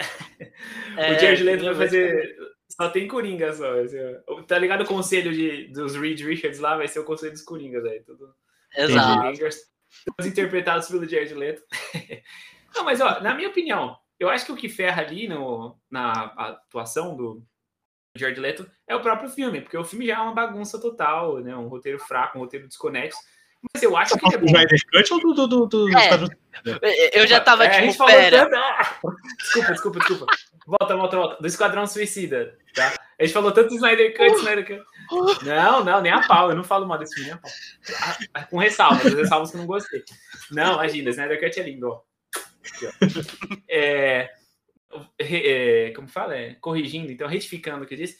É, 0.96 1.12
o 1.12 1.18
Jared 1.18 1.42
Leto 1.42 1.64
vai 1.64 1.74
fazer 1.74 2.36
só 2.72 2.88
tem 2.88 3.06
Coringa 3.06 3.52
só. 3.52 3.80
Assim, 3.80 3.98
tá 4.46 4.58
ligado 4.58 4.82
o 4.82 4.86
conselho 4.86 5.32
de, 5.32 5.68
dos 5.68 5.94
Reed 5.94 6.20
Richards 6.20 6.58
lá? 6.58 6.76
Vai 6.76 6.88
ser 6.88 7.00
o 7.00 7.04
conselho 7.04 7.32
dos 7.32 7.42
Coringas 7.42 7.84
aí. 7.84 8.00
Tudo, 8.00 8.34
Exato. 8.74 9.38
Todos 10.06 10.30
interpretados 10.30 10.88
pelo 10.88 11.08
Jared 11.08 11.34
Leto. 11.34 11.62
Não, 12.74 12.84
mas 12.84 13.00
ó, 13.00 13.20
na 13.20 13.34
minha 13.34 13.50
opinião, 13.50 13.96
eu 14.18 14.30
acho 14.30 14.46
que 14.46 14.52
o 14.52 14.56
que 14.56 14.68
ferra 14.68 15.02
ali 15.02 15.28
no, 15.28 15.78
na 15.90 16.12
atuação 16.12 17.14
do 17.14 17.44
Jared 18.16 18.40
Leto 18.40 18.70
é 18.86 18.96
o 18.96 19.02
próprio 19.02 19.28
filme, 19.28 19.60
porque 19.60 19.76
o 19.76 19.84
filme 19.84 20.06
já 20.06 20.14
é 20.14 20.20
uma 20.20 20.34
bagunça 20.34 20.80
total, 20.80 21.40
né? 21.40 21.54
Um 21.54 21.68
roteiro 21.68 21.98
fraco, 21.98 22.38
um 22.38 22.40
roteiro 22.40 22.66
desconexo. 22.66 23.18
Mas 23.72 23.82
eu 23.82 23.96
acho 23.96 24.16
que 24.16 24.26
ele 24.26 24.34
é 24.34 24.38
bom. 24.38 24.46
Cut 24.92 25.12
ou 25.14 25.20
do, 25.20 25.34
do, 25.34 25.46
do, 25.46 25.66
do 25.66 25.88
é, 26.82 27.18
Eu 27.18 27.26
já 27.26 27.40
tava 27.40 27.64
é, 27.64 27.88
tipo, 27.88 28.04
pera. 28.06 28.48
Tanto... 28.48 29.16
Desculpa, 29.38 29.72
desculpa, 29.72 29.98
desculpa. 30.00 30.26
Volta, 30.66 30.96
volta, 30.96 31.16
volta. 31.16 31.42
Do 31.42 31.46
Esquadrão 31.46 31.86
Suicida, 31.86 32.58
tá? 32.74 32.94
A 33.18 33.24
gente 33.24 33.32
falou 33.32 33.52
tanto 33.52 33.68
do 33.68 33.76
Snyder 33.76 34.16
Cut, 34.16 34.34
Snyder 34.36 34.66
Cut. 34.66 35.44
Não, 35.44 35.84
não, 35.84 36.00
nem 36.00 36.12
a 36.12 36.26
pau. 36.26 36.50
Eu 36.50 36.56
não 36.56 36.64
falo 36.64 36.86
mal 36.86 36.98
desse 36.98 37.14
filme, 37.14 37.30
nem 37.30 37.38
a 37.38 37.40
pau. 37.40 37.50
Ah, 38.34 38.44
com 38.44 38.58
ressalvas, 38.58 39.14
ressalvas 39.14 39.50
que 39.50 39.56
eu 39.56 39.60
não 39.60 39.66
gostei. 39.66 40.02
Não, 40.50 40.74
imagina, 40.74 41.10
Snyder 41.10 41.40
Cut 41.40 41.60
é 41.60 41.62
lindo, 41.62 41.88
ó. 41.88 42.02
É, 43.68 44.30
é, 45.18 45.92
como 45.94 46.08
fala? 46.08 46.36
É, 46.36 46.54
corrigindo, 46.54 47.10
então, 47.10 47.28
retificando 47.28 47.84
o 47.84 47.86
que 47.86 47.94
eu 47.94 47.98
disse. 47.98 48.18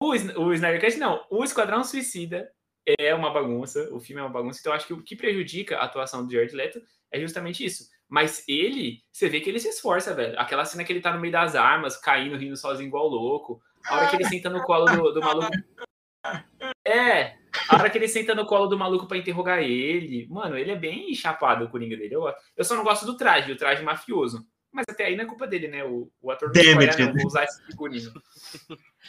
O, 0.00 0.10
o 0.10 0.54
Snyder 0.54 0.80
Cut, 0.80 0.96
não. 0.98 1.24
O 1.30 1.44
Esquadrão 1.44 1.84
Suicida 1.84 2.50
é 2.86 3.14
uma 3.14 3.32
bagunça. 3.32 3.88
O 3.92 4.00
filme 4.00 4.20
é 4.20 4.24
uma 4.24 4.32
bagunça. 4.32 4.60
Então, 4.60 4.72
acho 4.72 4.86
que 4.86 4.92
o 4.92 5.02
que 5.02 5.16
prejudica 5.16 5.78
a 5.78 5.84
atuação 5.84 6.26
do 6.26 6.32
Jared 6.32 6.54
Leto 6.54 6.80
é 7.10 7.20
justamente 7.20 7.64
isso 7.64 7.88
Mas 8.08 8.44
ele, 8.48 9.02
você 9.10 9.28
vê 9.28 9.40
que 9.40 9.48
ele 9.48 9.58
se 9.58 9.68
esforça, 9.68 10.14
velho. 10.14 10.38
Aquela 10.38 10.64
cena 10.64 10.84
que 10.84 10.92
ele 10.92 11.00
tá 11.00 11.12
no 11.12 11.20
meio 11.20 11.32
das 11.32 11.54
armas, 11.54 11.96
caindo, 11.96 12.36
rindo 12.36 12.56
sozinho 12.56 12.88
igual 12.88 13.08
louco. 13.08 13.60
A 13.86 13.96
hora 13.96 14.08
que 14.08 14.16
ele 14.16 14.24
senta 14.24 14.50
no 14.50 14.62
colo 14.62 14.86
do, 14.86 15.12
do 15.12 15.20
maluco. 15.20 15.50
É, 16.84 17.36
a 17.68 17.76
hora 17.76 17.88
que 17.88 17.96
ele 17.96 18.08
senta 18.08 18.34
no 18.34 18.46
colo 18.46 18.66
do 18.66 18.78
maluco 18.78 19.06
para 19.06 19.16
interrogar 19.16 19.60
ele. 19.62 20.26
Mano, 20.28 20.56
ele 20.56 20.70
é 20.70 20.76
bem 20.76 21.14
chapado, 21.14 21.64
o 21.64 21.70
Coringa 21.70 21.96
dele. 21.96 22.14
Eu, 22.14 22.24
eu 22.56 22.64
só 22.64 22.74
não 22.74 22.84
gosto 22.84 23.06
do 23.06 23.16
traje, 23.16 23.52
o 23.52 23.56
traje 23.56 23.82
mafioso. 23.82 24.46
Mas 24.72 24.84
até 24.88 25.06
aí 25.06 25.16
não 25.16 25.24
é 25.24 25.26
culpa 25.26 25.46
dele, 25.46 25.68
né? 25.68 25.84
O, 25.84 26.10
o 26.22 26.30
ator 26.30 26.48
não 26.54 27.06
não, 27.06 27.14
vou 27.14 27.26
usar 27.26 27.44
esse 27.44 27.64
figurino. 27.66 28.12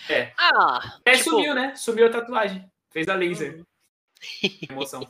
É. 0.10 0.32
Ah, 0.38 1.00
é, 1.06 1.12
tipo... 1.12 1.32
sumiu, 1.32 1.54
né? 1.54 1.76
Sumiu 1.76 2.08
a 2.08 2.10
tatuagem. 2.10 2.71
Fez 2.92 3.08
a 3.08 3.16
laser. 3.16 3.64
Emoção. 4.70 5.08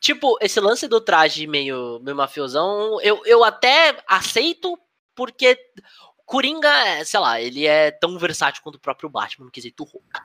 Tipo, 0.00 0.38
esse 0.40 0.60
lance 0.60 0.86
do 0.86 1.00
traje 1.00 1.46
meio, 1.46 2.00
meio 2.00 2.16
mafiosão, 2.16 3.00
eu, 3.00 3.24
eu 3.26 3.42
até 3.42 4.02
aceito, 4.06 4.78
porque 5.14 5.58
Coringa, 6.24 6.70
sei 7.04 7.18
lá, 7.18 7.40
ele 7.40 7.66
é 7.66 7.90
tão 7.90 8.18
versátil 8.18 8.62
quanto 8.62 8.76
o 8.76 8.80
próprio 8.80 9.08
Batman 9.08 9.46
no 9.46 9.50
quesito 9.50 9.82
roupa. 9.82 10.22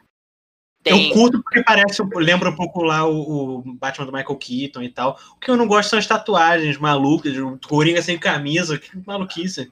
Tem... 0.84 1.07
Eu 1.07 1.14
curto 1.14 1.41
porque 1.41 1.64
parece, 1.64 2.03
lembra 2.16 2.49
um 2.49 2.55
pouco 2.55 2.84
lá 2.84 3.05
o, 3.05 3.59
o, 3.59 3.74
Batman 3.76 4.05
do 4.05 4.11
Michael 4.11 4.36
Keaton 4.36 4.84
e 4.84 4.89
tal. 4.89 5.18
O 5.32 5.39
que 5.39 5.49
eu 5.49 5.55
não 5.55 5.66
gosto 5.66 5.91
são 5.91 5.97
as 5.97 6.05
tatuagens 6.05 6.78
malucas, 6.78 7.36
o 7.38 7.57
Coringa 7.57 8.01
sem 8.01 8.20
camisa, 8.20 8.78
que 8.78 8.91
maluquice. 9.07 9.72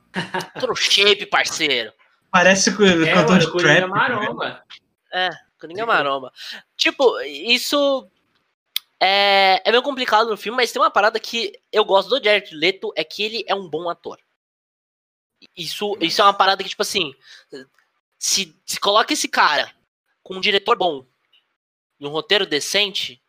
Todo 0.57 0.73
shape, 0.73 1.25
parceiro. 1.25 1.91
Parece 2.31 2.75
que 2.75 2.83
é, 2.85 3.13
cantor 3.13 3.39
de 3.39 3.51
Coringa 3.51 3.75
trap. 3.75 3.89
Maromba. 3.89 4.63
É, 5.13 5.29
Coringa 5.61 5.85
maromba. 5.85 6.33
Tipo, 6.75 7.21
isso 7.21 8.09
é, 8.99 9.61
é 9.63 9.71
meio 9.71 9.83
complicado 9.83 10.29
no 10.29 10.37
filme, 10.37 10.57
mas 10.57 10.71
tem 10.71 10.81
uma 10.81 10.89
parada 10.91 11.19
que 11.19 11.59
eu 11.71 11.85
gosto 11.85 12.09
do 12.09 12.23
Jared 12.23 12.53
Leto, 12.55 12.91
é 12.95 13.03
que 13.03 13.23
ele 13.23 13.45
é 13.47 13.53
um 13.53 13.69
bom 13.69 13.87
ator. 13.87 14.19
Isso, 15.55 15.95
isso 16.01 16.21
é 16.21 16.25
uma 16.25 16.33
parada 16.33 16.63
que, 16.63 16.69
tipo 16.69 16.81
assim, 16.81 17.13
se, 18.17 18.59
se 18.65 18.79
coloca 18.79 19.13
esse 19.13 19.27
cara 19.27 19.73
com 20.23 20.35
um 20.35 20.41
diretor 20.41 20.77
bom 20.77 21.05
e 21.99 22.05
um 22.05 22.09
roteiro 22.09 22.45
decente, 22.45 23.21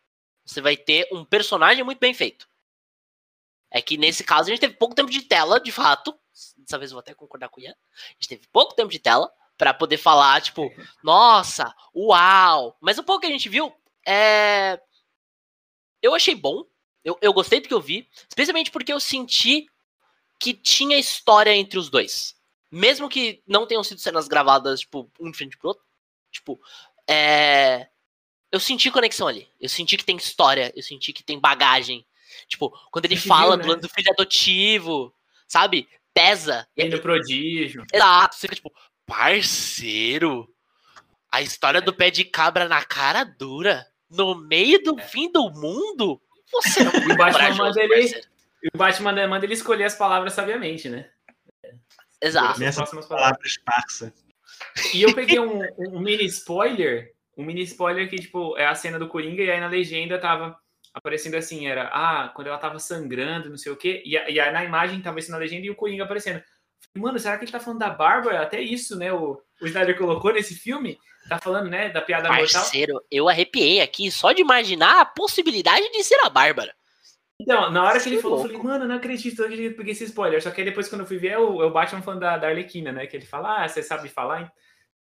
você 0.43 0.59
vai 0.59 0.75
ter 0.75 1.07
um 1.11 1.23
personagem 1.23 1.83
muito 1.83 1.99
bem 1.99 2.13
feito. 2.13 2.47
É 3.69 3.81
que 3.81 3.97
nesse 3.97 4.23
caso 4.23 4.49
a 4.49 4.51
gente 4.51 4.59
teve 4.59 4.75
pouco 4.75 4.93
tempo 4.95 5.09
de 5.09 5.21
tela, 5.23 5.59
de 5.59 5.71
fato. 5.71 6.17
Dessa 6.57 6.77
vez 6.77 6.91
eu 6.91 6.95
vou 6.95 6.99
até 6.99 7.13
concordar 7.13 7.49
com 7.49 7.59
o 7.59 7.63
Ian. 7.63 7.71
A 7.71 8.13
gente 8.13 8.29
teve 8.29 8.47
pouco 8.47 8.75
tempo 8.75 8.91
de 8.91 8.99
tela 8.99 9.31
para 9.57 9.73
poder 9.73 9.97
falar, 9.97 10.41
tipo, 10.41 10.71
nossa, 11.03 11.73
uau. 11.95 12.77
Mas 12.81 12.97
o 12.97 13.03
pouco 13.03 13.21
que 13.21 13.27
a 13.27 13.31
gente 13.31 13.49
viu 13.49 13.73
é. 14.05 14.79
Eu 16.01 16.13
achei 16.13 16.35
bom. 16.35 16.65
Eu, 17.03 17.17
eu 17.21 17.33
gostei 17.33 17.59
do 17.59 17.67
que 17.67 17.73
eu 17.73 17.81
vi. 17.81 18.07
Especialmente 18.27 18.71
porque 18.71 18.91
eu 18.91 18.99
senti 18.99 19.67
que 20.39 20.53
tinha 20.53 20.97
história 20.97 21.55
entre 21.55 21.79
os 21.79 21.89
dois. 21.89 22.35
Mesmo 22.69 23.07
que 23.07 23.41
não 23.47 23.67
tenham 23.67 23.83
sido 23.83 24.01
cenas 24.01 24.27
gravadas, 24.27 24.81
tipo, 24.81 25.09
um 25.19 25.31
de 25.31 25.37
frente 25.37 25.57
pro 25.57 25.69
outro. 25.69 25.83
Tipo, 26.31 26.59
é... 27.07 27.87
eu 28.51 28.59
senti 28.59 28.89
conexão 28.91 29.27
ali. 29.27 29.47
Eu 29.61 29.69
senti 29.69 29.95
que 29.95 30.03
tem 30.03 30.17
história, 30.17 30.73
eu 30.75 30.83
senti 30.83 31.13
que 31.13 31.23
tem 31.23 31.39
bagagem. 31.39 32.05
Tipo, 32.47 32.71
quando 32.91 33.05
ele 33.05 33.15
fala 33.15 33.55
viu, 33.55 33.75
né? 33.75 33.79
do 33.79 33.87
filho 33.87 34.11
adotivo, 34.11 35.13
sabe? 35.47 35.87
Pesa. 36.13 36.67
E 36.75 36.85
no 36.85 36.99
prodígio. 36.99 37.85
Exato. 37.93 38.35
Você 38.35 38.41
fica 38.41 38.55
tipo, 38.55 38.73
parceiro, 39.05 40.47
a 41.31 41.41
história 41.41 41.81
do 41.81 41.93
pé 41.93 42.09
de 42.09 42.23
cabra 42.23 42.67
na 42.67 42.83
cara 42.83 43.23
dura, 43.23 43.85
no 44.09 44.35
meio 44.35 44.81
do 44.83 44.99
é. 44.99 45.03
fim 45.03 45.31
do 45.31 45.49
mundo? 45.51 46.21
Você 46.51 46.83
não 46.83 46.91
é 46.91 47.13
o 47.13 47.17
Batman 47.17 47.55
manda 47.55 47.81
ele, 47.81 48.21
o 48.73 48.77
Batman 48.77 49.27
manda 49.27 49.45
ele 49.45 49.53
escolher 49.53 49.85
as 49.85 49.95
palavras 49.95 50.33
sabiamente, 50.33 50.87
né? 50.89 51.09
Exato. 52.21 52.59
Nessas 52.59 52.89
palavras 53.07 53.57
parça. 53.65 54.13
E 54.93 55.01
eu 55.01 55.13
peguei 55.13 55.39
um, 55.39 55.61
um, 55.77 55.99
mini 55.99 56.25
spoiler, 56.25 57.11
um 57.37 57.43
mini 57.43 57.63
spoiler 57.63 58.09
que, 58.09 58.15
tipo, 58.15 58.57
é 58.57 58.65
a 58.65 58.75
cena 58.75 58.97
do 58.97 59.07
Coringa, 59.07 59.43
e 59.43 59.51
aí 59.51 59.59
na 59.59 59.67
legenda 59.67 60.19
tava 60.19 60.57
aparecendo 60.93 61.35
assim, 61.35 61.67
era, 61.67 61.89
ah, 61.91 62.29
quando 62.29 62.47
ela 62.47 62.57
tava 62.57 62.79
sangrando, 62.79 63.49
não 63.49 63.57
sei 63.57 63.71
o 63.71 63.75
quê, 63.75 64.03
e, 64.05 64.11
e 64.11 64.39
aí 64.39 64.51
na 64.51 64.63
imagem 64.63 65.01
tava 65.01 65.19
isso 65.19 65.31
na 65.31 65.37
legenda 65.37 65.65
e 65.65 65.69
o 65.71 65.75
Coringa 65.75 66.03
aparecendo. 66.03 66.41
Mano, 66.95 67.19
será 67.19 67.37
que 67.37 67.45
ele 67.45 67.51
tá 67.51 67.59
falando 67.59 67.79
da 67.79 67.89
Bárbara? 67.89 68.41
Até 68.41 68.61
isso, 68.61 68.97
né, 68.97 69.11
o, 69.11 69.41
o 69.61 69.65
Snyder 69.65 69.97
colocou 69.97 70.31
nesse 70.31 70.55
filme, 70.55 70.97
tá 71.27 71.39
falando, 71.39 71.69
né, 71.69 71.89
da 71.89 72.01
piada 72.01 72.27
Parceiro, 72.27 72.93
mortal. 72.93 73.07
eu 73.11 73.27
arrepiei 73.27 73.81
aqui 73.81 74.11
só 74.11 74.31
de 74.31 74.41
imaginar 74.41 75.01
a 75.01 75.05
possibilidade 75.05 75.89
de 75.91 76.03
ser 76.03 76.19
a 76.23 76.29
Bárbara. 76.29 76.73
Então, 77.39 77.69
na 77.71 77.83
hora 77.83 77.99
que 77.99 78.07
ele 78.07 78.21
falou, 78.21 78.37
eu 78.37 78.43
falei, 78.43 78.57
mano, 78.57 78.87
não 78.87 78.95
acredito, 78.95 79.39
não 79.39 79.45
acredito, 79.45 79.75
peguei 79.75 79.91
esse 79.91 80.05
spoiler. 80.05 80.41
Só 80.41 80.51
que 80.51 80.61
aí 80.61 80.65
depois, 80.65 80.87
quando 80.87 81.01
eu 81.01 81.07
fui 81.07 81.17
ver, 81.17 81.29
é 81.29 81.37
o, 81.37 81.61
é 81.61 81.65
o 81.65 81.71
Batman 81.71 82.01
falando 82.01 82.21
da, 82.21 82.37
da 82.37 82.47
Arlequina, 82.47 82.91
né? 82.91 83.05
Que 83.05 83.17
ele 83.17 83.25
fala, 83.25 83.63
ah, 83.63 83.67
você 83.67 83.83
sabe 83.83 84.07
falar? 84.07 84.51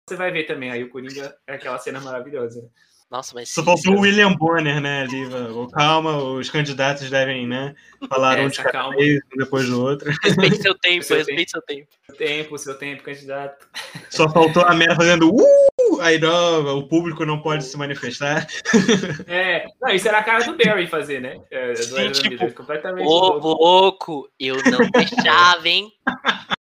Você 0.08 0.16
vai 0.16 0.30
ver 0.30 0.44
também. 0.44 0.70
Aí 0.70 0.82
o 0.82 0.88
Coringa 0.88 1.36
é 1.46 1.54
aquela 1.54 1.78
cena 1.78 2.00
maravilhosa. 2.00 2.70
Né? 3.10 3.16
Nossa, 3.16 3.34
mas. 3.34 3.48
Só 3.48 3.62
faltou 3.62 3.96
o 3.96 4.00
William 4.00 4.32
Bonner, 4.34 4.80
né? 4.80 5.02
Ali, 5.02 5.28
calma, 5.72 6.16
os 6.16 6.48
candidatos 6.48 7.10
devem, 7.10 7.46
né? 7.46 7.74
Falar 8.08 8.38
um 8.38 8.48
de 8.48 8.62
cada 8.62 8.90
vez, 8.90 9.20
um 9.34 9.38
depois 9.38 9.66
do 9.68 9.82
outro. 9.82 10.10
Respeite 10.22 10.62
seu 10.62 10.78
tempo, 10.78 11.04
seu 11.04 11.16
respeite 11.16 11.50
seu 11.50 11.62
tempo. 11.62 11.88
Seu 12.06 12.16
tempo, 12.16 12.58
seu 12.58 12.78
tempo, 12.78 13.02
candidato. 13.02 13.68
Só 14.08 14.28
faltou 14.30 14.64
a 14.64 14.74
Mera 14.74 14.94
fazendo 14.94 15.34
uh! 15.34 16.00
Aí 16.00 16.18
não, 16.18 16.78
o 16.78 16.88
público 16.88 17.26
não 17.26 17.42
pode 17.42 17.64
se 17.64 17.76
manifestar. 17.76 18.46
É, 19.26 19.66
não, 19.80 19.90
isso 19.90 20.08
era 20.08 20.18
a 20.18 20.22
cara 20.22 20.44
do 20.44 20.56
Barry 20.56 20.86
fazer, 20.86 21.20
né? 21.20 21.40
É, 21.50 21.74
Sim, 21.74 22.10
tipo, 22.10 22.52
completamente 22.52 23.06
ô, 23.06 23.38
louco. 23.38 23.48
louco, 23.48 24.30
eu 24.38 24.56
não 24.56 24.90
deixava, 24.90 25.68
hein? 25.68 25.92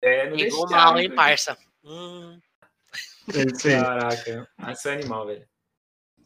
É, 0.02 0.30
não 0.30 0.38
Pegou 0.38 0.68
deixava, 0.68 0.92
mal, 0.92 1.00
hein, 1.00 1.10
parça? 1.10 1.58
Hum. 1.84 2.40
É 3.34 3.80
Caraca, 3.82 4.48
esse 4.70 4.90
é 4.90 4.94
animal, 4.94 5.28
velho. 5.28 5.46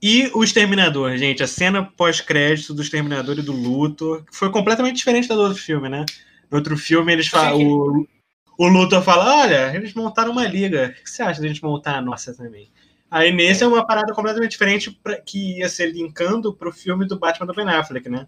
E 0.01 0.31
o 0.33 0.43
Exterminador, 0.43 1.15
gente, 1.15 1.43
a 1.43 1.47
cena 1.47 1.85
pós-crédito 1.85 2.73
do 2.73 2.81
Exterminador 2.81 3.37
e 3.37 3.43
do 3.43 3.51
Luthor 3.51 4.25
foi 4.31 4.49
completamente 4.49 4.95
diferente 4.95 5.27
da 5.27 5.35
do 5.35 5.41
outro 5.41 5.61
filme, 5.61 5.87
né? 5.87 6.05
No 6.49 6.57
outro 6.57 6.75
filme, 6.75 7.13
eles 7.13 7.27
falam. 7.27 7.61
O, 7.61 8.07
o 8.57 8.67
Luthor 8.67 9.03
fala: 9.03 9.43
Olha, 9.43 9.75
eles 9.75 9.93
montaram 9.93 10.31
uma 10.31 10.47
liga. 10.47 10.95
O 10.99 11.03
que 11.03 11.09
você 11.09 11.21
acha 11.21 11.39
da 11.39 11.47
gente 11.47 11.63
montar 11.63 11.97
a 11.97 12.01
nossa 12.01 12.35
também? 12.35 12.71
Aí 13.11 13.31
nesse 13.31 13.61
é, 13.61 13.65
é 13.65 13.67
uma 13.67 13.85
parada 13.85 14.11
completamente 14.13 14.51
diferente 14.51 14.89
pra, 14.89 15.21
que 15.21 15.59
ia 15.59 15.69
ser 15.69 15.91
linkando 15.91 16.51
pro 16.55 16.71
filme 16.71 17.05
do 17.07 17.19
Batman 17.19 17.45
do 17.45 17.53
Ben 17.53 17.67
Affleck, 17.67 18.09
né? 18.09 18.27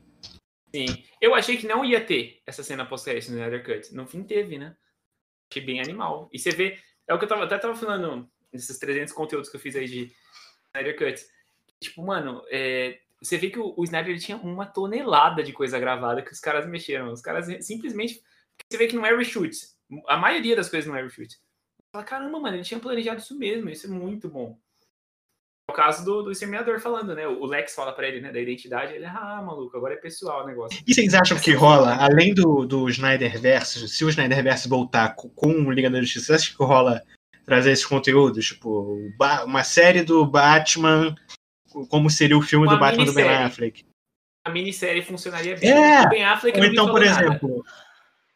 Sim. 0.76 0.86
Eu 1.20 1.34
achei 1.34 1.58
que 1.58 1.66
não 1.66 1.84
ia 1.84 2.06
ter 2.06 2.42
essa 2.46 2.62
cena 2.62 2.86
pós-crédito 2.86 3.32
no 3.32 3.38
Snyder 3.38 3.64
Cut. 3.66 3.96
No 3.96 4.06
fim 4.06 4.24
teve, 4.24 4.60
né? 4.60 4.76
Achei 5.50 5.64
bem 5.64 5.80
animal. 5.80 6.30
E 6.32 6.38
você 6.38 6.52
vê. 6.52 6.78
É 7.08 7.14
o 7.16 7.18
que 7.18 7.26
eu 7.26 7.30
tava, 7.30 7.46
até 7.46 7.58
tava 7.58 7.76
falando 7.76 8.30
nesses 8.52 8.78
300 8.78 9.12
conteúdos 9.12 9.50
que 9.50 9.56
eu 9.56 9.60
fiz 9.60 9.76
aí 9.76 9.88
de 9.88 10.12
Snyder 10.76 10.98
Cut 10.98 11.33
Tipo, 11.84 12.04
mano, 12.04 12.42
é, 12.50 13.00
você 13.22 13.38
vê 13.38 13.50
que 13.50 13.60
o, 13.60 13.74
o 13.78 13.84
Snyder 13.84 14.20
tinha 14.20 14.38
uma 14.38 14.66
tonelada 14.66 15.42
de 15.44 15.54
coisa 15.54 15.80
gravada 15.80 16.22
que 16.22 16.32
os 16.32 16.40
caras 16.40 16.68
mexeram. 16.68 17.12
Os 17.12 17.22
caras 17.22 17.48
simplesmente. 17.66 18.22
Você 18.70 18.78
vê 18.78 18.88
que 18.88 18.96
não 18.96 19.06
é 19.06 19.16
reshoot. 19.16 19.56
A 20.08 20.18
maioria 20.18 20.56
das 20.56 20.70
coisas 20.70 20.88
não 20.88 20.98
é 20.98 21.02
reshoot. 21.02 21.40
Fala, 21.92 22.04
caramba, 22.04 22.40
mano, 22.40 22.58
ele 22.58 22.64
tinha 22.64 22.80
planejado 22.80 23.22
isso 23.22 23.38
mesmo. 23.38 23.70
Isso 23.70 23.88
é 23.88 23.90
muito 23.90 24.28
bom. 24.28 24.58
É 25.70 25.72
o 25.72 25.76
caso 25.76 26.04
do, 26.04 26.24
do 26.24 26.32
Exterminador 26.32 26.80
falando, 26.82 27.16
né? 27.16 27.26
O 27.26 27.46
Lex 27.46 27.74
fala 27.74 27.94
pra 27.94 28.08
ele, 28.08 28.20
né, 28.20 28.32
da 28.32 28.40
identidade. 28.40 28.94
Ele, 28.94 29.06
ah, 29.06 29.42
maluco, 29.42 29.78
agora 29.78 29.94
é 29.94 29.98
pessoal 29.98 30.44
o 30.44 30.48
negócio. 30.48 30.84
E 30.86 30.94
vocês 30.94 31.14
acham 31.14 31.40
que 31.40 31.54
rola, 31.54 31.96
além 31.96 32.34
do, 32.34 32.66
do 32.66 32.90
Snyder 32.90 33.40
Versus, 33.40 33.96
se 33.96 34.04
o 34.04 34.10
Snyder 34.10 34.44
Versus 34.44 34.68
voltar 34.68 35.16
com, 35.16 35.30
com 35.30 35.52
o 35.52 35.72
Liga 35.72 35.90
da 35.90 36.02
Justiça, 36.02 36.26
você 36.26 36.34
acha 36.34 36.58
que 36.58 36.64
rola 36.64 37.02
trazer 37.46 37.72
esses 37.72 37.86
conteúdos? 37.86 38.46
Tipo, 38.46 39.00
uma 39.46 39.64
série 39.64 40.04
do 40.04 40.26
Batman 40.26 41.16
como 41.90 42.10
seria 42.10 42.38
o 42.38 42.42
filme 42.42 42.68
Uma 42.68 42.76
do 42.76 42.80
Batman 42.80 43.06
do 43.06 43.14
Ben 43.14 43.28
Affleck. 43.28 43.86
A 44.46 44.50
minissérie 44.50 45.02
funcionaria 45.02 45.56
bem. 45.56 45.72
É. 45.72 46.02
O 46.02 46.10
Ben 46.10 46.24
Affleck 46.26 46.60
Ou 46.60 46.66
então, 46.66 46.90
por 46.90 47.02
exemplo. 47.02 47.66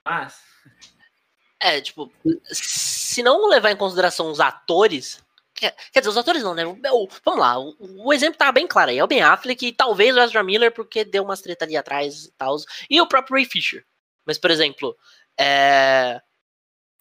Mas... 0.06 0.42
É, 1.60 1.82
tipo, 1.82 2.12
se 2.44 3.24
não 3.24 3.48
levar 3.50 3.72
em 3.72 3.78
consideração 3.78 4.32
os 4.32 4.40
atores. 4.40 5.24
Quer, 5.54 5.76
quer 5.92 6.00
dizer, 6.00 6.12
os 6.12 6.18
atores 6.18 6.44
não, 6.44 6.54
né? 6.54 6.66
O, 6.66 7.10
vamos 7.26 7.40
lá, 7.40 7.60
o, 7.60 7.76
o, 7.80 8.14
exemplo 8.14 8.38
tá 8.38 8.52
bem 8.52 8.68
claro 8.68 8.92
aí. 8.92 9.00
É 9.00 9.04
o 9.04 9.08
Ben 9.08 9.24
Affleck 9.24 9.66
e 9.66 9.74
talvez 9.74 10.16
o 10.16 10.20
Ezra 10.20 10.44
Miller, 10.44 10.72
porque 10.72 11.04
deu 11.04 11.24
umas 11.24 11.42
treta 11.42 11.66
ali 11.66 11.76
atrás 11.76 12.26
e 12.26 12.32
tal. 12.38 12.56
E 12.90 13.02
o 13.02 13.08
próprio 13.08 13.36
Ray 13.36 13.46
Fisher. 13.46 13.84
Mas, 14.24 14.38
por 14.38 14.52
exemplo, 14.52 14.96
é... 15.38 16.22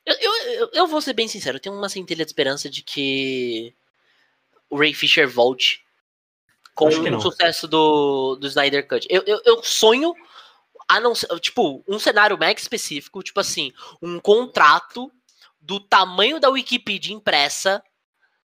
eu, 0.06 0.14
eu, 0.14 0.70
eu 0.72 0.86
vou 0.86 1.02
ser 1.02 1.12
bem 1.12 1.28
sincero, 1.28 1.58
eu 1.58 1.60
tenho 1.60 1.76
uma 1.76 1.88
centelha 1.88 2.24
de 2.24 2.30
esperança 2.30 2.70
de 2.70 2.82
que 2.82 3.74
o 4.70 4.78
Ray 4.78 4.94
Fisher 4.94 5.28
volte 5.28 5.85
com 6.77 6.89
o 6.89 7.20
sucesso 7.20 7.66
do, 7.66 8.36
do 8.36 8.47
Snyder 8.47 8.86
Cut. 8.86 9.07
Eu, 9.11 9.23
eu, 9.27 9.40
eu 9.44 9.62
sonho 9.62 10.15
a 10.86 11.01
não 11.01 11.15
ser, 11.15 11.27
tipo, 11.40 11.82
um 11.89 11.98
cenário 11.98 12.39
mega 12.39 12.61
específico, 12.61 13.23
tipo 13.23 13.40
assim, 13.40 13.73
um 14.01 14.20
contrato 14.20 15.11
do 15.61 15.81
tamanho 15.81 16.39
da 16.39 16.51
Wikipedia 16.51 17.15
impressa, 17.15 17.82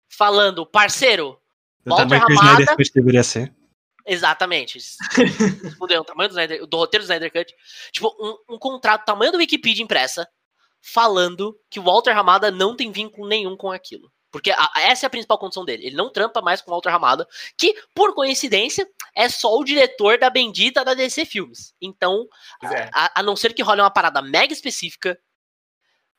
falando, 0.07 0.65
parceiro, 0.65 1.39
do 1.83 1.95
tamanho 1.95 2.25
que 2.25 2.33
o 2.33 2.35
Snyder 2.35 2.75
Cut 2.75 2.91
deveria 2.93 3.23
ser. 3.23 3.55
Exatamente. 4.05 4.77
O 5.79 6.03
tamanho 6.03 6.29
do, 6.29 6.33
Snyder, 6.33 6.67
do 6.67 6.77
roteiro 6.77 7.03
do 7.03 7.07
Snyder 7.07 7.31
Cut. 7.31 7.53
Tipo, 7.91 8.15
um, 8.19 8.55
um 8.55 8.59
contrato 8.59 9.05
tamanho 9.05 9.31
do 9.31 9.37
Wikipedia 9.37 9.83
impressa, 9.83 10.27
falando 10.81 11.57
que 11.69 11.79
o 11.79 11.83
Walter 11.83 12.11
Ramada 12.11 12.51
não 12.51 12.75
tem 12.75 12.91
vínculo 12.91 13.27
nenhum 13.27 13.57
com 13.57 13.71
aquilo. 13.71 14.11
Porque 14.37 14.51
a, 14.51 14.71
essa 14.77 15.05
é 15.05 15.07
a 15.07 15.09
principal 15.09 15.39
condição 15.39 15.65
dele. 15.65 15.87
Ele 15.87 15.95
não 15.95 16.11
trampa 16.11 16.41
mais 16.43 16.61
com 16.61 16.69
o 16.69 16.73
Walter 16.73 16.91
Ramada, 16.91 17.27
que, 17.57 17.75
por 17.95 18.13
coincidência, 18.13 18.87
é 19.15 19.27
só 19.27 19.57
o 19.57 19.63
diretor 19.63 20.19
da 20.19 20.29
bendita 20.29 20.85
da 20.85 20.93
DC 20.93 21.25
Filmes. 21.25 21.73
Então, 21.81 22.27
é. 22.63 22.87
a, 22.93 23.19
a, 23.19 23.23
não 23.23 23.35
ser 23.35 23.55
que 23.55 23.63
role 23.63 23.81
uma 23.81 23.89
parada 23.89 24.21
mega 24.21 24.53
específica, 24.53 25.19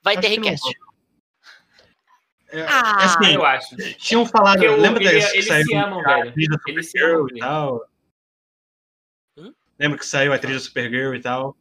vai 0.02 0.14
Acho 0.14 0.22
ter 0.22 0.28
request. 0.30 0.68
É, 2.50 2.62
ah, 2.62 3.04
assim, 3.04 3.34
eu 3.34 3.46
acho. 3.46 3.76
Tinham 3.98 4.26
falado. 4.26 4.64
Eu, 4.64 4.76
lembra 4.76 5.04
ele, 5.04 5.18
eles 5.18 5.44
se 5.44 5.74
amam, 5.76 6.02
velho. 6.02 6.34
Eles 6.66 6.90
se 6.90 7.00
amam. 7.00 7.28
E 7.32 7.38
tal. 7.38 7.88
Hum? 9.36 9.54
Lembra 9.78 9.98
que 9.98 10.06
saiu 10.06 10.32
a 10.32 10.36
atriz 10.36 10.54
da 10.54 10.60
Supergirl 10.60 11.14
e 11.14 11.20
tal? 11.20 11.56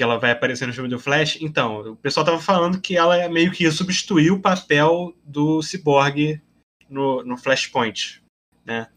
Que 0.00 0.04
ela 0.04 0.16
vai 0.16 0.30
aparecer 0.30 0.66
no 0.66 0.72
filme 0.72 0.88
do 0.88 0.98
Flash? 0.98 1.36
Então, 1.42 1.82
o 1.92 1.96
pessoal 1.96 2.24
tava 2.24 2.40
falando 2.40 2.80
que 2.80 2.96
ela 2.96 3.28
meio 3.28 3.52
que 3.52 3.64
ia 3.64 3.70
substituir 3.70 4.30
o 4.30 4.40
papel 4.40 5.14
do 5.22 5.60
Cyborg 5.60 6.40
no, 6.88 7.22
no 7.22 7.36
Flashpoint, 7.36 8.24
né? 8.64 8.88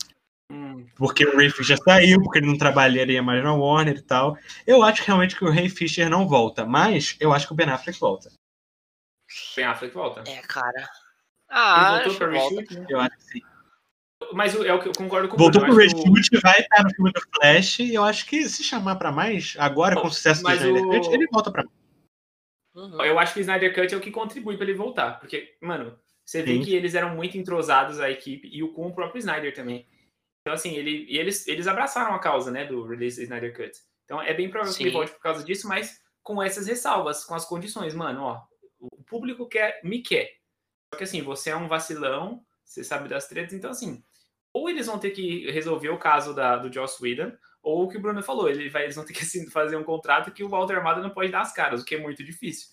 Hum. 0.50 0.88
Porque 0.96 1.26
o 1.26 1.36
Ray 1.36 1.50
Fisher 1.50 1.78
saiu, 1.84 2.24
porque 2.24 2.40
ele 2.40 2.48
não 2.48 2.58
trabalharia 2.58 3.22
mais 3.22 3.44
na 3.44 3.54
Warner 3.54 3.98
e 3.98 4.02
tal. 4.02 4.38
Eu 4.66 4.82
acho 4.82 5.04
realmente 5.04 5.36
que 5.36 5.44
o 5.44 5.52
Ray 5.52 5.68
Fisher 5.68 6.10
não 6.10 6.26
volta, 6.26 6.66
mas 6.66 7.18
eu 7.20 7.34
acho 7.34 7.48
que 7.48 7.52
o 7.52 7.56
Ben 7.58 7.68
Affleck 7.68 8.00
volta. 8.00 8.32
Ben 9.58 9.66
Affleck 9.66 9.94
volta. 9.94 10.24
É, 10.26 10.38
cara. 10.44 10.88
Ah, 11.50 11.98
ele 11.98 12.12
voltou 12.12 12.16
pra 12.16 12.32
reshoot, 12.32 12.80
né? 12.80 12.86
Eu 12.88 13.00
acho 13.02 13.18
que 13.18 13.24
sim. 13.26 13.42
Mas 14.34 14.56
é 14.56 14.74
o 14.74 14.82
que 14.82 14.90
eu 14.90 14.94
concordo 14.94 15.28
com 15.30 15.36
o 15.36 15.38
Voltou 15.38 15.62
pro 15.62 15.76
reshoot, 15.76 16.36
o... 16.36 16.42
vai 16.42 16.60
estar 16.60 16.84
no 16.84 16.90
filme 16.94 17.12
do 17.12 17.22
Flash, 17.36 17.80
e 17.80 17.94
eu 17.94 18.04
acho 18.04 18.26
que 18.26 18.48
se 18.48 18.64
chamar 18.64 18.96
pra 18.96 19.12
mais, 19.12 19.56
agora 19.58 20.00
com 20.00 20.08
o 20.08 20.12
sucesso 20.12 20.44
do 20.44 20.52
Snyder 20.52 20.84
Cut, 20.84 21.14
ele 21.14 21.28
volta 21.28 21.52
pra 21.52 21.64
mais. 21.64 21.84
Uhum. 22.76 23.04
Eu 23.04 23.20
acho 23.20 23.34
que 23.34 23.40
o 23.40 23.42
Snyder 23.42 23.74
Cut 23.74 23.94
é 23.94 23.98
o 23.98 24.02
que 24.02 24.12
contribui 24.12 24.58
pra 24.58 24.66
ele 24.66 24.74
voltar. 24.74 25.20
Porque, 25.20 25.56
mano, 25.62 25.98
você 26.26 26.42
vê 26.42 26.60
que 26.60 26.74
eles 26.74 26.96
eram 26.96 27.16
muito 27.16 27.38
entrosados, 27.38 28.00
a 28.00 28.10
equipe, 28.10 28.50
e 28.52 28.64
o 28.64 28.74
com 28.74 28.88
o 28.88 28.94
próprio 28.94 29.20
Snyder 29.20 29.54
também. 29.54 29.88
Então, 30.42 30.54
assim, 30.54 30.74
ele, 30.74 31.06
e 31.08 31.18
eles, 31.18 31.48
eles 31.48 31.68
abraçaram 31.68 32.14
a 32.14 32.20
causa, 32.20 32.52
né, 32.52 32.66
do 32.66 32.86
release 32.86 33.18
do 33.18 33.24
Snyder 33.24 33.56
Cut. 33.56 33.78
Então, 34.06 34.22
é 34.22 34.34
bem 34.34 34.50
provável 34.50 34.74
Sim. 34.74 34.78
que 34.80 34.84
ele 34.86 34.94
volte 34.94 35.12
por 35.14 35.22
causa 35.22 35.44
disso, 35.44 35.68
mas 35.68 36.02
com 36.22 36.42
essas 36.42 36.68
ressalvas, 36.68 37.24
com 37.24 37.36
as 37.36 37.46
condições. 37.46 37.94
Mano, 37.94 38.24
ó, 38.24 38.42
o 38.80 39.04
público 39.04 39.48
quer, 39.48 39.80
me 39.84 40.02
quer. 40.02 40.30
Só 40.94 40.98
que 40.98 41.04
assim, 41.04 41.22
você 41.22 41.52
é 41.52 41.56
um 41.56 41.68
vacilão, 41.68 42.44
você 42.64 42.84
sabe 42.84 43.10
das 43.10 43.28
tretas, 43.28 43.54
então 43.54 43.72
assim, 43.72 44.04
ou 44.54 44.70
eles 44.70 44.86
vão 44.86 45.00
ter 45.00 45.10
que 45.10 45.50
resolver 45.52 45.90
o 45.90 45.98
caso 45.98 46.34
da, 46.34 46.56
do 46.56 46.72
Joss 46.72 47.04
Whedon, 47.04 47.34
ou 47.62 47.84
o 47.84 47.88
que 47.90 47.98
o 47.98 48.02
Bruno 48.02 48.22
falou, 48.22 48.50
ele 48.50 48.70
vai, 48.70 48.84
eles 48.84 48.96
vão 48.96 49.06
ter 49.06 49.14
que 49.14 49.24
assim, 49.24 49.50
fazer 49.50 49.76
um 49.76 49.84
contrato 49.84 50.32
que 50.32 50.44
o 50.44 50.50
Walter 50.50 50.78
Amado 50.78 51.02
não 51.02 51.10
pode 51.10 51.32
dar 51.32 51.42
as 51.42 51.54
caras, 51.54 51.82
o 51.82 51.86
que 51.86 51.96
é 51.96 52.00
muito 52.00 52.24
difícil. 52.24 52.68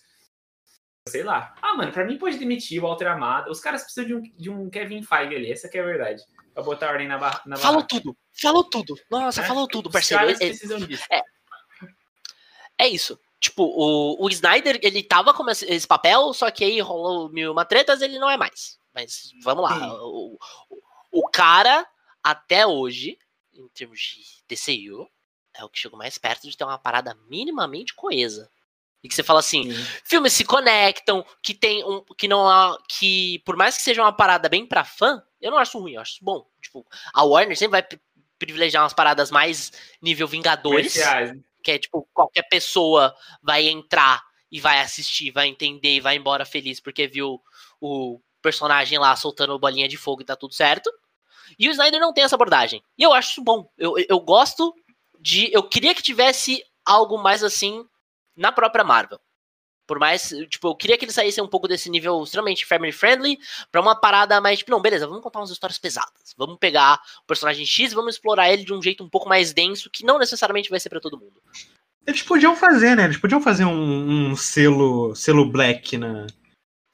Sei 1.09 1.23
lá. 1.23 1.55
Ah, 1.63 1.75
mano, 1.75 1.93
pra 1.93 2.05
mim 2.05 2.19
pode 2.19 2.39
demitir 2.39 2.79
o 2.79 2.87
Walter 2.87 3.07
Amado. 3.07 3.51
Os 3.51 3.61
caras 3.61 3.83
precisam 3.83 4.05
de 4.05 4.15
um, 4.15 4.23
de 4.37 4.51
um 4.51 4.69
Kevin 4.69 5.03
Feige 5.03 5.35
ali, 5.35 5.51
essa 5.51 5.69
que 5.69 5.79
é 5.79 5.81
a 5.81 5.87
verdade. 5.87 6.23
Pra 6.53 6.63
botar 6.63 6.91
ordem 6.91 7.09
na, 7.09 7.17
barra. 7.17 7.43
Falou 7.57 7.83
tudo, 7.83 8.17
falou 8.41 8.65
tudo. 8.65 8.95
Nossa, 9.11 9.41
é? 9.41 9.45
falou 9.47 9.67
tudo, 9.67 9.91
parceiro. 9.91 10.25
Os 10.25 10.29
caras 10.29 10.41
é, 10.43 10.49
precisam 10.49 10.79
disso. 10.81 11.05
É, 11.11 11.23
é 12.79 12.89
isso. 12.89 13.19
Tipo, 13.41 13.63
o, 13.63 14.23
o 14.23 14.29
Snyder, 14.29 14.79
ele 14.83 15.03
tava 15.03 15.33
com 15.33 15.49
esse 15.49 15.87
papel, 15.87 16.35
só 16.35 16.51
que 16.51 16.63
aí 16.63 16.79
rolou 16.81 17.31
mil 17.31 17.53
uma 17.53 17.65
tretas, 17.65 18.03
ele 18.03 18.19
não 18.19 18.29
é 18.29 18.37
mais. 18.37 18.79
Mas 18.95 19.33
vamos 19.43 19.65
lá. 19.65 19.95
O, 20.05 20.37
o, 20.69 20.79
cara, 21.33 21.87
até 22.23 22.67
hoje, 22.67 23.19
em 23.53 23.69
termos 23.69 24.01
de 24.01 24.55
DCU, 24.55 25.09
é 25.55 25.65
o 25.65 25.69
que 25.69 25.79
chegou 25.79 25.99
mais 25.99 26.19
perto 26.19 26.49
de 26.49 26.57
ter 26.57 26.65
uma 26.65 26.79
parada 26.79 27.17
minimamente 27.29 27.95
coesa. 27.95 28.51
E 29.03 29.09
que 29.09 29.15
você 29.15 29.23
fala 29.23 29.41
assim, 29.41 29.73
Sim. 29.73 29.85
filmes 30.05 30.33
se 30.35 30.45
conectam, 30.45 31.25
que 31.43 31.55
tem 31.55 31.83
um. 31.85 32.05
que 32.19 32.29
não 32.29 32.47
há. 32.49 32.79
que 32.87 33.39
por 33.47 33.57
mais 33.57 33.77
que 33.77 33.83
seja 33.83 34.03
uma 34.03 34.13
parada 34.13 34.49
bem 34.49 34.67
pra 34.67 34.85
fã, 34.85 35.23
eu 35.41 35.51
não 35.51 35.59
acho 35.59 35.79
ruim, 35.79 35.95
eu 35.95 36.03
acho 36.03 36.23
bom. 36.23 36.47
Tipo, 36.61 36.87
a 37.15 37.25
Warner 37.25 37.57
sempre 37.57 37.81
vai 37.81 37.99
privilegiar 38.39 38.83
umas 38.83 38.93
paradas 38.93 39.31
mais 39.31 39.73
nível 40.03 40.29
Vingadores. 40.29 40.93
Comerciais. 40.93 41.33
Né? 41.33 41.43
que 41.63 41.73
é 41.73 41.79
tipo, 41.79 42.09
qualquer 42.13 42.43
pessoa 42.49 43.15
vai 43.43 43.69
entrar 43.69 44.23
e 44.51 44.59
vai 44.61 44.81
assistir, 44.81 45.31
vai 45.31 45.49
entender 45.49 45.97
e 45.97 46.01
vai 46.01 46.17
embora 46.17 46.45
feliz 46.45 46.81
porque 46.81 47.07
viu 47.07 47.41
o 47.81 48.21
personagem 48.43 48.99
lá 48.99 49.15
soltando 49.17 49.59
bolinha 49.59 49.89
de 49.89 49.97
fogo 49.97 50.23
e 50.23 50.25
tá 50.25 50.37
tudo 50.37 50.55
certo. 50.55 50.91
E 51.59 51.69
o 51.69 51.71
Snyder 51.73 52.01
não 52.01 52.13
tem 52.13 52.25
essa 52.25 52.37
abordagem. 52.37 52.83
E 52.97 53.03
eu 53.03 53.13
acho 53.13 53.33
isso 53.33 53.43
bom. 53.43 53.71
Eu, 53.77 53.95
eu 54.09 54.21
gosto 54.21 54.75
de. 55.19 55.51
Eu 55.53 55.63
queria 55.63 55.95
que 55.95 56.03
tivesse 56.03 56.65
algo 56.85 57.19
mais 57.19 57.43
assim 57.43 57.85
na 58.37 58.53
própria 58.53 58.85
Marvel. 58.85 59.21
Por 59.87 59.99
mais, 59.99 60.29
tipo, 60.49 60.69
eu 60.69 60.77
queria 60.77 60.97
que 60.97 61.05
ele 61.05 61.13
saísse 61.13 61.41
um 61.43 61.49
pouco 61.49 61.67
desse 61.67 61.91
nível 61.91 62.23
extremamente 62.23 62.65
family 62.65 62.93
friendly 62.93 63.37
pra 63.73 63.81
uma 63.81 63.97
parada 63.97 64.41
mais, 64.41 64.61
tipo, 64.61 64.71
não, 64.71 64.81
beleza, 64.81 65.05
vamos 65.05 65.21
contar 65.21 65.41
umas 65.41 65.51
histórias 65.51 65.81
pesadas. 65.81 66.33
Vamos 66.39 66.59
pegar 66.61 67.01
o 67.25 67.27
personagem 67.27 67.67
X 67.67 67.91
e 67.91 67.95
vamos 67.97 68.15
explorar 68.15 68.53
ele 68.53 68.65
de 68.65 68.73
um 68.73 68.81
jeito 68.81 69.03
um 69.03 69.09
pouco 69.09 69.29
mais 69.29 69.53
denso, 69.53 69.91
que 69.91 70.05
não 70.05 70.17
necessariamente 70.17 70.71
vai 70.71 70.79
ser 70.79 70.91
para 70.91 71.01
todo 71.01 71.19
mundo. 71.19 71.43
Eles 72.07 72.23
podiam 72.23 72.55
fazer, 72.55 72.95
né? 72.95 73.05
Eles 73.05 73.17
podiam 73.17 73.41
fazer 73.41 73.65
um, 73.65 74.31
um 74.31 74.37
selo, 74.37 75.13
selo 75.17 75.45
black 75.45 75.99
na. 75.99 76.29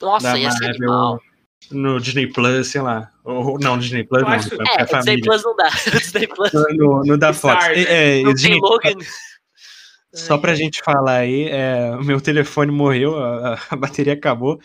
Nossa, 0.00 0.38
ia 0.38 0.50
ser 0.50 0.70
animal. 0.70 1.20
No 1.70 2.00
Disney 2.00 2.26
Plus, 2.26 2.68
sei 2.68 2.80
lá. 2.80 3.10
Ou, 3.24 3.58
não, 3.58 3.76
no 3.76 3.82
Disney 3.82 4.04
Plus 4.04 4.22
eu 4.22 4.28
não. 4.28 4.34
Acho... 4.34 4.54
É, 4.54 4.82
é 4.82 4.84
Disney 4.98 5.20
Plus 5.20 5.42
não 5.42 5.56
dá. 5.56 5.68
Disney 5.68 6.26
Plus. 6.28 6.52
No, 6.52 7.02
no 7.04 7.18
da 7.18 7.32
Fox. 7.32 7.64
Star, 7.64 7.72
é, 7.72 8.20
é, 8.20 8.22
não 8.22 8.34
Disney... 8.34 8.52
tem 8.52 8.60
Logan. 8.60 8.94
Só 10.12 10.38
pra 10.38 10.54
gente 10.54 10.80
falar 10.82 11.18
aí, 11.18 11.48
é, 11.48 11.90
o 11.94 12.02
meu 12.02 12.20
telefone 12.20 12.72
morreu, 12.72 13.22
a, 13.22 13.58
a 13.70 13.76
bateria 13.76 14.14
acabou. 14.14 14.58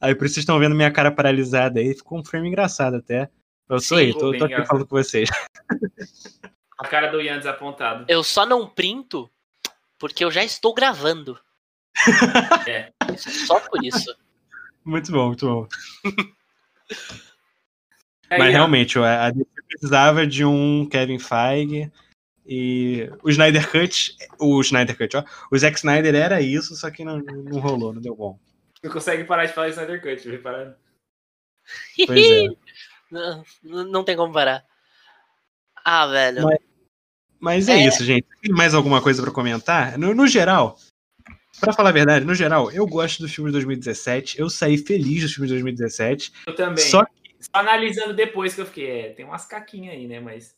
Aí 0.00 0.14
por 0.14 0.26
isso 0.26 0.34
vocês 0.34 0.42
estão 0.42 0.58
vendo 0.58 0.74
minha 0.74 0.90
cara 0.90 1.10
paralisada 1.10 1.80
aí. 1.80 1.94
Ficou 1.94 2.18
um 2.18 2.24
frame 2.24 2.48
engraçado 2.48 2.96
até. 2.96 3.30
Eu 3.68 3.80
sou 3.80 3.96
Sim, 3.96 4.04
aí, 4.04 4.12
tô, 4.12 4.36
tô 4.36 4.44
aqui 4.44 4.66
falando 4.66 4.86
com 4.86 4.96
vocês. 4.96 5.30
A 6.78 6.88
cara 6.88 7.06
do 7.06 7.20
Ian 7.20 7.38
desapontado. 7.38 8.04
Eu 8.08 8.24
só 8.24 8.44
não 8.44 8.68
printo 8.68 9.30
porque 9.98 10.24
eu 10.24 10.32
já 10.32 10.42
estou 10.42 10.74
gravando. 10.74 11.38
é. 12.66 12.90
Só 13.16 13.60
por 13.60 13.84
isso. 13.84 14.12
Muito 14.84 15.12
bom, 15.12 15.28
muito 15.28 15.46
bom. 15.46 15.68
É, 18.28 18.38
Mas 18.38 18.50
realmente, 18.50 18.98
a 18.98 19.30
DC 19.30 19.46
precisava 19.68 20.26
de 20.26 20.44
um 20.44 20.88
Kevin 20.88 21.18
Feige 21.18 21.92
e 22.46 23.10
o 23.22 23.28
Snyder 23.28 23.70
Cut, 23.70 24.16
o 24.38 24.60
Snyder 24.62 24.96
Cut, 24.96 25.16
ó, 25.18 25.24
o 25.50 25.58
Zack 25.58 25.76
Snyder 25.76 26.14
era 26.14 26.40
isso, 26.40 26.74
só 26.74 26.90
que 26.90 27.04
não, 27.04 27.18
não 27.18 27.60
rolou, 27.60 27.92
não 27.92 28.00
deu 28.00 28.16
bom. 28.16 28.38
Não 28.82 28.90
consegue 28.90 29.24
parar 29.24 29.44
de 29.44 29.52
falar 29.52 29.68
Snyder 29.68 30.00
Cut, 30.00 30.28
reparando. 30.28 30.74
Pois 32.06 32.30
é. 32.30 32.48
não, 33.12 33.44
não 33.62 34.04
tem 34.04 34.16
como 34.16 34.32
parar. 34.32 34.64
Ah, 35.84 36.06
velho. 36.06 36.42
Mas, 36.44 36.58
mas 37.38 37.68
é, 37.68 37.74
é, 37.74 37.86
isso, 37.86 38.04
gente. 38.04 38.26
Tem 38.40 38.52
mais 38.52 38.72
alguma 38.72 39.02
coisa 39.02 39.22
para 39.22 39.30
comentar? 39.30 39.98
No, 39.98 40.14
no 40.14 40.26
geral, 40.26 40.78
para 41.60 41.72
falar 41.72 41.90
a 41.90 41.92
verdade, 41.92 42.24
no 42.24 42.34
geral, 42.34 42.70
eu 42.70 42.86
gosto 42.86 43.22
do 43.22 43.28
filme 43.28 43.50
de 43.50 43.54
2017. 43.54 44.38
Eu 44.38 44.48
saí 44.48 44.78
feliz 44.78 45.22
do 45.22 45.28
filme 45.28 45.46
de 45.46 45.54
2017. 45.54 46.32
Eu 46.46 46.54
também. 46.54 46.84
Só, 46.84 47.04
que... 47.04 47.10
Só 47.40 47.50
analisando 47.52 48.14
depois 48.14 48.54
que 48.54 48.60
eu 48.60 48.66
fiquei, 48.66 48.90
é, 48.90 49.08
tem 49.10 49.24
umas 49.24 49.44
caquinhas 49.44 49.94
aí, 49.94 50.06
né? 50.06 50.20
Mas 50.20 50.54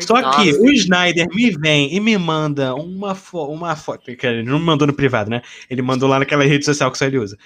só 0.00 0.36
que 0.36 0.52
o 0.52 0.70
Snyder 0.70 1.28
me 1.32 1.50
vem 1.50 1.94
e 1.94 2.00
me 2.00 2.18
manda 2.18 2.74
uma, 2.74 3.14
fo 3.14 3.44
uma 3.46 3.76
foto. 3.76 4.10
Ele 4.10 4.42
não 4.42 4.58
me 4.58 4.64
mandou 4.64 4.86
no 4.86 4.92
privado, 4.92 5.30
né? 5.30 5.42
Ele 5.70 5.82
mandou 5.82 6.08
lá 6.08 6.18
naquela 6.18 6.44
rede 6.44 6.64
social 6.64 6.90
que 6.90 6.98
só 6.98 7.04
ele 7.04 7.18
usa. 7.18 7.38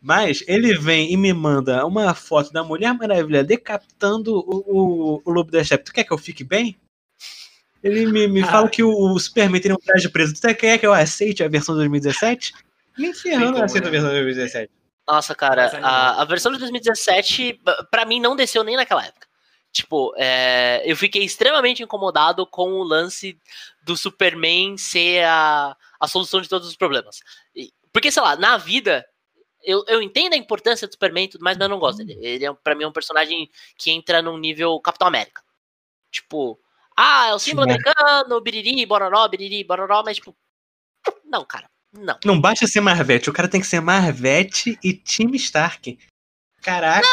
Mas 0.00 0.42
ele 0.48 0.74
vem 0.78 1.12
e 1.12 1.16
me 1.16 1.32
manda 1.32 1.84
uma 1.84 2.14
foto 2.14 2.50
da 2.52 2.64
Mulher 2.64 2.94
Maravilha 2.94 3.44
decapitando 3.44 4.34
o, 4.34 4.64
o, 4.66 5.22
o 5.24 5.30
Lobo 5.30 5.50
da 5.50 5.62
Steppe. 5.62 5.84
Tu 5.84 5.92
quer 5.92 6.04
que 6.04 6.12
eu 6.12 6.18
fique 6.18 6.42
bem? 6.42 6.76
Ele 7.82 8.06
me, 8.06 8.28
me 8.28 8.42
ah. 8.42 8.46
fala 8.46 8.68
que 8.68 8.82
o, 8.82 9.18
Superman 9.18 9.60
tem 9.60 9.72
um 9.72 9.76
traje 9.76 10.08
preso. 10.08 10.34
Tu 10.34 10.54
quer 10.54 10.78
que 10.78 10.86
eu 10.86 10.92
aceite 10.92 11.42
a 11.42 11.48
versão 11.48 11.74
de 11.74 11.80
2017? 11.80 12.52
Nem 12.98 13.14
ferrando 13.14 13.58
eu 13.58 13.64
aceito 13.64 13.86
a 13.86 13.90
versão 13.90 14.08
de 14.10 14.16
2017. 14.16 14.72
Nossa, 15.08 15.34
cara, 15.34 15.66
a, 15.82 16.22
a 16.22 16.24
versão 16.24 16.52
de 16.52 16.58
2017, 16.58 17.60
pra 17.90 18.04
mim, 18.04 18.20
não 18.20 18.36
desceu 18.36 18.62
nem 18.62 18.76
naquela 18.76 19.04
época. 19.04 19.26
Tipo, 19.72 20.12
é, 20.16 20.82
eu 20.84 20.96
fiquei 20.96 21.24
extremamente 21.24 21.82
incomodado 21.82 22.46
com 22.46 22.72
o 22.72 22.82
lance 22.82 23.38
do 23.82 23.96
Superman 23.96 24.76
ser 24.76 25.24
a, 25.24 25.76
a 25.98 26.08
solução 26.08 26.40
de 26.40 26.48
todos 26.48 26.68
os 26.68 26.76
problemas. 26.76 27.20
Porque, 27.92 28.10
sei 28.10 28.22
lá, 28.22 28.36
na 28.36 28.56
vida, 28.56 29.06
eu, 29.62 29.84
eu 29.86 30.02
entendo 30.02 30.34
a 30.34 30.36
importância 30.36 30.86
do 30.86 30.92
Superman 30.92 31.24
e 31.24 31.28
tudo 31.28 31.42
mais, 31.42 31.56
mas 31.56 31.64
eu 31.64 31.70
não 31.70 31.78
gosto 31.78 32.04
dele. 32.04 32.18
Ele, 32.20 32.46
é, 32.46 32.52
pra 32.52 32.74
mim, 32.74 32.84
é 32.84 32.88
um 32.88 32.92
personagem 32.92 33.48
que 33.76 33.90
entra 33.90 34.20
num 34.20 34.38
nível 34.38 34.78
Capitão 34.80 35.08
América. 35.08 35.42
Tipo, 36.10 36.58
ah, 37.00 37.28
é 37.28 37.34
o 37.34 37.38
símbolo 37.38 37.66
Sim, 37.66 37.72
americano, 37.72 38.40
biriri, 38.42 38.84
bororó, 38.84 39.26
biriri, 39.26 39.64
bororó, 39.64 40.02
mas, 40.04 40.16
tipo, 40.16 40.36
não, 41.24 41.46
cara, 41.46 41.66
não. 41.92 42.18
Não 42.24 42.40
basta 42.40 42.66
ser 42.66 42.82
Marvete, 42.82 43.30
o 43.30 43.32
cara 43.32 43.48
tem 43.48 43.60
que 43.60 43.66
ser 43.66 43.80
Marvete 43.80 44.78
e 44.84 44.92
Tim 44.92 45.30
Stark. 45.36 45.98
Caraca! 46.60 47.06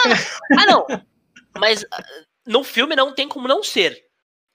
Não. 0.50 0.60
Ah, 0.60 0.66
não! 0.66 0.88
Mas 1.58 1.86
no 2.46 2.64
filme 2.64 2.96
não 2.96 3.16
tem 3.16 3.30
como 3.30 3.48
não 3.48 3.64
ser. 3.64 4.06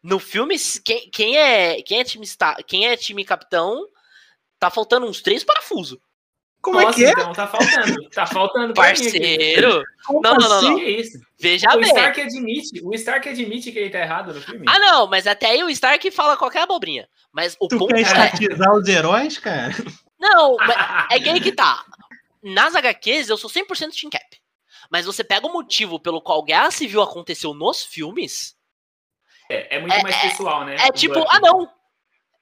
No 0.02 0.18
filme, 0.18 0.56
quem, 0.84 1.10
quem, 1.10 1.36
é, 1.38 1.80
quem, 1.80 2.00
é 2.00 2.04
time 2.04 2.26
quem 2.66 2.86
é 2.86 2.96
time 2.96 3.24
capitão, 3.24 3.88
tá 4.58 4.70
faltando 4.70 5.06
uns 5.06 5.22
três 5.22 5.42
parafusos. 5.42 5.98
Como 6.62 6.80
Nossa, 6.80 6.90
é 6.90 6.94
que 6.94 7.04
é? 7.04 7.10
Então 7.10 7.32
tá 7.32 7.48
faltando. 7.48 8.10
Tá 8.10 8.26
faltando. 8.26 8.74
Parceiro. 8.74 9.82
Não, 10.08 10.20
não, 10.20 10.34
não, 10.36 10.58
assim? 10.58 10.70
não. 10.70 10.78
É 10.78 10.90
isso. 10.90 11.18
Veja 11.36 11.66
o 11.74 11.80
bem. 11.80 11.88
Stark 11.88 12.20
admite, 12.20 12.80
o 12.84 12.94
Stark 12.94 13.28
admite 13.28 13.72
que 13.72 13.78
ele 13.80 13.90
tá 13.90 13.98
errado 13.98 14.32
no 14.32 14.40
filme. 14.40 14.64
Ah, 14.68 14.78
não, 14.78 15.08
mas 15.08 15.26
até 15.26 15.46
aí 15.46 15.64
o 15.64 15.68
Stark 15.68 16.08
fala 16.12 16.36
qualquer 16.36 16.62
abobrinha. 16.62 17.08
Mas 17.32 17.56
o 17.58 17.66
tu 17.66 17.78
ponto 17.78 17.92
quer 17.92 17.98
é... 17.98 18.02
estatizar 18.02 18.72
os 18.72 18.86
heróis, 18.86 19.38
cara? 19.38 19.74
Não, 20.20 20.56
é 21.10 21.18
que 21.18 21.28
aí 21.28 21.40
que 21.40 21.50
tá. 21.50 21.84
Nas 22.40 22.76
HQs, 22.76 23.28
eu 23.28 23.36
sou 23.36 23.50
100% 23.50 24.00
Team 24.00 24.10
Cap. 24.10 24.24
Mas 24.88 25.04
você 25.04 25.24
pega 25.24 25.46
o 25.46 25.52
motivo 25.52 25.98
pelo 25.98 26.20
qual 26.20 26.44
Guerra 26.44 26.70
Civil 26.70 27.02
aconteceu 27.02 27.52
nos 27.54 27.82
filmes. 27.82 28.54
É, 29.50 29.76
é 29.76 29.80
muito 29.80 29.94
é, 29.94 30.02
mais 30.02 30.16
pessoal, 30.16 30.64
né? 30.64 30.76
É 30.78 30.92
tipo, 30.92 31.18
ah, 31.28 31.40
não. 31.40 31.68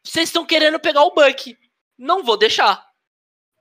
Vocês 0.05 0.28
estão 0.28 0.44
querendo 0.44 0.78
pegar 0.78 1.05
o 1.05 1.14
Buck. 1.14 1.56
Não 1.97 2.22
vou 2.22 2.36
deixar. 2.36 2.89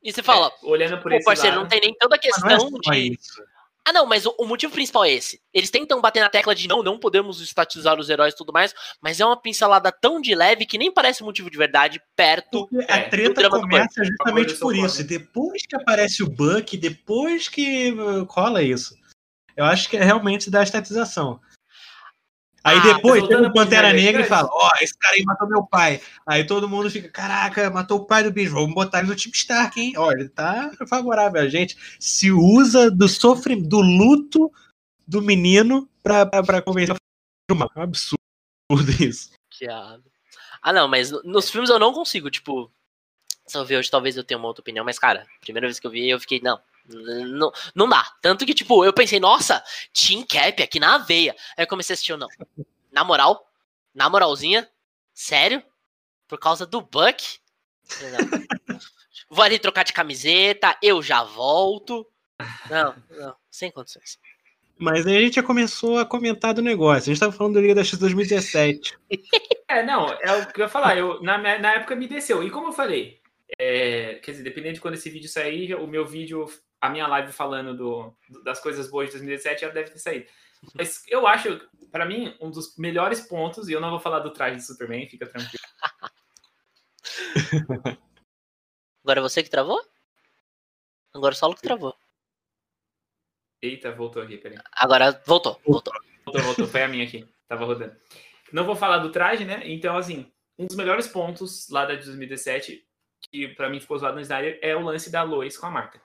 E 0.02 0.14
você 0.14 0.24
fala, 0.24 0.48
é, 0.48 0.66
olhando 0.66 1.02
por 1.02 1.12
Pô, 1.12 1.24
parceiro, 1.24 1.58
lado, 1.58 1.64
não 1.64 1.70
tem 1.70 1.82
nem 1.82 1.94
toda 1.94 2.16
a 2.16 2.20
questão 2.20 2.70
não 2.70 2.94
é 2.94 2.96
de. 2.96 3.14
Isso. 3.14 3.44
Ah, 3.86 3.94
não, 3.94 4.06
mas 4.06 4.26
o, 4.26 4.36
o, 4.38 4.46
motivo 4.46 4.72
principal 4.72 5.04
é 5.04 5.12
esse. 5.12 5.42
Eles 5.54 5.72
tentam 5.72 6.00
bater 6.00 6.20
na 6.20 6.30
tecla 6.30 6.54
de 6.54 6.68
não, 6.68 6.84
não 6.84 7.00
podemos 7.00 7.42
estatizar 7.42 8.00
os 8.00 8.10
heróis 8.10 8.34
e 8.34 8.38
tudo 8.38 8.54
mais, 8.54 8.74
mas 9.02 9.20
é 9.20 9.26
uma 9.26 9.36
pincelada 9.36 9.92
tão 9.92 10.22
de 10.22 10.36
leve 10.36 10.66
que 10.66 10.78
nem 10.78 10.92
parece 10.92 11.24
motivo 11.24 11.50
de 11.50 11.58
verdade 11.58 12.02
perto. 12.16 12.68
Porque 12.68 12.86
a 12.92 12.98
é, 12.98 13.10
treta 13.10 13.50
começa 13.50 14.04
justamente 14.04 14.54
por 14.56 14.76
isso. 14.76 15.04
Depois 15.04 15.66
que 15.66 15.76
aparece 15.76 16.22
o 16.22 16.30
Buck, 16.30 16.78
depois 16.78 17.48
que 17.48 17.92
uh, 17.94 18.26
cola 18.28 18.62
isso. 18.62 18.96
Eu 19.58 19.66
acho 19.66 19.90
que 19.90 19.98
é 19.98 20.04
realmente 20.04 20.52
da 20.52 20.62
estatização. 20.62 21.40
Aí 22.64 22.78
ah, 22.78 22.94
depois 22.94 23.28
tem 23.28 23.38
o 23.38 23.54
Pantera 23.54 23.94
Negra 23.94 24.22
e 24.22 24.26
fala: 24.26 24.50
Ó, 24.52 24.70
oh, 24.70 24.84
esse 24.84 24.98
cara 24.98 25.16
aí 25.16 25.24
matou 25.24 25.48
meu 25.48 25.64
pai. 25.66 26.02
Aí 26.26 26.46
todo 26.46 26.68
mundo 26.68 26.90
fica: 26.90 27.10
Caraca, 27.10 27.70
matou 27.70 28.00
o 28.00 28.06
pai 28.06 28.24
do 28.24 28.32
bicho, 28.32 28.54
vamos 28.54 28.74
botar 28.74 29.00
ele 29.00 29.08
no 29.08 29.16
time 29.16 29.34
Stark, 29.34 29.80
hein? 29.80 29.94
Olha, 29.98 30.20
ele 30.20 30.30
tá 30.30 30.72
favorável 30.88 31.42
a 31.42 31.48
gente. 31.48 31.78
Se 32.00 32.32
usa 32.32 32.92
do 32.92 33.08
sofrimento, 33.08 33.68
do 33.68 33.82
luto 33.82 34.52
do 35.08 35.22
menino 35.22 35.90
pra, 36.04 36.26
pra, 36.26 36.44
pra 36.44 36.62
convencer 36.62 36.96
a 36.96 37.54
É 37.54 37.80
um 37.80 37.82
absurdo 37.82 38.20
isso. 39.00 39.32
Ah, 40.62 40.74
não, 40.74 40.88
mas 40.88 41.12
nos 41.24 41.50
filmes 41.50 41.70
eu 41.70 41.80
não 41.80 41.94
consigo, 41.94 42.30
tipo. 42.30 42.72
Se 43.48 43.58
eu 43.58 43.66
ver 43.66 43.78
hoje, 43.78 43.90
talvez 43.90 44.16
eu 44.16 44.24
tenha 44.24 44.38
uma 44.38 44.48
outra 44.48 44.62
opinião, 44.62 44.86
mas, 44.86 45.00
cara, 45.00 45.26
primeira 45.42 45.66
vez 45.66 45.80
que 45.80 45.88
eu 45.88 45.90
vi, 45.90 46.08
eu 46.08 46.20
fiquei, 46.20 46.40
não, 46.40 46.60
não, 46.90 47.52
não 47.76 47.88
dá. 47.88 48.04
Tanto 48.22 48.46
que, 48.46 48.54
tipo, 48.54 48.84
eu 48.84 48.94
pensei, 48.94 49.20
nossa, 49.20 49.64
Team 49.94 50.26
Cap 50.28 50.62
aqui 50.62 50.80
na 50.80 50.98
veia. 50.98 51.36
Aí 51.58 51.64
eu 51.64 51.68
comecei 51.68 51.94
a 51.94 51.96
assistir, 51.96 52.18
não. 52.18 52.28
Na 52.92 53.04
moral, 53.04 53.48
na 53.94 54.10
moralzinha, 54.10 54.70
sério? 55.14 55.64
Por 56.28 56.40
causa 56.40 56.66
do 56.66 56.82
Buck? 56.82 57.40
Não. 58.02 58.80
Vou 59.30 59.44
ali 59.44 59.60
trocar 59.60 59.84
de 59.84 59.94
camiseta, 59.94 60.76
eu 60.82 61.04
já 61.04 61.24
volto. 61.24 62.06
Não, 62.70 62.96
não, 63.12 63.36
sem 63.50 63.70
condições. 63.70 64.18
Mas 64.78 65.06
aí 65.06 65.18
a 65.18 65.22
gente 65.22 65.36
já 65.36 65.44
começou 65.44 66.00
a 66.00 66.06
comentar 66.06 66.54
do 66.54 66.62
negócio. 66.62 67.12
A 67.12 67.14
gente 67.14 67.20
tava 67.20 67.34
falando 67.34 67.56
do 67.56 67.62
Liga 67.62 67.76
da 67.76 67.84
X 67.84 68.00
2017. 68.00 68.98
É, 69.72 69.84
não, 69.84 70.08
é 70.10 70.34
o 70.34 70.52
que 70.52 70.62
eu 70.62 70.66
ia 70.66 70.68
falar. 70.68 70.98
Eu, 70.98 71.22
na, 71.22 71.38
na 71.38 71.74
época 71.76 71.96
me 71.96 72.08
desceu. 72.08 72.42
E 72.42 72.50
como 72.50 72.70
eu 72.70 72.72
falei, 72.72 73.20
é, 73.60 74.16
quer 74.16 74.32
dizer, 74.32 74.44
dependendo 74.44 74.74
de 74.74 74.82
quando 74.82 74.96
esse 74.96 75.12
vídeo 75.12 75.30
sair, 75.30 75.76
o 75.76 75.86
meu 75.86 76.08
vídeo 76.08 76.48
a 76.82 76.90
minha 76.90 77.08
live 77.08 77.32
falando 77.32 77.76
do, 77.76 78.16
das 78.44 78.60
coisas 78.60 78.90
boas 78.90 79.08
de 79.08 79.14
2017 79.14 79.62
já 79.62 79.70
deve 79.70 79.92
ter 79.92 80.00
saído. 80.00 80.26
Mas 80.74 81.04
eu 81.08 81.26
acho, 81.28 81.60
para 81.92 82.06
mim, 82.06 82.36
um 82.40 82.50
dos 82.50 82.78
melhores 82.78 83.22
pontos, 83.22 83.68
e 83.68 83.74
eu 83.74 83.82
não 83.82 83.90
vou 83.90 84.00
falar 84.00 84.20
do 84.20 84.32
traje 84.32 84.58
de 84.58 84.66
Superman, 84.66 85.10
fica 85.10 85.26
tranquilo. 85.26 85.64
Agora 89.04 89.20
é 89.20 89.22
você 89.22 89.42
que 89.42 89.50
travou? 89.50 89.82
Agora 91.14 91.34
só 91.34 91.50
o 91.50 91.56
que 91.56 91.62
travou. 91.62 91.96
Eita, 93.62 93.92
voltou 93.92 94.22
aqui, 94.22 94.38
peraí. 94.38 94.58
Agora 94.74 95.22
voltou, 95.26 95.60
voltou. 95.66 95.94
Voltou, 96.26 96.44
voltou. 96.44 96.68
Foi 96.68 96.84
a 96.84 96.88
minha 96.88 97.04
aqui. 97.06 97.28
Tava 97.48 97.66
rodando. 97.66 97.96
Não 98.54 98.66
vou 98.66 98.76
falar 98.76 99.00
do 99.00 99.12
traje, 99.12 99.44
né? 99.44 99.62
Então, 99.66 99.98
assim, 99.98 100.32
um 100.58 100.66
dos 100.68 100.76
melhores 100.76 101.08
pontos 101.08 101.68
lá 101.70 101.86
da 101.86 101.96
de 101.96 102.06
2017, 102.06 102.86
que 103.30 103.48
para 103.50 103.70
mim 103.70 103.80
ficou 103.80 103.98
usado 103.98 104.16
no 104.16 104.22
Snyder, 104.22 104.60
é 104.62 104.76
o 104.76 104.82
lance 104.82 105.10
da 105.10 105.24
Lois 105.24 105.58
com 105.58 105.66
a 105.66 105.72
Marta 105.72 106.00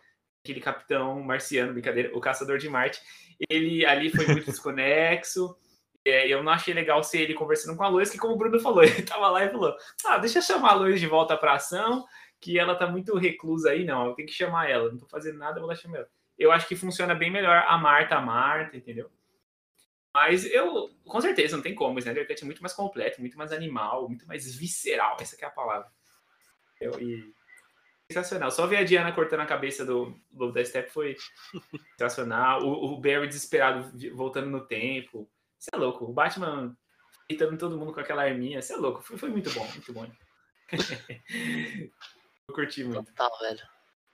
aquele 0.44 0.60
capitão 0.60 1.20
marciano, 1.22 1.72
brincadeira, 1.72 2.14
o 2.14 2.20
caçador 2.20 2.58
de 2.58 2.68
Marte, 2.68 3.00
ele 3.48 3.84
ali 3.86 4.10
foi 4.10 4.26
muito 4.26 4.44
desconexo. 4.52 5.56
É, 6.06 6.28
eu 6.28 6.42
não 6.42 6.52
achei 6.52 6.74
legal 6.74 7.02
ser 7.02 7.22
ele 7.22 7.32
conversando 7.32 7.74
com 7.78 7.82
a 7.82 7.88
Lois, 7.88 8.10
que 8.10 8.18
como 8.18 8.34
o 8.34 8.36
Bruno 8.36 8.60
falou, 8.60 8.84
ele 8.84 9.02
tava 9.02 9.28
lá 9.30 9.42
e 9.42 9.50
falou: 9.50 9.74
Ah, 10.04 10.18
deixa 10.18 10.38
eu 10.38 10.42
chamar 10.42 10.72
a 10.72 10.74
Lois 10.74 11.00
de 11.00 11.06
volta 11.06 11.34
pra 11.34 11.54
ação, 11.54 12.04
que 12.38 12.58
ela 12.58 12.74
tá 12.74 12.86
muito 12.86 13.16
reclusa 13.16 13.70
aí, 13.70 13.84
não. 13.84 14.08
Eu 14.08 14.14
tenho 14.14 14.28
que 14.28 14.34
chamar 14.34 14.68
ela, 14.68 14.90
não 14.90 14.98
tô 14.98 15.06
fazendo 15.06 15.38
nada, 15.38 15.56
eu 15.56 15.62
vou 15.62 15.68
lá 15.70 15.74
chamar 15.74 15.98
ela. 15.98 16.08
Eu 16.38 16.52
acho 16.52 16.68
que 16.68 16.76
funciona 16.76 17.14
bem 17.14 17.30
melhor 17.30 17.64
a 17.66 17.78
Marta, 17.78 18.16
a 18.16 18.20
Marta, 18.20 18.76
entendeu? 18.76 19.10
Mas 20.12 20.44
eu, 20.44 20.90
com 21.04 21.20
certeza, 21.20 21.56
não 21.56 21.62
tem 21.62 21.74
como, 21.74 21.98
né? 21.98 22.12
O 22.12 22.18
é 22.18 22.44
muito 22.44 22.60
mais 22.60 22.74
completo, 22.74 23.20
muito 23.20 23.38
mais 23.38 23.50
animal, 23.50 24.08
muito 24.08 24.26
mais 24.26 24.54
visceral, 24.54 25.16
essa 25.20 25.36
é 25.40 25.46
a 25.46 25.50
palavra. 25.50 25.88
Eu, 26.80 27.00
e 27.00 27.32
sensacional. 28.10 28.50
Só 28.50 28.66
ver 28.66 28.78
a 28.78 28.84
Diana 28.84 29.12
cortando 29.12 29.40
a 29.40 29.46
cabeça 29.46 29.84
do 29.84 30.18
Lobo 30.32 30.52
da 30.52 30.64
Step 30.64 30.90
foi 30.90 31.16
sensacional. 31.98 32.62
O, 32.62 32.94
o 32.94 33.00
Barry 33.00 33.26
desesperado 33.26 33.90
voltando 34.14 34.50
no 34.50 34.60
tempo. 34.60 35.28
Você 35.58 35.70
é 35.72 35.76
louco. 35.76 36.04
O 36.04 36.12
Batman 36.12 36.76
irritando 37.28 37.56
todo 37.56 37.78
mundo 37.78 37.92
com 37.92 38.00
aquela 38.00 38.22
arminha. 38.22 38.60
Você 38.60 38.74
é 38.74 38.76
louco. 38.76 39.02
Foi, 39.02 39.16
foi 39.16 39.30
muito 39.30 39.50
bom, 39.50 39.66
muito 39.66 39.92
bom. 39.92 40.10
eu 42.48 42.54
curti 42.54 42.84
muito. 42.84 43.04
Total, 43.12 43.38
velho. 43.40 43.62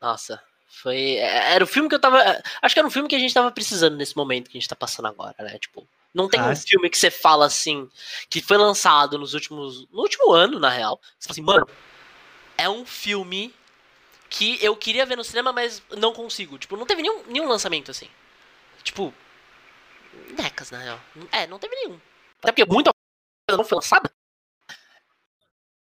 Nossa. 0.01 0.43
Foi. 0.69 1.17
É, 1.17 1.55
era 1.55 1.65
o 1.65 1.67
filme 1.67 1.89
que 1.89 1.95
eu 1.95 2.01
tava. 2.01 2.19
Acho 2.63 2.75
que 2.75 2.79
era 2.79 2.87
um 2.87 2.93
filme 2.93 3.09
que 3.09 3.17
a 3.17 3.19
gente 3.19 3.35
tava 3.35 3.51
precisando 3.51 3.97
nesse 3.97 4.17
momento 4.17 4.49
que 4.49 4.57
a 4.57 4.61
gente 4.61 4.69
tá 4.69 4.77
passando 4.77 5.09
agora, 5.09 5.35
né? 5.41 5.59
Tipo, 5.59 5.87
não 6.15 6.29
tem 6.29 6.41
ah, 6.41 6.51
um 6.51 6.57
filme 6.57 6.89
que 6.89 6.97
você 6.97 7.11
fala 7.11 7.47
assim, 7.47 7.89
que 8.29 8.41
foi 8.41 8.57
lançado 8.57 9.19
nos 9.19 9.35
últimos. 9.35 9.89
No 9.91 10.01
último 10.01 10.33
ano, 10.33 10.61
na 10.61 10.71
real. 10.71 11.01
Você 11.19 11.27
fala 11.27 11.33
assim, 11.33 11.43
mano, 11.43 11.69
é 12.57 12.69
um 12.69 12.87
filme 12.87 13.53
que 14.31 14.65
eu 14.65 14.77
queria 14.77 15.05
ver 15.05 15.17
no 15.17 15.25
cinema, 15.25 15.53
mas 15.53 15.83
não 15.99 16.15
consigo. 16.15 16.57
Tipo, 16.57 16.77
não 16.77 16.87
teve 16.87 17.03
nenhum, 17.03 17.25
nenhum 17.27 17.49
lançamento 17.49 17.91
assim. 17.91 18.09
Tipo, 18.85 19.13
décadas, 20.37 20.71
na 20.71 20.79
real. 20.79 21.01
É, 21.33 21.49
não 21.49 21.59
teve 21.59 21.75
nenhum. 21.75 22.01
Até 22.39 22.53
porque 22.53 22.65
muita 22.65 22.93
coisa 23.47 23.59
não 23.59 23.65
foi 23.65 23.77
lançada. 23.77 24.11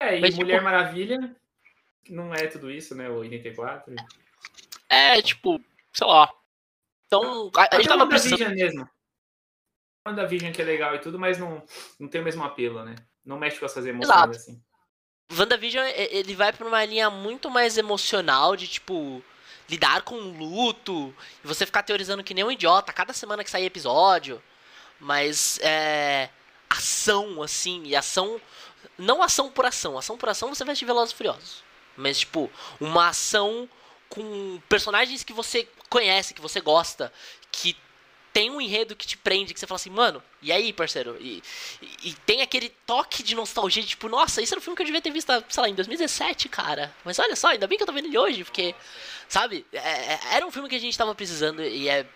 É, 0.00 0.18
e 0.18 0.20
mas, 0.20 0.34
Mulher 0.34 0.54
tipo, 0.54 0.64
Maravilha 0.64 1.36
não 2.08 2.34
é 2.34 2.46
tudo 2.48 2.70
isso, 2.70 2.94
né? 2.94 3.08
O 3.08 3.18
84. 3.18 3.94
É, 4.88 5.22
tipo, 5.22 5.62
sei 5.92 6.06
lá. 6.06 6.28
Então, 7.06 7.50
a, 7.56 7.76
a 7.76 7.76
gente 7.76 7.88
tava 7.88 8.06
precisando. 8.08 8.54
mesmo. 8.54 8.88
Vision 10.28 10.52
que 10.52 10.60
é 10.60 10.64
legal 10.64 10.94
e 10.96 10.98
tudo, 10.98 11.18
mas 11.20 11.38
não, 11.38 11.62
não 11.98 12.08
tem 12.08 12.20
o 12.20 12.24
mesmo 12.24 12.42
apelo, 12.42 12.84
né? 12.84 12.96
Não 13.24 13.38
mexe 13.38 13.60
com 13.60 13.66
as 13.66 13.72
suas 13.72 13.86
emoções 13.86 14.10
Exato. 14.10 14.30
assim. 14.30 14.62
WandaVision, 15.30 15.86
ele 15.94 16.34
vai 16.34 16.52
pra 16.52 16.66
uma 16.66 16.84
linha 16.84 17.10
muito 17.10 17.50
mais 17.50 17.78
emocional 17.78 18.56
de, 18.56 18.66
tipo, 18.66 19.22
lidar 19.68 20.02
com 20.02 20.16
luto, 20.16 21.14
e 21.44 21.46
você 21.46 21.64
ficar 21.64 21.82
teorizando 21.82 22.24
que 22.24 22.34
nem 22.34 22.44
um 22.44 22.50
idiota 22.50 22.92
cada 22.92 23.12
semana 23.12 23.44
que 23.44 23.50
sai 23.50 23.64
episódio. 23.64 24.42
Mas, 24.98 25.58
é. 25.62 26.28
Ação, 26.68 27.42
assim, 27.42 27.82
e 27.84 27.96
ação. 27.96 28.40
Não 28.98 29.22
ação 29.22 29.50
por 29.50 29.64
ação. 29.64 29.98
Ação 29.98 30.16
por 30.16 30.28
ação 30.28 30.54
você 30.54 30.64
vai 30.64 30.72
assistir 30.72 30.86
Velozes 30.86 31.12
Furiosos. 31.12 31.64
Mas, 31.96 32.20
tipo, 32.20 32.50
uma 32.80 33.08
ação 33.08 33.68
com 34.08 34.60
personagens 34.68 35.24
que 35.24 35.32
você 35.32 35.68
conhece, 35.88 36.34
que 36.34 36.40
você 36.40 36.60
gosta, 36.60 37.12
que 37.50 37.76
tem 38.32 38.50
um 38.50 38.60
enredo 38.60 38.94
que 38.94 39.06
te 39.06 39.16
prende, 39.16 39.52
que 39.52 39.60
você 39.60 39.66
fala 39.66 39.76
assim, 39.76 39.90
mano, 39.90 40.22
e 40.40 40.52
aí, 40.52 40.72
parceiro? 40.72 41.16
E, 41.20 41.42
e, 41.82 42.10
e, 42.10 42.14
tem 42.26 42.42
aquele 42.42 42.68
toque 42.86 43.22
de 43.22 43.34
nostalgia, 43.34 43.82
tipo, 43.82 44.08
nossa, 44.08 44.40
isso 44.40 44.54
era 44.54 44.58
um 44.60 44.62
filme 44.62 44.76
que 44.76 44.82
eu 44.82 44.86
devia 44.86 45.00
ter 45.00 45.10
visto, 45.10 45.32
sei 45.48 45.62
lá, 45.62 45.68
em 45.68 45.74
2017, 45.74 46.48
cara. 46.48 46.94
Mas 47.04 47.18
olha 47.18 47.34
só, 47.34 47.48
ainda 47.48 47.66
bem 47.66 47.76
que 47.76 47.82
eu 47.82 47.86
tô 47.86 47.92
vendo 47.92 48.06
ele 48.06 48.18
hoje, 48.18 48.44
porque, 48.44 48.74
sabe, 49.28 49.66
é, 49.72 49.78
é, 49.78 50.20
era 50.32 50.46
um 50.46 50.50
filme 50.50 50.68
que 50.68 50.76
a 50.76 50.80
gente 50.80 50.96
tava 50.96 51.14
precisando 51.14 51.62
e 51.62 51.88
é. 51.88 52.06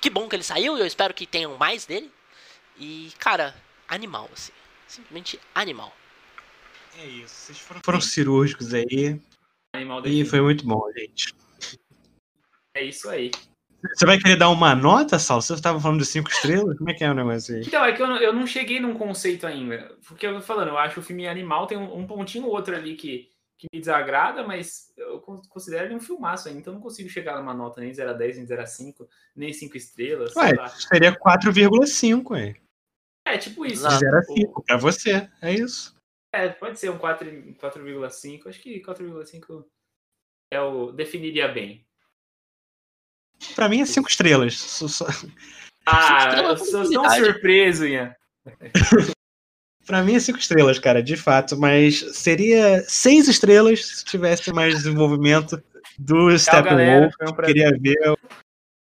Que 0.00 0.10
bom 0.10 0.28
que 0.28 0.34
ele 0.34 0.42
saiu 0.42 0.76
e 0.76 0.80
eu 0.80 0.86
espero 0.86 1.14
que 1.14 1.26
tenham 1.26 1.56
mais 1.56 1.86
dele. 1.86 2.10
E, 2.76 3.12
cara, 3.18 3.54
animal, 3.86 4.28
assim. 4.32 4.52
Simplesmente 4.88 5.38
animal. 5.54 5.94
É 6.98 7.06
isso, 7.06 7.34
vocês 7.34 7.58
foram, 7.58 7.80
foram 7.84 8.00
cirúrgicos 8.00 8.74
aí. 8.74 9.20
Animal 9.72 10.04
e 10.04 10.24
foi 10.24 10.40
muito 10.40 10.66
bom, 10.66 10.82
gente. 10.94 11.34
É 12.74 12.84
isso 12.84 13.08
aí. 13.08 13.30
Você 13.82 14.06
vai 14.06 14.18
querer 14.18 14.36
dar 14.36 14.48
uma 14.48 14.74
nota, 14.74 15.18
Saulo? 15.18 15.42
Você 15.42 15.54
estava 15.54 15.80
falando 15.80 15.98
de 15.98 16.06
cinco 16.06 16.30
estrelas? 16.30 16.78
Como 16.78 16.90
é 16.90 16.94
que 16.94 17.02
é 17.02 17.10
o 17.10 17.14
negócio 17.14 17.56
aí? 17.56 17.62
Então, 17.62 17.84
é 17.84 17.92
que 17.92 18.00
eu 18.00 18.06
não, 18.06 18.16
eu 18.16 18.32
não 18.32 18.46
cheguei 18.46 18.78
num 18.78 18.94
conceito 18.94 19.46
ainda. 19.46 19.96
Porque 20.06 20.26
eu 20.26 20.34
tô 20.34 20.40
falando, 20.40 20.68
eu 20.68 20.78
acho 20.78 21.00
o 21.00 21.02
filme 21.02 21.26
animal, 21.26 21.66
tem 21.66 21.76
um, 21.76 21.98
um 21.98 22.06
pontinho 22.06 22.46
ou 22.46 22.52
outro 22.52 22.74
ali 22.76 22.94
que, 22.94 23.28
que 23.58 23.66
me 23.72 23.80
desagrada, 23.80 24.44
mas 24.44 24.92
eu 24.96 25.20
considero 25.20 25.86
ele 25.86 25.94
um 25.94 26.00
filmaço 26.00 26.48
ainda, 26.48 26.60
então 26.60 26.72
eu 26.72 26.76
não 26.76 26.82
consigo 26.82 27.08
chegar 27.08 27.38
numa 27.38 27.54
nota 27.54 27.80
nem 27.80 27.92
0 27.92 28.10
a 28.10 28.12
10, 28.12 28.36
nem 28.36 28.46
0 28.46 28.62
a 28.62 28.66
5, 28.66 29.08
nem 29.34 29.52
5 29.52 29.76
estrelas. 29.76 30.36
Ué, 30.36 30.52
seria 30.68 31.18
4,5, 31.18 32.36
é. 32.38 32.54
É, 33.26 33.38
tipo 33.38 33.66
isso. 33.66 33.88
De 33.88 33.98
0 33.98 34.18
a 34.18 34.22
5, 34.22 34.62
pra 34.64 34.76
você. 34.76 35.28
É 35.40 35.52
isso. 35.52 35.94
É, 36.32 36.48
pode 36.48 36.78
ser 36.78 36.90
um 36.90 36.98
4 36.98 37.28
4,5. 37.54 38.48
Acho 38.48 38.60
que 38.60 38.80
4,5 38.80 39.64
é 40.52 40.60
o 40.60 40.92
definiria 40.92 41.48
bem. 41.48 41.84
Pra 43.54 43.68
mim 43.68 43.80
é 43.80 43.84
5 43.86 44.08
estrelas. 44.08 44.58
Só- 44.58 44.88
só- 44.88 45.06
Ah, 45.86 46.26
estrelas 46.28 46.60
eu 46.60 46.66
sou 46.66 46.90
tão 47.02 47.10
surpreso, 47.10 47.86
Ian. 47.86 48.14
Pra 49.84 50.00
mim 50.02 50.14
é 50.14 50.20
5 50.20 50.38
estrelas, 50.38 50.78
cara, 50.78 51.02
de 51.02 51.16
fato. 51.16 51.58
Mas 51.58 51.98
seria 52.16 52.82
6 52.88 53.26
estrelas 53.28 53.84
se 53.84 54.04
tivesse 54.04 54.52
mais 54.52 54.74
desenvolvimento 54.76 55.60
do. 55.98 56.36
Steppenwolf. 56.38 57.12
Um. 57.20 57.34
Queria 57.44 57.72
ver 57.78 57.98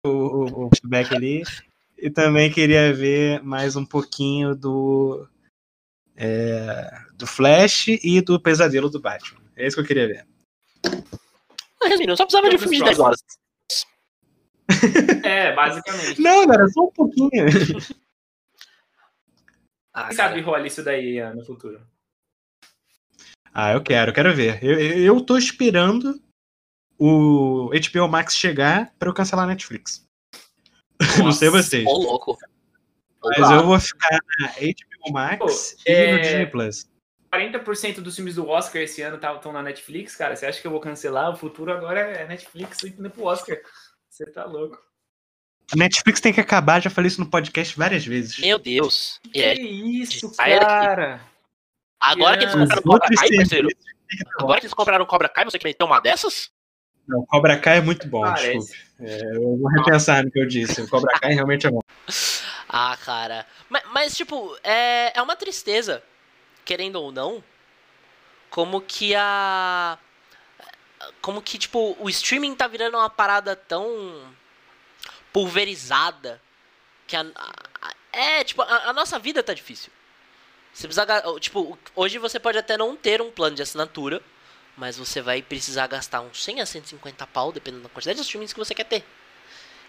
o, 0.04 0.08
o, 0.08 0.66
o 0.66 0.70
feedback 0.74 1.14
ali. 1.14 1.42
E 1.98 2.10
também 2.10 2.50
queria 2.52 2.92
ver 2.92 3.42
mais 3.42 3.74
um 3.74 3.86
pouquinho 3.86 4.54
do. 4.54 5.26
é, 6.14 6.90
do 7.14 7.26
Flash 7.26 7.88
e 7.88 8.20
do 8.20 8.38
Pesadelo 8.38 8.90
do 8.90 9.00
Batman. 9.00 9.40
É 9.56 9.66
isso 9.66 9.76
que 9.76 9.82
eu 9.82 9.86
queria 9.86 10.06
ver. 10.06 10.26
Resumindo, 11.82 12.12
eu 12.12 12.16
só 12.16 12.24
precisava 12.26 12.50
de 12.50 12.56
um 12.56 12.58
filme 12.58 12.76
de 12.78 12.84
10 12.84 12.98
horas. 12.98 13.18
É, 15.24 15.54
basicamente. 15.54 16.20
Não, 16.20 16.46
cara, 16.46 16.68
só 16.68 16.84
um 16.84 16.92
pouquinho. 16.92 17.30
Ah, 19.92 20.08
Quem 20.08 20.16
sabe 20.16 20.40
rola 20.40 20.66
isso 20.66 20.82
daí 20.82 21.20
no 21.34 21.44
futuro? 21.44 21.80
Ah, 23.52 23.72
eu 23.72 23.82
quero, 23.82 24.10
eu 24.10 24.14
quero 24.14 24.34
ver. 24.34 24.62
Eu, 24.64 24.78
eu 24.80 25.20
tô 25.20 25.36
esperando 25.36 26.20
o 26.98 27.70
HBO 27.70 28.08
Max 28.08 28.34
chegar 28.34 28.92
pra 28.98 29.08
eu 29.10 29.14
cancelar 29.14 29.44
a 29.44 29.48
Netflix. 29.48 30.06
Não 31.18 31.32
sei 31.32 31.50
Nossa. 31.50 31.62
vocês. 31.62 31.86
Ô, 31.86 31.92
louco. 31.98 32.38
Mas 33.24 33.50
eu 33.50 33.66
vou 33.66 33.78
ficar 33.78 34.18
na 34.40 34.48
HBO 34.48 35.12
Max 35.12 35.38
Pô, 35.84 35.90
e 35.90 35.92
é- 35.92 36.12
no 36.16 36.22
Disney 36.22 36.46
Plus. 36.46 36.90
40% 37.32 38.02
dos 38.02 38.14
filmes 38.14 38.34
do 38.34 38.46
Oscar 38.46 38.82
esse 38.82 39.00
ano 39.00 39.16
estão 39.16 39.52
na 39.52 39.62
Netflix, 39.62 40.14
cara. 40.14 40.36
Você 40.36 40.44
acha 40.44 40.60
que 40.60 40.66
eu 40.66 40.70
vou 40.70 40.80
cancelar? 40.80 41.30
O 41.30 41.36
futuro 41.36 41.72
agora 41.72 42.00
é 42.00 42.26
Netflix 42.26 42.82
indo 42.84 43.10
pro 43.10 43.24
Oscar. 43.24 43.56
Você 44.12 44.26
tá 44.26 44.44
louco. 44.44 44.78
A 45.72 45.76
Netflix 45.76 46.20
tem 46.20 46.34
que 46.34 46.40
acabar, 46.40 46.82
já 46.82 46.90
falei 46.90 47.08
isso 47.08 47.18
no 47.18 47.30
podcast 47.30 47.74
várias 47.78 48.04
vezes. 48.04 48.38
Meu 48.40 48.58
Deus. 48.58 49.18
Que 49.32 49.40
É, 49.42 49.54
isso, 49.54 50.30
cara? 50.36 51.22
agora 51.98 52.36
que 52.36 52.44
eles 52.44 52.54
Os 52.54 52.60
compraram 52.60 52.82
Cobra 52.82 53.08
Kai, 53.16 53.28
parceiro. 53.36 53.68
que. 53.68 53.76
Agora 54.38 54.60
que 54.60 54.66
eles 54.66 54.74
compraram 54.74 55.06
Cobra 55.06 55.28
Kai, 55.30 55.44
você 55.46 55.58
quer 55.58 55.68
meter 55.68 55.82
uma 55.84 55.98
dessas? 55.98 56.50
Não, 57.08 57.24
Cobra 57.24 57.58
Kai 57.58 57.78
é 57.78 57.80
muito 57.80 58.06
bom, 58.06 58.20
Parece. 58.20 58.58
desculpe. 58.58 58.76
É, 59.00 59.34
eu 59.34 59.56
vou 59.56 59.68
repensar 59.70 60.22
no 60.22 60.30
que 60.30 60.38
eu 60.40 60.46
disse. 60.46 60.82
O 60.82 60.88
Cobra 60.90 61.18
Kai 61.18 61.32
realmente 61.32 61.66
é 61.66 61.70
bom. 61.70 61.80
Ah, 62.74 62.96
cara. 63.04 63.46
Mas, 63.68 63.82
mas, 63.92 64.16
tipo, 64.16 64.56
é, 64.64 65.12
é 65.18 65.20
uma 65.20 65.36
tristeza, 65.36 66.02
querendo 66.64 66.96
ou 66.96 67.12
não, 67.12 67.44
como 68.48 68.80
que 68.80 69.14
a. 69.14 69.98
Como 71.20 71.40
que, 71.42 71.58
tipo, 71.58 71.96
o 71.98 72.08
streaming 72.10 72.54
tá 72.54 72.66
virando 72.66 72.96
uma 72.96 73.10
parada 73.10 73.54
tão 73.56 74.32
pulverizada 75.32 76.40
que 77.06 77.16
a. 77.16 77.20
a- 77.34 77.94
é, 78.12 78.44
tipo, 78.44 78.60
a, 78.62 78.90
a 78.90 78.92
nossa 78.92 79.18
vida 79.18 79.42
tá 79.42 79.54
difícil. 79.54 79.90
Você 80.72 80.86
precisa. 80.86 81.06
Tipo, 81.40 81.78
hoje 81.94 82.18
você 82.18 82.38
pode 82.38 82.58
até 82.58 82.76
não 82.76 82.94
ter 82.96 83.22
um 83.22 83.30
plano 83.30 83.56
de 83.56 83.62
assinatura, 83.62 84.22
mas 84.76 84.96
você 84.98 85.20
vai 85.22 85.40
precisar 85.42 85.86
gastar 85.86 86.20
uns 86.20 86.42
100 86.42 86.60
a 86.60 86.66
150 86.66 87.26
pau, 87.28 87.52
dependendo 87.52 87.84
da 87.84 87.88
quantidade 87.88 88.16
de 88.18 88.22
streamings 88.24 88.52
que 88.52 88.58
você 88.58 88.74
quer 88.74 88.84
ter. 88.84 89.04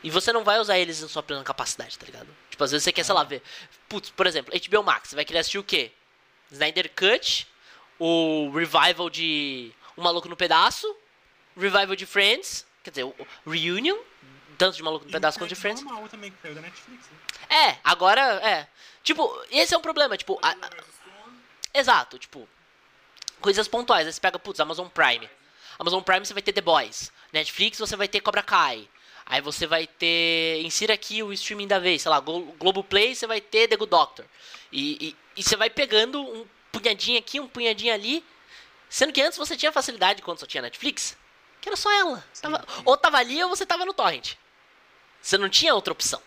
E 0.04 0.10
você 0.10 0.34
não 0.34 0.44
vai 0.44 0.60
usar 0.60 0.78
eles 0.78 1.02
em 1.02 1.08
sua 1.08 1.24
plena 1.24 1.44
capacidade, 1.44 1.98
tá 1.98 2.06
ligado? 2.06 2.28
Tipo, 2.50 2.64
às 2.64 2.72
vezes 2.72 2.84
você 2.84 2.92
quer, 2.92 3.04
sei 3.04 3.16
lá, 3.16 3.24
ver. 3.24 3.42
Putz, 3.88 4.10
por 4.10 4.28
exemplo, 4.28 4.54
HBO 4.70 4.84
Max, 4.84 5.10
você 5.10 5.16
vai 5.16 5.24
querer 5.26 5.40
assistir 5.40 5.58
o 5.60 5.64
quê? 5.64 5.92
Snyder 6.52 6.92
Cut, 6.94 7.48
o 8.00 8.50
revival 8.54 9.10
de 9.10 9.72
Um 9.98 10.04
Maluco 10.04 10.28
no 10.28 10.36
Pedaço, 10.36 10.94
revival 11.56 11.96
de 11.96 12.06
Friends, 12.06 12.66
quer 12.84 12.90
dizer, 12.92 13.04
o 13.04 13.16
Reunion, 13.50 13.98
tanto 14.58 14.76
de 14.78 14.84
Maluco 14.84 15.06
no 15.06 15.12
Pedaço 15.12 15.38
quanto 15.40 15.50
de 15.50 15.56
Friends. 15.56 15.84
normal 15.84 16.08
também, 16.10 16.32
que 16.32 16.38
saiu 16.42 16.56
da 16.56 16.62
Netflix. 16.62 17.06
né? 17.50 17.68
É, 17.70 17.78
agora, 17.84 18.22
é. 18.48 18.68
Tipo, 19.04 19.30
esse 19.52 19.74
é 19.74 19.78
um 19.78 19.82
problema, 19.82 20.18
tipo. 20.18 20.40
a- 20.42 20.52
a- 20.52 20.70
exato, 21.74 22.18
tipo. 22.18 22.48
Coisas 23.42 23.68
pontuais. 23.68 24.08
Aí 24.08 24.14
você 24.14 24.22
pega, 24.22 24.40
putz, 24.40 24.60
Amazon 24.60 24.88
Prime. 24.88 25.30
Amazon 25.78 26.02
Prime 26.02 26.26
você 26.26 26.34
vai 26.34 26.42
ter 26.42 26.54
The 26.54 26.62
Boys. 26.62 27.12
Netflix 27.34 27.78
você 27.80 27.96
vai 27.96 28.08
ter 28.08 28.22
Cobra 28.22 28.42
Kai. 28.42 28.88
Aí 29.26 29.42
você 29.42 29.68
vai 29.68 29.86
ter. 29.88 30.62
Insira 30.64 30.94
aqui 30.94 31.22
o 31.22 31.34
streaming 31.34 31.68
da 31.68 31.80
vez, 31.80 32.02
sei 32.04 32.10
lá, 32.12 32.20
Glo- 32.20 32.54
Globoplay 32.58 33.14
você 33.16 33.28
vai 33.28 33.42
ter 33.42 33.68
The 33.68 33.76
Good 33.76 33.90
Doctor. 33.90 34.26
E, 34.72 35.10
e, 35.10 35.16
e 35.38 35.44
você 35.44 35.56
vai 35.58 35.70
pegando 35.70 36.22
um 36.22 36.48
punhadinho 36.72 37.20
aqui, 37.20 37.40
um 37.40 37.48
punhadinho 37.48 37.94
ali. 37.94 38.24
Sendo 38.90 39.12
que 39.12 39.22
antes 39.22 39.38
você 39.38 39.58
tinha 39.58 39.72
facilidade 39.72 40.22
quando 40.22 40.40
só 40.40 40.46
tinha 40.46 40.62
Netflix. 40.62 41.18
Que 41.64 41.70
era 41.70 41.78
só 41.78 41.90
ela. 41.98 42.22
Tava- 42.42 42.66
ou 42.84 42.98
tava 42.98 43.18
ali 43.18 43.42
ou 43.42 43.50
você 43.50 43.66
tava 43.66 43.86
no 43.86 43.94
Torrent. 43.94 44.34
Você 45.22 45.38
não 45.38 45.48
tinha 45.48 45.74
outra 45.74 45.94
opção. 45.94 46.20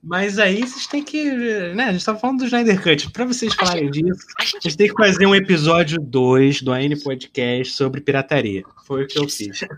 Mas 0.00 0.38
aí 0.38 0.60
vocês 0.60 0.86
têm 0.86 1.02
que. 1.02 1.28
Né, 1.74 1.86
a 1.86 1.92
gente 1.92 2.04
tava 2.04 2.20
falando 2.20 2.38
do 2.38 2.44
Snyder 2.44 2.80
Cut. 2.80 3.10
Pra 3.10 3.24
vocês 3.24 3.52
falarem 3.52 3.90
disso, 3.90 4.24
A 4.38 4.42
a 4.42 4.44
gente 4.46 4.62
gente 4.62 4.76
tem 4.76 4.86
que 4.88 4.94
fazer 4.94 5.26
um 5.26 5.34
episódio 5.34 5.98
2 6.00 6.62
do 6.62 6.72
AN 6.72 6.96
Podcast 7.02 7.74
sobre 7.74 8.00
pirataria. 8.00 8.62
Foi 8.86 9.02
o 9.02 9.06
que 9.08 9.18
eu 9.18 9.28
fiz. 9.28 9.60
Meu 9.60 9.70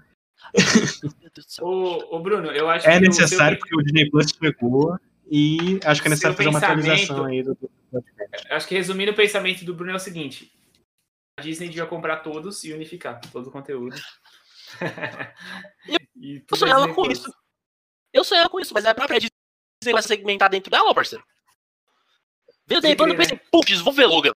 Deus 0.54 1.00
do 1.34 1.42
céu. 1.50 1.64
Ô, 1.64 2.16
ô, 2.16 2.20
Bruno, 2.20 2.50
eu 2.50 2.68
acho 2.68 2.86
É 2.86 2.98
que 2.98 3.04
o 3.06 3.08
necessário 3.08 3.56
seu- 3.56 3.60
porque 3.60 3.74
o 3.74 3.82
Disney 3.82 4.10
Plus 4.10 4.26
chegou 4.30 4.98
e 5.30 5.80
acho 5.84 6.02
que 6.02 6.08
é 6.08 6.10
O 6.10 6.10
necessário 6.10 6.36
seu 6.36 6.44
fazer 6.44 6.48
uma 6.50 6.58
atualização 6.58 7.24
aí 7.24 7.42
do. 7.42 7.54
do 7.54 7.70
podcast. 7.90 8.52
Acho 8.52 8.68
que 8.68 8.74
resumindo 8.74 9.12
o 9.12 9.16
pensamento 9.16 9.64
do 9.64 9.72
Bruno 9.72 9.92
é 9.92 9.96
o 9.96 9.98
seguinte: 9.98 10.52
a 11.38 11.42
Disney 11.42 11.68
devia 11.68 11.86
comprar 11.86 12.16
todos 12.18 12.62
e 12.64 12.74
unificar 12.74 13.18
todo 13.32 13.46
o 13.46 13.50
conteúdo. 13.50 13.96
Eu 15.86 16.40
tudo 16.46 16.58
sonhava 16.58 16.80
Disney 16.86 16.94
com 16.94 17.10
isso. 17.10 17.34
Eu 18.12 18.24
sonhava 18.24 18.48
com 18.48 18.60
isso, 18.60 18.74
mas 18.74 18.84
a 18.86 18.94
própria 18.94 19.18
Disney 19.20 19.92
vai 19.92 20.02
segmentar 20.02 20.50
dentro 20.50 20.70
dela, 20.70 20.94
parceiro. 20.94 21.24
Veio 22.66 22.80
dentro 22.80 23.04
e 23.06 23.10
querer, 23.10 23.18
pensei, 23.18 23.40
putz, 23.50 23.80
vou 23.80 23.92
ver 23.92 24.06
Logan. 24.06 24.32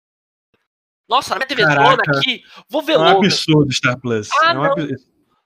Nossa, 1.08 1.30
na 1.30 1.36
minha 1.36 1.46
TV 1.48 1.62
Caraca. 1.62 1.90
zona 1.90 2.18
aqui, 2.18 2.42
vou 2.68 2.82
ver 2.82 2.94
É 2.94 2.98
um 2.98 3.02
Logan. 3.04 3.26
absurdo 3.26 3.72
Star 3.72 4.00
Plus. 4.00 4.30
Ah, 4.32 4.50
é 4.50 4.52
um 4.52 4.62
não. 4.62 4.72
absurdo. 4.72 4.94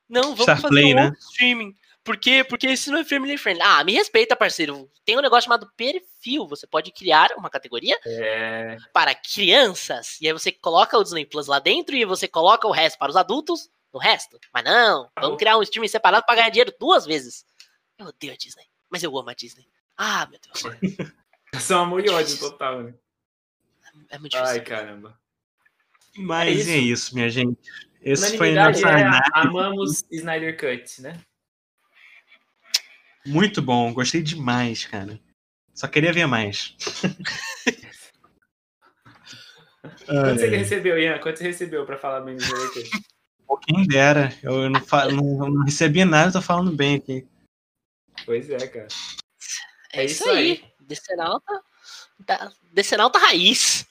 Não, 0.09 0.23
vamos 0.23 0.43
Star 0.43 0.57
fazer 0.61 0.69
Play, 0.69 0.93
um 0.93 0.97
né? 0.97 1.13
streaming. 1.19 1.75
Por 2.05 2.17
quê? 2.17 2.43
Porque 2.43 2.67
esse 2.69 2.91
não 2.91 2.99
é 3.01 3.05
family 3.05 3.37
friendly. 3.37 3.63
Ah, 3.63 3.85
me 3.85 3.93
respeita, 3.93 4.35
parceiro. 4.35 4.91
Tem 5.05 5.19
um 5.19 5.21
negócio 5.21 5.45
chamado 5.45 5.71
perfil. 5.77 6.47
Você 6.49 6.67
pode 6.67 6.91
criar 6.93 7.29
uma 7.37 7.51
categoria 7.51 7.99
É, 8.07 8.79
para 8.95 9.15
crianças. 9.15 10.19
E 10.21 10.27
aí 10.27 10.33
você 10.33 10.51
coloca 10.51 10.97
o 10.97 11.03
Disney 11.03 11.27
Plus 11.27 11.47
lá 11.49 11.59
dentro 11.59 11.95
e 11.95 12.07
você 12.07 12.27
coloca 12.27 12.67
o 12.67 12.71
resto 12.71 12.99
para 12.99 13.11
os 13.11 13.17
adultos 13.17 13.69
no 13.93 13.99
resto. 14.01 14.39
Mas 14.53 14.65
não, 14.65 15.11
vamos 15.21 15.39
criar 15.39 15.57
um 15.59 15.63
streaming 15.63 15.89
separado 15.89 16.25
para 16.27 16.37
ganhar 16.37 16.51
dinheiro 16.51 16.75
duas 16.79 17.05
vezes. 17.07 17.45
Eu 17.99 18.07
odeio 18.07 18.33
a 18.33 18.37
Disney, 18.37 18.65
mas 18.91 19.03
eu 19.03 19.17
amo 19.19 19.31
a 19.31 19.35
Disney. 19.35 19.67
Ah, 19.97 20.27
meu 20.31 20.39
Deus. 20.41 20.97
são 21.63 21.83
amor 21.83 22.05
e 22.05 22.09
ódio 22.11 22.39
total, 22.39 22.83
né? 22.83 22.95
É 24.11 24.19
muito 24.19 24.33
difícil. 24.33 24.53
Ai, 24.55 24.61
caramba. 24.61 25.19
Mas 26.17 26.69
É 26.69 26.73
é 26.73 26.77
isso. 26.79 26.93
isso, 27.07 27.15
minha 27.15 27.29
gente. 27.29 27.59
Esse 28.01 28.37
foi 28.39 28.53
nossa 28.55 28.81
é 28.89 29.03
análise. 29.03 29.31
amamos 29.35 30.05
Snyder 30.11 30.57
Cut, 30.57 31.03
né? 31.03 31.21
Muito 33.27 33.61
bom, 33.61 33.93
gostei 33.93 34.23
demais, 34.23 34.87
cara. 34.87 35.21
Só 35.75 35.87
queria 35.89 36.13
ver 36.13 36.27
mais. 36.27 36.75
Quanto 40.07 40.41
você 40.41 40.49
recebeu, 40.49 40.99
Ian? 40.99 41.19
Quanto 41.19 41.39
você 41.39 41.45
recebeu 41.45 41.85
pra 41.85 41.99
falar 41.99 42.21
bem 42.21 42.37
do 42.37 42.43
Snyder 42.43 42.73
Cut? 42.73 42.91
Quem 43.57 43.87
dera. 43.87 44.33
Eu 44.43 44.69
não, 44.69 44.81
fa- 44.81 45.11
não- 45.11 45.49
não 45.49 45.65
recebi 45.65 46.05
nada, 46.05 46.33
tô 46.33 46.43
falando 46.43 46.71
bem 46.73 46.97
aqui. 46.97 47.27
Pois 48.27 48.51
é, 48.51 48.67
cara. 48.67 48.89
É, 49.93 50.03
é 50.03 50.05
isso 50.05 50.23
isso 50.25 50.31
aí. 50.31 50.37
aí. 50.37 50.65
Decenalta. 50.81 51.63
Da, 52.21 52.51
Decenalta 52.73 53.19
raiz. 53.19 53.87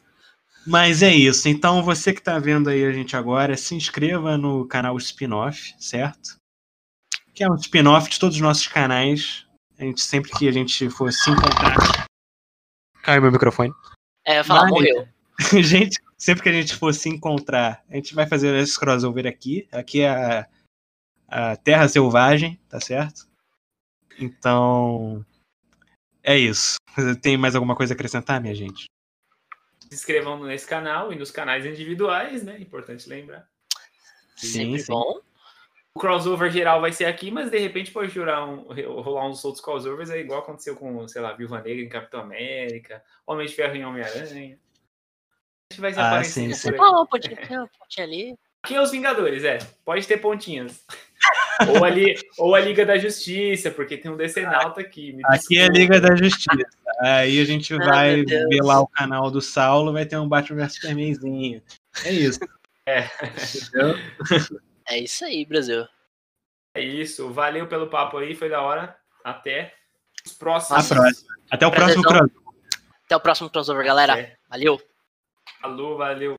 Mas 0.66 1.02
é 1.02 1.14
isso. 1.14 1.48
Então, 1.48 1.82
você 1.82 2.14
que 2.14 2.22
tá 2.22 2.38
vendo 2.38 2.70
aí 2.70 2.84
a 2.84 2.92
gente 2.92 3.16
agora, 3.16 3.56
se 3.56 3.74
inscreva 3.74 4.38
no 4.38 4.68
canal 4.68 4.98
Spin-Off, 4.98 5.74
certo? 5.80 6.38
Que 7.34 7.44
é 7.44 7.50
um 7.50 7.56
spin-off 7.56 8.10
de 8.10 8.20
todos 8.20 8.36
os 8.36 8.42
nossos 8.42 8.68
canais. 8.68 9.46
A 9.80 9.84
gente, 9.84 10.02
sempre 10.02 10.32
que 10.32 10.48
a 10.48 10.52
gente 10.52 10.90
for 10.90 11.14
se 11.14 11.30
encontrar. 11.30 12.06
Caiu 13.04 13.22
meu 13.22 13.32
microfone. 13.32 13.72
É, 14.26 14.44
falar, 14.44 14.64
Mas- 14.64 14.72
morreu. 14.72 15.08
gente, 15.64 16.02
sempre 16.18 16.44
que 16.44 16.50
a 16.50 16.54
gente 16.54 16.76
for 16.76 16.94
se 16.94 17.10
encontrar, 17.10 17.84
a 17.90 17.96
gente 17.96 18.16
vai 18.16 18.28
fazer 18.28 18.56
esse 18.56 18.80
crossover 18.80 19.28
aqui. 19.28 19.68
Aqui 19.72 20.02
é 20.02 20.10
a, 20.10 20.48
a 21.28 21.56
Terra 21.56 21.88
Selvagem, 21.88 22.60
tá 22.68 22.80
certo? 22.80 23.28
Então. 24.20 25.26
É 26.24 26.38
isso. 26.38 26.76
Tem 27.22 27.38
mais 27.38 27.56
alguma 27.56 27.76
coisa 27.76 27.94
a 27.94 27.96
acrescentar, 27.96 28.42
minha 28.42 28.56
gente? 28.56 28.86
Se 29.80 29.96
inscrevam 29.96 30.44
nesse 30.44 30.68
canal 30.68 31.14
e 31.14 31.16
nos 31.16 31.32
canais 31.32 31.66
individuais, 31.66 32.44
né? 32.44 32.60
Importante 32.60 33.08
lembrar. 33.08 33.48
Sim, 34.36 34.78
sim. 34.78 34.92
bom. 34.92 35.22
o 35.96 36.00
crossover 36.00 36.52
geral 36.52 36.82
vai 36.82 36.92
ser 36.92 37.06
aqui, 37.06 37.32
mas 37.32 37.50
de 37.50 37.58
repente 37.58 37.92
pode 37.92 38.12
jurar 38.12 38.48
um, 38.48 38.68
rolar 39.02 39.28
uns 39.28 39.44
outros 39.44 39.64
crossovers, 39.64 40.10
é 40.10 40.20
igual 40.20 40.42
aconteceu 40.42 40.76
com, 40.76 41.08
sei 41.08 41.22
lá, 41.22 41.34
Viúva 41.34 41.62
Negra 41.62 41.84
em 41.84 41.90
Capitão 41.90 42.20
América, 42.20 43.04
Homem 43.26 43.48
de 43.48 43.56
Ferro 43.56 43.76
em 43.76 43.86
Homem-Aranha. 43.86 44.60
A 45.69 45.73
gente 45.73 45.81
vai 45.81 45.94
se 45.94 45.99
ah, 45.99 46.23
sim, 46.23 46.53
sim. 46.53 46.69
Ah, 46.80 47.06
pode 47.06 47.30
ter 47.30 47.57
uma 47.57 47.68
pontinha 47.68 48.06
ali. 48.06 48.35
Aqui 48.64 48.76
é 48.76 48.81
os 48.81 48.91
Vingadores, 48.91 49.44
é. 49.44 49.60
Pode 49.84 50.07
ter 50.07 50.18
pontinhas. 50.18 50.84
ou, 51.76 51.84
ali, 51.84 52.15
ou 52.38 52.56
a 52.56 52.60
Liga 52.60 52.85
da 52.85 52.98
Justiça, 52.98 53.72
porque 53.72 53.98
tem 53.98 54.10
um 54.10 54.18
Decenalta 54.18 54.81
aqui. 54.81 55.18
Aqui 55.26 55.60
é 55.60 55.65
a 55.65 55.69
Liga 55.69 55.99
da 55.99 56.15
Justiça. 56.15 56.68
Aí 57.02 57.39
a 57.39 57.45
gente 57.45 57.73
ah, 57.73 57.77
vai 57.77 58.23
ver 58.23 58.61
lá 58.64 58.80
o 58.80 58.88
canal 58.88 59.30
do 59.30 59.41
Saulo, 59.41 59.94
vai 59.94 60.06
ter 60.06 60.18
um 60.18 60.27
Batman 60.27 60.65
vs 60.65 60.76
Supermanzinho. 60.76 61.61
É 62.06 62.11
isso. 62.11 62.39
É. 62.85 63.10
É 64.89 64.99
isso 64.99 65.26
aí, 65.26 65.45
Brasil. 65.45 65.85
É 66.73 66.81
isso. 66.81 67.30
Valeu 67.34 67.68
pelo 67.68 67.88
papo 67.88 68.18
aí, 68.18 68.34
foi 68.34 68.49
da 68.49 68.61
hora. 68.61 68.95
Até 69.23 69.73
os 70.26 70.34
próximos. 70.34 70.91
Até 71.52 71.68
o 71.68 71.72
próximo 71.72 72.03
crossover. 72.03 72.31
Até 73.06 73.15
o 73.15 73.19
próximo 73.19 73.49
crossover, 73.49 73.85
galera. 73.85 74.38
Valeu. 74.49 74.81
Falou, 75.62 75.98
valeu. 75.98 76.36